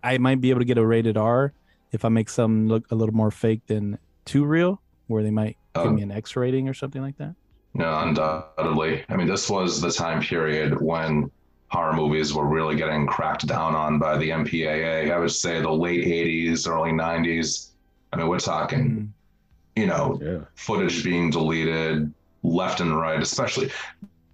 I 0.05 0.19
might 0.19 0.41
be 0.41 0.51
able 0.51 0.61
to 0.61 0.67
get 0.67 0.79
a 0.79 0.87
rated 0.87 1.17
R 1.17 1.53
if 1.91 2.05
I 2.05 2.09
make 2.11 2.29
some 2.29 2.69
look 2.69 2.85
a 2.91 2.95
little 2.95 3.15
more 3.15 3.31
fake 3.31 3.63
than 3.67 3.99
too 4.27 4.45
real, 4.45 4.81
where 5.07 5.23
they 5.23 5.31
might 5.31 5.57
give 5.75 5.87
Um, 5.87 5.97
me 5.97 6.03
an 6.03 6.13
X 6.13 6.37
rating 6.37 6.69
or 6.69 6.75
something 6.75 7.01
like 7.03 7.17
that? 7.19 7.35
No, 7.73 7.99
undoubtedly. 8.01 9.05
I 9.09 9.17
mean, 9.17 9.27
this 9.27 9.49
was 9.51 9.81
the 9.81 9.91
time 9.91 10.21
period 10.21 10.81
when 10.81 11.31
horror 11.69 11.95
movies 11.95 12.35
were 12.35 12.47
really 12.47 12.77
getting 12.77 13.07
cracked 13.07 13.47
down 13.47 13.75
on 13.75 13.99
by 13.99 14.17
the 14.19 14.31
MPAA. 14.31 15.11
I 15.11 15.19
would 15.19 15.33
say 15.33 15.61
the 15.61 15.71
late 15.71 16.05
80s, 16.05 16.69
early 16.69 16.93
90s. 16.93 17.71
I 18.13 18.17
mean, 18.17 18.29
we're 18.29 18.39
talking, 18.39 19.13
you 19.75 19.87
know, 19.87 20.21
Yeah. 20.23 20.39
footage 20.55 21.03
being 21.03 21.31
deleted 21.31 22.13
left 22.43 22.81
and 22.81 22.97
right, 22.97 23.21
especially 23.21 23.71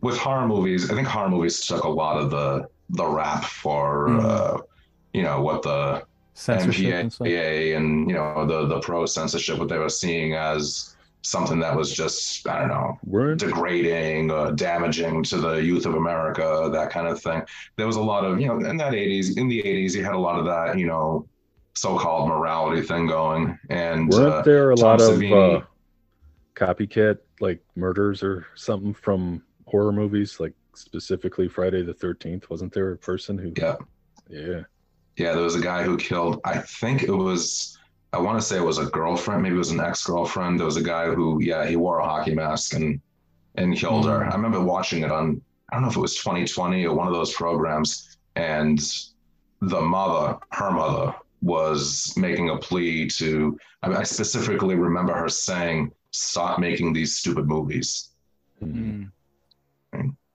with 0.01 0.19
horror 0.19 0.47
movies. 0.49 0.91
I 0.91 0.95
think 0.95 1.07
horror 1.09 1.31
movies 1.31 1.65
took 1.67 1.85
a 1.85 1.89
lot 1.89 2.19
of 2.19 2.31
the 2.31 2.69
the 2.93 3.07
rap 3.07 3.45
for, 3.45 4.09
Mhm. 4.09 4.25
uh, 4.25 4.59
you 5.13 5.23
know, 5.23 5.41
what 5.41 5.63
the 5.63 6.05
Censorship 6.35 6.95
and. 6.95 7.11
MPAA 7.11 7.77
and 7.77 8.09
you 8.09 8.17
know 8.17 8.47
the 8.47 8.67
the 8.67 8.81
pro 8.81 9.05
censorship, 9.07 9.59
what 9.59 9.69
they 9.69 9.79
were 9.79 9.89
seeing 9.89 10.35
as 10.35 10.97
something 11.23 11.59
that 11.61 11.77
was 11.77 11.93
just 11.93 12.49
I 12.49 12.61
don't 12.61 12.69
know 12.69 12.99
Weren't 13.05 13.41
degrading, 13.41 14.31
uh, 14.31 14.53
damaging 14.53 15.23
to 15.25 15.39
the 15.39 15.57
youth 15.57 15.85
of 15.87 15.95
America, 15.95 16.71
that 16.73 16.91
kind 16.91 17.07
of 17.07 17.21
thing. 17.21 17.43
There 17.77 17.87
was 17.87 17.97
a 17.97 18.03
lot 18.03 18.25
of, 18.25 18.41
you 18.41 18.47
know, 18.47 18.59
in 18.59 18.77
that 18.79 18.93
80s, 18.93 19.37
in 19.37 19.49
the 19.49 19.63
80s, 19.63 19.95
you 19.95 20.03
had 20.03 20.15
a 20.15 20.19
lot 20.19 20.39
of 20.39 20.47
that, 20.47 20.79
you 20.79 20.87
know, 20.87 21.29
so 21.75 21.99
called 21.99 22.29
morality 22.29 22.81
thing 22.83 23.07
going. 23.07 23.59
And 23.69 24.09
weren't 24.09 24.33
uh, 24.33 24.43
there 24.43 24.71
a 24.71 24.77
Tom 24.77 24.87
lot 24.87 25.01
of 25.03 25.23
uh, 25.23 25.61
copycat 26.55 27.19
like 27.41 27.61
murders 27.77 28.23
or 28.23 28.47
something 28.55 28.95
from 28.95 29.43
horror 29.67 29.93
movies, 29.93 30.41
like 30.41 30.55
specifically 30.75 31.49
Friday 31.49 31.83
the 31.83 31.95
Thirteenth? 31.95 32.49
Wasn't 32.49 32.73
there 32.73 32.93
a 32.93 32.97
person 32.97 33.37
who? 33.37 33.53
Yeah. 33.57 33.77
Yeah. 34.29 34.63
Yeah, 35.21 35.35
there 35.35 35.43
was 35.43 35.55
a 35.55 35.61
guy 35.61 35.83
who 35.83 35.99
killed, 35.99 36.41
I 36.47 36.57
think 36.59 37.03
it 37.03 37.13
was, 37.13 37.77
I 38.15 38.19
want 38.19 38.41
to 38.41 38.47
say 38.47 38.57
it 38.57 38.65
was 38.65 38.79
a 38.79 38.87
girlfriend, 38.87 39.43
maybe 39.43 39.55
it 39.55 39.59
was 39.59 39.71
an 39.71 39.79
ex 39.79 40.03
girlfriend. 40.03 40.59
There 40.59 40.65
was 40.65 40.79
a 40.79 40.83
guy 40.83 41.11
who, 41.11 41.43
yeah, 41.43 41.67
he 41.67 41.77
wore 41.77 41.99
a 41.99 42.05
hockey 42.07 42.35
mask 42.35 42.73
and 42.73 43.03
and 43.57 43.77
killed 43.77 44.07
her. 44.07 44.25
I 44.25 44.35
remember 44.35 44.63
watching 44.63 45.03
it 45.03 45.13
on, 45.13 45.43
I 45.71 45.77
don't 45.77 45.83
know 45.83 45.91
if 45.91 45.97
it 45.97 46.01
was 46.01 46.17
2020 46.17 46.87
or 46.87 46.95
one 46.95 47.07
of 47.07 47.13
those 47.13 47.35
programs. 47.35 48.17
And 48.37 48.81
the 49.61 49.83
mother, 49.83 50.39
her 50.53 50.71
mother, 50.71 51.15
was 51.43 52.15
making 52.17 52.49
a 52.49 52.57
plea 52.57 53.07
to, 53.09 53.59
I, 53.83 54.03
specifically 54.05 54.75
remember 54.75 55.13
her 55.13 55.29
saying, 55.29 55.93
stop 56.13 56.61
making 56.61 56.95
these 56.95 57.19
stupid 57.19 57.47
movies. 57.47 58.11
Mm. 58.65 59.11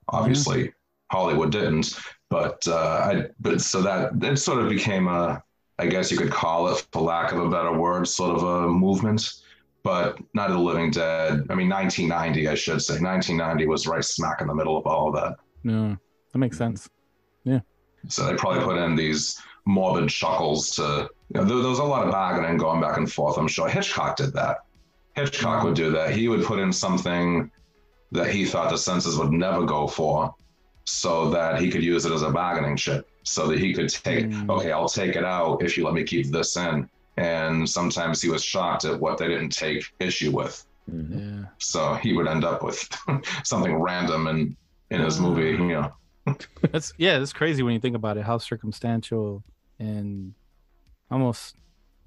Obviously, 0.10 0.74
Hollywood 1.12 1.52
didn't, 1.52 1.98
but 2.30 2.68
uh, 2.68 2.76
I, 2.76 3.26
but 3.40 3.62
so 3.62 3.82
that 3.82 4.20
that 4.20 4.40
sort 4.40 4.62
of 4.62 4.70
became 4.70 5.08
a, 5.08 5.44
I 5.80 5.88
guess 5.88 6.12
you 6.12 6.18
could 6.18 6.32
call 6.32 6.68
it, 6.70 6.86
for 6.92 7.02
lack 7.02 7.32
of 7.32 7.40
a 7.40 7.50
better 7.50 7.74
word, 7.74 8.08
sort 8.08 8.36
of 8.36 8.44
a 8.44 8.68
movement. 8.68 9.34
But 9.84 10.18
Night 10.34 10.50
of 10.50 10.54
the 10.54 10.60
Living 10.60 10.90
Dead. 10.90 11.46
I 11.50 11.56
mean, 11.56 11.70
1990, 11.70 12.48
I 12.48 12.56
should 12.56 12.82
say. 12.82 12.94
1990 12.94 13.68
was 13.68 13.86
right 13.86 14.04
smack 14.04 14.42
in 14.42 14.48
the 14.48 14.56
middle 14.56 14.78
of 14.78 14.88
all 14.88 15.10
of 15.10 15.16
that. 15.16 15.36
No, 15.64 15.96
that 16.34 16.40
makes 16.40 16.58
sense. 16.58 16.90
Yeah. 17.44 17.60
So 18.08 18.26
they 18.26 18.34
probably 18.34 18.64
put 18.64 18.78
in 18.78 18.96
these 18.96 19.40
morbid 19.66 20.10
chuckles 20.10 20.72
to. 20.72 21.10
You 21.34 21.42
know, 21.42 21.46
there, 21.46 21.58
there 21.58 21.70
was 21.70 21.80
a 21.80 21.84
lot 21.84 22.06
of 22.06 22.12
bargaining 22.12 22.58
going 22.58 22.82
back 22.82 22.98
and 22.98 23.12
forth. 23.12 23.38
I'm 23.38 23.48
sure 23.48 23.68
Hitchcock 23.68 24.16
did 24.16 24.34
that. 24.34 24.60
Hitchcock 25.16 25.64
would 25.64 25.76
do 25.76 25.92
that. 25.92 26.12
He 26.12 26.28
would 26.28 26.44
put 26.44 26.60
in 26.60 26.72
something 26.72 27.50
that 28.12 28.30
he 28.30 28.46
thought 28.46 28.70
the 28.70 28.78
censors 28.78 29.18
would 29.18 29.32
never 29.32 29.66
go 29.66 29.88
for, 29.88 30.34
so 30.86 31.30
that 31.30 31.60
he 31.60 31.70
could 31.70 31.84
use 31.84 32.06
it 32.06 32.12
as 32.12 32.22
a 32.22 32.30
bargaining 32.30 32.78
chip. 32.78 33.10
So 33.24 33.48
that 33.48 33.60
he 33.60 33.74
could 33.74 33.90
take, 33.90 34.26
mm. 34.26 34.50
okay, 34.50 34.72
I'll 34.72 34.88
take 34.88 35.16
it 35.16 35.26
out 35.26 35.64
if 35.64 35.78
you 35.78 35.84
let 35.84 35.96
me 35.96 36.04
keep 36.04 36.28
this 36.28 36.56
in. 36.58 36.88
And 37.18 37.68
sometimes 37.68 38.22
he 38.22 38.30
was 38.30 38.44
shocked 38.44 38.86
at 38.86 39.00
what 39.00 39.18
they 39.18 39.28
didn't 39.28 39.50
take 39.50 39.92
issue 40.00 40.32
with. 40.32 40.64
Mm-hmm. 40.92 41.40
Yeah. 41.40 41.46
So 41.58 41.96
he 41.96 42.14
would 42.14 42.28
end 42.28 42.44
up 42.44 42.62
with 42.62 42.88
something 43.44 43.76
random 43.76 44.28
in 44.28 44.56
in 44.92 45.02
his 45.02 45.20
movie. 45.20 45.58
Mm. 45.58 45.70
You 45.70 45.74
know, 45.74 45.94
That's 46.72 46.94
yeah, 46.98 47.20
that's 47.20 47.34
crazy 47.34 47.64
when 47.64 47.74
you 47.74 47.80
think 47.80 47.96
about 47.96 48.18
it. 48.18 48.24
How 48.24 48.38
circumstantial 48.38 49.44
and 49.80 50.34
almost 51.12 51.56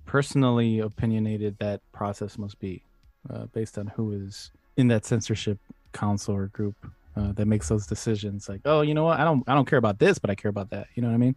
personally 0.06 0.80
opinionated 0.80 1.56
that 1.60 1.80
process 1.92 2.38
must 2.38 2.58
be, 2.58 2.82
uh, 3.30 3.46
based 3.46 3.78
on 3.78 3.88
who 3.88 4.12
is 4.12 4.50
in 4.76 4.88
that 4.88 5.04
censorship 5.04 5.58
council 5.92 6.34
or 6.34 6.46
group 6.46 6.76
uh, 7.18 7.32
that 7.32 7.46
makes 7.46 7.68
those 7.68 7.86
decisions. 7.86 8.48
Like, 8.48 8.60
oh, 8.64 8.80
you 8.82 8.94
know 8.94 9.04
what? 9.04 9.18
I 9.20 9.24
don't, 9.24 9.42
I 9.48 9.54
don't 9.54 9.66
care 9.68 9.78
about 9.78 9.98
this, 9.98 10.18
but 10.18 10.30
I 10.30 10.34
care 10.34 10.48
about 10.50 10.70
that. 10.70 10.86
You 10.94 11.02
know 11.02 11.08
what 11.08 11.14
I 11.14 11.18
mean? 11.18 11.36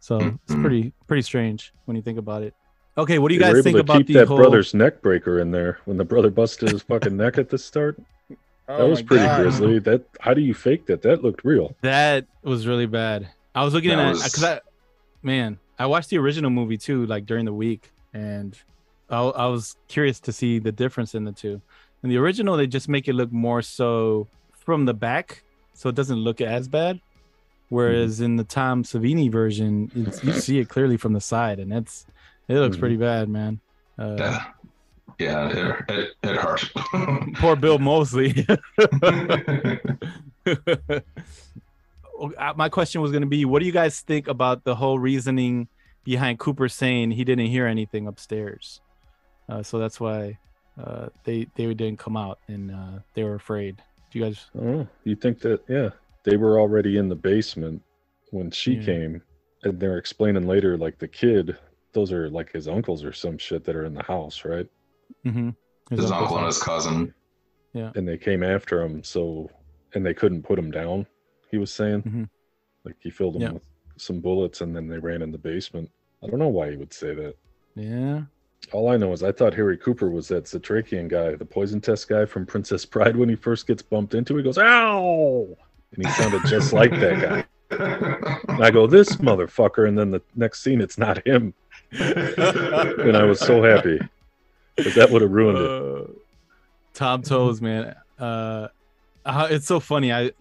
So 0.00 0.18
it's 0.18 0.54
Mhm. 0.54 0.60
pretty, 0.62 0.92
pretty 1.06 1.22
strange 1.22 1.72
when 1.84 1.96
you 1.96 2.02
think 2.02 2.18
about 2.18 2.42
it. 2.42 2.54
Okay, 2.98 3.18
what 3.18 3.28
do 3.28 3.34
you 3.34 3.40
They 3.40 3.46
were 3.46 3.54
guys 3.54 3.58
able 3.58 3.64
think 3.64 3.76
to 3.76 3.80
about 3.80 3.96
keep 3.98 4.06
the 4.08 4.12
that 4.14 4.28
whole? 4.28 4.36
brother's 4.38 4.74
neck 4.74 5.00
breaker 5.02 5.38
in 5.38 5.50
there 5.50 5.78
when 5.84 5.96
the 5.96 6.04
brother 6.04 6.30
busted 6.30 6.70
his 6.72 6.82
fucking 6.82 7.16
neck 7.16 7.38
at 7.38 7.48
the 7.48 7.58
start. 7.58 8.00
That 8.66 8.82
Oh 8.82 8.88
was 8.90 9.02
pretty 9.02 9.24
God. 9.24 9.42
grisly. 9.42 9.78
That 9.80 10.04
how 10.20 10.32
do 10.32 10.40
you 10.40 10.54
fake 10.54 10.86
that? 10.86 11.02
That 11.02 11.24
looked 11.24 11.44
real. 11.44 11.74
That 11.80 12.26
was 12.44 12.68
really 12.68 12.86
bad. 12.86 13.28
I 13.52 13.64
was 13.64 13.74
looking 13.74 13.90
That 13.90 13.98
at 13.98 14.10
was- 14.10 14.22
because 14.22 14.44
I, 14.44 14.60
man, 15.24 15.58
I 15.76 15.86
watched 15.86 16.10
the 16.10 16.18
original 16.18 16.50
movie 16.50 16.78
too, 16.78 17.04
like 17.06 17.26
during 17.26 17.46
the 17.46 17.52
week, 17.52 17.90
and 18.14 18.56
I, 19.08 19.22
I 19.22 19.46
was 19.46 19.74
curious 19.88 20.20
to 20.20 20.32
see 20.32 20.60
the 20.60 20.70
difference 20.70 21.16
in 21.16 21.24
the 21.24 21.32
two. 21.32 21.60
In 22.04 22.10
the 22.10 22.16
original, 22.18 22.56
they 22.56 22.68
just 22.68 22.88
make 22.88 23.08
it 23.08 23.14
look 23.14 23.32
more 23.32 23.60
so 23.60 24.28
from 24.70 24.84
the 24.84 24.94
back, 24.94 25.42
so 25.74 25.88
it 25.88 25.96
doesn't 25.96 26.18
look 26.18 26.40
as 26.40 26.68
bad. 26.68 27.00
Whereas 27.70 28.20
in 28.20 28.36
the 28.36 28.44
Tom 28.44 28.84
Savini 28.84 29.28
version, 29.28 29.90
it's, 29.96 30.22
you 30.22 30.32
see 30.32 30.60
it 30.60 30.68
clearly 30.68 30.96
from 30.96 31.12
the 31.12 31.20
side, 31.20 31.58
and 31.58 31.72
it's 31.72 32.06
it 32.46 32.54
looks 32.54 32.76
Mhm. 32.76 32.80
pretty 32.80 32.96
bad, 32.96 33.28
man. 33.28 33.58
Uh, 33.98 34.14
yeah, 34.18 34.44
yeah, 35.18 35.48
it 35.48 35.84
it, 35.90 36.10
it 36.22 36.36
hurt. 36.36 36.70
Poor 37.34 37.56
Bill 37.56 37.78
Moseley. 37.80 38.46
Uh, 42.36 42.52
My 42.54 42.68
question 42.68 43.00
was 43.00 43.10
going 43.12 43.22
to 43.22 43.26
be, 43.28 43.46
what 43.46 43.60
do 43.60 43.66
you 43.66 43.72
guys 43.72 44.00
think 44.02 44.28
about 44.28 44.62
the 44.64 44.74
whole 44.74 44.98
reasoning 44.98 45.68
behind 46.04 46.38
Cooper 46.38 46.68
saying 46.68 47.12
he 47.12 47.24
didn't 47.24 47.46
hear 47.46 47.66
anything 47.66 48.06
upstairs? 48.06 48.82
Uh, 49.48 49.62
so 49.62 49.78
that's 49.78 49.98
why 49.98 50.38
uh, 50.78 51.08
they 51.24 51.46
they 51.56 51.72
didn't 51.72 51.98
come 51.98 52.18
out 52.18 52.38
and 52.46 52.70
uh, 52.70 52.98
they 53.14 53.24
were 53.24 53.36
afraid. 53.36 53.82
Do 54.10 54.18
you 54.18 54.24
guys? 54.24 54.46
Oh, 54.60 54.86
you 55.04 55.14
think 55.16 55.40
that? 55.40 55.62
Yeah, 55.68 55.90
they 56.24 56.36
were 56.36 56.58
already 56.60 56.96
in 56.98 57.08
the 57.08 57.14
basement 57.14 57.82
when 58.30 58.50
she 58.50 58.74
Yeah. 58.74 58.84
came, 58.84 59.22
and 59.62 59.78
they're 59.78 59.98
explaining 59.98 60.46
later, 60.46 60.76
like 60.76 60.98
the 60.98 61.08
kid. 61.08 61.56
Those 61.92 62.12
are 62.12 62.28
like 62.30 62.52
his 62.52 62.68
uncles 62.68 63.04
or 63.04 63.12
some 63.12 63.36
shit 63.38 63.64
that 63.64 63.74
are 63.76 63.84
in 63.84 63.94
the 63.94 64.02
house, 64.02 64.44
right? 64.44 64.66
Mm-hmm. 65.24 65.50
his 65.90 66.10
uncle 66.12 66.36
and 66.38 66.46
his 66.46 66.62
cousin. 66.62 67.12
Yeah. 67.72 67.90
And 67.96 68.06
they 68.06 68.16
came 68.16 68.44
after 68.44 68.80
him, 68.82 69.02
so 69.02 69.50
and 69.94 70.06
they 70.06 70.14
couldn't 70.14 70.42
put 70.44 70.56
him 70.58 70.70
down. 70.70 71.04
He 71.50 71.58
was 71.58 71.72
saying, 71.72 72.02
Mhm. 72.02 72.28
like 72.84 72.94
he 73.00 73.10
filled 73.10 73.36
him 73.36 73.42
Yeah. 73.42 73.52
with 73.52 73.62
some 73.96 74.20
bullets, 74.20 74.60
and 74.60 74.74
then 74.74 74.86
they 74.86 74.98
ran 74.98 75.20
in 75.20 75.32
the 75.32 75.38
basement. 75.38 75.90
I 76.22 76.28
don't 76.28 76.38
know 76.38 76.48
why 76.48 76.70
he 76.70 76.76
would 76.76 76.92
say 76.92 77.12
that. 77.14 77.34
Yeah. 77.74 78.24
All 78.72 78.88
I 78.88 78.96
know 78.96 79.12
is 79.12 79.22
I 79.22 79.32
thought 79.32 79.54
Harry 79.54 79.76
Cooper 79.76 80.10
was 80.10 80.28
that 80.28 80.44
Zatrakian 80.44 81.08
guy, 81.08 81.34
the 81.34 81.44
poison 81.44 81.80
test 81.80 82.08
guy 82.08 82.24
from 82.24 82.46
Princess 82.46 82.84
Bride. 82.84 83.16
When 83.16 83.28
he 83.28 83.34
first 83.34 83.66
gets 83.66 83.82
bumped 83.82 84.14
into, 84.14 84.36
he 84.36 84.42
goes 84.42 84.58
"ow," 84.58 85.48
and 85.94 86.06
he 86.06 86.12
sounded 86.12 86.42
just 86.46 86.72
like 86.72 86.92
that 86.92 87.20
guy. 87.20 87.44
And 88.48 88.62
I 88.64 88.70
go, 88.70 88.86
"This 88.86 89.16
motherfucker," 89.16 89.88
and 89.88 89.98
then 89.98 90.10
the 90.10 90.22
next 90.36 90.62
scene, 90.62 90.80
it's 90.80 90.98
not 90.98 91.26
him, 91.26 91.54
and 91.92 93.16
I 93.16 93.24
was 93.24 93.40
so 93.40 93.62
happy 93.62 93.98
but 94.84 94.94
that 94.94 95.10
would 95.10 95.22
have 95.22 95.30
ruined 95.30 95.58
it. 95.58 96.10
Uh, 96.10 96.12
Tom 96.94 97.22
Towles, 97.22 97.60
man. 97.60 97.94
Uh, 98.18 98.68
uh, 99.24 99.48
it's 99.50 99.66
so 99.66 99.80
funny. 99.80 100.12
I 100.12 100.32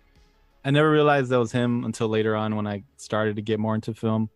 I 0.64 0.72
never 0.72 0.92
realized 0.92 1.30
that 1.30 1.40
was 1.40 1.52
him 1.52 1.86
until 1.86 2.10
later 2.10 2.36
on 2.36 2.56
when 2.56 2.68
I 2.68 2.84
started 2.98 3.36
to 3.38 3.42
get 3.42 3.60
more 3.60 3.76
into 3.76 3.94
film, 3.94 4.30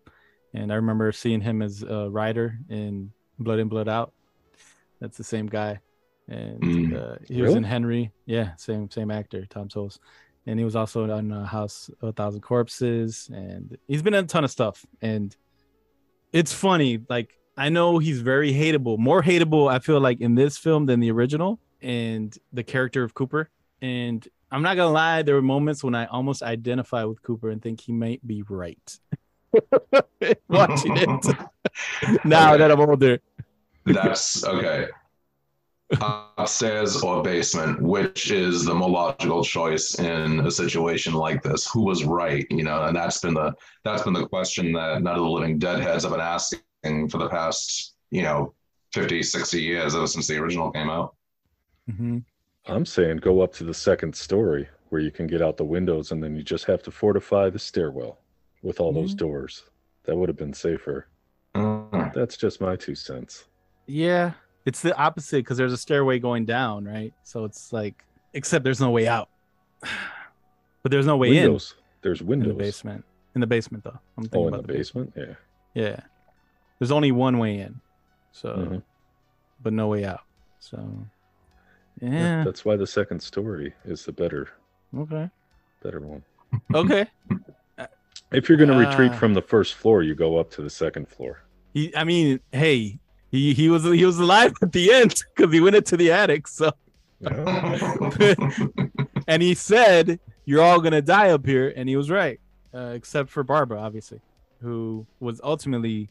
and 0.53 0.71
I 0.71 0.75
remember 0.75 1.11
seeing 1.11 1.41
him 1.41 1.61
as 1.61 1.83
a 1.83 2.09
writer 2.09 2.57
in 2.69 3.11
Blood 3.39 3.59
In 3.59 3.67
Blood 3.67 3.87
Out. 3.87 4.13
That's 4.99 5.17
the 5.17 5.23
same 5.23 5.47
guy, 5.47 5.79
and 6.27 6.61
Mm. 6.61 6.95
uh, 6.95 7.15
he 7.27 7.41
was 7.41 7.55
in 7.55 7.63
Henry. 7.63 8.11
Yeah, 8.25 8.55
same 8.55 8.89
same 8.89 9.11
actor, 9.11 9.45
Tom 9.49 9.67
Towles, 9.67 9.99
and 10.45 10.57
he 10.59 10.65
was 10.65 10.75
also 10.75 11.09
on 11.11 11.31
uh, 11.31 11.45
House 11.45 11.89
of 12.01 12.09
a 12.09 12.11
Thousand 12.13 12.41
Corpses, 12.41 13.29
and 13.33 13.77
he's 13.87 14.01
been 14.01 14.13
in 14.13 14.23
a 14.25 14.27
ton 14.27 14.43
of 14.43 14.51
stuff. 14.51 14.85
And 15.01 15.35
it's 16.31 16.53
funny, 16.53 16.99
like 17.09 17.37
I 17.57 17.69
know 17.69 17.99
he's 17.99 18.21
very 18.21 18.53
hateable, 18.53 18.97
more 18.97 19.21
hateable. 19.21 19.69
I 19.69 19.79
feel 19.79 19.99
like 19.99 20.21
in 20.21 20.35
this 20.35 20.57
film 20.57 20.85
than 20.85 20.99
the 21.01 21.11
original, 21.11 21.59
and 21.81 22.35
the 22.53 22.63
character 22.63 23.03
of 23.03 23.13
Cooper. 23.13 23.49
And 23.81 24.25
I'm 24.49 24.61
not 24.61 24.77
gonna 24.77 24.93
lie, 24.93 25.21
there 25.23 25.35
were 25.35 25.41
moments 25.41 25.83
when 25.83 25.95
I 25.95 26.05
almost 26.05 26.41
identify 26.41 27.03
with 27.03 27.21
Cooper 27.21 27.49
and 27.49 27.61
think 27.61 27.81
he 27.81 27.91
might 27.91 28.25
be 28.25 28.41
right. 28.47 28.99
Watching 30.49 30.97
it 30.97 31.25
now 32.25 32.57
that 32.57 32.71
I'm 32.71 32.79
older. 32.79 33.19
That's 33.85 34.43
okay. 34.45 34.87
Upstairs 36.37 37.01
or 37.03 37.21
basement, 37.21 37.81
which 37.81 38.31
is 38.31 38.65
the 38.65 38.73
more 38.73 38.89
logical 38.89 39.43
choice 39.43 39.99
in 39.99 40.39
a 40.39 40.49
situation 40.49 41.13
like 41.13 41.43
this? 41.43 41.69
Who 41.71 41.81
was 41.81 42.03
right? 42.03 42.47
You 42.49 42.63
know, 42.63 42.85
and 42.85 42.95
that's 42.95 43.19
been 43.19 43.35
the 43.35 43.53
that's 43.83 44.03
been 44.03 44.13
the 44.13 44.27
question 44.27 44.71
that 44.73 45.03
none 45.03 45.15
of 45.15 45.21
the 45.21 45.29
living 45.29 45.59
deadheads 45.59 46.03
have 46.03 46.13
been 46.13 46.21
asking 46.21 47.09
for 47.09 47.17
the 47.17 47.29
past, 47.29 47.95
you 48.09 48.23
know, 48.23 48.53
50, 48.93 49.21
60 49.21 49.61
years 49.61 49.95
ever 49.95 50.07
since 50.07 50.27
the 50.27 50.37
original 50.37 50.71
came 50.71 50.89
out. 50.89 51.15
Mm-hmm. 51.89 52.19
I'm 52.65 52.85
saying 52.85 53.17
go 53.17 53.41
up 53.41 53.53
to 53.55 53.63
the 53.63 53.73
second 53.73 54.15
story 54.15 54.69
where 54.89 55.01
you 55.01 55.11
can 55.11 55.27
get 55.27 55.41
out 55.41 55.57
the 55.57 55.65
windows 55.65 56.11
and 56.11 56.23
then 56.23 56.35
you 56.35 56.43
just 56.43 56.65
have 56.65 56.81
to 56.83 56.91
fortify 56.91 57.49
the 57.49 57.59
stairwell 57.59 58.19
with 58.63 58.79
all 58.79 58.91
those 58.91 59.13
Mhm. 59.13 59.17
doors. 59.19 59.63
That 60.05 60.15
would 60.17 60.29
have 60.29 60.37
been 60.37 60.53
safer. 60.53 61.07
Mm. 61.55 62.13
That's 62.13 62.35
just 62.35 62.59
my 62.59 62.75
two 62.75 62.95
cents. 62.95 63.45
Yeah, 63.85 64.33
it's 64.65 64.81
the 64.81 64.95
opposite 64.97 65.37
because 65.37 65.57
there's 65.57 65.73
a 65.73 65.77
stairway 65.77 66.17
going 66.19 66.45
down, 66.45 66.85
right? 66.85 67.13
So 67.23 67.45
it's 67.45 67.71
like, 67.71 68.03
except 68.33 68.63
there's 68.63 68.81
no 68.81 68.89
way 68.89 69.07
out. 69.07 69.29
But 70.81 70.91
there's 70.91 71.05
no 71.05 71.15
way 71.15 71.29
windows. 71.29 71.75
There's 72.01 72.19
in 72.19 72.29
in 72.33 72.39
the 72.41 72.53
basement. 72.53 73.05
In 73.35 73.39
the 73.41 73.47
basement, 73.47 73.85
though. 73.85 73.97
I'm 74.17 74.23
thinking 74.23 74.41
Oh, 74.41 74.47
in 74.49 74.53
about 74.53 74.67
the 74.67 74.73
basement? 74.73 75.13
Yeah. 75.15 75.35
Yeah, 75.73 75.99
there's 76.77 76.91
only 76.91 77.13
one 77.13 77.37
way 77.39 77.59
in, 77.59 77.79
so 78.33 78.53
Mhm. 78.57 78.83
but 79.61 79.71
no 79.71 79.87
way 79.87 80.03
out. 80.03 80.19
So 80.59 80.77
yeah, 82.01 82.43
That's 82.43 82.65
why 82.65 82.75
the 82.75 82.85
second 82.85 83.21
story 83.21 83.73
is 83.85 84.03
the 84.03 84.11
better 84.11 84.49
okay, 84.93 85.29
better 85.81 86.01
one. 86.01 86.23
okay. 86.73 87.07
If 88.33 88.49
you're 88.49 88.57
gonna 88.57 88.77
retreat 88.77 89.11
Ah. 89.13 89.17
from 89.17 89.33
the 89.33 89.41
first 89.41 89.75
floor, 89.75 90.03
you 90.03 90.15
go 90.15 90.37
up 90.37 90.49
to 90.51 90.61
the 90.61 90.69
second 90.69 91.07
floor. 91.07 91.43
He, 91.73 91.95
I 91.95 92.03
mean, 92.03 92.39
hey, 92.51 92.99
he 93.31 93.53
he 93.53 93.69
was 93.69 93.83
he 93.83 94.05
was 94.05 94.19
alive 94.19 94.53
at 94.61 94.71
the 94.71 94.91
end 94.93 95.23
because 95.35 95.53
he 95.53 95.59
went 95.61 95.75
into 95.75 95.97
the 95.97 96.11
attic. 96.11 96.47
So 96.47 96.71
and 99.27 99.41
he 99.41 99.53
said, 99.53 100.19
"You're 100.45 100.61
all 100.61 100.81
gonna 100.81 101.01
die 101.01 101.29
up 101.29 101.45
here," 101.45 101.73
and 101.75 101.87
he 101.89 101.95
was 101.95 102.09
right, 102.09 102.39
uh, 102.73 102.91
except 102.93 103.29
for 103.29 103.43
Barbara, 103.43 103.79
obviously, 103.79 104.19
who 104.61 105.05
was 105.19 105.39
ultimately 105.43 106.09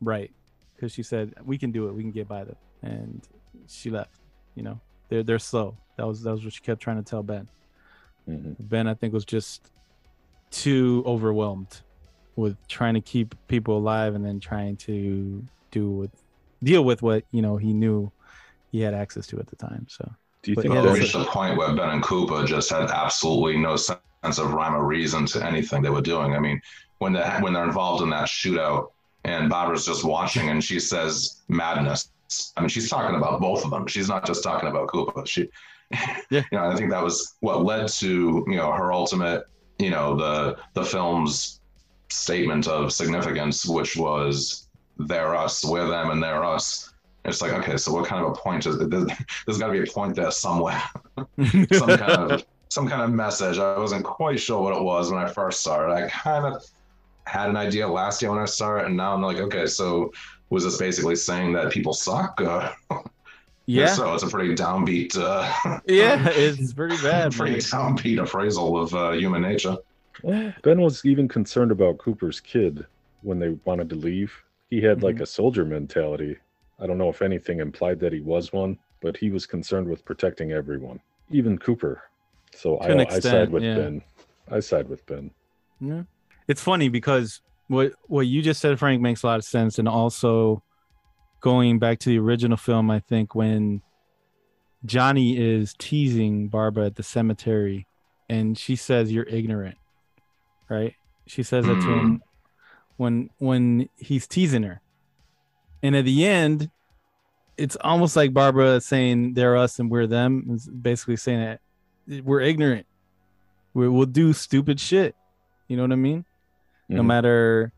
right 0.00 0.30
because 0.74 0.92
she 0.92 1.02
said, 1.02 1.34
"We 1.44 1.58
can 1.58 1.72
do 1.72 1.88
it. 1.88 1.92
We 1.94 2.02
can 2.02 2.12
get 2.12 2.28
by 2.28 2.44
them," 2.44 2.56
and 2.82 3.26
she 3.68 3.90
left. 3.90 4.20
You 4.54 4.62
know, 4.62 4.80
they're 5.08 5.22
they're 5.22 5.38
slow. 5.38 5.76
That 5.96 6.06
was 6.06 6.22
that 6.22 6.30
was 6.32 6.44
what 6.44 6.52
she 6.52 6.60
kept 6.60 6.80
trying 6.80 6.96
to 7.02 7.08
tell 7.08 7.22
Ben. 7.22 7.48
Mhm. 8.28 8.56
Ben, 8.60 8.86
I 8.86 8.94
think, 8.94 9.12
was 9.12 9.24
just 9.24 9.70
too 10.52 11.02
overwhelmed 11.06 11.80
with 12.36 12.56
trying 12.68 12.94
to 12.94 13.00
keep 13.00 13.34
people 13.48 13.76
alive 13.76 14.14
and 14.14 14.24
then 14.24 14.38
trying 14.40 14.76
to 14.76 15.44
do 15.70 15.90
with 15.90 16.10
deal 16.62 16.84
with 16.84 17.02
what 17.02 17.24
you 17.32 17.42
know 17.42 17.56
he 17.56 17.72
knew 17.72 18.10
he 18.70 18.80
had 18.80 18.94
access 18.94 19.26
to 19.26 19.38
at 19.40 19.46
the 19.48 19.56
time. 19.56 19.86
So 19.88 20.10
Do 20.42 20.50
you 20.52 20.54
But 20.54 20.62
think 20.62 20.74
yeah, 20.74 20.86
It 20.86 20.92
reached 20.98 21.14
a- 21.14 21.18
the 21.18 21.24
point 21.24 21.56
where 21.58 21.74
Ben 21.74 21.88
and 21.90 22.02
Cooper 22.02 22.44
just 22.44 22.70
had 22.70 22.90
absolutely 22.90 23.56
no 23.58 23.76
sense 23.76 24.38
of 24.38 24.52
rhyme 24.54 24.74
or 24.74 24.84
reason 24.86 25.26
to 25.26 25.44
anything 25.44 25.82
they 25.82 25.90
were 25.90 26.00
doing. 26.00 26.34
I 26.34 26.38
mean, 26.38 26.60
when 26.98 27.12
they 27.12 27.22
when 27.40 27.52
they're 27.52 27.64
involved 27.64 28.02
in 28.02 28.10
that 28.10 28.28
shootout 28.28 28.90
and 29.24 29.48
Barbara's 29.50 29.84
just 29.86 30.04
watching 30.04 30.48
and 30.50 30.62
she 30.62 30.78
says 30.80 31.42
madness. 31.48 32.10
I 32.56 32.60
mean, 32.60 32.68
she's 32.70 32.88
talking 32.88 33.14
about 33.16 33.40
both 33.40 33.64
of 33.64 33.70
them. 33.70 33.86
She's 33.86 34.08
not 34.08 34.24
just 34.26 34.42
talking 34.42 34.68
about 34.70 34.88
Cooper. 34.88 35.26
She, 35.26 35.48
Yeah. 35.90 36.16
you 36.30 36.42
know, 36.52 36.64
I 36.70 36.74
think 36.76 36.90
that 36.90 37.02
was 37.02 37.34
what 37.40 37.62
led 37.64 37.88
to 37.88 38.44
you 38.48 38.56
know 38.56 38.72
her 38.72 38.90
ultimate, 38.92 39.44
you 39.78 39.90
know, 39.90 40.16
the 40.16 40.58
the 40.74 40.84
film's 40.84 41.60
statement 42.10 42.68
of 42.68 42.92
significance, 42.92 43.66
which 43.66 43.96
was 43.96 44.68
they're 44.98 45.34
us, 45.34 45.64
we're 45.64 45.88
them, 45.88 46.10
and 46.10 46.22
they're 46.22 46.44
us. 46.44 46.92
It's 47.24 47.40
like, 47.40 47.52
okay, 47.52 47.76
so 47.76 47.92
what 47.92 48.06
kind 48.06 48.24
of 48.24 48.32
a 48.32 48.34
point 48.34 48.66
is 48.66 48.78
there's, 48.78 49.06
there's 49.46 49.58
got 49.58 49.68
to 49.68 49.72
be 49.72 49.88
a 49.88 49.92
point 49.92 50.16
there 50.16 50.30
somewhere, 50.30 50.82
some 51.72 51.96
kind 51.96 52.32
of 52.32 52.44
some 52.68 52.88
kind 52.88 53.02
of 53.02 53.10
message. 53.10 53.58
I 53.58 53.78
wasn't 53.78 54.04
quite 54.04 54.40
sure 54.40 54.62
what 54.62 54.76
it 54.76 54.82
was 54.82 55.10
when 55.10 55.22
I 55.22 55.28
first 55.28 55.62
saw 55.62 55.88
it. 55.88 55.92
I 55.92 56.08
kind 56.08 56.46
of 56.46 56.64
had 57.26 57.48
an 57.48 57.56
idea 57.56 57.86
last 57.86 58.22
year 58.22 58.30
when 58.30 58.40
I 58.40 58.46
saw 58.46 58.78
it, 58.78 58.86
and 58.86 58.96
now 58.96 59.14
I'm 59.14 59.22
like, 59.22 59.38
okay, 59.38 59.66
so 59.66 60.12
was 60.50 60.64
this 60.64 60.78
basically 60.78 61.16
saying 61.16 61.52
that 61.52 61.70
people 61.70 61.92
suck? 61.92 62.40
Uh, 62.40 62.72
yeah, 63.80 63.86
So 63.94 64.14
it's 64.14 64.22
a 64.22 64.28
pretty 64.28 64.54
downbeat, 64.54 65.16
uh, 65.16 65.80
yeah, 65.86 66.28
it's 66.32 66.72
pretty 66.72 66.96
bad. 67.02 67.32
pretty 67.36 67.52
man. 67.52 67.60
downbeat 67.60 68.22
appraisal 68.22 68.80
of 68.80 68.94
uh, 68.94 69.10
human 69.12 69.42
nature. 69.42 69.76
Ben 70.22 70.80
was 70.80 71.04
even 71.04 71.26
concerned 71.28 71.70
about 71.72 71.98
Cooper's 71.98 72.40
kid 72.40 72.86
when 73.22 73.38
they 73.38 73.50
wanted 73.64 73.88
to 73.90 73.96
leave. 73.96 74.32
He 74.70 74.80
had 74.80 75.02
like 75.02 75.16
Mm-hmm. 75.16 75.22
a 75.24 75.26
soldier 75.26 75.64
mentality. 75.64 76.36
I 76.80 76.86
don't 76.86 76.98
know 76.98 77.08
if 77.08 77.22
anything 77.22 77.60
implied 77.60 78.00
that 78.00 78.12
he 78.12 78.20
was 78.20 78.52
one, 78.52 78.78
but 79.00 79.16
he 79.16 79.30
was 79.30 79.46
concerned 79.46 79.88
with 79.88 80.04
protecting 80.04 80.52
everyone, 80.52 81.00
even 81.30 81.58
Cooper. 81.58 82.02
So 82.54 82.76
To 82.78 82.84
an 82.92 83.00
I, 83.00 83.06
I 83.08 83.18
side 83.20 83.50
with 83.50 83.62
yeah. 83.62 83.76
Ben. 83.76 84.02
I 84.50 84.60
side 84.60 84.88
with 84.88 85.04
Ben. 85.06 85.30
Yeah. 85.80 86.02
It's 86.48 86.60
funny 86.62 86.88
because 86.88 87.40
what 87.68 87.92
what 88.08 88.26
you 88.26 88.42
just 88.42 88.60
said, 88.60 88.78
Frank, 88.78 89.00
makes 89.00 89.22
a 89.22 89.26
lot 89.26 89.38
of 89.38 89.44
sense, 89.44 89.78
and 89.78 89.88
also 89.88 90.62
going 91.42 91.78
back 91.78 91.98
to 91.98 92.08
the 92.08 92.18
original 92.18 92.56
film, 92.56 92.90
I 92.90 93.00
think 93.00 93.34
when 93.34 93.82
Johnny 94.86 95.36
is 95.36 95.74
teasing 95.78 96.48
Barbara 96.48 96.86
at 96.86 96.96
the 96.96 97.02
cemetery, 97.02 97.86
and 98.30 98.56
she 98.56 98.74
says, 98.76 99.12
"You're 99.12 99.28
ignorant," 99.28 99.76
right? 100.70 100.94
She 101.26 101.42
says 101.42 101.66
that 101.66 101.80
to 101.82 101.86
him 101.88 102.22
when 102.96 103.28
when 103.38 103.88
he's 103.96 104.26
teasing 104.26 104.62
her, 104.62 104.80
and 105.82 105.94
at 105.94 106.04
the 106.04 106.24
end, 106.26 106.70
it's 107.56 107.76
almost 107.82 108.16
like 108.16 108.32
Barbara 108.32 108.80
saying 108.80 109.34
they're 109.34 109.56
us 109.56 109.78
and 109.78 109.90
we're 109.90 110.06
them. 110.06 110.46
It's 110.50 110.66
basically 110.66 111.16
saying 111.16 111.40
that 112.06 112.24
we're 112.24 112.40
ignorant. 112.40 112.86
We 113.74 113.88
will 113.88 114.06
do 114.06 114.32
stupid 114.32 114.80
shit. 114.80 115.14
You 115.68 115.76
know 115.76 115.84
what 115.84 115.92
I 115.92 115.96
mean? 115.96 116.24
No 116.88 117.02
Mhm. 117.02 117.06
matter 117.06 117.72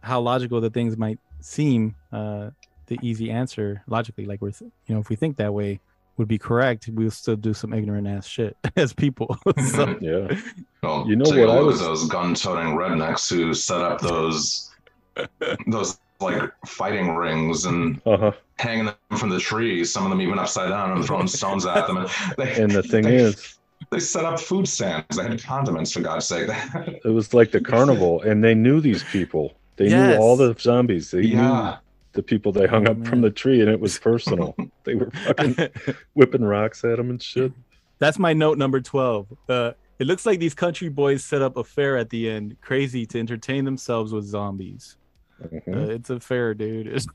how 0.00 0.20
logical 0.20 0.60
the 0.60 0.70
things 0.70 0.96
might 0.96 1.18
seem, 1.40 1.94
uh, 2.12 2.50
the 2.90 2.98
easy 3.02 3.30
answer 3.30 3.82
logically, 3.86 4.26
like 4.26 4.42
we're, 4.42 4.50
th- 4.50 4.70
you 4.86 4.94
know, 4.94 5.00
if 5.00 5.08
we 5.08 5.16
think 5.16 5.36
that 5.38 5.54
way, 5.54 5.80
would 6.18 6.28
be 6.28 6.36
correct. 6.36 6.90
We'll 6.92 7.10
still 7.10 7.36
do 7.36 7.54
some 7.54 7.72
ignorant 7.72 8.06
ass 8.06 8.26
shit 8.26 8.54
as 8.76 8.92
people. 8.92 9.38
so, 9.72 9.96
Yeah. 10.02 10.38
Well, 10.82 11.06
You 11.08 11.16
know 11.16 11.24
take 11.24 11.46
what 11.46 11.48
a 11.48 11.52
I 11.52 11.56
look 11.60 11.66
was- 11.68 11.80
at 11.80 11.84
those 11.86 12.06
gun-toting 12.08 12.74
rednecks 12.76 13.30
who 13.30 13.54
set 13.54 13.80
up 13.80 14.00
those 14.02 14.70
those 15.66 15.98
like 16.20 16.52
fighting 16.66 17.14
rings 17.16 17.64
and 17.64 18.00
Uh-huh. 18.04 18.32
hanging 18.58 18.86
them 18.86 18.94
from 19.16 19.30
the 19.30 19.38
trees. 19.38 19.90
Some 19.92 20.04
of 20.04 20.10
them 20.10 20.20
even 20.20 20.38
upside 20.38 20.68
down 20.68 20.90
and 20.92 21.04
throwing 21.06 21.26
stones 21.28 21.64
at 21.64 21.86
them. 21.86 21.96
And, 21.98 22.08
they, 22.36 22.62
And 22.62 22.70
the 22.70 22.82
thing 22.82 23.04
they, 23.04 23.16
is, 23.16 23.56
they 23.90 24.00
set 24.00 24.26
up 24.26 24.38
food 24.38 24.68
stands. 24.68 25.16
They 25.16 25.22
had 25.22 25.42
condiments 25.42 25.92
for 25.92 26.00
God's 26.00 26.26
sake. 26.26 26.50
it 26.50 27.08
was 27.10 27.32
like 27.32 27.50
the 27.52 27.60
carnival, 27.62 28.20
and 28.22 28.44
they 28.44 28.54
knew 28.54 28.82
these 28.82 29.02
people. 29.04 29.54
They 29.76 29.88
knew 29.88 30.16
all 30.16 30.36
the 30.36 30.54
zombies. 30.58 31.10
They 31.10 31.22
knew 31.22 31.28
yeah, 31.36 31.78
the 32.12 32.22
people 32.22 32.52
they 32.52 32.66
hung 32.66 32.88
Oh, 32.88 32.92
up 32.92 33.06
from 33.06 33.20
the 33.20 33.30
tree, 33.30 33.60
and 33.60 33.70
it 33.70 33.78
was 33.80 33.98
personal. 34.10 34.56
they 34.84 34.94
were 34.94 35.10
fucking 35.10 35.56
whipping 36.14 36.44
rocks 36.44 36.84
at 36.84 36.96
them 36.96 37.10
and 37.10 37.22
shit. 37.22 37.52
that's 37.98 38.18
my 38.18 38.32
note 38.32 38.58
number 38.58 38.80
12. 38.80 39.26
Uh, 39.48 39.72
it 39.98 40.06
looks 40.06 40.24
like 40.26 40.40
these 40.40 40.54
country 40.54 40.88
boys 40.88 41.22
set 41.24 41.42
up 41.42 41.56
a 41.56 41.64
fair 41.64 41.96
at 41.98 42.08
the 42.10 42.28
end, 42.30 42.56
crazy 42.60 43.04
to 43.06 43.18
entertain 43.18 43.64
themselves 43.64 44.12
with 44.12 44.24
zombies. 44.24 44.96
Mhm. 45.42 45.74
Uh, 45.76 45.90
it's 45.92 46.10
a 46.10 46.18
fair, 46.20 46.54
dude. 46.54 46.86
It's- 46.86 47.06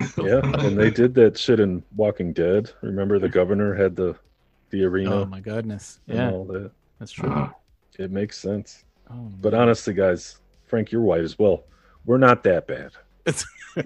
Yeah, 0.18 0.40
and 0.42 0.76
they 0.76 0.90
did 0.90 1.14
that 1.14 1.38
shit 1.38 1.60
in 1.60 1.82
Walking 1.94 2.32
Dead. 2.32 2.70
Remember 2.82 3.18
the 3.20 3.28
governor 3.28 3.74
had 3.74 3.94
the 3.94 4.16
the 4.70 4.82
arena 4.84 5.14
oh 5.14 5.24
my 5.26 5.38
goodness. 5.38 6.00
Yeah, 6.06 6.30
all 6.32 6.44
that. 6.46 6.72
that's 6.98 7.12
true. 7.12 7.30
Uh, 7.30 7.50
It 7.98 8.10
makes 8.10 8.36
sense. 8.36 8.84
Oh, 9.08 9.30
But 9.40 9.54
honestly, 9.54 9.94
guys, 9.94 10.40
Frank, 10.66 10.90
you're 10.90 11.00
white 11.02 11.20
as 11.22 11.38
well. 11.38 11.62
We're 12.06 12.18
not 12.18 12.42
that 12.42 12.66
bad. 12.66 12.90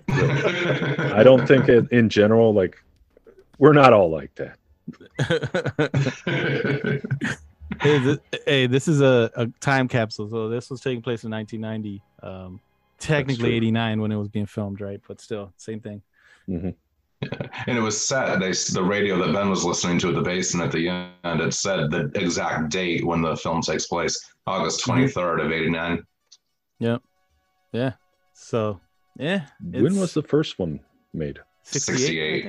I 0.08 1.22
don't 1.22 1.46
think 1.46 1.68
it, 1.68 1.90
in 1.92 2.08
general, 2.08 2.52
like 2.52 2.76
we're 3.58 3.72
not 3.72 3.92
all 3.92 4.10
like 4.10 4.34
that. 4.36 4.58
hey, 7.80 7.98
this, 7.98 8.18
hey, 8.46 8.66
this 8.66 8.88
is 8.88 9.00
a, 9.00 9.30
a 9.36 9.46
time 9.60 9.88
capsule. 9.88 10.28
So 10.30 10.48
this 10.48 10.70
was 10.70 10.80
taking 10.80 11.02
place 11.02 11.24
in 11.24 11.30
1990. 11.30 12.02
Um, 12.22 12.60
technically 12.98 13.54
89 13.54 14.00
when 14.00 14.12
it 14.12 14.16
was 14.16 14.28
being 14.28 14.46
filmed, 14.46 14.80
right? 14.80 15.00
But 15.06 15.20
still, 15.20 15.52
same 15.56 15.80
thing. 15.80 16.02
Mhm. 16.48 16.74
and 17.66 17.76
it 17.76 17.80
was 17.80 18.06
set. 18.06 18.38
They 18.40 18.52
the 18.52 18.82
radio 18.82 19.18
that 19.18 19.32
Ben 19.34 19.50
was 19.50 19.64
listening 19.64 19.98
to 20.00 20.08
at 20.10 20.14
the 20.14 20.22
basement 20.22 20.66
at 20.66 20.72
the 20.72 20.88
end. 20.88 21.40
It 21.40 21.52
said 21.52 21.90
the 21.90 22.10
exact 22.14 22.70
date 22.70 23.04
when 23.04 23.22
the 23.22 23.36
film 23.36 23.60
takes 23.60 23.86
place, 23.86 24.18
August 24.46 24.80
Mm-hmm. 24.80 24.90
twenty 24.90 25.08
third 25.08 25.40
of 25.40 25.50
eighty 25.52 25.68
nine. 25.70 26.02
Yep. 26.78 27.02
Yeah. 27.72 27.92
So, 28.34 28.80
yeah. 29.18 29.46
When 29.60 29.98
was 29.98 30.14
the 30.14 30.22
first 30.22 30.58
one 30.58 30.80
made? 31.12 31.38
68. 31.64 31.98
68. 31.98 32.44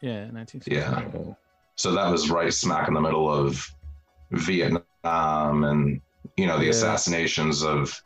Yeah, 0.00 0.30
1968. 0.30 0.76
Yeah. 0.76 1.10
Oh, 1.20 1.36
So 1.76 1.92
that 1.92 2.10
was 2.10 2.30
right 2.30 2.52
smack 2.52 2.88
in 2.88 2.94
the 2.94 3.00
middle 3.00 3.30
of 3.32 3.68
Vietnam 4.30 5.64
and 5.64 6.00
you 6.36 6.46
know 6.46 6.58
the 6.58 6.64
Yeah. 6.64 6.70
assassinations 6.70 7.62
of 7.62 8.00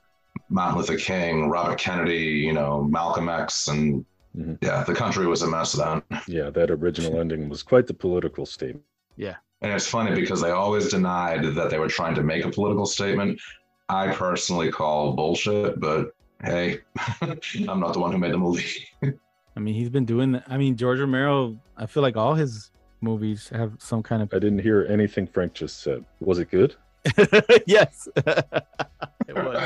Martin 0.50 0.78
Luther 0.78 0.96
King, 0.96 1.48
Robert 1.48 1.78
Kennedy, 1.78 2.16
you 2.46 2.52
know 2.52 2.82
Malcolm 2.84 3.28
X, 3.28 3.68
and 3.68 4.04
Mhm. 4.36 4.58
yeah, 4.62 4.84
the 4.84 4.94
country 4.94 5.26
was 5.26 5.42
a 5.42 5.46
mess 5.48 5.72
then. 5.72 6.02
yeah, 6.26 6.50
that 6.50 6.70
original 6.70 7.18
ending 7.20 7.48
was 7.48 7.62
quite 7.62 7.86
the 7.86 7.94
political 7.94 8.46
statement. 8.46 8.84
Yeah. 9.16 9.36
And 9.62 9.72
it's 9.72 9.86
funny 9.88 10.14
because 10.14 10.40
they 10.40 10.50
always 10.50 10.88
denied 10.90 11.42
that 11.56 11.70
they 11.70 11.78
were 11.78 11.88
trying 11.88 12.14
to 12.14 12.22
make 12.22 12.44
a 12.44 12.50
political 12.50 12.86
statement. 12.86 13.40
I 13.88 14.08
personally 14.12 14.70
call 14.70 15.14
bullshit, 15.14 15.80
but 15.80 16.14
hey, 16.42 16.80
I'm 17.20 17.80
not 17.80 17.92
the 17.94 18.00
one 18.00 18.12
who 18.12 18.18
made 18.18 18.32
the 18.32 18.38
movie. 18.38 18.86
I 19.56 19.60
mean, 19.60 19.74
he's 19.74 19.88
been 19.88 20.04
doing 20.04 20.32
that. 20.32 20.44
I 20.48 20.56
mean, 20.56 20.76
George 20.76 21.00
Romero, 21.00 21.58
I 21.76 21.86
feel 21.86 22.02
like 22.02 22.16
all 22.16 22.34
his 22.34 22.70
movies 23.00 23.48
have 23.48 23.72
some 23.78 24.02
kind 24.02 24.22
of. 24.22 24.32
I 24.32 24.38
didn't 24.38 24.60
hear 24.60 24.86
anything 24.88 25.26
Frank 25.26 25.52
just 25.54 25.82
said. 25.82 26.04
Was 26.20 26.38
it 26.38 26.50
good? 26.50 26.76
yes. 27.66 28.08
it 28.16 29.34
was. 29.34 29.56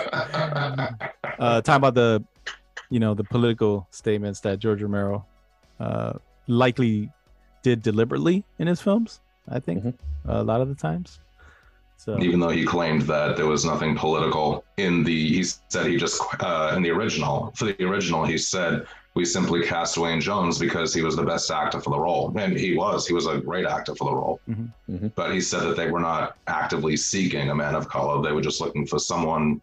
Uh, 1.39 1.61
talking 1.61 1.77
about 1.77 1.95
the, 1.95 2.25
you 2.91 3.01
know, 3.01 3.15
the 3.15 3.25
political 3.25 3.87
statements 3.91 4.41
that 4.41 4.59
George 4.59 4.83
Romero 4.83 5.27
uh, 5.81 6.15
likely 6.47 7.11
did 7.63 7.83
deliberately 7.83 8.45
in 8.59 8.67
his 8.67 8.81
films, 8.81 9.21
I 9.49 9.61
think, 9.61 9.85
Mhm. 9.85 9.95
a 10.27 10.43
lot 10.43 10.61
of 10.61 10.69
the 10.69 10.75
times. 10.75 11.21
So, 12.05 12.19
even 12.21 12.41
though 12.41 12.49
he 12.61 12.65
claimed 12.65 13.03
that 13.03 13.37
there 13.37 13.47
was 13.47 13.65
nothing 13.65 13.95
political 13.97 14.65
in 14.77 15.05
the 15.05 15.19
he 15.37 15.43
said 15.45 15.87
he 15.87 15.97
just 15.97 16.21
uh, 16.41 16.73
in 16.77 16.83
the 16.83 16.91
original 16.91 17.53
for 17.55 17.67
the 17.67 17.85
original 17.85 18.25
he 18.25 18.37
said 18.39 18.73
we 19.15 19.25
simply 19.25 19.61
cast 19.73 19.95
Duane 19.95 20.21
Jones 20.21 20.59
because 20.59 20.93
he 20.93 21.03
was 21.03 21.15
the 21.15 21.23
best 21.23 21.49
actor 21.63 21.79
for 21.81 21.91
the 21.91 22.01
role 22.09 22.25
and 22.37 22.57
he 22.65 22.71
was 22.83 23.07
he 23.07 23.15
was 23.15 23.27
a 23.29 23.39
great 23.39 23.67
actor 23.77 23.95
for 23.95 24.07
the 24.11 24.17
role 24.17 24.41
Mhm. 24.51 24.69
Mhm. 24.91 25.13
but 25.15 25.29
he 25.37 25.41
said 25.41 25.63
that 25.67 25.77
they 25.77 25.89
were 25.95 26.01
not 26.01 26.25
actively 26.49 26.97
seeking 26.97 27.51
a 27.51 27.55
man 27.55 27.75
of 27.81 27.85
color 27.97 28.21
they 28.27 28.33
were 28.37 28.47
just 28.51 28.61
looking 28.61 28.85
for 28.93 28.99
someone 28.99 29.61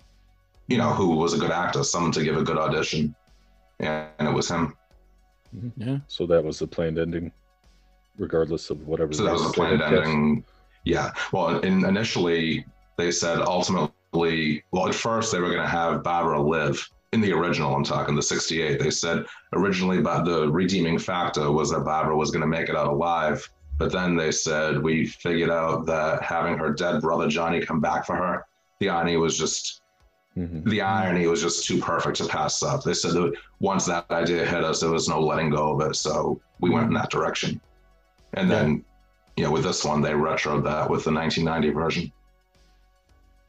you 0.71 0.77
know 0.81 0.91
who 0.99 1.07
was 1.23 1.33
a 1.33 1.39
good 1.43 1.51
actor 1.63 1.83
someone 1.83 2.13
to 2.17 2.23
give 2.23 2.37
a 2.37 2.43
good 2.49 2.57
audition 2.65 3.01
and, 3.81 4.07
and 4.19 4.27
it 4.29 4.35
was 4.39 4.47
him 4.49 4.63
yeah. 5.77 5.97
So 6.07 6.25
that 6.27 6.41
was 6.43 6.59
the 6.59 6.67
planned 6.67 6.99
ending, 6.99 7.31
regardless 8.17 8.69
of 8.69 8.77
whatever. 8.87 9.11
So 9.13 9.23
that 9.23 9.33
was 9.33 9.41
a 9.41 9.45
race 9.45 9.51
they 9.51 9.61
planned 9.61 9.81
had 9.81 9.89
cast. 9.89 10.09
ending. 10.09 10.43
Yeah. 10.85 11.11
Well, 11.31 11.59
in, 11.59 11.85
initially 11.85 12.65
they 12.97 13.11
said 13.11 13.39
ultimately, 13.39 14.63
well, 14.71 14.87
at 14.87 14.95
first 14.95 15.31
they 15.31 15.39
were 15.39 15.49
going 15.49 15.61
to 15.61 15.67
have 15.67 16.03
Barbara 16.03 16.41
live 16.41 16.87
in 17.11 17.21
the 17.21 17.31
original. 17.33 17.75
I'm 17.75 17.83
talking 17.83 18.15
the 18.15 18.21
68. 18.21 18.79
They 18.79 18.91
said 18.91 19.25
originally, 19.53 20.01
but 20.01 20.23
the 20.23 20.49
redeeming 20.51 20.99
factor 20.99 21.51
was 21.51 21.71
that 21.71 21.85
Barbara 21.85 22.15
was 22.15 22.31
going 22.31 22.41
to 22.41 22.47
make 22.47 22.69
it 22.69 22.75
out 22.75 22.87
alive. 22.87 23.47
But 23.77 23.91
then 23.91 24.15
they 24.15 24.31
said 24.31 24.81
we 24.81 25.05
figured 25.05 25.49
out 25.49 25.85
that 25.85 26.21
having 26.21 26.57
her 26.57 26.73
dead 26.73 27.01
brother 27.01 27.27
Johnny 27.27 27.61
come 27.65 27.79
back 27.79 28.05
for 28.05 28.15
her, 28.15 28.45
the 28.79 28.89
irony 28.89 29.17
was 29.17 29.37
just 29.37 29.81
Mhm. 30.37 30.63
the 30.69 30.81
irony 30.81 31.25
was 31.27 31.41
just 31.41 31.65
too 31.65 31.79
perfect 31.81 32.17
to 32.17 32.25
pass 32.27 32.61
up. 32.61 32.83
They 32.83 32.93
said 32.93 33.13
that 33.13 33.33
once 33.59 33.85
that 33.87 34.05
idea 34.11 34.45
hit 34.45 34.63
us, 34.63 34.79
there 34.79 34.91
was 34.91 35.09
no 35.09 35.19
letting 35.19 35.49
go 35.49 35.73
of 35.73 35.89
it. 35.89 35.95
So 35.95 36.39
we 36.59 36.69
went 36.69 36.87
in 36.87 36.93
that 36.93 37.09
direction. 37.09 37.59
And 38.35 38.49
then, 38.49 38.85
you 39.39 39.45
know, 39.45 39.51
with 39.51 39.63
this 39.63 39.85
one, 39.85 40.01
they 40.01 40.11
retroed 40.11 40.65
that 40.65 40.89
with 40.89 41.05
the 41.05 41.13
1990 41.13 41.69
version. 41.69 42.11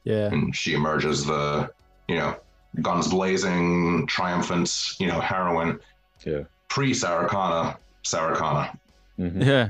Yeah. 0.05 0.27
And 0.31 0.55
she 0.55 0.73
emerges 0.73 1.25
the, 1.25 1.69
you 2.07 2.15
know, 2.15 2.37
guns 2.81 3.09
blazing, 3.09 4.07
triumphant, 4.07 4.93
you 4.99 5.07
know, 5.07 5.19
heroine 5.19 5.81
Yeah. 6.25 6.43
pre 6.69 6.93
Sarah 6.93 7.27
Connor, 7.27 7.75
Sarah 8.03 8.37
Connor. 8.37 8.71
Mhm. 9.19 9.45
Yeah. 9.45 9.69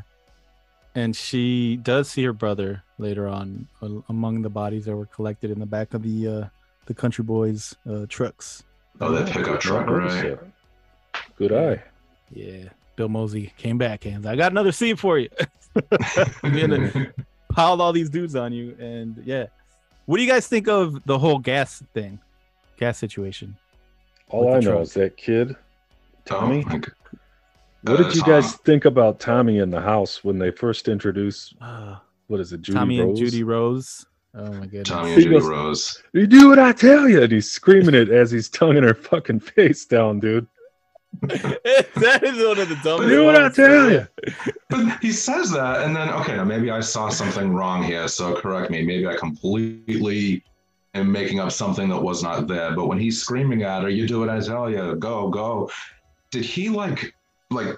And 0.94 1.16
she 1.16 1.78
does 1.78 2.08
see 2.08 2.24
her 2.24 2.34
brother 2.34 2.84
later 3.00 3.28
on 3.28 3.68
uh, 3.82 3.90
among 4.08 4.44
the 4.44 4.50
bodies 4.52 4.86
that 4.86 4.96
were 4.96 5.08
collected 5.08 5.50
in 5.50 5.60
the 5.60 5.66
back 5.66 5.96
of 5.96 6.04
the 6.04 6.28
uh, 6.28 6.48
the 6.86 6.94
country 6.94 7.24
boys 7.24 7.74
uh, 7.90 8.06
trucks. 8.08 8.62
Oh, 9.00 9.12
that 9.12 9.28
pickup 9.34 9.60
truck, 9.60 9.88
right? 9.88 10.38
that. 10.38 10.40
Good 11.36 11.52
eye. 11.52 11.82
Yeah. 12.30 12.66
Bill 12.96 13.10
Moseley 13.10 13.52
came 13.58 13.80
back 13.80 14.06
and 14.06 14.28
I 14.28 14.36
got 14.36 14.52
another 14.52 14.72
scene 14.72 14.98
for 14.98 15.18
you. 15.18 15.30
and 16.44 17.14
piled 17.52 17.82
all 17.82 17.94
these 17.94 18.10
dudes 18.10 18.36
on 18.36 18.52
you. 18.54 18.76
And 18.80 19.22
yeah. 19.26 19.48
What 20.06 20.18
do 20.18 20.24
you 20.24 20.30
guys 20.30 20.48
think 20.48 20.68
of 20.68 21.04
the 21.06 21.18
whole 21.18 21.40
gas 21.40 21.84
thing? 21.94 22.20
Gas 22.78 22.98
situation. 22.98 23.56
All 24.30 24.50
I 24.54 24.60
know 24.60 24.72
trunk. 24.72 24.82
is 24.84 24.94
that 24.96 25.18
kid, 25.18 25.56
Tommy. 26.26 26.64
Oh, 26.66 26.70
my 26.70 26.78
g- 26.80 26.88
what 27.84 28.00
uh, 28.00 28.04
did 28.04 28.16
you 28.16 28.24
guys 28.24 28.54
think 28.58 28.86
about 28.86 29.20
Tommy 29.20 29.58
in 29.60 29.70
the 29.70 29.82
house 29.82 30.24
when 30.24 30.38
they 30.40 30.52
first 30.52 30.88
introduced? 30.88 31.56
Uh, 31.62 31.98
What 32.28 32.40
is 32.40 32.54
it, 32.54 32.62
Judy 32.62 32.78
Tommy 32.78 33.00
Rose? 33.00 33.08
and 33.10 33.18
Judy 33.18 33.44
Rose. 33.44 34.06
Oh 34.34 34.52
my 34.54 34.66
goodness. 34.66 34.88
Tommy 34.88 35.14
and 35.14 35.22
Judy 35.22 35.36
goes- 35.36 35.48
Rose. 35.48 36.04
You 36.14 36.28
do 36.28 36.48
what 36.50 36.60
I 36.60 36.72
tell 36.72 37.10
you, 37.10 37.22
and 37.24 37.32
he's 37.32 37.52
screaming 37.52 37.96
it 37.96 38.10
as 38.10 38.32
he's 38.32 38.50
tonguing 38.50 38.84
her 38.84 38.94
fucking 38.94 39.40
face 39.56 39.86
down, 39.86 40.20
dude. 40.20 40.48
that 41.22 42.22
is 42.24 42.46
one 42.46 42.60
of 42.60 42.70
the 42.70 42.80
dumbest. 42.84 43.10
Do 43.10 43.26
what 43.26 43.36
I 43.36 43.50
tell 43.50 43.92
you. 43.92 44.08
But 44.70 45.00
he 45.02 45.12
says 45.12 45.52
that, 45.52 45.84
and 45.84 45.96
then 45.96 46.10
okay, 46.10 46.36
now 46.36 46.44
maybe 46.44 46.72
I 46.72 46.80
saw 46.80 47.10
something 47.10 47.54
wrong 47.54 47.84
here, 47.84 48.08
so 48.08 48.36
correct 48.36 48.72
me. 48.72 48.84
Maybe 48.84 49.06
I 49.06 49.16
completely 49.16 50.44
am 50.94 51.12
making 51.12 51.40
up 51.40 51.52
something 51.52 51.90
that 51.90 52.02
was 52.02 52.24
not 52.24 52.48
there. 52.48 52.76
But 52.76 52.88
when 52.88 53.00
he's 53.00 53.22
screaming 53.22 53.64
at 53.64 53.84
her, 53.84 53.90
"You 53.90 54.08
do 54.08 54.20
what 54.20 54.30
I 54.30 54.40
tell 54.40 54.70
you, 54.70 54.96
go, 54.96 55.30
go," 55.30 55.70
did 56.32 56.46
he 56.46 56.70
like 56.70 57.14
like 57.52 57.78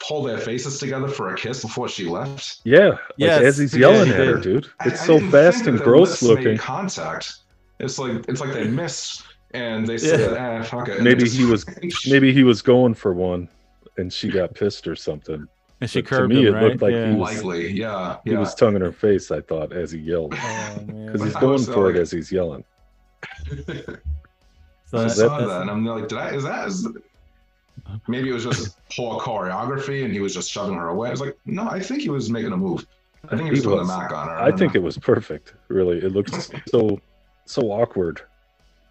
pull 0.00 0.22
their 0.22 0.38
faces 0.38 0.78
together 0.78 1.08
for 1.08 1.32
a 1.32 1.36
kiss 1.36 1.62
before 1.62 1.88
she 1.88 2.04
left? 2.04 2.60
Yeah, 2.64 2.88
like 2.88 2.98
Yes, 3.16 3.42
as 3.42 3.58
he's 3.58 3.74
yeah, 3.74 3.88
yelling 3.88 4.06
he 4.08 4.12
at 4.12 4.26
her, 4.26 4.38
dude. 4.38 4.66
It's 4.84 5.02
I 5.02 5.06
so 5.06 5.18
didn't 5.18 5.30
fast 5.30 5.66
and 5.66 5.78
that 5.78 5.84
gross 5.84 6.22
lips 6.22 6.22
made 6.22 6.44
looking. 6.44 6.58
Contact. 6.58 7.32
It's 7.80 7.98
like 7.98 8.24
it's 8.28 8.40
like 8.40 8.52
they 8.52 8.68
missed, 8.68 9.22
and 9.54 9.86
they 9.86 9.96
said, 9.98 10.20
Yeah. 10.32 10.58
"Eh, 10.60 10.62
fuck 10.64 10.88
it." 10.88 11.00
Maybe 11.02 11.24
just- 11.24 11.36
he 11.36 11.44
was 11.44 11.64
maybe 12.10 12.32
he 12.32 12.42
was 12.44 12.60
going 12.60 12.94
for 12.94 13.14
one, 13.14 13.48
and 13.96 14.12
she 14.12 14.28
got 14.28 14.54
pissed 14.54 14.86
or 14.86 14.96
something. 14.96 15.46
And 15.80 15.90
she 15.90 16.02
But 16.02 16.10
to 16.18 16.28
me, 16.28 16.42
him, 16.46 16.46
it 16.46 16.50
right? 16.56 16.62
looked 16.64 16.82
like 16.82 16.92
yeah. 16.92 17.10
he 17.10 17.16
was- 17.16 17.36
likely, 17.42 17.70
yeah, 17.72 18.16
He 18.24 18.32
yeah. 18.32 18.38
was 18.38 18.54
tonguing 18.54 18.82
her 18.82 18.92
face. 18.92 19.30
I 19.30 19.40
thought 19.40 19.72
as 19.72 19.90
he 19.92 19.98
yelled 19.98 20.34
Oh, 20.36 20.78
because 20.86 21.22
he's 21.22 21.34
going 21.34 21.52
was 21.52 21.68
for 21.68 21.90
it 21.90 21.96
as 21.96 22.10
he's 22.10 22.30
yelling. 22.30 22.64
So 24.86 24.98
I 24.98 25.04
that- 25.04 25.10
saw 25.10 25.38
that, 25.46 25.62
and 25.62 25.70
I'm 25.70 25.84
like, 25.84 26.08
did 26.08 26.18
I? 26.18 26.30
Is 26.34 26.44
that? 26.44 26.68
Is, 26.68 26.86
maybe 28.08 28.28
it 28.28 28.32
was 28.32 28.44
just 28.44 28.78
poor 28.94 29.18
choreography, 29.18 30.04
and 30.04 30.12
he 30.12 30.20
was 30.20 30.34
just 30.34 30.50
shoving 30.50 30.76
her 30.76 30.88
away. 30.88 31.08
I 31.08 31.10
was 31.10 31.20
like, 31.20 31.36
no, 31.46 31.68
I 31.68 31.80
think 31.80 32.02
he 32.02 32.10
was 32.10 32.30
making 32.30 32.52
a 32.52 32.56
move. 32.56 32.86
I 33.24 33.36
think 33.36 33.44
he 33.44 33.50
was 33.50 33.60
He 33.60 33.64
putting 33.64 33.78
was. 33.80 33.88
the 33.88 33.96
Mac 33.98 34.12
on 34.12 34.28
her. 34.28 34.36
I 34.36 34.52
think 34.52 34.74
it 34.74 34.82
was 34.82 34.96
perfect. 34.98 35.54
Really, 35.68 35.98
it 35.98 36.12
looked 36.12 36.34
so 36.68 37.00
so 37.46 37.72
awkward. 37.72 38.20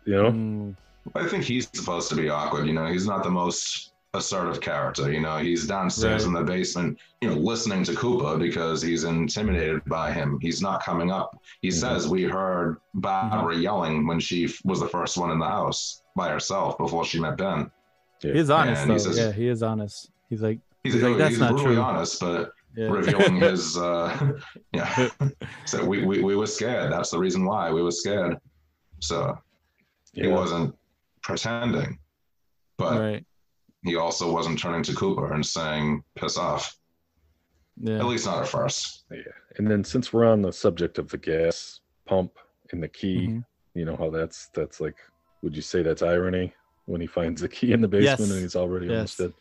You 0.06 0.14
know, 0.16 0.32
Mm, 0.32 0.76
I 1.16 1.28
think 1.28 1.44
he's 1.44 1.68
supposed 1.74 2.10
to 2.10 2.16
be 2.16 2.30
awkward. 2.30 2.68
You 2.68 2.74
know, 2.74 2.88
he's 2.88 3.08
not 3.08 3.24
the 3.24 3.30
most 3.30 3.92
assertive 4.14 4.62
character. 4.62 5.12
You 5.12 5.22
know, 5.22 5.38
he's 5.38 5.66
downstairs 5.66 6.24
Right. 6.26 6.28
in 6.28 6.34
the 6.34 6.44
basement, 6.52 7.00
you 7.22 7.30
know, 7.30 7.36
listening 7.36 7.84
to 7.86 7.96
Cooper 7.96 8.38
because 8.38 8.82
he's 8.82 9.04
intimidated 9.06 9.84
by 9.86 10.12
him. 10.12 10.38
He's 10.42 10.62
not 10.62 10.84
coming 10.84 11.10
up. 11.12 11.36
He 11.62 11.70
Mhm. 11.70 11.74
says 11.74 12.08
we 12.08 12.24
heard 12.24 12.78
Barbara 12.94 13.54
Mm-hmm. 13.54 13.62
yelling 13.64 14.08
when 14.08 14.20
she 14.20 14.46
f- 14.46 14.62
was 14.66 14.80
the 14.80 14.88
first 14.88 15.18
one 15.18 15.32
in 15.32 15.40
the 15.40 15.48
house 15.48 16.04
by 16.16 16.30
herself 16.30 16.78
before 16.78 17.06
she 17.06 17.20
met 17.20 17.38
Ben. 17.38 17.72
he 18.22 18.30
is 18.30 18.50
honest 18.50 18.84
And 18.84 18.92
he 18.92 19.00
says- 19.00 19.18
yeah, 19.18 19.32
he 19.34 19.48
is 19.50 19.62
honest. 19.64 20.10
He's 20.30 20.42
like, 20.42 20.60
He's, 20.84 20.94
He's 20.96 21.04
like, 21.04 21.30
he's 21.30 21.40
not 21.40 21.52
brutally 21.52 21.76
true." 21.76 21.84
honest, 21.84 22.20
but 22.22 22.52
yeah. 22.76 22.90
revealing 22.90 23.36
his 23.50 23.78
uh 23.78 24.34
yeah 24.74 25.10
so 25.66 25.84
we, 25.86 26.06
we 26.06 26.22
we 26.24 26.36
were 26.36 26.46
scared 26.48 26.92
that's 26.92 27.10
the 27.12 27.18
reason 27.20 27.46
why 27.46 27.72
we 27.72 27.82
were 27.82 27.92
scared 27.92 28.38
so 29.00 29.38
he 30.14 30.28
wasn't 30.28 30.76
pretending 31.22 31.98
but 32.78 33.00
right. 33.00 33.26
he 33.84 33.96
also 33.96 34.32
wasn't 34.32 34.58
turning 34.60 34.84
to 34.84 34.94
cooper 34.96 35.34
and 35.34 35.46
saying 35.46 36.04
piss 36.16 36.38
off 36.38 36.76
Yeah. 37.78 37.98
at 38.00 38.06
least 38.06 38.26
not 38.26 38.42
at 38.44 38.48
first 38.48 39.06
Yeah. 39.12 39.18
And 39.58 39.70
then 39.70 39.84
since 39.84 40.12
we're 40.14 40.26
on 40.26 40.42
the 40.42 40.52
subject 40.54 40.98
of 40.98 41.10
the 41.10 41.18
gas 41.18 41.80
pump 42.06 42.32
and 42.72 42.82
the 42.82 42.88
key, 42.88 43.28
Mhm. 43.28 43.46
you 43.76 43.86
know 43.86 43.96
how 43.96 44.10
that's 44.10 44.48
that's 44.54 44.80
like 44.82 44.96
would 45.42 45.56
you 45.56 45.62
say 45.62 45.84
that's 45.84 46.02
irony 46.02 46.54
when 46.86 47.02
he 47.02 47.08
finds 47.08 47.42
the 47.42 47.48
key 47.50 47.72
in 47.74 47.82
the 47.82 47.88
basement 47.88 48.20
Yes. 48.20 48.32
and 48.32 48.42
he's 48.42 48.56
already 48.56 48.90
almost 48.90 49.20
Yes. 49.20 49.28
dead? 49.30 49.34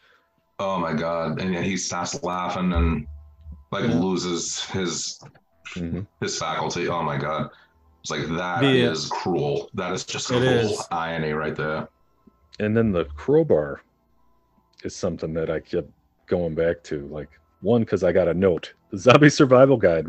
oh 0.58 0.78
my 0.78 0.92
god 0.92 1.40
and 1.40 1.54
then 1.54 1.64
he 1.64 1.76
starts 1.76 2.22
laughing 2.22 2.72
and 2.72 3.06
like 3.72 3.84
Yeah. 3.84 3.98
loses 3.98 4.64
his 4.66 5.20
Mhm. 5.74 6.06
his 6.20 6.38
faculty 6.38 6.88
oh 6.88 7.02
my 7.02 7.16
god 7.18 7.50
it's 8.02 8.10
like 8.10 8.26
that 8.36 8.64
uh, 8.64 8.66
is 8.66 9.08
The- 9.08 9.14
cruel 9.14 9.70
that 9.74 9.92
is 9.92 10.04
just 10.04 10.30
It 10.30 10.38
cruel 10.38 10.72
is. 10.72 10.86
irony 10.90 11.32
right 11.32 11.54
there 11.54 11.88
And 12.58 12.76
then 12.76 12.92
the 12.92 13.04
crowbar 13.16 13.82
is 14.84 14.94
something 14.94 15.32
that 15.34 15.48
I 15.50 15.60
kept 15.60 15.88
going 16.26 16.54
back 16.54 16.82
to. 16.84 17.06
Like 17.06 17.30
one, 17.60 17.82
because 17.82 18.02
I 18.02 18.12
got 18.12 18.28
a 18.28 18.34
note. 18.34 18.74
The 18.90 18.98
Zombie 18.98 19.30
Survival 19.30 19.76
Guide 19.76 20.06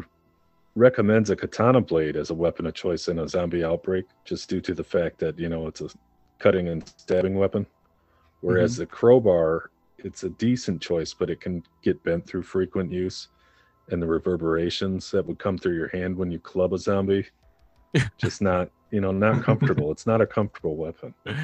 recommends 0.76 1.30
a 1.30 1.36
katana 1.36 1.80
blade 1.82 2.16
as 2.16 2.32
a 2.32 2.34
weapon 2.34 2.66
of 2.66 2.74
choice 2.74 3.08
in 3.08 3.20
a 3.20 3.28
zombie 3.28 3.64
outbreak, 3.64 4.06
just 4.26 4.50
due 4.50 4.62
to 4.62 4.74
the 4.74 4.84
fact 4.84 5.20
that 5.20 5.38
you 5.38 5.50
know 5.50 5.68
it's 5.68 5.82
a 5.82 5.90
cutting 6.40 6.68
and 6.70 6.88
stabbing 6.98 7.36
weapon. 7.36 7.66
Whereas 8.42 8.74
mm-hmm. 8.74 8.82
the 8.82 8.86
crowbar 8.88 9.70
it's 10.00 10.24
a 10.24 10.30
decent 10.32 10.82
choice, 10.82 11.14
but 11.14 11.30
it 11.30 11.40
can 11.40 11.64
get 11.82 12.04
bent 12.04 12.26
through 12.26 12.44
frequent 12.44 12.92
use, 12.92 13.30
and 13.90 14.02
the 14.02 14.08
reverberations 14.08 15.12
that 15.12 15.26
would 15.26 15.40
come 15.40 15.58
through 15.58 15.76
your 15.76 15.88
hand 15.90 16.18
when 16.18 16.32
you 16.32 16.40
club 16.40 16.74
a 16.74 16.78
zombie, 16.78 17.26
just 18.18 18.42
not 18.42 18.70
you 18.92 19.02
know 19.02 19.12
not 19.12 19.44
comfortable. 19.44 19.92
it's 19.92 20.06
not 20.06 20.22
a 20.22 20.26
comfortable 20.26 20.76
weapon. 20.76 21.14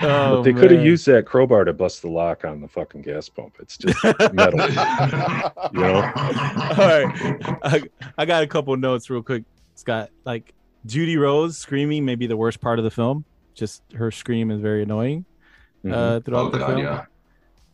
Oh, 0.00 0.36
but 0.36 0.42
they 0.42 0.52
could 0.52 0.70
have 0.70 0.84
used 0.84 1.06
that 1.06 1.24
crowbar 1.24 1.64
to 1.64 1.72
bust 1.72 2.02
the 2.02 2.08
lock 2.08 2.44
on 2.44 2.60
the 2.60 2.68
fucking 2.68 3.00
gas 3.02 3.28
pump. 3.30 3.54
It's 3.58 3.78
just 3.78 4.02
metal. 4.34 4.60
you 5.72 5.80
know? 5.80 5.94
All 5.94 6.76
right, 6.76 7.58
I, 7.62 7.82
I 8.18 8.24
got 8.26 8.42
a 8.42 8.46
couple 8.46 8.76
notes 8.76 9.08
real 9.08 9.22
quick, 9.22 9.44
Scott. 9.76 10.10
Like 10.26 10.52
Judy 10.84 11.16
Rose 11.16 11.56
screaming 11.56 12.04
may 12.04 12.14
be 12.16 12.26
the 12.26 12.36
worst 12.36 12.60
part 12.60 12.78
of 12.78 12.84
the 12.84 12.90
film. 12.90 13.24
Just 13.54 13.82
her 13.94 14.10
scream 14.10 14.50
is 14.50 14.60
very 14.60 14.82
annoying 14.82 15.24
uh, 15.84 15.88
Mhm. 15.88 16.24
throughout 16.26 16.46
Oh, 16.46 16.50
the 16.50 16.58
God, 16.58 16.66
film, 16.68 16.78
yeah. 16.80 17.04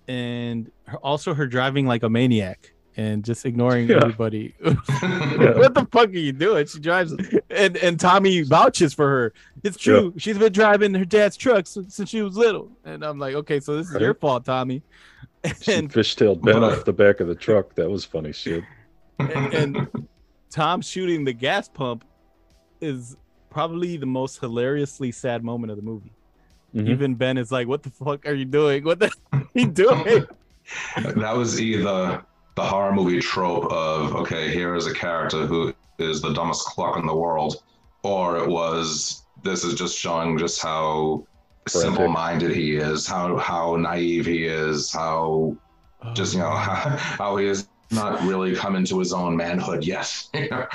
and 0.06 0.70
her, 0.84 0.98
also 0.98 1.34
her 1.34 1.46
driving 1.48 1.86
like 1.86 2.04
a 2.04 2.08
maniac 2.08 2.72
and 2.96 3.24
just 3.24 3.44
ignoring 3.44 3.88
Yeah. 3.88 3.96
everybody. 3.96 4.54
what 4.62 5.74
the 5.74 5.86
fuck 5.90 6.08
are 6.08 6.12
you 6.12 6.32
doing? 6.32 6.66
She 6.66 6.78
drives, 6.80 7.12
and 7.50 7.76
and 7.78 7.98
Tommy 7.98 8.42
vouches 8.42 8.94
for 8.94 9.08
her. 9.08 9.32
It's 9.62 9.76
true. 9.76 10.12
She's 10.16 10.38
been 10.38 10.52
driving 10.52 10.94
her 10.94 11.04
dad's 11.04 11.36
truck 11.36 11.66
since, 11.66 11.94
since 11.94 12.08
she 12.10 12.22
was 12.22 12.36
little, 12.36 12.70
and 12.84 13.04
I'm 13.04 13.18
like, 13.18 13.34
okay, 13.34 13.60
so 13.60 13.76
this 13.76 13.90
is 13.90 14.00
your 14.00 14.14
fault, 14.14 14.44
Tommy. 14.44 14.82
And 15.68 15.92
fishtailed 15.92 16.40
Ben 16.42 16.54
But- 16.60 16.62
off 16.78 16.84
the 16.84 16.92
back 16.92 17.20
of 17.20 17.28
the 17.28 17.34
truck. 17.34 17.74
That 17.74 17.90
was 17.90 18.04
funny 18.04 18.32
shit. 18.32 18.64
and, 19.18 19.52
and 19.54 20.08
Tom 20.50 20.80
shooting 20.80 21.24
the 21.24 21.32
gas 21.32 21.68
pump 21.68 22.04
is 22.80 23.16
probably 23.50 23.96
the 23.96 24.06
most 24.06 24.40
hilariously 24.40 25.12
sad 25.12 25.44
moment 25.44 25.70
of 25.70 25.76
the 25.76 25.82
movie. 25.82 26.12
Mhm. 26.74 26.88
Even 26.88 27.14
Ben 27.14 27.38
is 27.38 27.52
like, 27.52 27.68
"What 27.68 27.82
the 27.84 27.90
fuck 27.90 28.26
are 28.26 28.34
you 28.34 28.44
doing? 28.44 28.82
What 28.84 28.98
the 28.98 29.12
are 29.32 29.46
you 29.54 29.66
doing?" 29.66 30.26
that 30.96 31.36
was 31.36 31.60
either 31.60 32.24
the 32.54 32.62
horror 32.62 32.92
movie 32.92 33.20
trope 33.20 33.70
of 33.70 34.14
okay, 34.14 34.52
here 34.52 34.74
is 34.74 34.86
a 34.86 34.94
character 34.94 35.46
who 35.46 35.74
is 35.98 36.20
the 36.20 36.32
dumbest 36.32 36.66
cluck 36.66 36.96
in 36.96 37.06
the 37.06 37.14
world, 37.14 37.62
or 38.02 38.38
it 38.38 38.48
was 38.48 39.24
this 39.42 39.64
is 39.64 39.74
just 39.74 39.96
showing 39.96 40.38
just 40.38 40.60
how 40.62 41.26
simple-minded 41.68 42.52
he 42.52 42.76
is, 42.76 43.06
how 43.06 43.36
how 43.36 43.76
naive 43.76 44.26
he 44.26 44.44
is, 44.44 44.92
how 44.92 45.56
just 46.12 46.34
you 46.34 46.40
know 46.40 46.50
how, 46.50 46.92
oh. 46.92 46.96
how 46.96 47.36
he 47.36 47.46
is 47.46 47.68
not 47.90 48.20
really 48.22 48.54
come 48.54 48.76
into 48.76 48.98
his 48.98 49.12
own 49.12 49.36
manhood 49.36 49.84
yet. 49.84 50.10
you 50.34 50.48
know, 50.50 50.66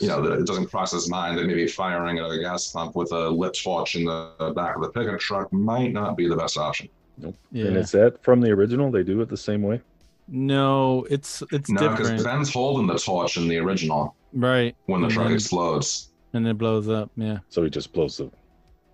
you 0.00 0.06
know, 0.06 0.24
it 0.24 0.46
doesn't 0.46 0.66
cross 0.66 0.92
his 0.92 1.08
mind 1.08 1.38
that 1.38 1.46
maybe 1.46 1.66
firing 1.66 2.18
at 2.18 2.30
a 2.30 2.38
gas 2.38 2.70
pump 2.70 2.94
with 2.94 3.10
a 3.12 3.28
lit 3.28 3.58
torch 3.62 3.96
in 3.96 4.04
the 4.04 4.52
back 4.54 4.76
of 4.76 4.82
the 4.82 4.90
pickup 4.90 5.18
truck 5.18 5.52
might 5.52 5.92
not 5.92 6.16
be 6.16 6.28
the 6.28 6.36
best 6.36 6.56
option. 6.56 6.88
Nope. 7.16 7.34
Yeah. 7.50 7.66
And 7.66 7.76
is 7.76 7.90
that 7.92 8.22
from 8.22 8.40
the 8.40 8.50
original? 8.50 8.90
They 8.90 9.02
do 9.02 9.20
it 9.20 9.28
the 9.28 9.36
same 9.36 9.62
way. 9.62 9.80
No, 10.28 11.06
it's 11.10 11.42
it's 11.52 11.70
No, 11.70 11.88
because 11.90 12.22
Ben's 12.22 12.52
holding 12.52 12.86
the 12.86 12.98
torch 12.98 13.36
in 13.38 13.48
the 13.48 13.56
original 13.58 14.14
right? 14.32 14.76
when 14.86 15.00
the 15.00 15.06
and 15.06 15.14
truck 15.14 15.26
then, 15.28 15.34
explodes. 15.34 16.10
and 16.34 16.46
it 16.46 16.58
blows 16.58 16.88
up. 16.88 17.10
Yeah, 17.16 17.38
So 17.48 17.64
he 17.64 17.70
just 17.70 17.92
blows 17.92 18.18
the 18.18 18.30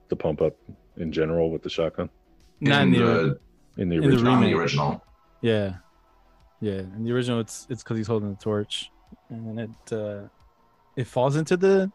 the 0.08 0.16
pump 0.16 0.40
up 0.42 0.54
in 0.96 1.10
general 1.10 1.50
with 1.50 1.62
the 1.62 1.70
shotgun 1.70 2.08
not 2.60 2.82
in, 2.82 2.94
in 2.94 3.00
the, 3.00 3.06
the, 3.76 3.82
in 3.82 3.88
the 3.88 3.94
In 3.96 4.00
the 4.02 4.06
original. 4.08 4.22
not 4.24 4.34
in 4.34 4.40
the 4.40 4.46
remake. 4.46 4.60
original. 4.60 5.04
yeah, 5.42 5.74
yeah. 6.60 6.72
In 6.96 7.02
the 7.04 7.10
original, 7.12 7.40
it's 7.40 7.66
it's 7.68 7.82
because 7.82 7.96
he's 7.96 8.06
holding 8.06 8.30
the 8.30 8.36
torch, 8.40 8.90
and 9.28 9.58
then 9.58 9.58
it 9.58 9.92
uh 9.92 10.28
it 10.96 11.06
falls 11.08 11.34
into 11.34 11.56
the 11.56 11.90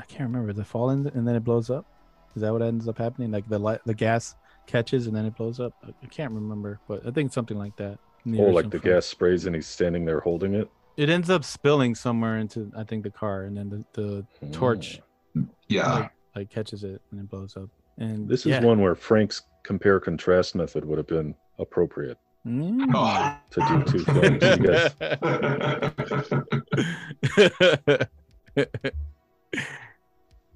I 0.00 0.04
can't 0.04 0.28
remember 0.30 0.52
the 0.52 0.64
fall 0.64 0.90
in 0.90 1.06
and 1.08 1.26
then 1.28 1.36
it 1.36 1.44
blows 1.44 1.70
up. 1.70 1.86
Is 2.34 2.42
that 2.42 2.52
what 2.52 2.62
ends 2.62 2.88
up 2.88 2.98
happening? 2.98 3.30
Like 3.30 3.48
the 3.48 3.58
light, 3.58 3.80
the 3.86 3.94
gas 3.94 4.34
catches 4.66 5.06
and 5.06 5.14
then 5.16 5.26
it 5.26 5.36
blows 5.36 5.60
up. 5.60 5.72
I- 5.84 5.94
I 6.02 6.06
can't 6.06 6.32
remember, 6.32 6.80
but 6.88 7.06
I 7.06 7.10
think 7.12 7.32
something 7.32 7.56
like 7.58 7.76
that. 7.76 7.98
In 8.32 8.36
the 8.36 8.42
oh, 8.46 8.50
like 8.50 8.70
the 8.70 8.78
film. 8.80 8.94
gas 8.94 9.06
sprays 9.06 9.46
and 9.46 9.54
he's 9.54 9.66
standing 9.66 10.04
there 10.04 10.20
holding 10.20 10.54
it. 10.54 10.68
It 10.96 11.08
ends 11.10 11.30
up 11.30 11.44
spilling 11.44 11.94
somewhere 11.94 12.38
into 12.38 12.70
I 12.76 12.84
think 12.84 13.02
the 13.04 13.10
car, 13.10 13.44
and 13.44 13.56
then 13.56 13.84
the, 13.92 14.26
the 14.40 14.46
torch 14.52 15.00
Yeah. 15.68 15.92
like, 15.92 16.10
like 16.34 16.50
catches 16.50 16.84
it 16.84 17.00
and 17.10 17.20
it 17.20 17.28
blows 17.30 17.56
up. 17.56 17.68
And 17.98 18.28
This 18.28 18.40
is 18.40 18.46
yeah. 18.52 18.62
one 18.64 18.80
where 18.80 18.94
Frank's 18.94 19.42
compare 19.62 20.00
contrast 20.00 20.54
method 20.54 20.84
would 20.84 20.98
have 20.98 21.06
been 21.06 21.34
appropriate 21.58 22.18
Mm. 22.46 22.90
Oh. 22.94 23.36
to 23.50 23.60
do 23.68 23.92
two 23.92 24.04
films. 24.04 24.42
You 28.56 28.64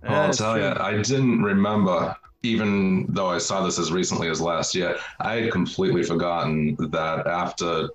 guys, 0.09 0.41
I'll 0.41 0.57
tell 0.57 0.59
you. 0.59 0.75
I 0.81 1.01
didn't 1.03 1.43
remember, 1.43 2.17
even 2.43 3.07
though 3.11 3.29
I 3.31 3.39
saw 3.39 3.63
this 3.63 3.79
as 3.79 3.93
recently 3.93 4.29
as 4.29 4.41
last 4.41 4.75
year, 4.75 4.97
I 5.21 5.35
had 5.37 5.53
completely 5.53 6.03
forgotten 6.03 6.77
that 6.91 7.27
after 7.27 7.89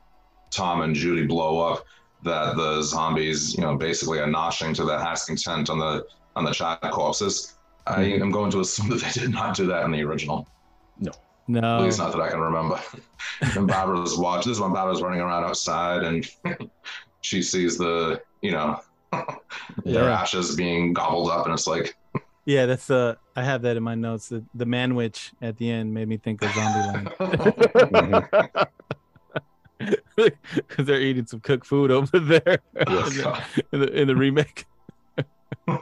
Tom 0.51 0.81
and 0.81 0.95
Judy 0.95 1.25
blow 1.27 1.59
up, 1.59 1.83
that 2.21 2.55
the 2.57 2.81
zombies, 2.81 3.55
you 3.55 3.61
know, 3.61 3.77
basically 3.77 4.19
are 4.19 4.27
noshing 4.27 4.75
to 4.75 4.85
the 4.85 4.99
Hasking 4.99 5.37
tent 5.37 5.69
on 5.69 5.79
the 5.79 6.05
on 6.35 6.45
the 6.45 6.51
child 6.51 6.79
corpses. 6.91 7.57
I 7.85 8.03
Mm-hmm. 8.03 8.21
am 8.21 8.31
going 8.31 8.51
to 8.51 8.59
assume 8.61 8.89
that 8.91 9.01
they 9.01 9.21
did 9.21 9.31
not 9.31 9.55
do 9.55 9.67
that 9.67 9.85
in 9.85 9.91
the 9.91 10.03
original. 10.03 10.47
no. 10.97 11.11
No. 11.47 11.61
At 11.77 11.83
least 11.83 11.99
not 11.99 12.11
that 12.11 12.21
I 12.21 12.29
can 12.29 12.39
remember. 12.39 12.79
and 13.55 13.67
Barbara's 13.67 14.17
watching. 14.17 14.49
This 14.49 14.57
is 14.57 14.61
when 14.61 14.73
Barbara's 14.73 15.01
running 15.01 15.21
around 15.21 15.43
outside, 15.43 16.03
and 16.03 16.25
she 17.21 17.41
sees 17.41 17.77
the, 17.77 18.21
you 18.41 18.51
know, 18.51 18.79
their 19.85 20.09
Yeah. 20.09 20.09
ashes 20.09 20.55
being 20.55 20.93
gobbled 20.93 21.29
up, 21.29 21.45
and 21.45 21.53
it's 21.53 21.67
like, 21.67 21.95
yeah, 22.47 22.65
that's 22.65 22.89
uh, 22.89 23.15
I 23.35 23.43
have 23.43 23.61
that 23.63 23.75
in 23.77 23.83
my 23.83 23.93
notes. 23.93 24.29
The, 24.29 24.43
the 24.55 24.65
man 24.65 24.95
witch 24.95 25.31
at 25.41 25.57
the 25.57 25.69
end 25.69 25.93
made 25.93 26.07
me 26.07 26.15
think 26.17 26.41
of 26.41 26.49
Zombieland 26.49 27.11
because 30.15 30.85
they're 30.87 31.01
eating 31.01 31.25
some 31.27 31.41
cooked 31.41 31.67
food 31.67 31.91
over 31.91 32.19
there 32.19 32.59
Oh, 32.87 33.05
in, 33.05 33.13
the, 33.17 33.43
in, 33.73 33.79
the, 33.81 34.01
in 34.01 34.07
the 34.07 34.15
remake. 34.15 34.65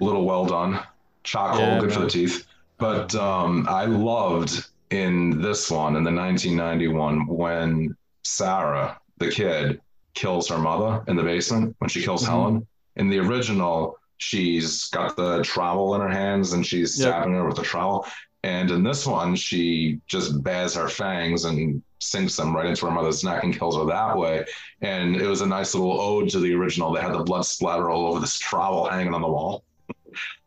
little 0.00 0.24
well 0.24 0.44
done, 0.46 0.80
charcoal, 1.24 1.60
Yeah, 1.60 1.80
good 1.80 1.92
for 1.92 2.00
the 2.00 2.10
teeth. 2.10 2.46
But 2.78 3.14
um, 3.14 3.66
I 3.68 3.86
loved 3.86 4.66
in 4.90 5.40
this 5.42 5.70
one, 5.70 5.96
in 5.96 6.04
the 6.04 6.12
1991, 6.12 7.26
when 7.26 7.96
Sarah, 8.22 8.98
the 9.18 9.30
kid, 9.30 9.80
kills 10.14 10.48
her 10.48 10.58
mother 10.58 11.02
in 11.08 11.16
the 11.16 11.22
basement 11.22 11.74
when 11.78 11.88
she 11.88 12.02
kills 12.02 12.22
Mhm. 12.24 12.28
Helen. 12.28 12.66
In 12.96 13.08
the 13.08 13.18
original, 13.18 13.97
she's 14.18 14.86
got 14.90 15.16
the 15.16 15.42
trowel 15.42 15.94
in 15.94 16.00
her 16.00 16.08
hands 16.08 16.52
and 16.52 16.66
she's 16.66 16.98
Yep. 16.98 17.08
stabbing 17.08 17.34
her 17.34 17.46
with 17.46 17.56
the 17.56 17.62
trowel. 17.62 18.06
And 18.44 18.70
in 18.70 18.82
this 18.84 19.04
one, 19.06 19.34
she 19.34 20.00
just 20.06 20.42
bares 20.44 20.74
her 20.74 20.88
fangs 20.88 21.44
and 21.44 21.82
sinks 22.00 22.36
them 22.36 22.54
right 22.54 22.66
into 22.66 22.86
her 22.86 22.92
mother's 22.92 23.24
neck 23.24 23.42
and 23.42 23.56
kills 23.56 23.76
her 23.76 23.84
that 23.86 24.16
way. 24.16 24.44
And 24.80 25.16
it 25.16 25.26
was 25.26 25.40
a 25.40 25.46
nice 25.46 25.74
little 25.74 26.00
ode 26.00 26.28
to 26.30 26.38
the 26.38 26.54
original. 26.54 26.92
They 26.92 27.00
had 27.00 27.12
the 27.14 27.24
blood 27.24 27.44
splatter 27.46 27.90
all 27.90 28.06
over 28.06 28.20
this 28.20 28.38
trowel 28.38 28.88
hanging 28.88 29.12
on 29.14 29.22
the 29.22 29.28
wall. 29.28 29.64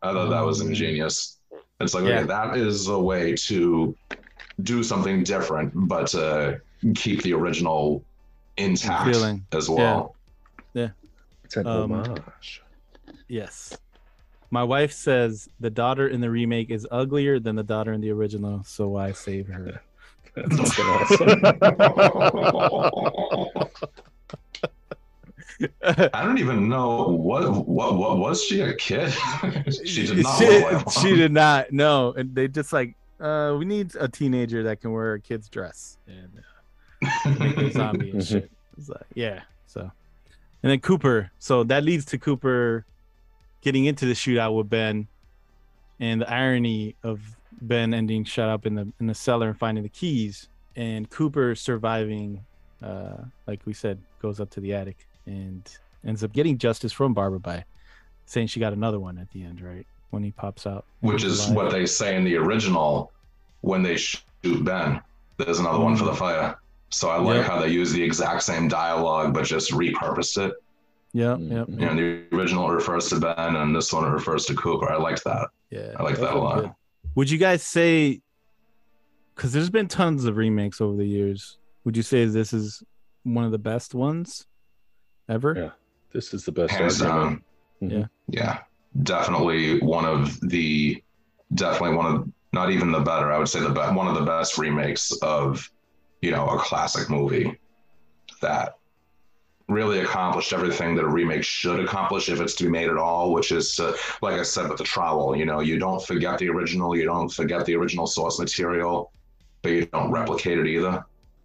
I 0.00 0.12
thought 0.12 0.30
that 0.30 0.40
was 0.40 0.62
Mm. 0.62 0.68
ingenious. 0.68 1.38
It's 1.80 1.92
like, 1.94 2.04
Yeah. 2.04 2.18
okay, 2.20 2.26
that 2.28 2.56
is 2.56 2.88
a 2.88 2.98
way 2.98 3.34
to 3.48 3.96
do 4.62 4.82
something 4.82 5.22
different, 5.24 5.72
but 5.74 6.06
to 6.08 6.60
keep 6.94 7.22
the 7.22 7.34
original 7.34 8.04
intact 8.56 9.14
Feeling. 9.14 9.46
as 9.52 9.68
well. 9.68 10.16
Yeah, 10.74 10.90
it's 11.44 11.56
an 11.56 11.66
Um, 11.66 11.92
homage. 11.92 12.62
Yes. 13.32 13.76
My 14.50 14.62
wife 14.62 14.92
says 14.92 15.48
the 15.58 15.70
daughter 15.70 16.06
in 16.06 16.20
the 16.20 16.28
remake 16.28 16.68
is 16.68 16.86
uglier 16.90 17.40
than 17.40 17.56
the 17.56 17.62
daughter 17.62 17.94
in 17.94 18.02
the 18.02 18.10
original, 18.10 18.62
so 18.62 18.96
I 18.96 19.12
save 19.12 19.48
her. 19.48 19.80
That's 20.36 20.78
awesome. 20.78 21.40
I 25.82 26.22
don't 26.22 26.36
even 26.36 26.68
know 26.68 27.08
what 27.08 27.66
what 27.66 27.96
what 27.96 28.18
was 28.18 28.44
she 28.44 28.60
a 28.60 28.74
kid? 28.74 29.10
she 29.86 30.06
did 30.06 30.22
not 30.22 30.92
she, 30.92 31.00
she 31.00 31.16
did 31.16 31.32
not. 31.32 31.72
No, 31.72 32.12
and 32.12 32.34
they 32.34 32.48
just 32.48 32.70
like, 32.70 32.96
uh, 33.18 33.56
we 33.58 33.64
need 33.64 33.96
a 33.98 34.08
teenager 34.08 34.62
that 34.64 34.82
can 34.82 34.92
wear 34.92 35.14
a 35.14 35.20
kid's 35.20 35.48
dress 35.48 35.96
and 36.06 36.42
uh, 37.02 37.70
zombie 37.70 38.10
and 38.10 38.22
shit. 38.22 38.50
It's 38.76 38.90
like, 38.90 39.06
yeah. 39.14 39.40
So, 39.66 39.90
and 40.62 40.70
then 40.70 40.80
Cooper. 40.80 41.30
So 41.38 41.64
that 41.64 41.82
leads 41.82 42.04
to 42.06 42.18
Cooper 42.18 42.84
getting 43.62 43.86
into 43.86 44.04
the 44.06 44.12
shootout 44.12 44.54
with 44.56 44.68
Ben, 44.68 45.08
and 46.00 46.20
the 46.20 46.30
irony 46.30 46.96
of 47.02 47.20
Ben 47.62 47.94
ending 47.94 48.24
shut 48.24 48.48
up 48.48 48.66
in 48.66 48.74
the 48.74 48.92
in 49.00 49.06
the 49.06 49.14
cellar 49.14 49.48
and 49.48 49.58
finding 49.58 49.82
the 49.82 49.88
keys, 49.90 50.48
and 50.76 51.08
Cooper 51.08 51.54
surviving. 51.54 52.44
Uh, 52.82 53.24
like 53.46 53.60
we 53.64 53.72
said, 53.72 54.02
goes 54.20 54.40
up 54.40 54.50
to 54.50 54.60
the 54.60 54.74
attic 54.74 55.06
and 55.26 55.78
ends 56.04 56.24
up 56.24 56.32
getting 56.32 56.58
justice 56.58 56.90
from 56.90 57.14
Barbara 57.14 57.38
by 57.38 57.64
saying 58.26 58.48
she 58.48 58.58
got 58.58 58.72
another 58.72 58.98
one 58.98 59.18
at 59.18 59.30
the 59.30 59.44
end, 59.44 59.60
right? 59.60 59.86
When 60.10 60.24
he 60.24 60.32
pops 60.32 60.66
out, 60.66 60.84
Which 61.00 61.22
is 61.22 61.46
what 61.50 61.70
they 61.70 61.86
say 61.86 62.16
in 62.16 62.24
the 62.24 62.34
original 62.36 63.12
when 63.60 63.84
they 63.84 63.96
shoot 63.96 64.24
Ben. 64.64 65.00
There's 65.36 65.60
another 65.60 65.78
one 65.78 65.94
for 65.96 66.04
the 66.04 66.14
fire. 66.14 66.58
So 66.90 67.08
I 67.08 67.18
like 67.18 67.36
Yep. 67.36 67.46
how 67.46 67.60
they 67.60 67.68
use 67.68 67.92
the 67.92 68.02
exact 68.02 68.42
same 68.42 68.66
dialogue 68.66 69.32
but 69.32 69.44
just 69.44 69.70
repurposed 69.70 70.44
it. 70.44 70.52
Yep, 71.14 71.38
Mm. 71.38 71.50
yep, 71.52 71.66
You 71.68 71.76
know, 71.76 71.94
the 71.94 72.24
original 72.36 72.70
refers 72.70 73.08
to 73.10 73.20
Ben 73.20 73.56
and 73.56 73.76
this 73.76 73.92
one 73.92 74.10
refers 74.10 74.46
to 74.46 74.54
Cooper. 74.54 74.90
I 74.90 74.96
liked 74.96 75.24
that. 75.24 75.48
yeah. 75.70 75.92
I 75.98 76.02
like 76.02 76.16
that 76.18 76.34
a 76.34 76.38
lot. 76.38 76.60
good. 76.60 76.70
Would 77.14 77.30
you 77.30 77.38
guys 77.38 77.62
say? 77.62 78.20
because 79.34 79.52
there's 79.52 79.70
been 79.70 79.88
tons 79.88 80.24
of 80.26 80.36
remakes 80.36 80.80
over 80.80 80.94
the 80.96 81.06
years. 81.06 81.58
Would 81.84 81.96
you 81.96 82.02
say 82.02 82.24
this 82.26 82.52
is 82.52 82.82
one 83.24 83.44
of 83.44 83.50
the 83.50 83.58
best 83.58 83.94
ones 83.94 84.46
ever? 85.28 85.54
Yeah, 85.56 85.70
this 86.12 86.32
is 86.34 86.44
the 86.44 86.52
best. 86.52 86.72
Hands 86.72 87.00
argument. 87.02 87.42
down. 87.80 87.90
Yeah. 87.90 88.06
Yeah, 88.28 88.58
definitely 89.02 89.80
one 89.80 90.04
of 90.04 90.38
the, 90.48 91.02
definitely 91.54 91.96
one 91.96 92.14
of, 92.14 92.28
not 92.52 92.70
even 92.70 92.92
the 92.92 93.00
better. 93.00 93.32
I 93.32 93.38
would 93.38 93.48
say 93.48 93.60
the 93.60 93.70
be- 93.70 93.80
one 93.80 94.06
of 94.06 94.14
the 94.14 94.24
best 94.24 94.58
remakes 94.58 95.12
of, 95.22 95.68
you 96.20 96.30
know, 96.30 96.46
a 96.48 96.58
classic 96.58 97.08
movie 97.10 97.58
that 98.42 98.74
really 99.68 100.00
accomplished 100.00 100.52
everything 100.52 100.94
that 100.96 101.04
a 101.04 101.08
remake 101.08 101.44
should 101.44 101.80
accomplish 101.80 102.28
if 102.28 102.40
it's 102.40 102.54
to 102.56 102.64
be 102.64 102.70
made 102.70 102.88
at 102.88 102.96
all, 102.96 103.32
which 103.32 103.52
is, 103.52 103.78
uh, 103.78 103.96
like 104.20 104.38
I 104.38 104.42
said, 104.42 104.68
with 104.68 104.78
the 104.78 104.84
trowel, 104.84 105.36
you 105.36 105.44
know, 105.44 105.60
you 105.60 105.78
don't 105.78 106.04
forget 106.04 106.38
the 106.38 106.48
original, 106.48 106.96
you 106.96 107.04
don't 107.04 107.28
forget 107.28 107.64
the 107.66 107.76
original 107.76 108.06
source 108.06 108.38
material, 108.38 109.12
but 109.62 109.72
you 109.72 109.86
don't 109.86 110.10
replicate 110.10 110.58
it 110.58 110.66
either. 110.66 111.04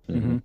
Mhm. 0.10 0.42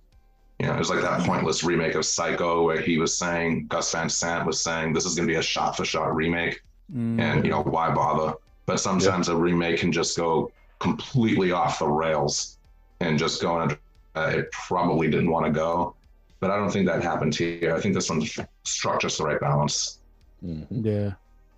You 0.59 0.67
know, 0.67 0.75
it 0.75 0.79
was 0.79 0.89
like 0.89 1.01
that 1.01 1.25
pointless 1.25 1.63
remake 1.63 1.95
of 1.95 2.05
Psycho 2.05 2.63
where 2.63 2.79
he 2.79 2.97
was 2.97 3.17
saying, 3.17 3.67
Gus 3.67 3.91
Van 3.91 4.09
Sant 4.09 4.45
was 4.45 4.63
saying, 4.63 4.93
this 4.93 5.05
is 5.05 5.15
going 5.15 5.27
to 5.27 5.33
be 5.33 5.39
a 5.39 5.41
shot 5.41 5.75
for 5.75 5.83
shot 5.83 6.15
remake. 6.15 6.61
Mm. 6.95 7.19
And, 7.19 7.43
you 7.43 7.51
know, 7.51 7.63
why 7.63 7.91
bother? 7.93 8.35
But 8.65 8.79
sometimes 8.79 9.29
a 9.29 9.35
remake 9.35 9.79
can 9.79 9.91
just 9.91 10.15
go 10.15 10.51
completely 10.79 11.51
off 11.51 11.79
the 11.79 11.87
rails 11.87 12.59
and 12.99 13.17
just 13.17 13.41
go 13.41 13.61
in 13.61 13.71
a, 13.71 13.77
uh, 14.19 14.29
it 14.29 14.51
probably 14.51 15.09
didn't 15.09 15.29
want 15.29 15.45
to 15.45 15.51
go. 15.51 15.95
But 16.43 16.51
I 16.51 16.57
don't 16.57 16.71
think 16.71 16.85
that 16.87 17.01
happened 17.01 17.33
here. 17.33 17.73
I 17.73 17.79
think 17.79 17.95
this 17.95 18.09
one 18.09 18.21
struck 18.65 18.99
just 18.99 19.17
the 19.17 19.23
right 19.23 19.39
balance. 19.39 19.99
Mhm. 20.43 20.67
Yeah, 20.85 21.13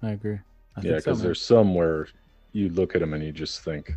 I 0.08 0.12
agree. 0.12 0.36
I 0.78 0.82
Yeah, 0.82 0.92
think 0.92 1.02
so, 1.02 1.12
because 1.12 1.22
there's 1.24 1.42
some 1.42 1.74
where 1.74 2.08
you 2.52 2.70
look 2.70 2.94
at 2.94 3.02
them 3.02 3.16
and 3.16 3.24
you 3.24 3.32
just 3.32 3.62
think, 3.62 3.92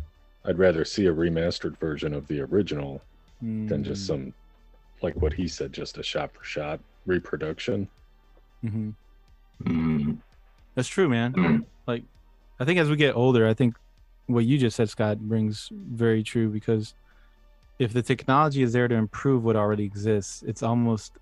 I'd 0.45 0.57
rather 0.57 0.83
see 0.83 1.05
a 1.05 1.13
remastered 1.13 1.77
version 1.77 2.11
of 2.15 2.27
the 2.27 2.41
original 2.41 3.03
than 3.39 3.83
just 3.83 4.03
Mm. 4.05 4.07
some, 4.07 4.33
like 5.03 5.15
what 5.17 5.31
he 5.31 5.47
said, 5.47 5.71
just 5.73 5.99
a 5.99 6.03
shot 6.03 6.33
for 6.33 6.43
shot 6.43 6.79
reproduction. 7.05 7.87
Mhm. 8.65 8.95
Mm. 9.65 10.17
That's 10.73 10.87
true, 10.87 11.07
man. 11.07 11.33
Mm. 11.33 11.65
Like, 11.85 12.03
I 12.59 12.65
think 12.65 12.79
as 12.79 12.89
we 12.89 12.95
get 12.95 13.15
older, 13.15 13.47
I 13.47 13.53
think 13.53 13.75
what 14.25 14.43
you 14.45 14.57
just 14.57 14.75
said, 14.75 14.89
Scott, 14.89 15.19
brings 15.19 15.69
very 15.71 16.23
true 16.23 16.49
because 16.49 16.95
if 17.79 17.93
the 17.93 18.01
technology 18.01 18.61
is 18.61 18.73
there 18.73 18.87
to 18.87 18.95
improve 18.95 19.43
what 19.43 19.55
already 19.55 19.85
exists, 19.85 20.43
it's 20.45 20.61
almost 20.61 21.13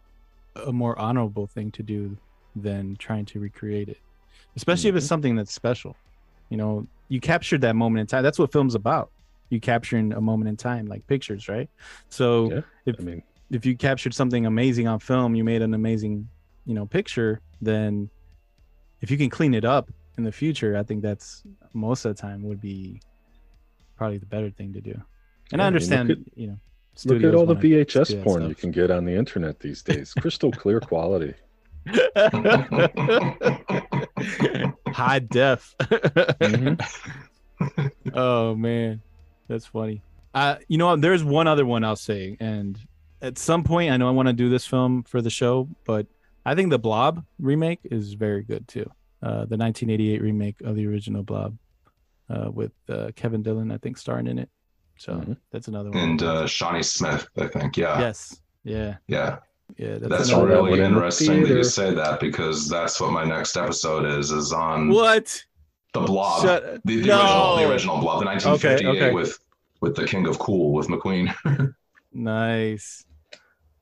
a 0.66 0.74
more 0.74 0.98
honorable 1.00 1.46
thing 1.46 1.72
to 1.72 1.84
do 1.84 2.18
than 2.56 2.96
trying 2.98 3.26
to 3.26 3.40
recreate 3.40 3.90
it, 3.90 4.00
especially 4.56 4.90
if 4.90 4.96
it's 4.96 5.06
mm-hmm. 5.06 5.10
something 5.10 5.36
that's 5.36 5.54
special. 5.54 5.96
You 6.50 6.58
know, 6.58 6.88
you 7.10 7.20
captured 7.20 7.62
that 7.62 7.76
moment 7.76 8.02
in 8.02 8.08
time. 8.08 8.24
That's 8.24 8.40
what 8.40 8.52
film's 8.52 8.74
about. 8.74 9.12
You 9.50 9.60
capturing 9.60 10.14
a 10.14 10.20
moment 10.20 10.50
in 10.50 10.58
time, 10.58 10.88
like 10.88 11.06
pictures, 11.08 11.48
right? 11.48 11.70
So 12.10 12.52
Yeah, 12.52 12.62
if 12.86 12.96
I 13.00 13.04
mean, 13.04 13.24
if 13.52 13.66
you 13.66 13.78
captured 13.78 14.14
something 14.14 14.46
amazing 14.46 14.88
on 14.88 15.00
film, 15.00 15.36
you 15.36 15.44
made 15.44 15.62
an 15.62 15.74
amazing, 15.74 16.28
you 16.66 16.74
know, 16.74 16.86
picture, 16.86 17.40
then 17.62 18.10
if 19.02 19.12
you 19.12 19.18
can 19.18 19.30
clean 19.30 19.54
it 19.54 19.64
up 19.64 19.90
in 20.18 20.24
the 20.24 20.32
future, 20.32 20.76
I 20.76 20.84
think 20.84 21.04
that's 21.04 21.44
most 21.74 22.04
of 22.04 22.16
the 22.16 22.22
time 22.22 22.44
would 22.44 22.60
be 22.60 23.00
probably 23.96 24.18
the 24.18 24.26
better 24.26 24.50
thing 24.50 24.74
to 24.74 24.82
do. 24.82 25.00
And 25.52 25.60
Yeah, 25.60 25.64
I 25.64 25.68
understand, 25.68 26.12
at- 26.12 26.18
you 26.36 26.48
know, 26.48 26.58
look 27.06 27.24
at 27.24 27.36
all 27.36 27.46
the 27.46 27.56
VHS 27.56 28.24
porn 28.24 28.42
stuff. 28.42 28.50
you 28.50 28.56
can 28.56 28.72
get 28.72 28.92
on 28.92 29.06
the 29.06 29.14
internet 29.14 29.60
these 29.60 29.82
days. 29.84 30.14
Crystal 30.14 30.52
clear 30.52 30.80
quality. 30.80 31.34
High 34.88 35.20
def. 35.20 35.76
Mm-hmm. 35.80 37.88
oh 38.14 38.56
man, 38.56 39.02
that's 39.48 39.66
funny. 39.68 40.02
Uh, 40.34 40.58
you 40.68 40.78
know, 40.78 40.96
there's 40.96 41.24
one 41.24 41.48
other 41.48 41.66
one 41.66 41.84
I'll 41.84 41.96
say, 41.96 42.38
and 42.40 42.80
at 43.22 43.38
some 43.38 43.64
point, 43.64 43.92
I 43.92 43.98
know 43.98 44.08
I 44.08 44.12
want 44.12 44.28
to 44.28 44.34
do 44.34 44.50
this 44.50 44.66
film 44.66 45.04
for 45.04 45.22
the 45.22 45.30
show, 45.30 45.68
but 45.86 46.08
I 46.46 46.56
think 46.56 46.70
the 46.70 46.80
Blob 46.80 47.24
remake 47.40 47.80
is 47.86 48.14
very 48.14 48.44
good 48.44 48.68
too. 48.68 48.90
Uh, 49.24 49.46
the 49.46 49.58
1988 49.58 50.22
remake 50.22 50.62
of 50.62 50.76
the 50.76 50.86
original 50.88 51.24
Blob, 51.24 51.58
uh, 52.30 52.50
with 52.52 52.72
uh, 52.90 53.12
Kevin 53.16 53.42
Dillon, 53.42 53.72
I 53.72 53.78
think, 53.78 53.98
starring 53.98 54.28
in 54.28 54.38
it. 54.40 54.50
So 54.98 55.14
Mm-hmm. 55.14 55.34
that's 55.52 55.68
another 55.68 55.90
one. 55.92 55.98
And 56.00 56.24
uh, 56.24 56.48
Shawnee 56.48 56.84
Smith, 56.84 57.28
I 57.38 57.48
think. 57.48 57.78
Yeah. 57.78 58.00
yes, 58.00 58.42
yeah, 58.64 58.96
Yeah. 59.08 59.38
yeah. 59.78 59.98
That's 60.00 60.30
another 60.30 60.48
that 60.48 60.54
really 60.56 60.72
one 60.72 60.80
interesting 60.80 61.44
that 61.44 61.50
you 61.50 61.64
say 61.64 61.94
that 61.94 62.20
because 62.20 62.68
that's 62.68 63.00
what 63.00 63.12
my 63.12 63.24
next 63.26 63.56
episode 63.58 64.06
is, 64.06 64.32
is 64.32 64.52
on 64.54 64.90
What? 64.90 65.44
the 65.94 66.02
blob. 66.02 66.42
Shut- 66.44 66.82
the, 66.86 67.02
the 67.02 67.08
No. 67.08 67.16
original 67.22 67.56
the 67.58 67.72
original 67.72 67.98
blob, 68.00 68.20
the 68.20 68.26
1958 68.26 69.02
okay. 69.04 69.14
with 69.14 69.38
with 69.82 69.96
the 69.96 70.06
King 70.08 70.28
of 70.28 70.40
Cool 70.40 70.74
with 70.74 70.88
McQueen. 70.88 71.34
Nice. 72.14 73.06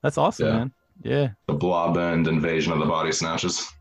That's 0.04 0.18
awesome, 0.18 0.48
Yeah. 0.48 0.54
man. 0.58 0.72
Yeah. 1.04 1.28
the 1.48 1.54
blob 1.54 1.98
and 1.98 2.28
invasion 2.28 2.74
of 2.74 2.80
the 2.80 2.86
body 2.86 3.12
snatches. 3.12 3.72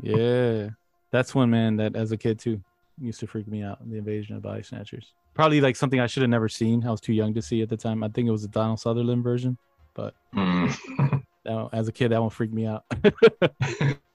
Yeah, 0.00 0.70
that's 1.12 1.34
one 1.34 1.50
man 1.50 1.76
that 1.76 1.96
as 1.96 2.12
a 2.12 2.16
kid 2.16 2.38
too 2.38 2.60
used 3.00 3.20
to 3.20 3.26
freak 3.26 3.46
me 3.48 3.62
out. 3.62 3.78
The 3.88 3.96
invasion 3.98 4.36
of 4.36 4.42
body 4.42 4.62
snatchers. 4.62 5.12
Probably 5.36 5.60
like 5.60 5.76
something 5.76 6.00
I 6.00 6.06
should 6.06 6.22
have 6.22 6.30
never 6.30 6.48
seen. 6.48 6.84
I 6.86 6.90
was 6.90 7.00
too 7.00 7.12
young 7.12 7.34
to 7.34 7.42
see 7.42 7.62
at 7.62 7.68
the 7.68 7.76
time. 7.76 8.02
I 8.02 8.08
think 8.08 8.26
it 8.26 8.32
was 8.32 8.42
the 8.42 8.48
Donald 8.48 8.80
Sutherland 8.80 9.22
version, 9.22 9.56
but 9.94 10.14
Mm. 10.34 10.76
that 11.44 11.54
one- 11.54 11.68
as 11.72 11.88
a 11.88 11.92
kid, 11.92 12.08
that 12.10 12.20
one 12.20 12.30
freaked 12.30 12.54
me 12.54 12.66
out. 12.66 12.84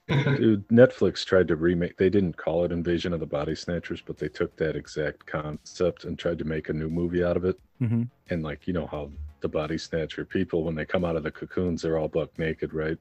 Dude, 0.08 0.66
Netflix 0.68 1.24
tried 1.24 1.48
to 1.48 1.56
remake. 1.56 1.96
They 1.96 2.10
didn't 2.10 2.36
call 2.36 2.64
it 2.64 2.72
Invasion 2.72 3.12
of 3.12 3.20
the 3.20 3.26
Body 3.26 3.54
Snatchers, 3.54 4.02
but 4.04 4.18
they 4.18 4.28
took 4.28 4.54
that 4.56 4.76
exact 4.76 5.24
concept 5.26 6.04
and 6.04 6.18
tried 6.18 6.38
to 6.40 6.44
make 6.44 6.68
a 6.68 6.72
new 6.72 6.90
movie 6.90 7.24
out 7.24 7.36
of 7.36 7.44
it. 7.44 7.56
hmm 7.78 8.02
And 8.30 8.42
like 8.42 8.66
you 8.66 8.72
know 8.72 8.86
how 8.86 9.10
the 9.40 9.48
body 9.48 9.78
snatcher 9.78 10.24
people, 10.24 10.64
when 10.64 10.74
they 10.74 10.84
come 10.84 11.04
out 11.04 11.16
of 11.16 11.22
the 11.22 11.30
cocoons, 11.30 11.82
they're 11.82 11.98
all 11.98 12.08
buck 12.08 12.36
naked, 12.38 12.74
right? 12.74 12.98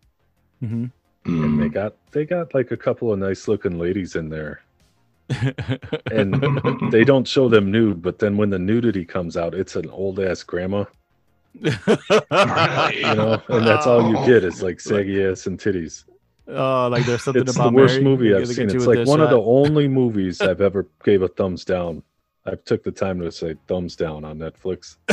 hmm 0.60 0.86
And 1.26 1.60
they 1.60 1.70
Mm. 1.70 1.74
got 1.74 1.96
they 2.12 2.26
got 2.26 2.54
like 2.54 2.72
a 2.72 2.78
couple 2.78 3.12
of 3.12 3.20
nice 3.20 3.48
looking 3.48 3.78
ladies 3.80 4.16
in 4.16 4.30
there, 4.30 4.62
and 6.12 6.92
they 6.92 7.04
don't 7.04 7.28
show 7.28 7.50
them 7.50 7.72
nude. 7.72 8.02
But 8.02 8.20
then 8.20 8.38
when 8.38 8.50
the 8.50 8.60
nudity 8.60 9.06
comes 9.06 9.38
out, 9.38 9.54
it's 9.54 9.76
an 9.76 9.90
old 9.90 10.20
ass 10.20 10.44
grandma, 10.44 10.86
you 11.54 11.72
know, 11.72 13.42
and 13.50 13.68
that's 13.68 13.86
all 13.88 14.10
you 14.10 14.26
get 14.26 14.44
is 14.44 14.62
like 14.64 14.80
saggy 14.80 15.24
ass 15.24 15.48
and 15.48 15.60
titties. 15.60 16.06
oh, 16.48 16.88
like 16.90 17.06
there's 17.06 17.24
something 17.24 17.44
it's 17.44 17.56
the 17.56 17.70
worst 17.70 17.94
Mary. 17.96 18.04
movie 18.04 18.30
They 18.30 18.38
I've 18.38 18.48
seen. 18.48 18.70
It's 18.70 18.86
like 18.88 19.00
that 19.00 19.08
one 19.08 19.22
of 19.22 19.30
the 19.30 19.42
only 19.42 19.88
movies 19.88 20.42
I've 20.42 20.62
ever 20.62 20.88
gave 21.04 21.22
a 21.22 21.28
thumbs 21.28 21.66
down. 21.66 22.04
I 22.46 22.56
took 22.56 22.84
the 22.84 22.92
time 22.92 23.20
to 23.20 23.32
say 23.32 23.56
thumbs 23.68 23.96
down 23.96 24.26
on 24.26 24.40
Netflix. 24.40 24.98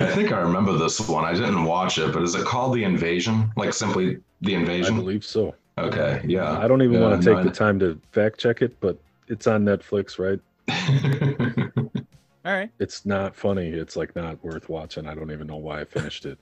I 0.00 0.10
think 0.12 0.32
I 0.32 0.40
remember 0.40 0.76
this 0.76 1.00
one. 1.08 1.24
I 1.24 1.32
didn't 1.32 1.64
watch 1.64 1.98
it, 1.98 2.12
but 2.12 2.22
is 2.22 2.34
it 2.34 2.44
called 2.44 2.74
The 2.74 2.84
Invasion? 2.84 3.50
Like 3.56 3.72
simply 3.72 4.18
The 4.42 4.54
Invasion? 4.54 4.94
I 4.94 4.98
believe 4.98 5.24
so. 5.24 5.54
Okay, 5.84 6.22
yeah. 6.26 6.58
I 6.58 6.66
don't 6.68 6.82
even 6.82 6.96
Yeah, 7.00 7.08
want 7.08 7.22
to 7.22 7.28
take 7.28 7.38
no, 7.38 7.44
the 7.44 7.50
time 7.50 7.78
to 7.80 8.00
fact 8.12 8.38
check 8.38 8.62
it, 8.62 8.78
but 8.80 8.98
it's 9.28 9.46
on 9.46 9.64
Netflix, 9.64 10.18
right? 10.18 10.40
All 12.44 12.52
right. 12.54 12.70
It's 12.78 13.04
not 13.04 13.34
funny. 13.36 13.68
It's 13.68 13.96
like 13.96 14.14
not 14.16 14.42
worth 14.44 14.68
watching. 14.68 15.06
I 15.06 15.14
don't 15.14 15.30
even 15.30 15.46
know 15.46 15.56
why 15.56 15.80
I 15.80 15.84
finished 15.84 16.24
it. 16.26 16.38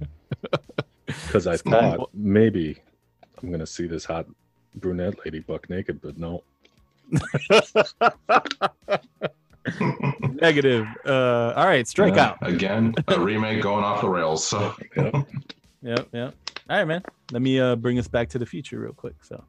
Because 1.06 1.46
I 1.46 1.52
not- 1.52 1.96
thought 1.98 2.10
maybe 2.14 2.78
I'm 3.42 3.50
gonna 3.50 3.66
see 3.66 3.86
this 3.86 4.04
hot 4.06 4.26
brunette 4.76 5.14
lady 5.24 5.40
buck 5.40 5.68
naked, 5.68 6.00
but 6.00 6.16
no. 6.18 6.42
Negative. 10.40 10.86
Uh, 11.04 11.52
all 11.56 11.66
right. 11.66 11.86
Strike 11.86 12.14
Yeah, 12.16 12.30
out. 12.30 12.38
Again, 12.42 12.94
a 13.08 13.18
remake 13.20 13.62
going 13.62 13.84
off 13.84 14.00
the 14.00 14.08
rails. 14.08 14.46
So 14.46 14.74
Yep. 14.96 15.14
Yep. 15.82 16.08
Yep. 16.12 16.34
All 16.70 16.78
right, 16.78 16.86
man. 16.86 17.02
Let 17.30 17.42
me 17.42 17.60
uh, 17.60 17.76
bring 17.76 17.98
us 17.98 18.08
back 18.08 18.30
to 18.30 18.38
the 18.38 18.46
future 18.46 18.80
real 18.80 18.94
quick. 18.94 19.22
So. 19.22 19.44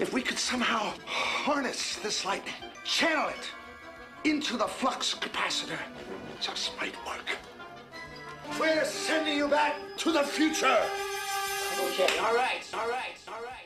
If 0.00 0.12
we 0.12 0.22
could 0.22 0.38
somehow 0.38 0.92
harness 1.06 1.96
this 1.96 2.24
lightning, 2.24 2.54
channel 2.84 3.28
it 3.28 4.28
into 4.28 4.56
the 4.56 4.66
flux 4.66 5.14
capacitor, 5.14 5.74
it 5.74 6.40
just 6.40 6.76
might 6.78 6.94
work. 7.06 7.24
We're 8.58 8.84
sending 8.84 9.38
you 9.38 9.46
back 9.46 9.76
to 9.98 10.10
the 10.10 10.24
future. 10.24 10.78
Okay, 11.86 12.18
all 12.18 12.34
right, 12.34 12.62
all 12.74 12.88
right, 12.88 13.16
all 13.28 13.42
right. 13.44 13.60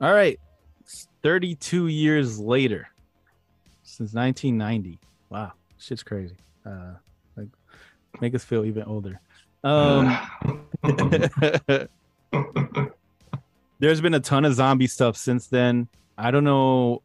All 0.00 0.12
right. 0.12 0.38
It's 0.80 1.08
32 1.22 1.88
years 1.88 2.38
later 2.38 2.88
since 3.82 4.12
1990. 4.12 5.00
Wow. 5.30 5.52
Shit's 5.78 6.02
crazy. 6.02 6.36
Uh, 6.64 6.94
like, 7.36 7.48
make 8.20 8.34
us 8.34 8.44
feel 8.44 8.64
even 8.64 8.84
older. 8.84 9.20
Um, 9.64 10.16
there's 13.78 14.00
been 14.00 14.14
a 14.14 14.20
ton 14.20 14.44
of 14.44 14.54
zombie 14.54 14.86
stuff 14.86 15.16
since 15.16 15.46
then. 15.46 15.88
I 16.16 16.30
don't 16.30 16.44
know. 16.44 17.02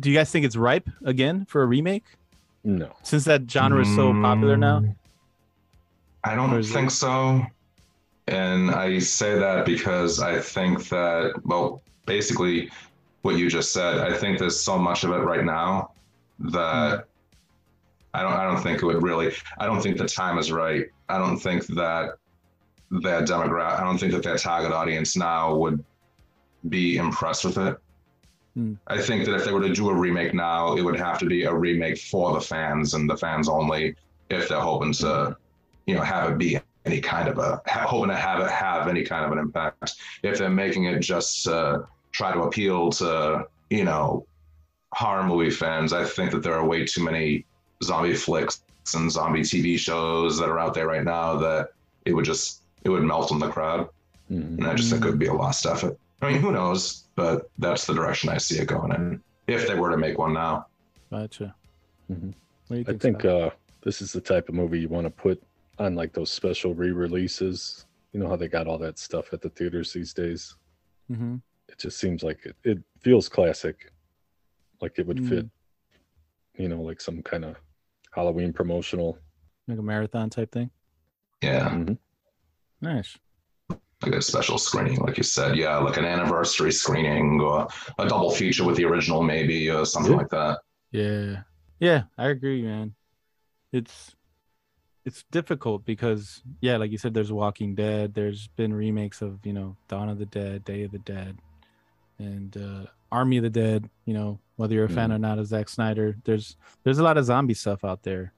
Do 0.00 0.10
you 0.10 0.16
guys 0.16 0.30
think 0.30 0.44
it's 0.44 0.56
ripe 0.56 0.88
again 1.04 1.44
for 1.46 1.62
a 1.62 1.66
remake? 1.66 2.04
No. 2.64 2.90
Since 3.02 3.24
that 3.24 3.50
genre 3.50 3.80
is 3.82 3.94
so 3.94 4.12
popular 4.12 4.56
now? 4.56 4.80
Mm. 4.80 4.94
I 6.24 6.34
don't 6.34 6.52
is 6.58 6.70
it- 6.70 6.74
think 6.74 6.90
so. 6.90 7.42
And 8.26 8.70
I 8.70 8.98
say 8.98 9.38
that 9.38 9.64
because 9.64 10.20
I 10.20 10.38
think 10.38 10.88
that, 10.90 11.32
well, 11.44 11.80
basically 12.04 12.70
what 13.22 13.36
you 13.38 13.48
just 13.48 13.72
said, 13.72 13.98
I 13.98 14.12
think 14.12 14.38
there's 14.38 14.60
so 14.60 14.78
much 14.78 15.02
of 15.04 15.12
it 15.12 15.18
right 15.18 15.44
now 15.44 15.92
that 16.40 16.96
hmm. 16.96 17.00
I 18.14 18.22
don't 18.22 18.32
I 18.32 18.44
don't 18.44 18.62
think 18.62 18.82
it 18.82 18.86
would 18.86 19.02
really. 19.02 19.32
I 19.58 19.66
don't 19.66 19.80
think 19.80 19.96
the 19.96 20.08
time 20.08 20.38
is 20.38 20.52
right. 20.52 20.86
I 21.08 21.18
don't 21.18 21.38
think 21.38 21.66
that 21.68 22.18
their 22.90 23.22
demographic. 23.22 23.80
I 23.80 23.84
don't 23.84 23.98
think 23.98 24.12
that 24.12 24.22
that 24.22 24.38
target 24.38 24.72
audience 24.72 25.16
now 25.16 25.54
would 25.56 25.84
be 26.68 26.96
impressed 26.96 27.44
with 27.44 27.58
it. 27.58 27.78
Hmm. 28.54 28.74
I 28.86 29.00
think 29.00 29.24
that 29.26 29.34
if 29.34 29.44
they 29.44 29.52
were 29.52 29.62
to 29.62 29.72
do 29.72 29.90
a 29.90 29.94
remake 29.94 30.34
now, 30.34 30.76
it 30.76 30.82
would 30.82 30.98
have 30.98 31.18
to 31.20 31.26
be 31.26 31.44
a 31.44 31.54
remake 31.54 31.98
for 31.98 32.32
the 32.32 32.40
fans 32.40 32.94
and 32.94 33.08
the 33.08 33.16
fans 33.16 33.48
only. 33.48 33.94
If 34.30 34.48
they're 34.48 34.60
hoping 34.60 34.92
to, 34.94 35.36
you 35.86 35.94
know, 35.94 36.02
have 36.02 36.30
it 36.30 36.38
be 36.38 36.58
any 36.84 37.00
kind 37.00 37.28
of 37.28 37.38
a 37.38 37.60
hoping 37.66 38.10
to 38.10 38.16
have 38.16 38.40
it 38.40 38.50
have 38.50 38.88
any 38.88 39.04
kind 39.04 39.24
of 39.24 39.32
an 39.32 39.38
impact. 39.38 39.94
If 40.22 40.38
they're 40.38 40.50
making 40.50 40.84
it 40.84 41.00
just 41.00 41.44
to 41.44 41.86
try 42.12 42.32
to 42.32 42.40
appeal 42.42 42.90
to, 42.92 43.46
you 43.70 43.84
know, 43.84 44.26
horror 44.92 45.24
movie 45.24 45.50
fans, 45.50 45.92
I 45.92 46.04
think 46.04 46.30
that 46.32 46.42
there 46.42 46.54
are 46.54 46.66
way 46.66 46.84
too 46.84 47.04
many 47.04 47.44
zombie 47.84 48.14
flicks 48.14 48.62
and 48.94 49.10
zombie 49.10 49.42
TV 49.42 49.78
shows 49.78 50.38
that 50.38 50.48
are 50.48 50.58
out 50.58 50.74
there 50.74 50.86
right 50.86 51.04
now 51.04 51.36
that 51.36 51.70
it 52.04 52.12
would 52.12 52.24
just 52.24 52.57
it 52.84 52.88
would 52.90 53.02
melt 53.02 53.30
in 53.32 53.38
the 53.38 53.48
crowd, 53.48 53.88
and 54.28 54.66
I 54.66 54.74
just 54.74 54.90
think 54.90 55.04
it 55.04 55.08
would 55.08 55.18
be 55.18 55.26
a 55.26 55.32
lost 55.32 55.66
effort. 55.66 55.98
I 56.22 56.32
mean, 56.32 56.40
who 56.40 56.52
knows? 56.52 57.04
But 57.16 57.50
that's 57.58 57.86
the 57.86 57.94
direction 57.94 58.28
I 58.30 58.38
see 58.38 58.58
it 58.58 58.68
going 58.68 58.92
in. 58.92 59.22
If 59.46 59.66
they 59.66 59.74
were 59.74 59.90
to 59.90 59.96
make 59.96 60.18
one 60.18 60.32
now, 60.34 60.66
Gotcha. 61.10 61.54
Mhm. 62.12 62.34
What 62.68 62.68
do 62.68 62.74
you 62.76 62.80
I 62.82 62.84
think? 62.84 63.00
think 63.02 63.24
uh, 63.24 63.50
this 63.82 64.02
is 64.02 64.12
the 64.12 64.20
type 64.20 64.48
of 64.48 64.54
movie 64.54 64.78
you 64.80 64.88
want 64.88 65.06
to 65.06 65.10
put 65.10 65.42
on 65.78 65.94
like 65.94 66.12
those 66.12 66.30
special 66.30 66.74
re-releases. 66.74 67.86
You 68.12 68.20
know 68.20 68.28
how 68.28 68.36
they 68.36 68.48
got 68.48 68.66
all 68.66 68.78
that 68.78 68.98
stuff 68.98 69.32
at 69.32 69.40
the 69.40 69.48
theaters 69.48 69.92
these 69.92 70.12
days. 70.12 70.54
Mhm. 71.10 71.40
It 71.68 71.78
just 71.78 71.98
seems 71.98 72.22
like 72.22 72.44
it, 72.44 72.56
it 72.64 72.78
feels 73.00 73.28
classic, 73.28 73.90
like 74.82 74.98
it 74.98 75.06
would 75.06 75.18
Mm. 75.18 75.28
fit. 75.28 75.46
You 76.56 76.68
know, 76.68 76.82
like 76.82 77.00
some 77.00 77.22
kind 77.22 77.44
of 77.44 77.56
Halloween 78.12 78.52
promotional. 78.52 79.18
like 79.66 79.78
a 79.78 79.82
marathon 79.82 80.28
type 80.30 80.50
thing. 80.52 80.70
yeah, 81.42 81.68
Mhm. 81.70 81.98
Nice. 82.80 83.16
like 84.02 84.14
a 84.14 84.22
special 84.22 84.58
screening, 84.58 85.00
like 85.00 85.16
you 85.16 85.24
said, 85.24 85.56
yeah, 85.56 85.76
like 85.78 85.96
an 85.96 86.04
anniversary 86.04 86.70
screening 86.70 87.40
or 87.40 87.66
a 87.98 88.06
double 88.08 88.30
feature 88.30 88.64
with 88.64 88.76
the 88.76 88.84
original, 88.84 89.22
maybe 89.22 89.68
or 89.70 89.84
something 89.84 90.12
Yeah. 90.12 90.18
like 90.18 90.28
that. 90.30 90.60
Yeah. 90.92 91.42
Yeah, 91.80 92.02
I 92.16 92.28
agree, 92.28 92.62
man. 92.62 92.94
It's 93.72 94.14
it's 95.04 95.24
difficult 95.32 95.84
because 95.84 96.42
yeah, 96.60 96.76
like 96.76 96.90
you 96.92 96.98
said, 96.98 97.12
there's 97.14 97.32
Walking 97.32 97.74
Dead. 97.74 98.14
There's 98.14 98.46
been 98.48 98.72
remakes 98.74 99.20
of, 99.22 99.44
you 99.44 99.52
know, 99.52 99.76
Dawn 99.88 100.08
of 100.08 100.18
the 100.18 100.26
Dead, 100.26 100.64
Day 100.64 100.82
of 100.84 100.92
the 100.92 100.98
Dead, 101.00 101.38
and 102.18 102.56
uh 102.56 102.86
Army 103.10 103.38
of 103.38 103.42
the 103.44 103.50
Dead, 103.50 103.88
you 104.04 104.12
know, 104.14 104.38
whether 104.56 104.74
you're 104.74 104.84
a 104.84 104.88
fan 104.88 105.10
or 105.12 105.18
not 105.18 105.38
of 105.38 105.46
Zack 105.46 105.68
Snyder, 105.68 106.16
there's 106.24 106.56
there's 106.84 106.98
a 106.98 107.02
lot 107.02 107.16
of 107.18 107.24
zombie 107.24 107.54
stuff 107.54 107.84
out 107.84 108.02
there. 108.02 108.32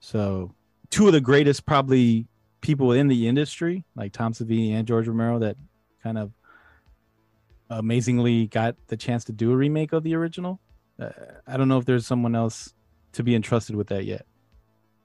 So 0.00 0.52
two 0.90 1.06
of 1.06 1.12
the 1.12 1.20
greatest 1.20 1.66
probably 1.66 2.26
people 2.62 2.92
in 2.92 3.08
the 3.08 3.28
industry, 3.28 3.84
like 3.94 4.12
Tom 4.12 4.32
Savini 4.32 4.72
and 4.72 4.86
George 4.86 5.06
Romero, 5.06 5.38
that 5.40 5.56
kind 6.02 6.16
of 6.16 6.32
amazingly 7.68 8.46
got 8.46 8.76
the 8.86 8.96
chance 8.96 9.24
to 9.24 9.32
do 9.32 9.52
a 9.52 9.56
remake 9.56 9.92
of 9.92 10.02
the 10.02 10.14
original. 10.14 10.60
Uh, 10.98 11.10
I 11.46 11.56
don't 11.58 11.68
know 11.68 11.78
if 11.78 11.84
there's 11.84 12.06
someone 12.06 12.34
else 12.34 12.72
to 13.12 13.22
be 13.22 13.34
entrusted 13.34 13.76
with 13.76 13.88
that 13.88 14.04
yet. 14.04 14.24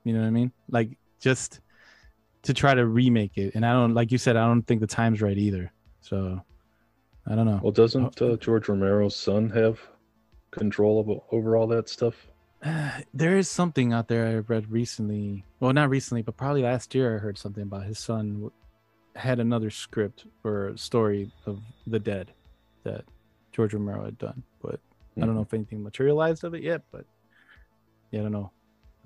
You 0.05 0.13
know 0.13 0.21
what 0.21 0.27
I 0.27 0.31
mean? 0.31 0.51
Like 0.69 0.97
just 1.19 1.59
to 2.43 2.53
try 2.53 2.73
to 2.73 2.85
remake 2.85 3.37
it, 3.37 3.55
and 3.55 3.65
I 3.65 3.73
don't 3.73 3.93
like 3.93 4.11
you 4.11 4.17
said. 4.17 4.37
I 4.37 4.45
don't 4.47 4.61
think 4.63 4.79
the 4.79 4.87
time's 4.87 5.21
right 5.21 5.37
either. 5.37 5.71
So 6.01 6.39
I 7.25 7.35
don't 7.35 7.45
know. 7.45 7.59
Well, 7.61 7.73
doesn't 7.73 8.21
uh, 8.21 8.37
George 8.37 8.69
Romero's 8.69 9.15
son 9.15 9.49
have 9.49 9.81
control 10.51 10.99
of, 10.99 11.21
over 11.31 11.57
all 11.57 11.67
that 11.67 11.89
stuff? 11.89 12.27
there 13.13 13.37
is 13.37 13.49
something 13.49 13.93
out 13.93 14.07
there 14.07 14.27
I 14.27 14.35
read 14.35 14.71
recently. 14.71 15.43
Well, 15.59 15.73
not 15.73 15.89
recently, 15.89 16.21
but 16.21 16.37
probably 16.37 16.63
last 16.63 16.95
year. 16.95 17.15
I 17.15 17.19
heard 17.19 17.37
something 17.37 17.63
about 17.63 17.85
his 17.85 17.99
son 17.99 18.51
had 19.15 19.39
another 19.39 19.69
script 19.69 20.25
for 20.41 20.69
a 20.69 20.77
story 20.77 21.31
of 21.45 21.59
the 21.87 21.99
dead 21.99 22.31
that 22.83 23.03
George 23.51 23.73
Romero 23.73 24.05
had 24.05 24.17
done, 24.17 24.43
but 24.61 24.79
I 25.15 25.21
don't 25.21 25.29
know 25.29 25.41
mm-hmm. 25.41 25.41
if 25.41 25.53
anything 25.53 25.83
materialized 25.83 26.43
of 26.43 26.53
it 26.53 26.63
yet. 26.63 26.83
But 26.91 27.05
yeah, 28.11 28.19
I 28.19 28.23
don't 28.23 28.31
know. 28.31 28.51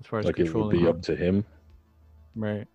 As 0.00 0.06
far 0.06 0.18
as 0.18 0.26
Like 0.26 0.38
it 0.38 0.52
would 0.52 0.70
be 0.70 0.80
him. 0.80 0.88
up 0.88 1.02
to 1.02 1.16
him. 1.16 1.44
right? 2.36 2.66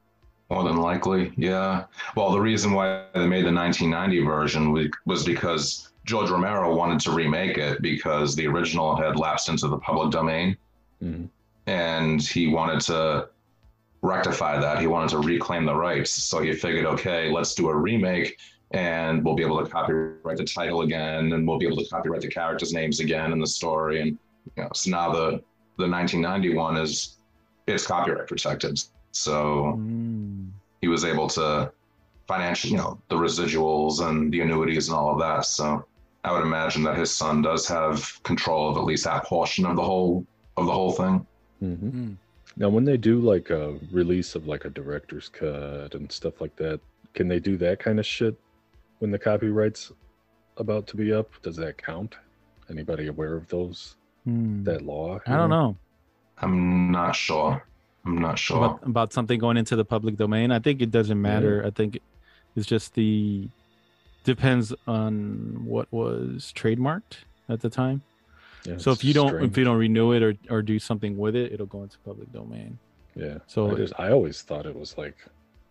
More 0.50 0.64
than 0.64 0.78
likely, 0.78 1.34
yeah. 1.36 1.86
Well, 2.16 2.32
the 2.32 2.40
reason 2.40 2.72
why 2.72 3.06
they 3.14 3.28
made 3.28 3.46
the 3.46 3.52
1990 3.52 4.24
version 4.24 4.90
was 5.06 5.26
because 5.26 5.90
George 6.06 6.30
Romero 6.30 6.74
wanted 6.74 7.02
to 7.02 7.12
remake 7.12 7.58
it 7.58 7.82
because 7.82 8.34
the 8.34 8.48
original 8.48 8.96
had 8.96 9.18
lapsed 9.18 9.50
into 9.50 9.68
the 9.68 9.78
public 9.80 10.10
domain. 10.10 10.56
Mhm. 11.04 11.30
And 11.68 12.22
he 12.22 12.48
wanted 12.48 12.82
to 12.82 13.30
rectify 14.02 14.60
that. 14.60 14.80
He 14.80 14.88
wanted 14.88 15.10
to 15.10 15.20
reclaim 15.20 15.66
the 15.66 15.76
rights. 15.76 16.12
So 16.12 16.42
he 16.42 16.54
figured, 16.54 16.86
okay, 16.86 17.30
let's 17.30 17.56
do 17.56 17.70
a 17.70 17.76
remake 17.76 18.38
and 18.72 19.24
we'll 19.24 19.36
be 19.36 19.44
able 19.44 19.64
to 19.64 19.70
copyright 19.70 20.38
the 20.38 20.44
title 20.46 20.82
again 20.82 21.34
and 21.34 21.48
we'll 21.48 21.58
be 21.58 21.66
able 21.66 21.78
to 21.78 21.90
copyright 21.90 22.22
the 22.22 22.28
characters' 22.28 22.74
names 22.74 23.00
again 23.00 23.32
in 23.32 23.40
the 23.40 23.48
story. 23.48 24.02
And 24.02 24.18
you 24.56 24.64
know, 24.64 24.70
so 24.74 24.90
now 24.92 25.12
the 25.12 25.42
the 25.78 25.88
1991 25.88 26.78
is 26.78 27.18
it's 27.68 27.86
copyright 27.86 28.28
protected. 28.28 28.82
So 29.12 29.76
Mm. 29.78 30.50
he 30.82 30.88
was 30.88 31.06
able 31.06 31.28
to 31.30 31.72
financially, 32.28 32.72
you 32.72 32.78
know, 32.78 33.00
the 33.10 33.16
residuals 33.16 34.02
and 34.02 34.32
the 34.34 34.42
annuities 34.42 34.90
and 34.90 34.98
all 34.98 35.12
of 35.12 35.20
that. 35.20 35.46
So 35.46 35.86
I 36.24 36.32
would 36.34 36.42
imagine 36.44 36.84
that 36.84 36.98
his 36.98 37.16
son 37.16 37.42
does 37.42 37.68
have 37.68 38.22
control 38.24 38.70
of 38.70 38.78
at 38.78 38.84
least 38.84 39.04
that 39.06 39.24
portion 39.26 39.66
of 39.66 39.76
the 39.76 39.84
whole 39.84 40.26
of 40.58 40.66
the 40.66 40.72
whole 40.72 40.92
thing. 40.92 41.26
hmm 41.60 42.14
Now, 42.56 42.70
when 42.70 42.84
they 42.84 42.98
do 42.98 43.20
like 43.20 43.50
a 43.50 43.78
release 43.92 44.36
of 44.36 44.48
like 44.48 44.66
a 44.66 44.70
director's 44.70 45.30
cut 45.30 45.94
and 45.94 46.12
stuff 46.12 46.42
like 46.42 46.56
that, 46.58 46.80
can 47.14 47.28
they 47.28 47.40
do 47.40 47.58
that 47.58 47.80
kind 47.80 48.00
of 48.00 48.06
shit 48.06 48.36
when 49.00 49.12
the 49.12 49.20
copyright's 49.20 49.92
about 50.58 50.88
to 50.88 50.98
be 50.98 51.14
up? 51.14 51.30
Does 51.42 51.56
that 51.58 51.78
count? 51.78 52.16
Anybody 52.70 53.08
aware 53.08 53.36
of 53.36 53.48
those? 53.48 53.96
Hmm. 54.26 54.64
That 54.64 54.82
law? 54.82 55.20
I 55.26 55.38
don't 55.38 55.50
know. 55.50 55.78
I'm 56.40 56.92
not 56.92 57.16
sure. 57.16 57.64
I'm 58.06 58.18
not 58.20 58.40
sure. 58.40 58.58
about, 58.58 58.88
about 58.88 59.14
something 59.14 59.40
going 59.40 59.58
into 59.58 59.76
the 59.76 59.86
public 59.86 60.16
domain. 60.16 60.52
I 60.52 60.60
think 60.60 60.82
it 60.82 60.92
doesn't 60.92 61.22
matter. 61.22 61.64
I 61.66 61.72
think 61.72 62.00
it's 62.56 62.66
just 62.66 62.94
the 62.94 63.50
depends 64.24 64.74
on 64.88 65.62
what 65.66 65.88
was 65.92 66.54
trademarked 66.56 67.24
at 67.50 67.62
the 67.62 67.70
time. 67.70 68.02
Yeah, 68.68 68.78
so 68.78 68.92
if 68.92 68.98
it's 68.98 69.04
you 69.06 69.14
don't 69.14 69.30
strange. 69.30 69.52
if 69.52 69.58
you 69.58 69.64
don't 69.64 69.78
renew 69.78 70.12
it 70.12 70.22
or 70.22 70.34
or 70.50 70.62
do 70.62 70.78
something 70.80 71.18
with 71.18 71.36
it, 71.36 71.54
it'll 71.54 71.66
go 71.66 71.84
into 71.84 71.98
public 72.00 72.32
domain. 72.34 72.78
Yeah. 73.16 73.38
So 73.48 73.72
I, 73.72 73.76
just, 73.76 73.94
I 73.98 74.12
always 74.12 74.42
thought 74.44 74.66
it 74.66 74.76
was 74.76 74.98
like 74.98 75.18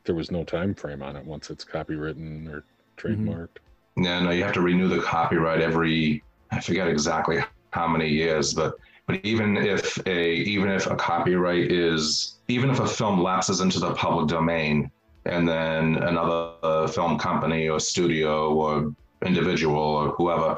there 0.05 0.15
was 0.15 0.31
no 0.31 0.43
time 0.45 0.75
frame 0.75 1.03
on 1.03 1.15
it 1.17 1.25
once 1.25 1.51
it's 1.51 1.65
copywritten 1.65 2.49
or 2.53 2.65
Mm-hmm. 2.99 3.29
trademarked. 3.29 3.59
Yeah, 3.99 4.21
no, 4.21 4.31
you 4.31 4.43
have 4.43 4.55
to 4.55 4.63
renew 4.63 4.89
the 4.89 5.01
copyright 5.03 5.61
every 5.61 6.23
I 6.51 6.61
forget 6.61 6.89
exactly 6.89 7.39
how 7.73 7.87
many 7.87 8.09
years, 8.09 8.55
but 8.55 8.75
but 9.07 9.23
even 9.25 9.57
if 9.59 9.99
a 10.07 10.33
even 10.33 10.71
if 10.71 10.87
a 10.87 10.97
copyright 10.97 11.71
is 11.71 12.37
even 12.49 12.71
if 12.71 12.81
a 12.81 12.87
film 12.87 13.23
lapses 13.23 13.61
into 13.61 13.79
the 13.79 13.93
public 13.95 14.29
domain 14.29 14.91
and 15.27 15.47
then 15.47 15.97
another 16.05 16.89
film 16.89 17.19
company 17.19 17.69
or 17.69 17.79
studio 17.81 18.55
or 18.55 18.95
individual 19.25 19.79
or 19.79 20.09
whoever 20.13 20.57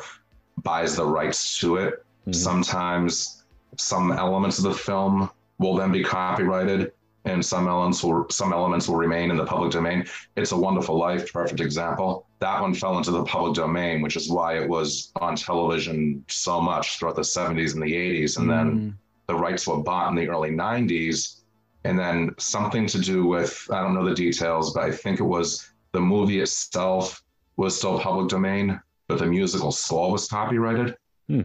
buys 0.62 0.94
the 0.96 1.04
rights 1.04 1.58
to 1.58 1.76
it, 1.76 2.04
sometimes 2.30 3.44
some 3.76 4.12
elements 4.12 4.58
of 4.58 4.64
the 4.64 4.74
film 4.74 5.30
will 5.58 5.76
then 5.76 5.92
be 5.92 6.02
copyrighted 6.02 6.92
and 7.24 7.44
some 7.44 7.68
elements 7.68 8.02
will 8.02 8.26
some 8.30 8.52
elements 8.52 8.88
will 8.88 8.96
remain 8.96 9.30
in 9.30 9.36
the 9.36 9.44
public 9.44 9.70
domain. 9.70 10.04
It's 10.36 10.52
a 10.52 10.56
Wonderful 10.56 10.96
Life, 10.96 11.32
perfect 11.32 11.60
example. 11.60 12.26
That 12.38 12.60
one 12.60 12.74
fell 12.74 12.96
into 12.96 13.10
the 13.10 13.24
public 13.24 13.54
domain, 13.54 14.00
which 14.00 14.16
is 14.16 14.30
why 14.30 14.58
it 14.58 14.68
was 14.68 15.12
on 15.16 15.36
television 15.36 16.24
so 16.28 16.60
much 16.60 16.98
throughout 16.98 17.16
the 17.16 17.22
70s 17.22 17.74
and 17.74 17.82
the 17.82 17.92
80s. 17.92 18.38
And 18.38 18.48
then 18.48 18.98
the 19.26 19.34
rights 19.34 19.66
were 19.66 19.82
bought 19.82 20.10
in 20.10 20.14
the 20.14 20.28
early 20.28 20.50
90s. 20.50 21.40
And 21.84 21.98
then 21.98 22.34
something 22.38 22.86
to 22.86 22.98
do 22.98 23.26
with, 23.26 23.66
I 23.72 23.80
don't 23.82 23.94
know 23.94 24.04
the 24.04 24.14
details, 24.14 24.72
but 24.72 24.84
I 24.84 24.90
think 24.90 25.20
it 25.20 25.24
was 25.24 25.70
the 25.92 26.00
movie 26.00 26.40
itself 26.40 27.22
was 27.56 27.76
still 27.76 27.98
public 27.98 28.28
domain, 28.28 28.80
but 29.08 29.18
the 29.18 29.26
musical 29.26 29.72
score 29.72 30.12
was 30.12 30.28
copyrighted. 30.28 30.96
Hmm. 31.28 31.42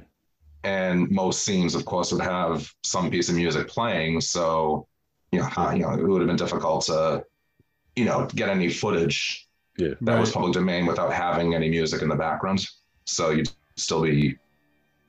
And 0.64 1.10
most 1.12 1.44
scenes, 1.44 1.76
of 1.76 1.86
course, 1.86 2.12
would 2.12 2.22
have 2.22 2.74
some 2.84 3.10
piece 3.10 3.30
of 3.30 3.36
music 3.36 3.68
playing. 3.68 4.22
So, 4.22 4.88
you 5.32 5.40
know, 5.40 5.72
you 5.72 5.80
know, 5.80 5.92
it 5.92 6.08
would 6.08 6.22
have 6.22 6.28
been 6.28 6.38
difficult 6.38 6.86
to, 6.86 7.26
you 7.96 8.06
know, 8.06 8.28
get 8.34 8.50
any 8.50 8.70
footage 8.70 9.48
yeah. 9.78 9.96
that 10.02 10.20
was 10.20 10.32
public 10.32 10.54
domain 10.54 10.86
without 10.86 11.12
having 11.12 11.54
any 11.54 11.70
music 11.70 12.02
in 12.02 12.08
the 12.08 12.16
background. 12.16 12.66
So 13.06 13.32
you'd 13.32 13.50
still 13.76 14.04
be 14.04 14.38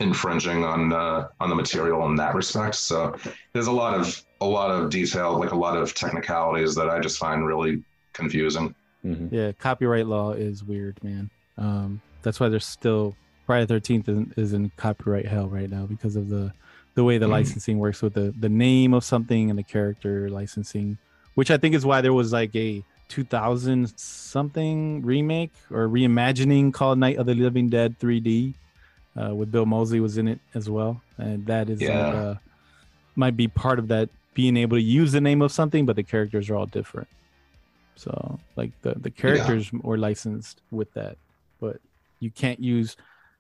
infringing 0.01 0.65
on 0.65 0.93
uh, 0.93 1.29
on 1.41 1.49
the 1.49 1.55
material 1.55 2.05
in 2.07 2.17
that 2.17 2.35
respect. 2.35 2.75
So 2.75 3.15
there's 3.53 3.69
a 3.69 3.73
lot 3.73 3.95
of 3.95 4.23
a 4.41 4.47
lot 4.47 4.71
of 4.71 4.91
detail, 4.91 5.39
like 5.39 5.53
a 5.53 5.57
lot 5.57 5.77
of 5.77 5.95
technicalities 5.95 6.75
that 6.75 6.91
I 6.91 7.01
just 7.01 7.19
find 7.19 7.47
really 7.47 7.83
confusing. 8.13 8.75
Mm-hmm. 9.05 9.35
Yeah, 9.35 9.53
copyright 9.53 10.07
law 10.07 10.33
is 10.33 10.65
weird, 10.65 11.03
man. 11.05 11.31
Um, 11.59 12.01
that's 12.23 12.41
why 12.41 12.49
there's 12.49 12.67
still 12.67 13.15
Friday 13.47 13.67
Thirteenth 13.67 14.09
is, 14.09 14.27
is 14.37 14.53
in 14.53 14.71
copyright 14.77 15.27
hell 15.27 15.49
right 15.49 15.69
now 15.71 15.87
because 15.87 16.17
of 16.17 16.29
the 16.29 16.53
the 16.95 17.05
way 17.05 17.19
the 17.19 17.27
Mhm. 17.27 17.31
licensing 17.31 17.79
works 17.79 18.03
with 18.03 18.15
the 18.15 18.35
the 18.39 18.49
name 18.49 18.95
of 18.95 19.05
something 19.05 19.51
and 19.51 19.59
the 19.59 19.63
character 19.65 20.29
licensing, 20.31 20.97
which 21.35 21.51
I 21.51 21.57
think 21.59 21.75
is 21.75 21.85
why 21.85 22.01
there 22.01 22.13
was 22.13 22.33
like 22.33 22.55
a 22.57 22.83
2000 23.09 23.93
something 23.99 25.03
remake 25.03 25.53
or 25.71 25.89
reimagining 25.89 26.73
called 26.73 26.99
Night 26.99 27.19
of 27.19 27.27
the 27.27 27.35
Living 27.35 27.69
Dead 27.69 27.99
3D, 27.99 28.55
uh, 29.21 29.35
with 29.35 29.53
Bill 29.53 29.67
Moseley 29.67 30.01
was 30.01 30.17
in 30.17 30.27
it 30.27 30.41
as 30.55 30.71
well, 30.71 31.03
and 31.19 31.45
that 31.47 31.69
is 31.69 31.81
like, 31.81 31.91
Yeah. 31.91 32.15
uh, 32.15 32.35
might 33.15 33.37
be 33.37 33.47
part 33.47 33.79
of 33.79 33.89
that 33.89 34.09
being 34.35 34.57
able 34.57 34.77
to 34.79 34.83
use 34.83 35.13
the 35.13 35.21
name 35.21 35.43
of 35.43 35.53
something, 35.53 35.85
but 35.87 35.97
the 35.97 36.03
characters 36.03 36.49
are 36.51 36.57
all 36.57 36.67
different. 36.67 37.09
So 37.97 38.41
like 38.57 38.73
the 38.83 38.95
the 38.95 39.11
characters 39.11 39.71
were 39.73 39.99
licensed 39.99 40.63
with 40.73 40.93
that, 40.95 41.17
but 41.61 41.77
you 42.21 42.31
can't 42.31 42.59
use 42.59 42.97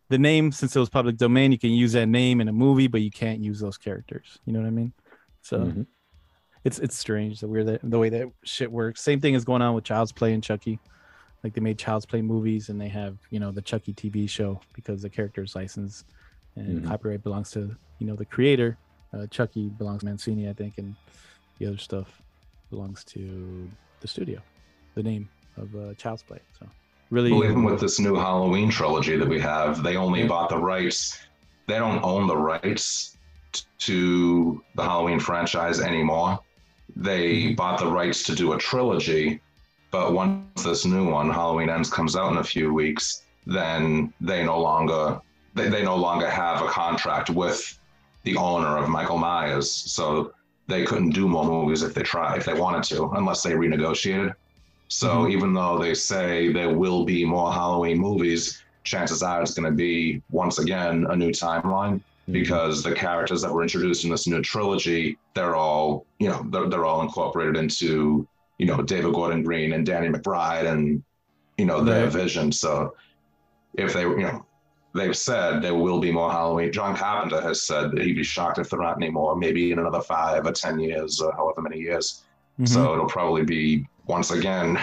the 0.08 0.18
name 0.18 0.52
since 0.52 0.76
it 0.76 0.78
was 0.80 0.88
public 0.90 1.16
domain. 1.16 1.52
You 1.52 1.58
can 1.58 1.70
use 1.70 1.92
that 1.92 2.06
name 2.06 2.40
in 2.40 2.48
a 2.48 2.52
movie, 2.52 2.86
but 2.88 3.00
you 3.00 3.10
can't 3.10 3.40
use 3.40 3.60
those 3.60 3.78
characters. 3.78 4.38
You 4.44 4.52
know 4.52 4.60
what 4.60 4.66
I 4.68 4.70
mean? 4.70 4.92
So 5.42 5.58
Mhm. 5.60 5.86
it's 6.64 6.78
it's 6.78 6.96
strange 6.96 7.40
the 7.40 7.48
weird 7.48 7.66
that 7.66 7.80
the 7.82 7.98
way 7.98 8.08
that 8.10 8.28
shit 8.44 8.70
works. 8.70 9.00
Same 9.02 9.20
thing 9.20 9.34
is 9.34 9.44
going 9.44 9.62
on 9.62 9.74
with 9.74 9.84
Child's 9.84 10.12
Play 10.12 10.32
and 10.34 10.42
Chucky. 10.42 10.78
Like 11.42 11.52
they 11.54 11.60
made 11.60 11.78
Child's 11.78 12.06
Play 12.06 12.22
movies 12.22 12.68
and 12.70 12.80
they 12.80 12.88
have 12.88 13.18
you 13.30 13.40
know 13.40 13.50
the 13.50 13.62
Chucky 13.62 13.92
TV 13.92 14.28
show 14.28 14.60
because 14.74 15.02
the 15.02 15.10
character's 15.10 15.54
license 15.54 16.04
and 16.56 16.82
Mhm. 16.82 16.86
copyright 16.86 17.22
belongs 17.22 17.50
to 17.52 17.74
you 17.98 18.06
know 18.06 18.16
the 18.16 18.24
creator. 18.24 18.78
Uh, 19.12 19.26
Chucky 19.28 19.68
belongs 19.68 20.00
to 20.00 20.06
Mancini, 20.06 20.48
I 20.48 20.52
think, 20.52 20.78
and 20.78 20.96
the 21.58 21.66
other 21.66 21.76
stuff 21.78 22.20
belongs 22.70 23.04
to 23.04 23.70
the 24.00 24.08
studio. 24.08 24.42
The 24.96 25.02
name 25.02 25.28
of 25.56 25.74
uh, 25.76 25.94
Child's 25.94 26.22
Play. 26.24 26.40
So 26.58 26.66
really, 27.14 27.32
Well, 27.32 27.44
even 27.44 27.62
with 27.62 27.80
this 27.80 27.98
new 28.00 28.16
Halloween 28.16 28.68
trilogy 28.68 29.16
that 29.16 29.28
we 29.28 29.40
have, 29.40 29.82
they 29.82 29.96
only 29.96 30.26
bought 30.26 30.48
the 30.48 30.58
rights. 30.58 31.18
They 31.66 31.78
don't 31.78 32.02
own 32.02 32.26
the 32.26 32.36
rights 32.36 33.16
to 33.78 34.62
the 34.74 34.82
Halloween 34.82 35.20
franchise 35.20 35.80
anymore. 35.80 36.40
They 36.96 37.34
mm-hmm. 37.34 37.54
bought 37.54 37.78
the 37.78 37.86
rights 37.86 38.24
to 38.24 38.34
do 38.34 38.52
a 38.52 38.58
trilogy, 38.58 39.40
but 39.90 40.12
once 40.12 40.64
this 40.64 40.84
new 40.84 41.08
one, 41.08 41.30
Halloween 41.30 41.70
Ends, 41.70 41.88
comes 41.88 42.16
out 42.16 42.32
in 42.32 42.38
a 42.38 42.44
few 42.44 42.74
weeks, 42.74 43.22
then 43.46 44.12
they 44.20 44.44
no 44.44 44.60
longer 44.60 45.20
they, 45.54 45.68
they 45.68 45.84
no 45.84 45.94
longer 45.94 46.28
have 46.28 46.62
a 46.62 46.68
contract 46.68 47.30
with 47.30 47.78
the 48.24 48.36
owner 48.36 48.76
of 48.76 48.88
Michael 48.88 49.18
Myers, 49.18 49.70
so 49.70 50.32
they 50.66 50.84
couldn't 50.84 51.10
do 51.10 51.28
more 51.28 51.44
movies 51.44 51.82
if 51.82 51.94
they 51.94 52.02
tried 52.02 52.38
if 52.38 52.44
they 52.44 52.54
wanted 52.54 52.82
to, 52.84 53.10
unless 53.10 53.42
they 53.42 53.52
renegotiated. 53.52 54.34
So 54.88 55.28
even 55.28 55.52
though 55.54 55.78
they 55.78 55.94
say 55.94 56.52
there 56.52 56.74
will 56.76 57.04
be 57.04 57.24
more 57.24 57.52
Halloween 57.52 57.98
movies, 57.98 58.62
chances 58.84 59.22
are 59.22 59.42
it's 59.42 59.54
going 59.54 59.70
to 59.70 59.76
be 59.76 60.22
once 60.30 60.58
again 60.58 61.06
a 61.10 61.16
new 61.16 61.30
timeline 61.30 62.00
because 62.30 62.82
the 62.82 62.92
characters 62.94 63.42
that 63.42 63.52
were 63.52 63.62
introduced 63.62 64.04
in 64.04 64.10
this 64.10 64.26
new 64.26 64.42
trilogy, 64.42 65.18
they're 65.34 65.56
all 65.56 66.06
you 66.18 66.28
know 66.28 66.46
they're, 66.50 66.68
they're 66.68 66.84
all 66.84 67.02
incorporated 67.02 67.56
into 67.56 68.26
you 68.58 68.66
know 68.66 68.82
David 68.82 69.14
Gordon 69.14 69.42
Green 69.42 69.72
and 69.72 69.84
Danny 69.86 70.08
McBride 70.08 70.66
and 70.70 71.02
you 71.58 71.64
know 71.66 71.82
their 71.82 72.04
Right. 72.04 72.12
vision. 72.12 72.52
So 72.52 72.94
if 73.74 73.92
they 73.94 74.02
you 74.02 74.20
know 74.20 74.46
they've 74.94 75.16
said 75.16 75.60
there 75.60 75.74
will 75.74 75.98
be 75.98 76.12
more 76.12 76.30
Halloween. 76.30 76.70
John 76.72 76.94
Carpenter 76.94 77.40
has 77.40 77.64
said 77.64 77.90
that 77.92 78.02
he'd 78.02 78.14
be 78.14 78.22
shocked 78.22 78.58
if 78.58 78.70
there 78.70 78.82
aren't 78.82 79.02
any 79.02 79.10
more, 79.10 79.34
maybe 79.34 79.72
in 79.72 79.78
another 79.80 80.00
five 80.00 80.46
or 80.46 80.52
ten 80.52 80.78
years 80.78 81.20
or 81.20 81.32
however 81.32 81.62
many 81.62 81.78
years. 81.78 82.22
Mhm. 82.60 82.68
So 82.68 82.92
it'll 82.94 83.06
probably 83.06 83.44
be 83.44 83.84
once 84.06 84.30
again 84.30 84.78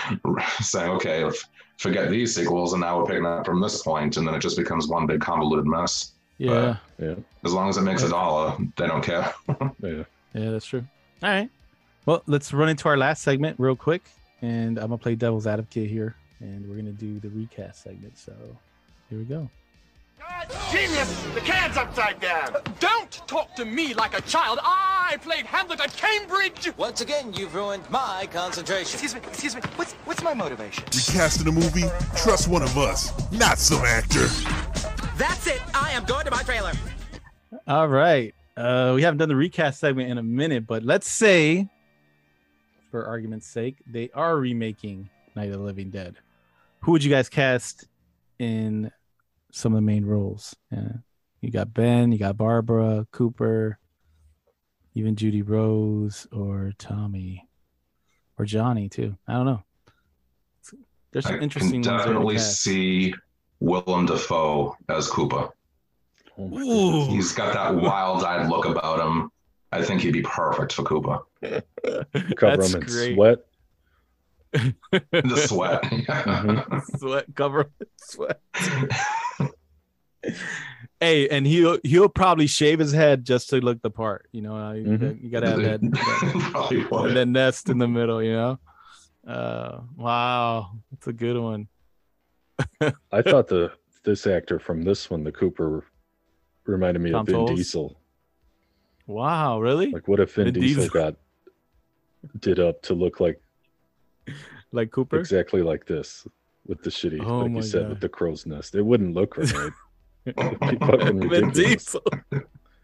saying, 0.60 0.90
okay, 0.92 1.26
if, 1.26 1.48
forget 1.78 2.10
these 2.10 2.34
sequels, 2.34 2.72
and 2.72 2.80
now 2.80 2.98
we're 2.98 3.06
picking 3.06 3.26
up 3.26 3.44
from 3.44 3.60
this 3.60 3.82
point, 3.82 4.16
and 4.16 4.26
then 4.26 4.34
it 4.34 4.40
just 4.40 4.56
becomes 4.56 4.88
one 4.88 5.06
big 5.06 5.20
convoluted 5.20 5.66
mess. 5.66 6.12
yeah, 6.38 6.76
Yeah. 6.98 7.14
As 7.44 7.52
long 7.52 7.68
as 7.68 7.76
it 7.76 7.82
makes 7.82 8.02
a 8.02 8.08
dollar, 8.08 8.56
they 8.76 8.86
don't 8.86 9.02
care. 9.02 9.32
Yeah. 9.82 10.04
yeah, 10.34 10.50
that's 10.50 10.66
true. 10.66 10.84
All 11.22 11.30
right, 11.30 11.50
well, 12.06 12.22
let's 12.26 12.52
run 12.52 12.68
into 12.68 12.88
our 12.88 12.96
last 12.96 13.22
segment 13.22 13.58
real 13.58 13.76
quick, 13.76 14.02
and 14.42 14.78
I'm 14.78 14.88
gonna 14.88 14.98
play 14.98 15.14
devil's 15.14 15.46
advocate 15.46 15.88
here, 15.88 16.14
and 16.40 16.68
we're 16.68 16.76
gonna 16.76 16.92
do 16.92 17.20
the 17.20 17.28
recast 17.28 17.82
segment. 17.82 18.18
So 18.18 18.32
here 19.10 19.18
we 19.18 19.24
go. 19.24 19.48
Genius! 20.70 21.22
The 21.34 21.40
can's 21.40 21.76
upside 21.76 22.20
down! 22.20 22.56
Don't 22.80 23.12
talk 23.26 23.54
to 23.56 23.64
me 23.64 23.94
like 23.94 24.18
a 24.18 24.22
child. 24.22 24.58
I 24.62 25.18
played 25.22 25.46
Hamlet 25.46 25.80
at 25.80 25.96
Cambridge. 25.96 26.70
Once 26.76 27.00
again, 27.00 27.32
you've 27.32 27.54
ruined 27.54 27.88
my 27.90 28.28
concentration. 28.32 28.82
Excuse 28.82 29.14
me, 29.14 29.20
excuse 29.26 29.54
me. 29.54 29.62
What's 29.76 29.92
what's 30.04 30.22
my 30.22 30.34
motivation? 30.34 30.84
Recasting 30.86 31.46
a 31.48 31.52
movie? 31.52 31.84
Trust 32.16 32.48
one 32.48 32.62
of 32.62 32.76
us, 32.76 33.12
not 33.32 33.58
some 33.58 33.84
actor. 33.84 34.26
That's 35.16 35.46
it. 35.46 35.62
I 35.74 35.92
am 35.92 36.04
going 36.04 36.24
to 36.24 36.30
my 36.30 36.42
trailer. 36.42 36.72
All 37.66 37.88
right. 37.88 38.34
Uh, 38.56 38.92
we 38.94 39.02
haven't 39.02 39.18
done 39.18 39.28
the 39.28 39.36
recast 39.36 39.80
segment 39.80 40.10
in 40.10 40.18
a 40.18 40.22
minute, 40.22 40.66
but 40.66 40.82
let's 40.82 41.08
say, 41.08 41.68
for 42.90 43.06
argument's 43.06 43.46
sake, 43.46 43.76
they 43.86 44.10
are 44.14 44.36
remaking 44.36 45.08
Night 45.34 45.50
of 45.50 45.58
the 45.58 45.64
Living 45.64 45.90
Dead. 45.90 46.16
Who 46.80 46.92
would 46.92 47.02
you 47.02 47.10
guys 47.10 47.28
cast 47.28 47.86
in 48.38 48.90
some 49.54 49.72
of 49.72 49.76
the 49.76 49.82
main 49.82 50.04
roles? 50.04 50.54
Yeah. 50.70 50.88
You 51.40 51.50
got 51.50 51.72
Ben, 51.74 52.10
you 52.12 52.18
got 52.18 52.36
Barbara, 52.36 53.06
Cooper, 53.12 53.78
even 54.94 55.14
Judy 55.16 55.42
Rose, 55.42 56.26
or 56.32 56.72
Tommy, 56.78 57.46
or 58.38 58.44
Johnny 58.46 58.88
too. 58.88 59.16
I 59.28 59.34
don't 59.34 59.46
know. 59.46 59.62
There's 61.12 61.26
some 61.26 61.36
I 61.36 61.38
interesting 61.38 61.82
can 61.82 61.92
ones 61.92 62.02
definitely 62.04 62.38
see 62.38 63.14
Willem 63.60 64.06
Dafoe 64.06 64.76
as 64.88 65.08
Cooper. 65.08 65.48
Oh 66.36 66.58
Ooh. 66.58 67.10
He's 67.10 67.32
got 67.32 67.52
that 67.54 67.74
wild-eyed 67.80 68.48
look 68.48 68.64
about 68.66 68.98
him. 69.06 69.30
I 69.70 69.82
think 69.82 70.00
he'd 70.00 70.12
be 70.12 70.22
perfect 70.22 70.72
for 70.72 70.82
Cooper. 70.82 71.18
Cover 71.42 71.62
That's 72.56 72.72
him 72.74 72.80
in 72.82 72.86
great. 72.88 73.14
sweat. 73.14 73.38
The 74.52 75.44
sweat. 75.46 75.82
Mhm. 75.92 76.98
sweat 76.98 77.26
cover 77.34 77.70
sweat. 77.98 78.40
hey, 81.00 81.28
and 81.28 81.46
he'll 81.46 81.78
he'll 81.84 82.08
probably 82.08 82.46
shave 82.46 82.78
his 82.78 82.92
head 82.92 83.24
just 83.24 83.50
to 83.50 83.56
look 83.60 83.82
the 83.82 83.90
part. 83.90 84.28
You 84.32 84.42
know, 84.42 84.72
you, 84.72 84.84
Mhm. 84.84 85.22
you 85.22 85.30
gotta 85.30 85.48
have 85.50 85.62
that 85.62 85.80
that, 85.82 87.10
that 87.14 87.28
nest 87.28 87.68
in 87.68 87.78
the 87.78 87.88
middle. 87.88 88.22
You 88.22 88.32
know. 88.32 88.58
Uh, 89.26 89.80
wow, 89.96 90.72
that's 90.90 91.06
a 91.06 91.12
good 91.12 91.38
one. 91.38 91.68
I 93.10 93.22
thought 93.22 93.48
the 93.48 93.72
this 94.04 94.26
actor 94.26 94.58
from 94.58 94.82
this 94.82 95.08
one, 95.10 95.24
the 95.24 95.32
Cooper, 95.32 95.84
reminded 96.66 97.00
me 97.02 97.10
Tom 97.12 97.20
of 97.20 97.26
Vin 97.26 97.34
Towles? 97.36 97.50
Diesel. 97.56 98.00
Wow, 99.06 99.60
really? 99.60 99.90
Like, 99.90 100.08
what 100.08 100.20
if 100.20 100.34
Vin, 100.34 100.44
Vin 100.46 100.54
Diesel, 100.54 100.82
Diesel. 100.84 101.00
got 101.00 101.14
did 102.40 102.58
up 102.60 102.80
to 102.82 102.94
look 102.94 103.18
like 103.20 103.40
Like 104.72 104.90
Cooper? 104.90 105.18
exactly 105.18 105.62
like 105.62 105.86
this 105.86 106.26
with 106.66 106.82
the 106.82 106.90
shitty, 106.90 107.22
Oh 107.24 107.40
like 107.46 107.50
you 107.52 107.62
said, 107.62 107.82
God. 107.82 107.90
with 107.90 108.00
the 108.00 108.08
crow's 108.10 108.44
nest? 108.46 108.74
It 108.74 108.82
wouldn't 108.82 109.14
look 109.14 109.36
right. 109.38 109.72
It'd 110.26 110.60
be 110.60 110.76
fucking 110.86 111.28
Vin 111.28 111.46
ridiculous. 111.48 111.52
Diesel. 111.54 112.02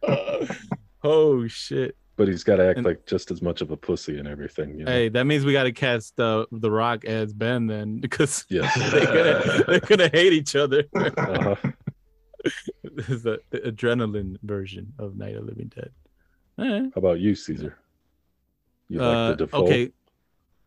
oh 1.04 1.46
shit! 1.48 1.96
But 2.16 2.28
he's 2.28 2.44
got 2.44 2.56
to 2.56 2.68
act 2.68 2.78
And- 2.78 2.86
like 2.86 3.06
just 3.06 3.30
as 3.30 3.40
much 3.42 3.60
of 3.62 3.70
a 3.70 3.76
pussy 3.76 4.18
and 4.18 4.28
everything. 4.28 4.78
You 4.78 4.84
know? 4.84 4.90
Hey, 4.90 5.08
that 5.08 5.24
means 5.24 5.44
we 5.44 5.52
got 5.52 5.64
to 5.64 5.72
cast 5.72 6.18
uh, 6.20 6.46
the 6.52 6.70
Rock 6.70 7.04
as 7.04 7.32
Ben 7.32 7.66
then, 7.66 7.98
because 7.98 8.44
Yeah. 8.50 8.70
they're 8.90 9.06
gonna 9.06 9.64
they're 9.66 9.80
gonna 9.80 10.10
hate 10.12 10.32
each 10.32 10.54
other. 10.56 10.84
Uh-huh. 10.94 11.56
this 12.94 13.08
is 13.08 13.22
the, 13.22 13.40
the 13.50 13.58
adrenaline 13.60 14.36
version 14.42 14.92
of 14.98 15.16
Night 15.16 15.36
of 15.36 15.44
Living 15.44 15.70
Dead. 15.74 15.90
Eh. 16.58 16.80
How 16.94 16.98
about 16.98 17.20
you, 17.20 17.34
Caesar? 17.34 17.76
You 18.88 19.00
Uh, 19.02 19.28
like 19.30 19.38
the 19.38 19.44
Dafoe? 19.46 19.64
okay, 19.64 19.90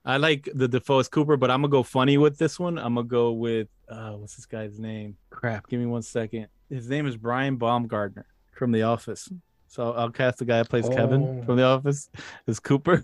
I 0.06 0.18
like 0.18 0.50
the 0.54 0.68
Dafoe 0.68 1.00
as 1.00 1.08
Cooper, 1.08 1.36
but 1.38 1.52
I'm 1.52 1.62
gonna 1.62 1.72
go 1.72 1.84
funny 1.84 2.18
with 2.18 2.38
this 2.38 2.60
one. 2.60 2.78
I'm 2.78 2.96
gonna 2.96 3.08
go 3.08 3.32
with 3.32 3.68
uh, 3.90 4.12
what's 4.14 4.36
this 4.36 4.46
guy's 4.46 4.80
name? 4.80 5.18
Crap, 5.30 5.68
give 5.68 5.80
me 5.80 5.86
one 5.86 6.02
second. 6.02 6.48
His 6.74 6.90
name 6.90 7.06
is 7.06 7.16
Brian 7.18 7.58
Baumgartner 7.58 8.26
from 8.52 8.72
The 8.72 8.82
Office. 8.84 9.30
So 9.68 9.92
I'll 9.94 10.10
cast 10.10 10.40
the 10.40 10.46
guy 10.46 10.58
that 10.58 10.70
plays 10.70 10.90
Kevin 10.90 11.22
Oh. 11.42 11.46
from 11.46 11.58
The 11.58 11.64
Office 11.64 12.10
is 12.48 12.60
Cooper. 12.60 13.04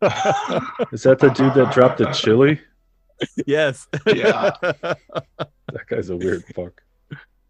Is 0.92 1.02
that 1.04 1.18
the 1.18 1.30
dude 1.34 1.54
that 1.54 1.72
dropped 1.72 1.98
the 1.98 2.06
chili? 2.12 2.60
yes. 3.46 3.86
Yeah. 4.06 4.50
That 5.72 5.86
guy's 5.88 6.10
a 6.10 6.16
weird 6.16 6.44
fuck. 6.54 6.82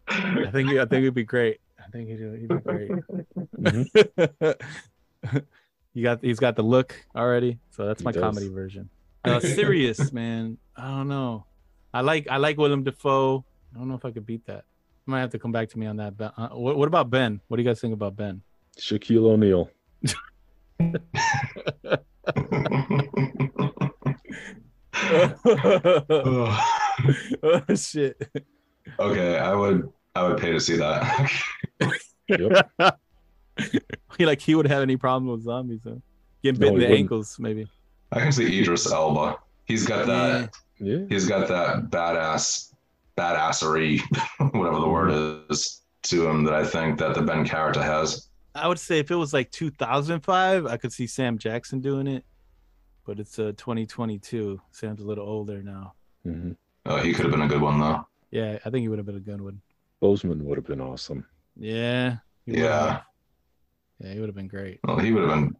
I 0.07 0.49
think 0.51 0.69
I 0.71 0.85
think 0.85 1.03
it'd 1.03 1.13
be 1.13 1.23
great. 1.25 1.59
I 1.77 1.87
think 1.91 2.09
he'd, 2.09 2.17
he'd 2.19 2.47
be 2.47 2.55
great. 2.55 2.91
Mm-hmm. 3.59 5.37
you 5.93 6.03
got 6.03 6.23
he's 6.23 6.39
got 6.39 6.55
the 6.55 6.63
look 6.63 6.95
already, 7.15 7.59
so 7.69 7.85
that's 7.85 8.01
He 8.01 8.05
my 8.05 8.11
does. 8.13 8.21
comedy 8.21 8.47
version. 8.47 8.89
Uh, 9.23 9.39
serious 9.41 10.11
man, 10.11 10.57
I 10.75 10.87
don't 10.89 11.07
know. 11.07 11.45
I 11.93 12.01
like 12.01 12.27
I 12.31 12.37
like 12.37 12.57
Willem 12.57 12.83
Dafoe. 12.83 13.45
I 13.75 13.77
don't 13.77 13.89
know 13.89 13.95
if 13.95 14.05
I 14.05 14.11
could 14.11 14.25
beat 14.25 14.45
that. 14.47 14.63
You 15.07 15.11
might 15.11 15.21
have 15.21 15.29
to 15.31 15.39
come 15.39 15.51
back 15.51 15.69
to 15.69 15.79
me 15.79 15.85
on 15.85 15.97
that. 15.97 16.17
But 16.17 16.33
Uh, 16.37 16.49
what, 16.49 16.77
what 16.77 16.87
about 16.87 17.09
Ben? 17.09 17.39
What 17.47 17.57
do 17.57 17.63
you 17.63 17.69
guys 17.69 17.79
think 17.79 17.93
about 17.93 18.15
Ben? 18.15 18.41
Shaquille 18.77 19.25
O'Neal. 19.25 19.69
oh 27.43 27.61
shit! 27.75 28.29
okay, 28.99 29.37
I 29.37 29.53
would 29.53 29.89
I 30.15 30.27
would 30.27 30.37
pay 30.37 30.51
to 30.51 30.59
see 30.59 30.77
that. 30.77 31.31
Yep. 32.27 32.71
he 34.17 34.25
like 34.25 34.41
he 34.41 34.55
would 34.55 34.67
have 34.67 34.81
any 34.81 34.97
problem 34.97 35.31
with 35.31 35.43
zombies 35.43 35.81
though. 35.83 36.01
Getting 36.43 36.59
No, 36.61 36.67
bit 36.67 36.73
in 36.73 36.79
the 36.79 36.85
wouldn't. 36.85 36.99
ankles, 36.99 37.37
maybe. 37.39 37.67
I 38.11 38.19
can 38.19 38.31
see 38.31 38.59
Idris 38.61 38.91
Elba. 38.91 39.37
He's 39.65 39.85
got 39.85 40.05
that. 40.07 40.53
Yeah. 40.79 40.99
He's 41.09 41.27
got 41.27 41.47
that 41.47 41.89
badass, 41.89 42.73
badassery, 43.17 43.99
whatever 44.51 44.79
the 44.79 44.87
word 44.87 45.45
is, 45.49 45.81
to 46.03 46.27
him 46.27 46.43
that 46.43 46.53
I 46.53 46.63
think 46.65 46.99
that 46.99 47.15
the 47.15 47.21
Ben 47.21 47.45
character 47.45 47.81
has. 47.81 48.29
I 48.53 48.67
would 48.67 48.79
say 48.79 48.99
if 48.99 49.11
it 49.11 49.15
was 49.15 49.33
like 49.33 49.51
2005, 49.51 50.65
I 50.65 50.77
could 50.77 50.93
see 50.93 51.07
Sam 51.07 51.37
Jackson 51.37 51.81
doing 51.81 52.07
it. 52.07 52.23
But 53.05 53.19
it's 53.19 53.37
uh 53.37 53.51
2022. 53.57 54.59
Sam's 54.71 55.01
a 55.01 55.05
little 55.05 55.27
older 55.27 55.61
now. 55.61 55.93
hmm 56.23 56.51
Uh, 56.85 56.97
he 57.01 57.13
could 57.13 57.25
have 57.25 57.31
been 57.31 57.41
a 57.43 57.47
good 57.47 57.61
one 57.61 57.79
though. 57.79 58.07
Yeah, 58.31 58.57
I 58.65 58.69
think 58.69 58.81
he 58.81 58.87
would 58.87 58.97
have 58.99 59.05
been 59.05 59.15
a 59.17 59.19
good 59.19 59.41
one. 59.41 59.61
Boseman 60.01 60.41
would 60.41 60.57
have 60.57 60.65
been 60.65 60.81
awesome. 60.81 61.25
Yeah. 61.57 62.17
Yeah. 62.45 62.87
have. 62.91 63.01
Yeah, 63.99 64.13
he 64.13 64.19
would 64.19 64.27
have 64.29 64.35
been 64.35 64.47
great. 64.47 64.79
Well, 64.83 64.97
he 64.99 65.11
would 65.11 65.23
have 65.27 65.33
been 65.33 65.55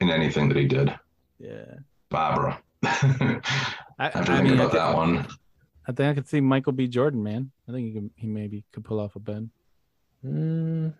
in 0.00 0.10
anything 0.10 0.48
that 0.48 0.56
he 0.58 0.66
did. 0.66 0.94
Yeah. 1.38 1.64
Barbara. 2.10 2.60
I, 2.84 3.40
I 3.98 4.04
have 4.10 4.12
to 4.12 4.32
I 4.32 4.36
think 4.36 4.42
mean, 4.44 4.52
I 4.52 4.54
about 4.64 4.70
could- 4.70 4.80
that 4.80 4.94
one. 4.96 5.26
I 5.90 5.92
think 5.92 6.08
I 6.08 6.14
could 6.14 6.28
see 6.28 6.40
Michael 6.40 6.72
B. 6.72 6.86
Jordan, 6.86 7.20
man. 7.20 7.50
I 7.68 7.72
think 7.72 7.88
he 7.88 7.92
could, 7.92 8.10
he 8.14 8.26
maybe 8.28 8.62
could 8.72 8.84
pull 8.84 9.00
off 9.00 9.16
a 9.16 9.18
Ben. 9.18 9.50
Mm, 10.24 10.84
You 10.86 10.92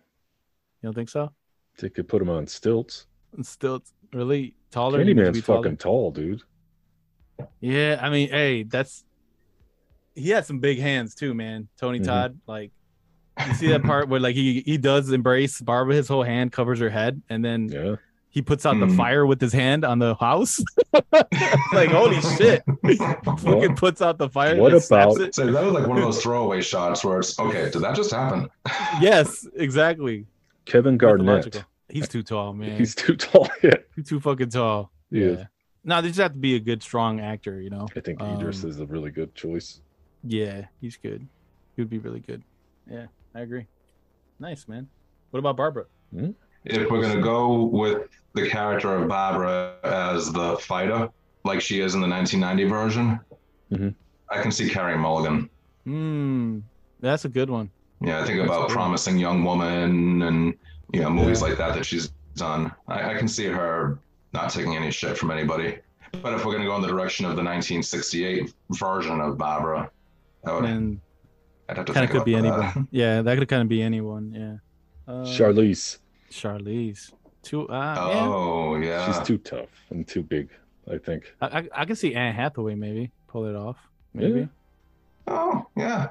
don't 0.83 0.95
think 0.95 1.09
so? 1.09 1.33
they 1.79 1.89
could 1.89 2.09
put 2.09 2.21
him 2.21 2.29
on 2.29 2.47
stilts. 2.49 3.07
And 3.35 3.47
still 3.47 3.83
really 4.13 4.55
taller. 4.73 4.99
He 4.99 5.05
needs 5.05 5.17
to 5.19 5.23
Candyman's 5.23 5.37
be 5.39 5.43
taller. 5.43 5.63
fucking 5.63 5.77
tall, 5.77 6.11
dude. 6.11 6.43
Yeah, 7.61 7.99
I 8.03 8.11
mean, 8.11 8.29
hey, 8.31 8.65
that's 8.65 9.05
he 10.17 10.31
had 10.31 10.45
some 10.45 10.59
big 10.59 10.79
hands 10.81 11.15
too, 11.15 11.33
man. 11.33 11.69
Tony 11.79 12.01
Mhm. 12.01 12.05
Todd, 12.07 12.41
like 12.49 12.73
you 13.47 13.55
see 13.55 13.69
that 13.69 13.83
part 13.85 14.09
where 14.09 14.19
like 14.21 14.35
he 14.35 14.61
he 14.67 14.77
does 14.77 15.11
embrace 15.13 15.61
Barbara, 15.61 15.95
his 15.95 16.09
whole 16.09 16.25
hand 16.25 16.51
covers 16.53 16.81
her 16.81 16.91
head, 16.91 17.23
and 17.31 17.43
then 17.45 17.69
Yeah. 17.69 17.97
He 18.31 18.41
puts 18.43 18.65
out 18.65 18.79
the 18.79 18.87
Mm. 18.87 18.97
fire 18.97 19.27
with 19.27 19.41
his 19.41 19.53
hand 19.53 19.85
on 19.85 19.99
the 19.99 20.15
house. 20.15 20.63
like 21.73 21.91
holy 21.91 22.21
shit, 22.21 22.63
fucking 23.39 23.77
puts 23.77 24.01
out 24.03 24.19
the 24.19 24.29
fire. 24.29 24.57
what 24.57 24.73
about- 24.73 25.21
it. 25.21 25.35
So 25.35 25.51
that 25.51 25.65
was 25.65 25.73
like 25.73 25.87
one 25.87 25.99
of 25.99 26.05
those 26.05 26.23
throwaway 26.23 26.61
shots 26.63 27.05
where 27.05 27.19
it's 27.19 27.39
okay. 27.39 27.71
Did 27.71 27.81
that 27.83 27.95
just 27.97 28.11
happen? 28.13 28.49
Yes, 29.01 29.47
exactly. 29.55 30.27
Kevin 30.65 30.97
Garnett. 30.97 31.65
He's 31.89 32.09
too 32.09 32.23
tall, 32.23 32.53
man. 32.53 32.79
He's 32.79 32.95
too 32.95 33.17
tall. 33.17 33.49
Yeah. 33.63 33.75
He's 33.97 34.09
too 34.09 34.21
fucking 34.21 34.51
tall. 34.51 34.93
He 35.11 35.21
Yeah. 35.21 35.27
is. 35.27 35.45
No, 35.83 36.01
they 36.03 36.09
just 36.09 36.21
have 36.21 36.33
to 36.35 36.39
be 36.39 36.55
a 36.57 36.61
good, 36.61 36.83
strong 36.83 37.21
actor, 37.21 37.61
you 37.61 37.71
know. 37.71 37.89
I 37.97 38.01
think 38.01 38.21
Idris 38.23 38.63
Um, 38.65 38.71
is 38.71 38.81
a 38.81 38.87
really 38.87 39.11
good 39.11 39.35
choice. 39.35 39.81
Yeah, 40.23 40.67
he's 40.81 40.97
good. 40.97 41.27
He 41.75 41.83
would 41.83 41.89
be 41.91 41.99
really 41.99 42.21
good. 42.21 42.43
Yeah, 42.89 43.07
I 43.35 43.41
agree. 43.41 43.67
Nice, 44.39 44.69
man. 44.69 44.89
What 45.31 45.39
about 45.39 45.57
Barbara? 45.57 45.87
If 46.65 46.91
we're 46.91 47.01
gonna 47.03 47.23
go 47.23 47.65
with 47.65 48.09
the 48.35 48.49
character 48.49 48.95
of 48.97 49.09
Barbara 49.09 49.75
as 49.83 50.33
the 50.33 50.57
fighter, 50.59 51.09
like 51.45 51.61
she 51.61 51.81
is 51.81 51.95
in 51.95 52.01
the 52.01 52.07
1990 52.09 52.65
version, 52.69 53.21
Mhm. 53.73 53.95
I 54.31 54.43
can 54.43 54.51
see 54.53 54.69
Carey 54.69 54.97
Mulligan. 54.99 55.49
Hmm, 55.85 56.59
that's 57.01 57.25
a 57.25 57.29
good 57.29 57.51
one. 57.51 57.71
Yeah, 58.03 58.21
I 58.21 58.25
think 58.25 58.39
That's 58.39 58.49
about 58.51 58.69
good. 58.69 58.75
promising 58.75 59.19
young 59.19 59.45
woman 59.45 60.23
and 60.23 60.55
you 60.93 61.01
know 61.01 61.11
movies 61.11 61.41
like 61.43 61.57
that 61.59 61.75
that 61.75 61.85
she's 61.87 62.13
done. 62.37 62.73
I, 62.89 63.13
I 63.13 63.15
can 63.19 63.29
see 63.29 63.47
her 63.47 63.99
not 64.33 64.51
taking 64.51 64.77
any 64.77 64.91
shit 64.91 65.17
from 65.19 65.31
anybody. 65.31 65.79
But 66.23 66.35
if 66.35 66.45
we're 66.45 66.53
gonna 66.53 66.65
go 66.65 66.75
in 66.77 66.83
the 66.83 66.89
direction 66.89 67.25
of 67.25 67.37
the 67.37 67.43
1968 67.43 68.53
version 68.71 69.21
of 69.21 69.39
Barbara, 69.39 69.91
I 70.45 70.53
would, 70.53 70.65
And 70.65 71.01
I'd 71.69 71.77
have 71.77 71.87
to 71.87 71.93
kind 71.93 72.05
of 72.05 72.11
could 72.11 72.25
be 72.25 72.33
that. 72.35 72.39
anyone. 72.45 72.89
Yeah, 72.91 73.23
that 73.23 73.39
could 73.39 73.49
kind 73.49 73.63
of 73.63 73.69
be 73.69 73.81
anyone. 73.83 74.33
Yeah. 74.35 75.13
Uh, 75.13 75.25
Charlize. 75.25 75.99
Charlize. 76.31 77.13
Too. 77.43 77.69
Uh. 77.69 77.97
Oh 77.99 78.77
yeah, 78.77 79.07
She's 79.07 79.27
too 79.27 79.39
tough 79.39 79.69
and 79.91 80.07
too 80.07 80.23
big, 80.23 80.51
I 80.91 80.99
think. 80.99 81.35
I, 81.41 81.47
I 81.47 81.69
I 81.75 81.85
can 81.85 81.97
see 81.97 82.15
Anne 82.15 82.35
Hathaway 82.35 82.75
maybe 82.75 83.11
pull 83.29 83.47
it 83.47 83.57
off. 83.57 83.79
Maybe. 84.13 84.41
Yeah. 84.41 84.47
Oh 85.27 85.67
yeah, 85.77 86.11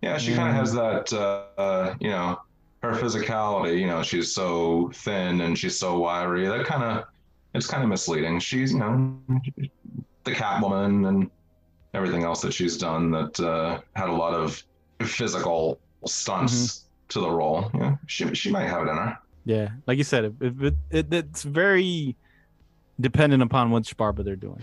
yeah. 0.00 0.16
She 0.16 0.34
kind 0.34 0.48
of 0.48 0.54
has 0.54 0.72
that, 0.72 1.12
uh, 1.12 1.60
uh, 1.60 1.94
you 2.00 2.10
know, 2.10 2.40
her 2.82 2.92
physicality. 2.92 3.78
You 3.78 3.88
know, 3.88 4.02
she's 4.02 4.32
so 4.32 4.90
thin 4.94 5.42
and 5.42 5.58
she's 5.58 5.78
so 5.78 5.98
wiry. 5.98 6.46
That 6.46 6.64
kind 6.64 6.82
of, 6.82 7.04
it's 7.54 7.66
kind 7.66 7.82
of 7.82 7.88
misleading. 7.90 8.40
She's, 8.40 8.72
you 8.72 8.78
know, 8.78 9.18
the 10.24 10.32
Catwoman 10.32 11.08
and 11.08 11.30
everything 11.92 12.22
else 12.22 12.40
that 12.42 12.54
she's 12.54 12.78
done 12.78 13.10
that 13.10 13.38
uh, 13.40 13.80
had 13.96 14.08
a 14.08 14.12
lot 14.12 14.32
of 14.32 14.62
physical 15.02 15.78
stunts 16.06 16.86
to 17.08 17.20
the 17.20 17.30
role. 17.30 17.70
Yeah, 17.74 17.96
she 18.06 18.32
she 18.34 18.50
might 18.50 18.66
have 18.66 18.86
it 18.86 18.90
in 18.90 18.96
her. 18.96 19.18
Yeah, 19.44 19.70
like 19.86 19.98
you 19.98 20.04
said, 20.04 20.24
it, 20.26 20.34
it, 20.40 20.74
it 20.90 21.12
it's 21.12 21.42
very 21.42 22.14
dependent 23.00 23.42
upon 23.42 23.70
which 23.70 23.96
Barbara 23.96 24.24
they're 24.24 24.36
doing. 24.36 24.62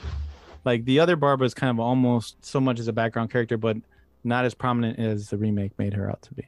Like 0.66 0.86
the 0.86 1.00
other 1.00 1.16
Barbara 1.16 1.46
is 1.46 1.54
kind 1.54 1.72
of 1.72 1.80
almost 1.80 2.44
so 2.46 2.60
much 2.60 2.80
as 2.80 2.88
a 2.88 2.94
background 2.94 3.32
character, 3.32 3.58
but 3.58 3.78
not 4.24 4.46
as 4.46 4.54
prominent 4.54 5.00
as 5.00 5.30
the 5.30 5.38
remake 5.38 5.72
made 5.80 5.94
her 5.94 6.10
out 6.10 6.22
to 6.24 6.34
be, 6.34 6.46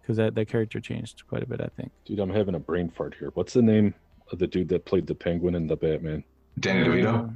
because 0.00 0.16
that 0.18 0.34
that 0.34 0.46
character 0.48 0.80
changed 0.80 1.22
quite 1.28 1.42
a 1.42 1.46
bit, 1.46 1.60
I 1.60 1.68
think. 1.76 1.90
Dude, 2.04 2.18
I'm 2.18 2.30
having 2.30 2.54
a 2.54 2.58
brain 2.60 2.90
fart 2.90 3.14
here. 3.18 3.30
What's 3.34 3.52
the 3.54 3.62
name 3.62 3.94
of 4.30 4.38
the 4.38 4.46
dude 4.46 4.68
that 4.68 4.84
played 4.84 5.06
the 5.06 5.14
penguin 5.14 5.54
in 5.54 5.66
the 5.66 5.76
Batman? 5.76 6.24
Danny 6.60 6.86
DeVito. 6.86 7.34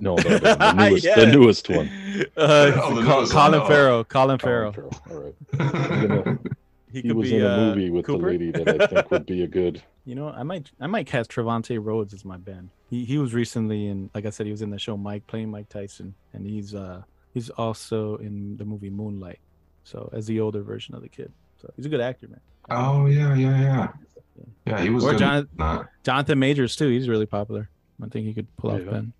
No, 0.00 0.14
no, 0.14 0.22
no, 0.22 0.38
the 0.38 0.72
newest, 0.88 1.04
Yeah. 1.04 1.16
the 1.16 1.26
newest 1.26 1.68
one. 1.68 1.88
Uh, 2.36 2.70
Oh, 2.76 2.94
the 2.94 3.02
Col- 3.02 3.18
newest 3.18 3.32
Colin 3.32 3.52
one, 3.52 3.60
oh. 3.62 3.66
Farrell. 3.66 4.04
Colin 4.04 4.38
Colin 4.38 4.72
Farrell. 4.72 4.72
Farrell. 4.72 5.34
All 5.60 6.14
right. 6.28 6.38
I'm 6.88 6.94
He, 6.94 7.00
he 7.02 7.12
was 7.12 7.30
be, 7.30 7.36
in 7.36 7.42
a 7.44 7.48
uh, 7.48 7.56
movie 7.66 7.90
with 7.90 8.06
Cooper. 8.06 8.26
the 8.32 8.38
lady 8.38 8.50
that 8.52 8.80
I 8.82 8.86
think 8.86 9.10
would 9.10 9.26
be 9.26 9.42
a 9.42 9.46
good. 9.60 9.82
You 10.04 10.14
know, 10.14 10.28
I 10.30 10.42
might 10.42 10.70
I 10.80 10.86
might 10.86 11.06
cast 11.06 11.30
Trevante 11.30 11.78
Rhodes 11.82 12.14
as 12.14 12.24
my 12.24 12.36
Ben. 12.36 12.70
He 12.90 13.04
he 13.04 13.18
was 13.18 13.34
recently 13.34 13.86
in 13.88 14.10
like 14.14 14.24
I 14.26 14.30
said, 14.30 14.46
he 14.46 14.52
was 14.52 14.62
in 14.62 14.70
the 14.70 14.78
show 14.78 14.96
Mike 14.96 15.26
playing 15.26 15.50
Mike 15.50 15.68
Tyson, 15.68 16.14
and 16.32 16.46
he's 16.46 16.74
uh 16.74 17.02
he's 17.34 17.50
also 17.50 18.16
in 18.16 18.56
the 18.56 18.64
movie 18.64 18.90
Moonlight, 18.90 19.38
so 19.84 20.10
as 20.14 20.26
the 20.26 20.40
older 20.40 20.62
version 20.62 20.94
of 20.94 21.02
the 21.02 21.08
kid. 21.08 21.30
So 21.60 21.70
he's 21.76 21.86
a 21.86 21.88
good 21.90 22.00
actor, 22.00 22.28
man. 22.28 22.40
Oh 22.70 23.06
yeah, 23.06 23.34
yeah, 23.34 23.60
yeah. 23.60 23.88
Yeah, 24.66 24.80
he 24.80 24.88
was 24.90 25.04
Or 25.04 25.10
good. 25.10 25.18
John- 25.18 25.48
in. 25.58 25.88
Jonathan 26.04 26.38
Majors 26.38 26.76
too. 26.76 26.88
He's 26.88 27.08
really 27.08 27.26
popular. 27.26 27.68
I 28.02 28.06
think 28.08 28.26
he 28.26 28.32
could 28.34 28.46
pull 28.56 28.70
off 28.70 28.84
Ben. 28.84 29.12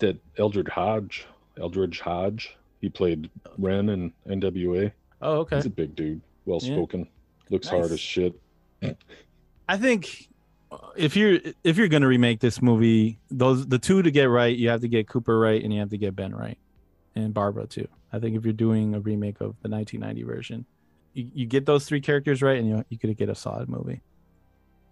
That 0.00 0.16
Eldred 0.36 0.68
Hodge, 0.68 1.26
Eldridge 1.58 2.00
Hodge. 2.00 2.56
He 2.80 2.88
played 2.88 3.30
Ren 3.56 3.88
in 3.88 4.12
NWA. 4.28 4.92
Oh, 5.22 5.38
okay. 5.38 5.56
He's 5.56 5.66
a 5.66 5.70
big 5.70 5.94
dude, 5.96 6.20
well 6.46 6.60
spoken, 6.60 7.08
looks 7.50 7.68
hard 7.68 7.90
as 7.90 8.00
shit. 8.00 8.34
I 9.68 9.76
think 9.76 10.28
if 10.96 11.16
you're 11.16 11.38
if 11.64 11.76
you're 11.76 11.88
gonna 11.88 12.06
remake 12.06 12.40
this 12.40 12.62
movie, 12.62 13.18
those 13.30 13.66
the 13.66 13.78
two 13.78 14.02
to 14.02 14.10
get 14.10 14.24
right, 14.30 14.56
you 14.56 14.68
have 14.70 14.80
to 14.80 14.88
get 14.88 15.08
Cooper 15.08 15.38
right 15.38 15.62
and 15.62 15.72
you 15.72 15.80
have 15.80 15.90
to 15.90 15.98
get 15.98 16.16
Ben 16.16 16.34
right, 16.34 16.58
and 17.14 17.34
Barbara 17.34 17.66
too. 17.66 17.88
I 18.12 18.18
think 18.18 18.36
if 18.36 18.44
you're 18.44 18.52
doing 18.52 18.94
a 18.94 19.00
remake 19.00 19.36
of 19.40 19.56
the 19.62 19.68
1990 19.68 20.22
version, 20.22 20.64
you, 21.12 21.28
you 21.34 21.46
get 21.46 21.66
those 21.66 21.84
three 21.84 22.00
characters 22.00 22.40
right, 22.42 22.58
and 22.58 22.68
you 22.68 22.84
you 22.88 22.98
could 22.98 23.14
get 23.16 23.28
a 23.28 23.34
solid 23.34 23.68
movie. 23.68 24.00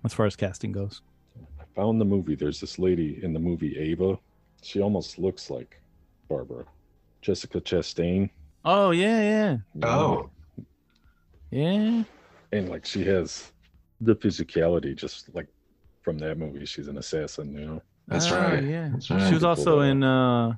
As 0.05 0.13
far 0.13 0.27
as 0.27 0.37
casting 0.37 0.73
goes, 0.73 1.01
I 1.59 1.65
found 1.75 2.01
the 2.01 2.05
movie. 2.05 2.35
There's 2.35 2.61
this 2.61 2.79
lady 2.79 3.21
in 3.23 3.33
the 3.33 3.41
movie 3.41 3.79
Ava. 3.79 4.19
She 4.63 4.81
almost 4.83 5.19
looks 5.19 5.49
like 5.51 5.81
Barbara. 6.29 6.65
Jessica 7.23 7.59
Chastain. 7.61 8.29
oh 8.67 8.91
yeah, 8.91 9.21
yeah, 9.23 9.89
Oh, 9.89 10.29
yeah. 11.55 12.03
And 12.53 12.69
like 12.69 12.85
she 12.85 13.05
has 13.05 13.53
the 14.01 14.15
physicality 14.17 14.95
just 14.97 15.35
like 15.35 15.49
from 16.03 16.19
that 16.19 16.37
movie. 16.39 16.67
She's 16.67 16.89
an 16.89 16.99
assassin, 16.99 17.53
you 17.53 17.67
know. 17.67 17.83
That's 18.09 18.31
Oh, 18.31 18.39
right. 18.41 18.63
Yeah, 18.63 18.91
That's 18.93 19.07
she 19.07 19.35
was 19.35 19.45
also 19.45 19.81
in 19.81 20.03
uh, 20.03 20.53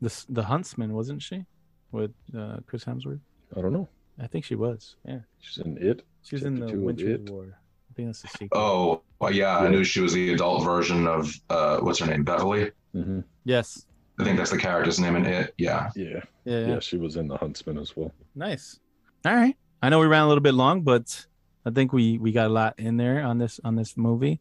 the 0.00 0.24
the 0.28 0.42
Huntsman, 0.42 0.92
wasn't 0.92 1.22
she? 1.22 1.44
With 1.92 2.12
uh, 2.36 2.56
Chris 2.66 2.84
Hemsworth. 2.84 3.20
I 3.56 3.60
don't 3.60 3.72
know. 3.72 3.88
I 4.18 4.26
think 4.26 4.44
she 4.44 4.54
was. 4.54 4.96
Yeah, 5.06 5.20
She's 5.38 5.58
in 5.64 5.78
it. 5.78 6.02
she's 6.22 6.42
in 6.42 6.54
the 6.60 6.66
two 6.70 6.80
Winter 6.80 7.18
War. 7.30 7.46
I 7.90 7.92
think 7.94 8.08
that's 8.08 8.22
the 8.22 8.28
sequel. 8.28 8.60
Oh, 8.60 9.02
well, 9.20 9.32
yeah, 9.32 9.58
I 9.58 9.68
knew 9.68 9.82
she 9.84 10.00
was 10.00 10.12
the 10.12 10.32
adult 10.34 10.64
version 10.64 11.06
of 11.06 11.34
uh, 11.48 11.78
what's 11.80 11.98
her 12.00 12.06
name, 12.06 12.24
Beverly. 12.24 12.70
hmm 12.92 13.20
Yes. 13.44 13.86
I 14.18 14.24
think 14.24 14.36
that's 14.36 14.50
the 14.50 14.58
character's 14.58 15.00
name 15.00 15.16
in 15.16 15.24
it. 15.26 15.54
Yeah. 15.58 15.90
Yeah. 15.96 16.20
Yeah. 16.44 16.66
Yeah, 16.68 16.80
she 16.80 16.96
was 16.98 17.16
in 17.16 17.26
the 17.26 17.36
Huntsman 17.38 17.78
as 17.78 17.96
well. 17.96 18.12
Nice. 18.34 18.78
All 19.24 19.34
right. 19.34 19.56
I 19.82 19.88
know 19.88 19.98
we 19.98 20.06
ran 20.06 20.22
a 20.22 20.28
little 20.28 20.42
bit 20.42 20.54
long, 20.54 20.82
but 20.82 21.26
I 21.64 21.70
think 21.70 21.92
we 21.92 22.18
we 22.18 22.32
got 22.32 22.46
a 22.46 22.52
lot 22.52 22.74
in 22.78 22.96
there 22.96 23.22
on 23.22 23.38
this 23.38 23.60
on 23.64 23.76
this 23.76 23.96
movie. 23.96 24.40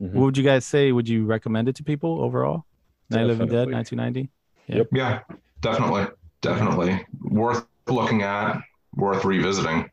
Mhm. 0.00 0.12
What 0.12 0.24
would 0.26 0.36
you 0.38 0.44
guys 0.44 0.64
say? 0.66 0.92
Would 0.92 1.08
you 1.08 1.24
recommend 1.24 1.68
it 1.68 1.76
to 1.76 1.84
people 1.84 2.20
overall? 2.20 2.64
Night 3.10 3.22
of 3.22 3.28
the 3.28 3.32
Living 3.34 3.46
Dead, 3.48 3.68
Definitely. 3.70 3.74
1990. 3.74 4.30
Yep. 4.68 4.88
Yeah, 4.92 5.20
definitely. 5.60 6.06
Definitely. 6.42 7.06
Worth 7.22 7.66
looking 7.86 8.22
at, 8.22 8.60
worth 8.94 9.24
revisiting, 9.24 9.88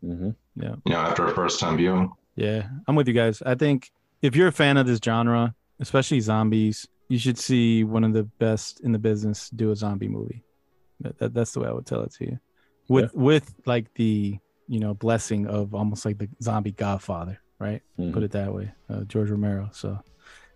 hmm 0.00 0.30
Yeah. 0.56 0.74
you 0.84 0.92
know, 0.92 0.98
after 0.98 1.24
a 1.26 1.34
first 1.34 1.60
time 1.60 1.76
viewing. 1.76 2.10
Yeah, 2.34 2.68
I'm 2.86 2.96
with 2.96 3.06
you 3.08 3.14
guys. 3.14 3.40
I 3.42 3.54
think 3.54 3.90
if 4.20 4.34
you're 4.36 4.48
a 4.48 4.52
fan 4.52 4.76
of 4.76 4.86
this 4.86 4.98
genre, 5.02 5.54
especially 5.80 6.20
zombies, 6.20 6.86
you 7.08 7.18
should 7.18 7.38
see 7.38 7.84
one 7.84 8.02
of 8.04 8.12
the 8.12 8.24
best 8.24 8.80
in 8.80 8.90
the 8.92 8.98
business 8.98 9.48
do 9.50 9.70
a 9.70 9.76
zombie 9.76 10.08
movie. 10.08 10.42
That, 11.00 11.18
that, 11.18 11.34
that's 11.34 11.52
the 11.52 11.60
way 11.60 11.68
I 11.68 11.72
would 11.72 11.86
tell 11.86 12.02
it 12.02 12.10
to 12.14 12.24
you. 12.24 12.38
With 12.88 13.14
with 13.14 13.54
like 13.66 13.92
the 13.94 14.38
you 14.68 14.80
know 14.80 14.94
blessing 14.94 15.46
of 15.46 15.74
almost 15.74 16.04
like 16.04 16.18
the 16.18 16.28
zombie 16.42 16.72
Godfather. 16.72 17.40
right? 17.58 17.80
Mhm. 17.98 18.12
Put 18.12 18.22
it 18.22 18.32
that 18.32 18.52
way. 18.52 18.70
Uh, 18.90 19.04
George 19.04 19.30
Romero. 19.30 19.70
So 19.72 19.98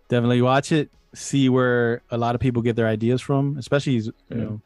definitely 0.07 0.41
watch 0.43 0.71
it. 0.71 0.91
See 1.15 1.49
where 1.49 2.03
a 2.11 2.17
lot 2.17 2.35
of 2.35 2.41
people 2.41 2.61
get 2.61 2.75
their 2.75 2.87
ideas 2.87 3.21
from, 3.21 3.57
especially 3.57 3.93
you 3.93 4.13
Yeah. 4.29 4.37
know 4.37 4.61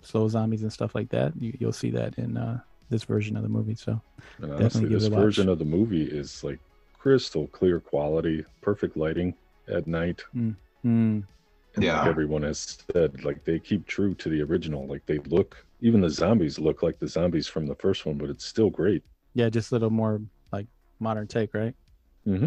slow 0.00 0.28
zombies 0.28 0.62
and 0.62 0.72
stuff 0.72 0.94
like 0.94 1.10
that. 1.10 1.32
You, 1.38 1.54
you'll 1.60 1.72
see 1.72 1.90
that 1.90 2.16
in 2.18 2.36
uh, 2.36 2.60
this 2.90 3.04
version 3.04 3.36
of 3.36 3.42
the 3.42 3.48
movie. 3.48 3.74
So 3.74 4.00
And 4.38 4.50
definitely 4.52 4.62
honestly, 4.64 4.88
this 4.88 5.04
it 5.04 5.12
a 5.12 5.14
watch. 5.14 5.22
version 5.24 5.48
of 5.50 5.58
the 5.58 5.64
movie 5.64 6.04
is 6.04 6.42
like 6.42 6.58
crystal 6.98 7.46
clear 7.48 7.80
quality, 7.80 8.44
perfect 8.62 8.96
lighting 8.96 9.34
at 9.68 9.86
night. 9.86 10.22
Mm. 10.34 10.56
And 10.84 11.24
Yeah. 11.78 11.98
like 11.98 12.06
everyone 12.08 12.42
has 12.42 12.78
said, 12.92 13.24
like 13.24 13.44
they 13.44 13.58
keep 13.58 13.86
true 13.86 14.14
to 14.14 14.28
the 14.28 14.40
original. 14.42 14.86
Like 14.86 15.04
they 15.06 15.18
look, 15.18 15.66
even 15.84 16.00
the 16.00 16.08
zombies 16.08 16.58
look 16.58 16.82
like 16.82 16.98
the 16.98 17.06
zombies 17.06 17.46
from 17.46 17.66
the 17.66 17.74
first 17.74 18.06
one, 18.06 18.16
but 18.16 18.30
it's 18.30 18.44
still 18.44 18.70
great. 18.70 19.04
Yeah, 19.34 19.50
just 19.50 19.70
a 19.70 19.74
little 19.74 19.90
more 19.90 20.22
like 20.50 20.66
modern 20.98 21.26
take, 21.26 21.52
right? 21.52 21.74
Mm-hmm. 22.26 22.46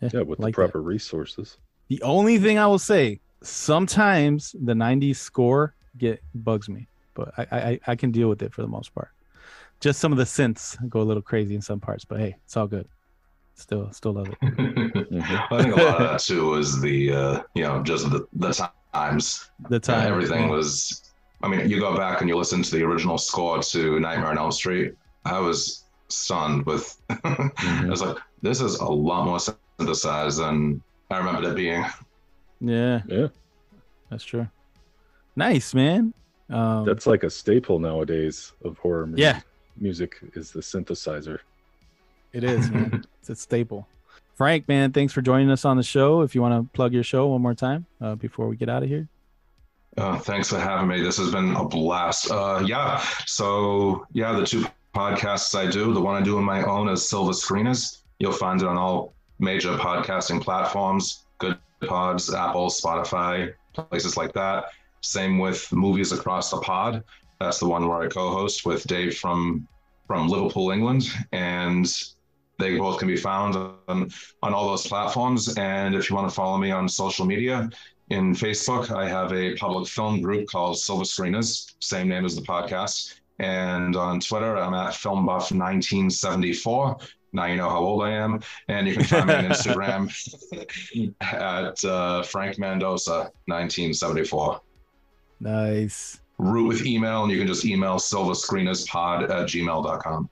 Yeah, 0.00 0.22
with 0.22 0.38
like 0.38 0.54
the 0.54 0.62
that. 0.62 0.70
proper 0.70 0.80
resources. 0.80 1.58
The 1.88 2.00
only 2.02 2.38
thing 2.38 2.58
I 2.58 2.66
will 2.66 2.78
say, 2.78 3.20
sometimes 3.42 4.56
the 4.58 4.72
'90s 4.72 5.16
score 5.16 5.74
get 5.98 6.22
bugs 6.34 6.70
me, 6.70 6.88
but 7.12 7.34
I, 7.36 7.46
I 7.52 7.80
I 7.88 7.94
can 7.94 8.10
deal 8.10 8.30
with 8.30 8.40
it 8.40 8.54
for 8.54 8.62
the 8.62 8.68
most 8.68 8.94
part. 8.94 9.10
Just 9.80 10.00
some 10.00 10.10
of 10.10 10.16
the 10.16 10.24
synths 10.24 10.76
go 10.88 11.02
a 11.02 11.02
little 11.02 11.22
crazy 11.22 11.54
in 11.54 11.60
some 11.60 11.78
parts, 11.78 12.06
but 12.06 12.20
hey, 12.20 12.36
it's 12.46 12.56
all 12.56 12.66
good. 12.66 12.88
Still, 13.54 13.92
still 13.92 14.12
love 14.12 14.28
it. 14.28 14.40
Mm-hmm. 14.40 15.54
I 15.54 15.62
think 15.62 15.76
a 15.76 15.82
lot 15.82 16.00
of 16.00 16.10
that 16.10 16.20
too 16.20 16.48
was 16.48 16.80
the 16.80 17.12
uh, 17.12 17.42
you 17.54 17.64
know 17.64 17.82
just 17.82 18.10
the, 18.10 18.26
the 18.32 18.70
times. 18.94 19.50
The 19.68 19.78
time, 19.78 20.10
everything 20.10 20.44
yeah. 20.44 20.50
was. 20.50 21.11
I 21.42 21.48
mean, 21.48 21.68
you 21.68 21.80
go 21.80 21.96
back 21.96 22.20
and 22.20 22.28
you 22.28 22.36
listen 22.36 22.62
to 22.62 22.70
the 22.70 22.84
original 22.84 23.18
score 23.18 23.62
to 23.62 23.98
Nightmare 23.98 24.28
on 24.28 24.38
Elm 24.38 24.52
Street. 24.52 24.94
I 25.24 25.38
was 25.40 25.84
stunned 26.08 26.64
with. 26.66 27.00
I 27.10 27.86
was 27.88 28.02
like, 28.02 28.16
this 28.42 28.60
is 28.60 28.76
a 28.76 28.84
lot 28.84 29.24
more 29.24 29.40
synthesized 29.40 30.38
than 30.38 30.82
I 31.10 31.18
remembered 31.18 31.44
it 31.44 31.56
being. 31.56 31.84
Yeah, 32.60 33.02
Yeah, 33.08 33.28
that's 34.08 34.24
true. 34.24 34.48
Nice, 35.34 35.74
man. 35.74 36.14
Um, 36.48 36.84
that's 36.84 37.06
like 37.06 37.24
a 37.24 37.30
staple 37.30 37.78
nowadays 37.78 38.52
of 38.64 38.78
horror. 38.78 39.06
Music. 39.06 39.20
Yeah. 39.20 39.40
music 39.76 40.16
is 40.34 40.52
the 40.52 40.60
synthesizer. 40.60 41.38
It 42.32 42.44
is, 42.44 42.70
man. 42.70 43.04
it's 43.20 43.30
a 43.30 43.36
staple. 43.36 43.88
Frank, 44.34 44.68
man, 44.68 44.92
thanks 44.92 45.12
for 45.12 45.22
joining 45.22 45.50
us 45.50 45.64
on 45.64 45.76
the 45.76 45.82
show. 45.82 46.22
If 46.22 46.34
you 46.34 46.42
want 46.42 46.54
to 46.54 46.72
plug 46.72 46.92
your 46.92 47.02
show 47.02 47.28
one 47.28 47.42
more 47.42 47.54
time 47.54 47.86
uh, 48.00 48.14
before 48.14 48.48
we 48.48 48.56
get 48.56 48.68
out 48.68 48.82
of 48.82 48.88
here. 48.88 49.08
Uh, 49.96 50.18
thanks 50.18 50.48
for 50.48 50.58
having 50.58 50.88
me. 50.88 51.02
This 51.02 51.18
has 51.18 51.30
been 51.30 51.54
a 51.54 51.64
blast. 51.64 52.30
Uh, 52.30 52.62
yeah. 52.66 53.04
So, 53.26 54.06
yeah, 54.12 54.32
the 54.32 54.46
two 54.46 54.64
podcasts 54.94 55.54
I 55.54 55.70
do, 55.70 55.92
the 55.92 56.00
one 56.00 56.20
I 56.20 56.24
do 56.24 56.38
on 56.38 56.44
my 56.44 56.62
own 56.64 56.88
is 56.88 57.06
Silver 57.08 57.32
Screeners. 57.32 57.98
You'll 58.18 58.32
find 58.32 58.62
it 58.62 58.68
on 58.68 58.78
all 58.78 59.14
major 59.38 59.76
podcasting 59.76 60.40
platforms 60.40 61.24
Good 61.38 61.58
Pods, 61.86 62.32
Apple, 62.32 62.68
Spotify, 62.68 63.52
places 63.74 64.16
like 64.16 64.32
that. 64.34 64.66
Same 65.00 65.38
with 65.38 65.70
Movies 65.72 66.12
Across 66.12 66.50
the 66.52 66.58
Pod. 66.58 67.02
That's 67.40 67.58
the 67.58 67.68
one 67.68 67.88
where 67.88 68.02
I 68.02 68.06
co 68.06 68.30
host 68.30 68.64
with 68.64 68.84
Dave 68.84 69.18
from, 69.18 69.66
from 70.06 70.28
Liverpool, 70.28 70.70
England. 70.70 71.08
And 71.32 71.92
they 72.62 72.78
both 72.78 72.98
can 72.98 73.08
be 73.08 73.16
found 73.16 73.56
on, 73.88 74.08
on 74.42 74.54
all 74.54 74.68
those 74.68 74.86
platforms. 74.86 75.54
And 75.56 75.94
if 75.94 76.08
you 76.08 76.16
want 76.16 76.28
to 76.28 76.34
follow 76.34 76.58
me 76.58 76.70
on 76.70 76.88
social 76.88 77.26
media, 77.26 77.68
in 78.10 78.34
Facebook, 78.34 78.94
I 78.94 79.08
have 79.08 79.32
a 79.32 79.56
public 79.56 79.88
film 79.88 80.20
group 80.20 80.48
called 80.48 80.78
Silver 80.78 81.04
Screeners, 81.04 81.72
same 81.80 82.08
name 82.08 82.26
as 82.26 82.36
the 82.36 82.42
podcast. 82.42 83.14
And 83.38 83.96
on 83.96 84.20
Twitter, 84.20 84.54
I'm 84.56 84.74
at 84.74 84.92
FilmBuff1974. 84.92 87.08
Now 87.32 87.46
you 87.46 87.56
know 87.56 87.70
how 87.70 87.78
old 87.78 88.04
I 88.04 88.10
am. 88.10 88.40
And 88.68 88.86
you 88.86 88.92
can 88.94 89.04
find 89.04 89.26
me 89.26 89.34
on 89.34 89.46
Instagram 89.46 91.16
at 91.22 91.82
uh, 91.84 92.22
Frank 92.22 92.58
Mendoza 92.58 93.30
1974. 93.46 94.60
Nice. 95.40 96.20
Root 96.38 96.68
with 96.68 96.84
email, 96.84 97.22
and 97.22 97.32
you 97.32 97.38
can 97.38 97.46
just 97.46 97.64
email 97.64 97.96
silverscreenerspod 97.96 99.22
at 99.24 99.48
gmail.com. 99.48 100.28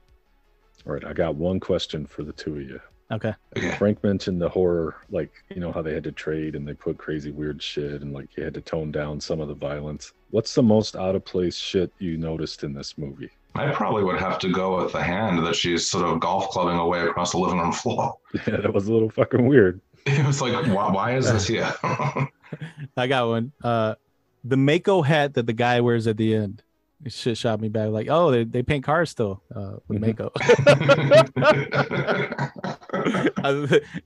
All 0.86 0.92
right, 0.94 1.04
I 1.04 1.12
got 1.12 1.36
one 1.36 1.60
question 1.60 2.06
for 2.06 2.22
the 2.22 2.32
two 2.32 2.56
of 2.56 2.62
you. 2.62 2.80
Okay. 3.12 3.34
Okay. 3.56 3.72
Frank 3.72 4.02
mentioned 4.04 4.40
the 4.40 4.48
horror, 4.48 4.96
like 5.10 5.32
you 5.48 5.60
know 5.60 5.72
how 5.72 5.82
they 5.82 5.92
had 5.92 6.04
to 6.04 6.12
trade 6.12 6.54
and 6.54 6.66
they 6.66 6.74
put 6.74 6.96
crazy 6.96 7.32
weird 7.32 7.60
shit, 7.60 8.02
and 8.02 8.12
like 8.12 8.36
you 8.36 8.44
had 8.44 8.54
to 8.54 8.60
tone 8.60 8.92
down 8.92 9.20
some 9.20 9.40
of 9.40 9.48
the 9.48 9.54
violence. 9.54 10.12
What's 10.30 10.54
the 10.54 10.62
most 10.62 10.94
out 10.94 11.16
of 11.16 11.24
place 11.24 11.56
shit 11.56 11.92
you 11.98 12.16
noticed 12.16 12.62
in 12.62 12.72
this 12.72 12.96
movie? 12.96 13.30
I 13.56 13.72
probably 13.72 14.04
would 14.04 14.20
have 14.20 14.38
to 14.40 14.48
go 14.48 14.80
with 14.82 14.92
the 14.92 15.02
hand 15.02 15.44
that 15.44 15.56
she's 15.56 15.90
sort 15.90 16.04
of 16.06 16.20
golf 16.20 16.50
clubbing 16.50 16.78
away 16.78 17.00
across 17.00 17.32
the 17.32 17.38
living 17.38 17.58
room 17.58 17.72
floor. 17.72 18.16
Yeah, 18.46 18.58
that 18.58 18.72
was 18.72 18.86
a 18.86 18.92
little 18.92 19.10
fucking 19.10 19.46
weird. 19.46 19.80
It 20.06 20.24
was 20.24 20.40
like, 20.40 20.54
why, 20.68 20.90
why 20.90 21.16
is 21.16 21.30
this 21.30 21.46
here? 21.46 21.74
I 22.96 23.06
got 23.06 23.28
one. 23.28 23.52
Uh, 23.62 23.96
the 24.42 24.56
Maaco 24.56 25.04
hat 25.04 25.34
that 25.34 25.46
the 25.46 25.52
guy 25.52 25.82
wears 25.82 26.06
at 26.06 26.16
the 26.16 26.34
end. 26.34 26.62
It 27.04 27.12
shit 27.12 27.38
shot 27.38 27.60
me 27.60 27.68
back. 27.68 27.88
Like, 27.90 28.08
oh, 28.10 28.30
they, 28.30 28.44
they 28.44 28.62
paint 28.62 28.84
cars 28.84 29.10
still 29.10 29.42
uh, 29.54 29.76
with 29.88 30.00
makeup 30.00 30.32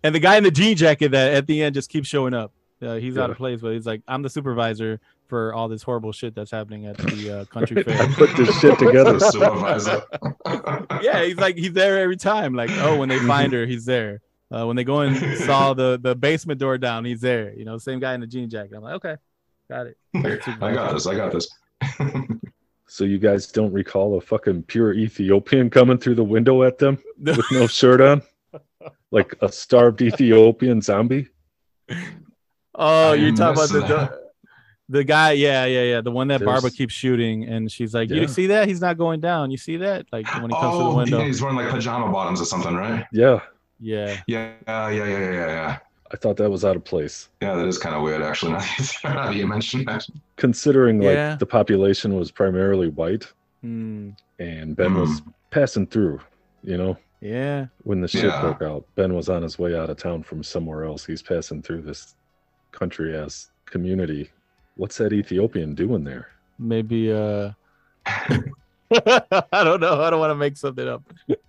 and 0.05 0.15
the 0.15 0.21
guy 0.21 0.37
in 0.37 0.45
the 0.45 0.51
jean 0.53 0.77
jacket 0.77 1.11
that 1.11 1.35
at 1.35 1.47
the 1.47 1.63
end 1.63 1.75
just 1.75 1.91
keeps 1.91 2.09
showing 2.09 2.35
up. 2.35 2.53
Uh, 2.81 2.97
he's 2.97 3.17
out 3.17 3.31
of 3.31 3.37
place, 3.37 3.61
but 3.61 3.73
he's 3.73 3.87
like, 3.87 4.03
I'm 4.07 4.23
the 4.23 4.29
supervisor 4.29 5.01
for 5.27 5.55
all 5.55 5.69
this 5.69 5.83
horrible 5.83 6.13
shit 6.13 6.35
that's 6.35 6.51
happening 6.51 6.87
at 6.87 6.99
the 6.99 7.41
uh, 7.41 7.45
country 7.53 7.83
fair. 7.83 8.03
I 8.03 8.13
put 8.13 8.37
this 8.37 8.61
shit 8.61 8.79
together. 8.79 9.19
Supervisor. 9.19 10.03
yeah, 11.01 11.25
he's 11.25 11.37
like 11.37 11.57
he's 11.57 11.73
there 11.73 11.99
every 11.99 12.17
time. 12.17 12.55
Like, 12.55 12.71
oh, 12.73 12.99
when 12.99 13.09
they 13.09 13.19
find 13.21 13.53
her, 13.53 13.65
he's 13.67 13.87
there. 13.87 14.21
Uh, 14.51 14.67
when 14.67 14.77
they 14.77 14.85
go 14.85 15.01
and 15.01 15.39
saw 15.39 15.73
the 15.73 15.99
the 16.01 16.15
basement 16.15 16.61
door 16.61 16.79
down, 16.79 17.05
he's 17.05 17.21
there. 17.21 17.55
You 17.55 17.65
know, 17.65 17.79
same 17.79 18.01
guy 18.01 18.15
in 18.15 18.21
the 18.21 18.27
jean 18.27 18.51
jacket. 18.51 18.75
I'm 18.77 18.83
like, 18.83 18.95
okay, 18.97 19.17
got 19.69 19.87
it. 19.87 19.97
I 20.15 20.75
got 20.75 20.93
this. 20.93 21.07
I 21.07 21.15
got 21.15 21.33
this. 21.33 21.49
So 22.95 23.03
you 23.03 23.19
guys 23.19 23.49
don't 23.49 23.73
recall 23.73 24.17
a 24.19 24.21
fucking 24.21 24.63
pure 24.63 24.93
Ethiopian 24.95 25.69
coming 25.69 25.99
through 25.99 26.15
the 26.15 26.23
window 26.23 26.63
at 26.63 26.79
them 26.79 26.97
with 27.19 27.45
no 27.51 27.67
shirt 27.67 28.01
on, 28.01 28.23
like 29.11 29.35
a 29.43 29.51
starved 29.51 30.01
Ethiopian 30.01 30.81
zombie? 30.81 31.27
Oh, 32.73 33.11
I 33.11 33.15
you're 33.17 33.33
talking 33.35 33.65
about 33.65 33.69
the, 33.71 33.81
the 33.81 34.21
the 34.89 35.03
guy? 35.03 35.33
Yeah, 35.33 35.65
yeah, 35.65 35.83
yeah. 35.83 36.01
The 36.03 36.13
one 36.13 36.29
that 36.29 36.39
There's- 36.39 36.47
Barbara 36.47 36.71
keeps 36.71 36.95
shooting, 36.95 37.43
and 37.49 37.69
she's 37.71 37.95
like, 37.95 38.11
Yeah. 38.11 38.21
"You 38.21 38.29
see 38.29 38.47
that? 38.47 38.69
He's 38.69 38.81
not 38.81 38.97
going 38.97 39.19
down. 39.19 39.51
You 39.51 39.57
see 39.57 39.77
that? 39.79 40.07
Like 40.13 40.33
when 40.33 40.51
he 40.51 40.57
comes 40.57 40.75
to 40.75 40.79
the 40.79 40.85
Oh, 40.85 40.97
window." 40.97 41.19
yeah, 41.19 41.25
he's 41.25 41.43
wearing 41.43 41.57
like 41.57 41.71
pajama 41.71 42.13
bottoms 42.13 42.41
or 42.41 42.45
something, 42.45 42.77
right? 42.77 43.07
Yeah, 43.13 43.41
Yeah, 43.81 44.21
Yeah, 44.29 44.53
yeah, 44.69 44.89
yeah, 44.91 45.05
yeah, 45.05 45.19
yeah, 45.19 45.47
yeah. 45.47 45.79
I 46.15 46.17
thought 46.17 46.37
that 46.37 46.49
was 46.49 46.65
out 46.65 46.77
of 46.77 46.85
place. 46.85 47.29
Yeah, 47.43 47.57
that 47.57 47.67
is 47.67 47.77
kind 47.77 47.97
of 47.97 48.03
weird, 48.03 48.23
actually. 48.23 48.53
Now 49.05 49.27
that 49.27 49.35
you 49.35 49.49
mention 49.49 49.85
that. 49.87 50.07
Considering 50.37 51.01
like 51.01 51.17
Yeah. 51.17 51.35
the 51.35 51.45
population 51.47 52.15
was 52.15 52.31
primarily 52.31 52.89
white 52.89 53.33
Hmm. 53.63 54.11
and 54.39 54.77
Ben 54.77 54.95
was 54.95 55.23
passing 55.51 55.89
through, 55.89 56.21
you 56.63 56.77
know, 56.77 56.97
yeah. 57.21 57.67
when 57.83 58.01
the 58.01 58.07
shit 58.07 58.25
Yeah. 58.27 58.41
broke 58.43 58.63
out. 58.63 58.85
Ben 58.95 59.13
was 59.15 59.29
on 59.29 59.43
his 59.43 59.59
way 59.59 59.75
out 59.77 59.91
of 59.91 59.97
town 59.97 60.23
from 60.23 60.45
somewhere 60.45 60.85
else. 60.85 61.05
He's 61.05 61.21
passing 61.21 61.63
through 61.63 61.83
this 61.83 62.15
country 62.71 63.17
as 63.17 63.51
community. 63.67 64.31
What's 64.77 64.97
that 64.99 65.13
Ethiopian 65.13 65.75
doing 65.75 66.05
there? 66.05 66.29
Maybe. 66.61 67.13
uh 67.13 67.51
I 68.93 69.65
don't 69.65 69.81
know. 69.81 70.01
I 70.01 70.11
don't 70.11 70.21
want 70.21 70.31
to 70.31 70.37
make 70.37 70.57
something 70.57 70.87
up. 70.87 71.03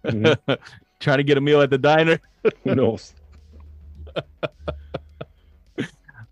Mhm. 0.06 0.58
Trying 1.00 1.18
to 1.18 1.24
get 1.24 1.38
a 1.38 1.42
meal 1.42 1.62
at 1.62 1.70
the 1.70 1.78
diner. 1.78 2.20
Who 2.64 2.74
knows? 2.74 3.14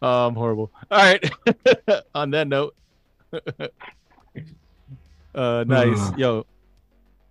Oh, 0.06 0.28
I'm 0.28 0.36
horrible. 0.36 0.70
All 0.92 0.98
right. 1.00 1.32
On 2.16 2.30
that 2.32 2.50
note, 2.50 2.76
uh, 5.34 5.64
nice. 5.66 6.12
Yo, 6.18 6.46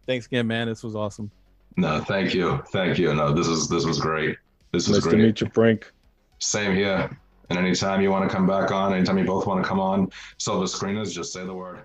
thanks 0.06 0.24
again, 0.24 0.46
man. 0.46 0.68
This 0.68 0.82
was 0.82 0.96
awesome. 0.96 1.30
No, 1.76 2.00
thank 2.00 2.32
you, 2.32 2.62
thank 2.72 2.98
you. 2.98 3.14
No, 3.14 3.34
this 3.34 3.46
is 3.46 3.68
this 3.68 3.84
was 3.84 4.00
great. 4.00 4.38
This 4.72 4.88
was 4.88 4.96
Nice 4.98 5.04
great. 5.04 5.18
to 5.20 5.26
meet 5.26 5.40
you, 5.42 5.50
Frank. 5.52 5.92
Same 6.38 6.74
here. 6.74 7.14
And 7.50 7.58
anytime 7.58 8.00
you 8.00 8.10
want 8.10 8.26
to 8.28 8.34
come 8.34 8.46
back 8.46 8.70
on, 8.70 8.94
anytime 8.94 9.18
you 9.18 9.24
both 9.24 9.46
want 9.46 9.62
to 9.62 9.68
come 9.68 9.78
on, 9.78 10.10
Silver 10.38 10.64
Screeners, 10.64 11.12
just 11.12 11.30
say 11.34 11.44
the 11.44 11.52
word. 11.52 11.82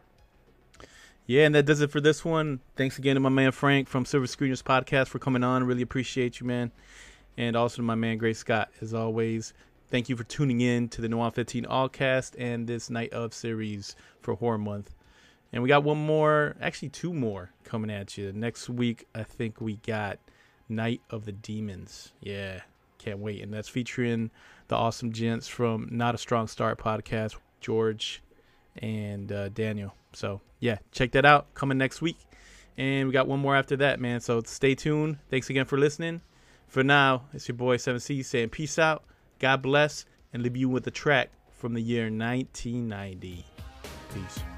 Yeah, 1.26 1.46
and 1.46 1.54
that 1.56 1.66
does 1.66 1.82
it 1.82 1.92
for 1.92 2.00
this 2.00 2.24
one. 2.24 2.62
Thanks 2.78 2.98
again 2.98 3.16
to 3.16 3.20
my 3.20 3.28
man 3.28 3.52
Frank 3.52 3.90
from 3.90 4.06
Silver 4.06 4.26
Screeners 4.28 4.64
Podcast 4.64 5.10
for 5.10 5.20
coming 5.20 5.44
on. 5.44 5.66
Really 5.66 5.82
appreciate 5.82 6.40
you, 6.40 6.48
man. 6.48 6.72
And 7.38 7.56
also 7.56 7.78
to 7.78 7.84
my 7.84 7.96
man 7.96 8.18
Gray 8.18 8.34
Scott, 8.34 8.70
as 8.82 8.94
always. 8.94 9.54
Thank 9.90 10.10
you 10.10 10.18
for 10.18 10.24
tuning 10.26 10.62
in 10.62 10.90
to 10.90 11.02
the 11.02 11.08
Noir 11.08 11.32
15 11.32 11.66
Allcast 11.66 12.36
and 12.38 12.68
this 12.68 12.90
Night 12.90 13.14
of 13.14 13.34
series 13.34 13.96
for 14.20 14.34
Horror 14.34 14.58
Month. 14.58 14.96
And 15.54 15.64
we 15.64 15.70
got 15.70 15.84
one 15.84 16.06
more, 16.06 16.56
actually 16.60 16.90
two 16.90 17.14
more 17.14 17.52
coming 17.64 17.90
at 17.90 18.18
you. 18.18 18.34
Next 18.34 18.70
week, 18.70 19.08
I 19.16 19.24
think 19.24 19.62
we 19.62 19.78
got 19.78 20.20
Night 20.68 21.02
of 21.10 21.26
the 21.26 21.32
Demons. 21.32 22.12
Yeah, 22.20 22.62
can't 22.98 23.20
wait. 23.20 23.42
And 23.42 23.54
that's 23.54 23.70
featuring 23.70 24.30
the 24.68 24.76
awesome 24.76 25.14
gents 25.14 25.48
from 25.48 25.88
Not 25.90 26.16
a 26.16 26.18
Strong 26.18 26.48
Start 26.48 26.78
podcast, 26.78 27.38
George 27.62 28.22
and 28.80 29.32
uh, 29.32 29.50
Daniel. 29.50 29.94
So 30.14 30.42
yeah, 30.60 30.78
check 30.92 31.12
that 31.12 31.26
out. 31.26 31.54
Coming 31.54 31.78
next 31.78 32.02
week, 32.02 32.18
and 32.78 33.08
we 33.08 33.14
got 33.14 33.28
one 33.28 33.40
more 33.40 33.56
after 33.56 33.78
that, 33.78 34.00
man. 34.00 34.20
So 34.20 34.42
stay 34.46 34.76
tuned. 34.76 35.18
Thanks 35.30 35.50
again 35.50 35.66
for 35.66 35.78
listening. 35.78 36.22
For 36.68 36.84
now, 36.84 37.24
it's 37.34 37.48
your 37.48 37.56
boy 37.56 37.78
7C 37.78 38.24
saying 38.26 38.50
peace 38.50 38.78
out, 38.78 39.04
God 39.40 39.62
bless, 39.62 40.06
and 40.34 40.44
leave 40.44 40.58
you 40.58 40.70
with 40.70 40.86
a 40.88 40.92
track 40.92 41.30
from 41.52 41.74
the 41.74 41.82
year 41.82 42.04
1990. 42.04 43.46
Peace. 44.14 44.57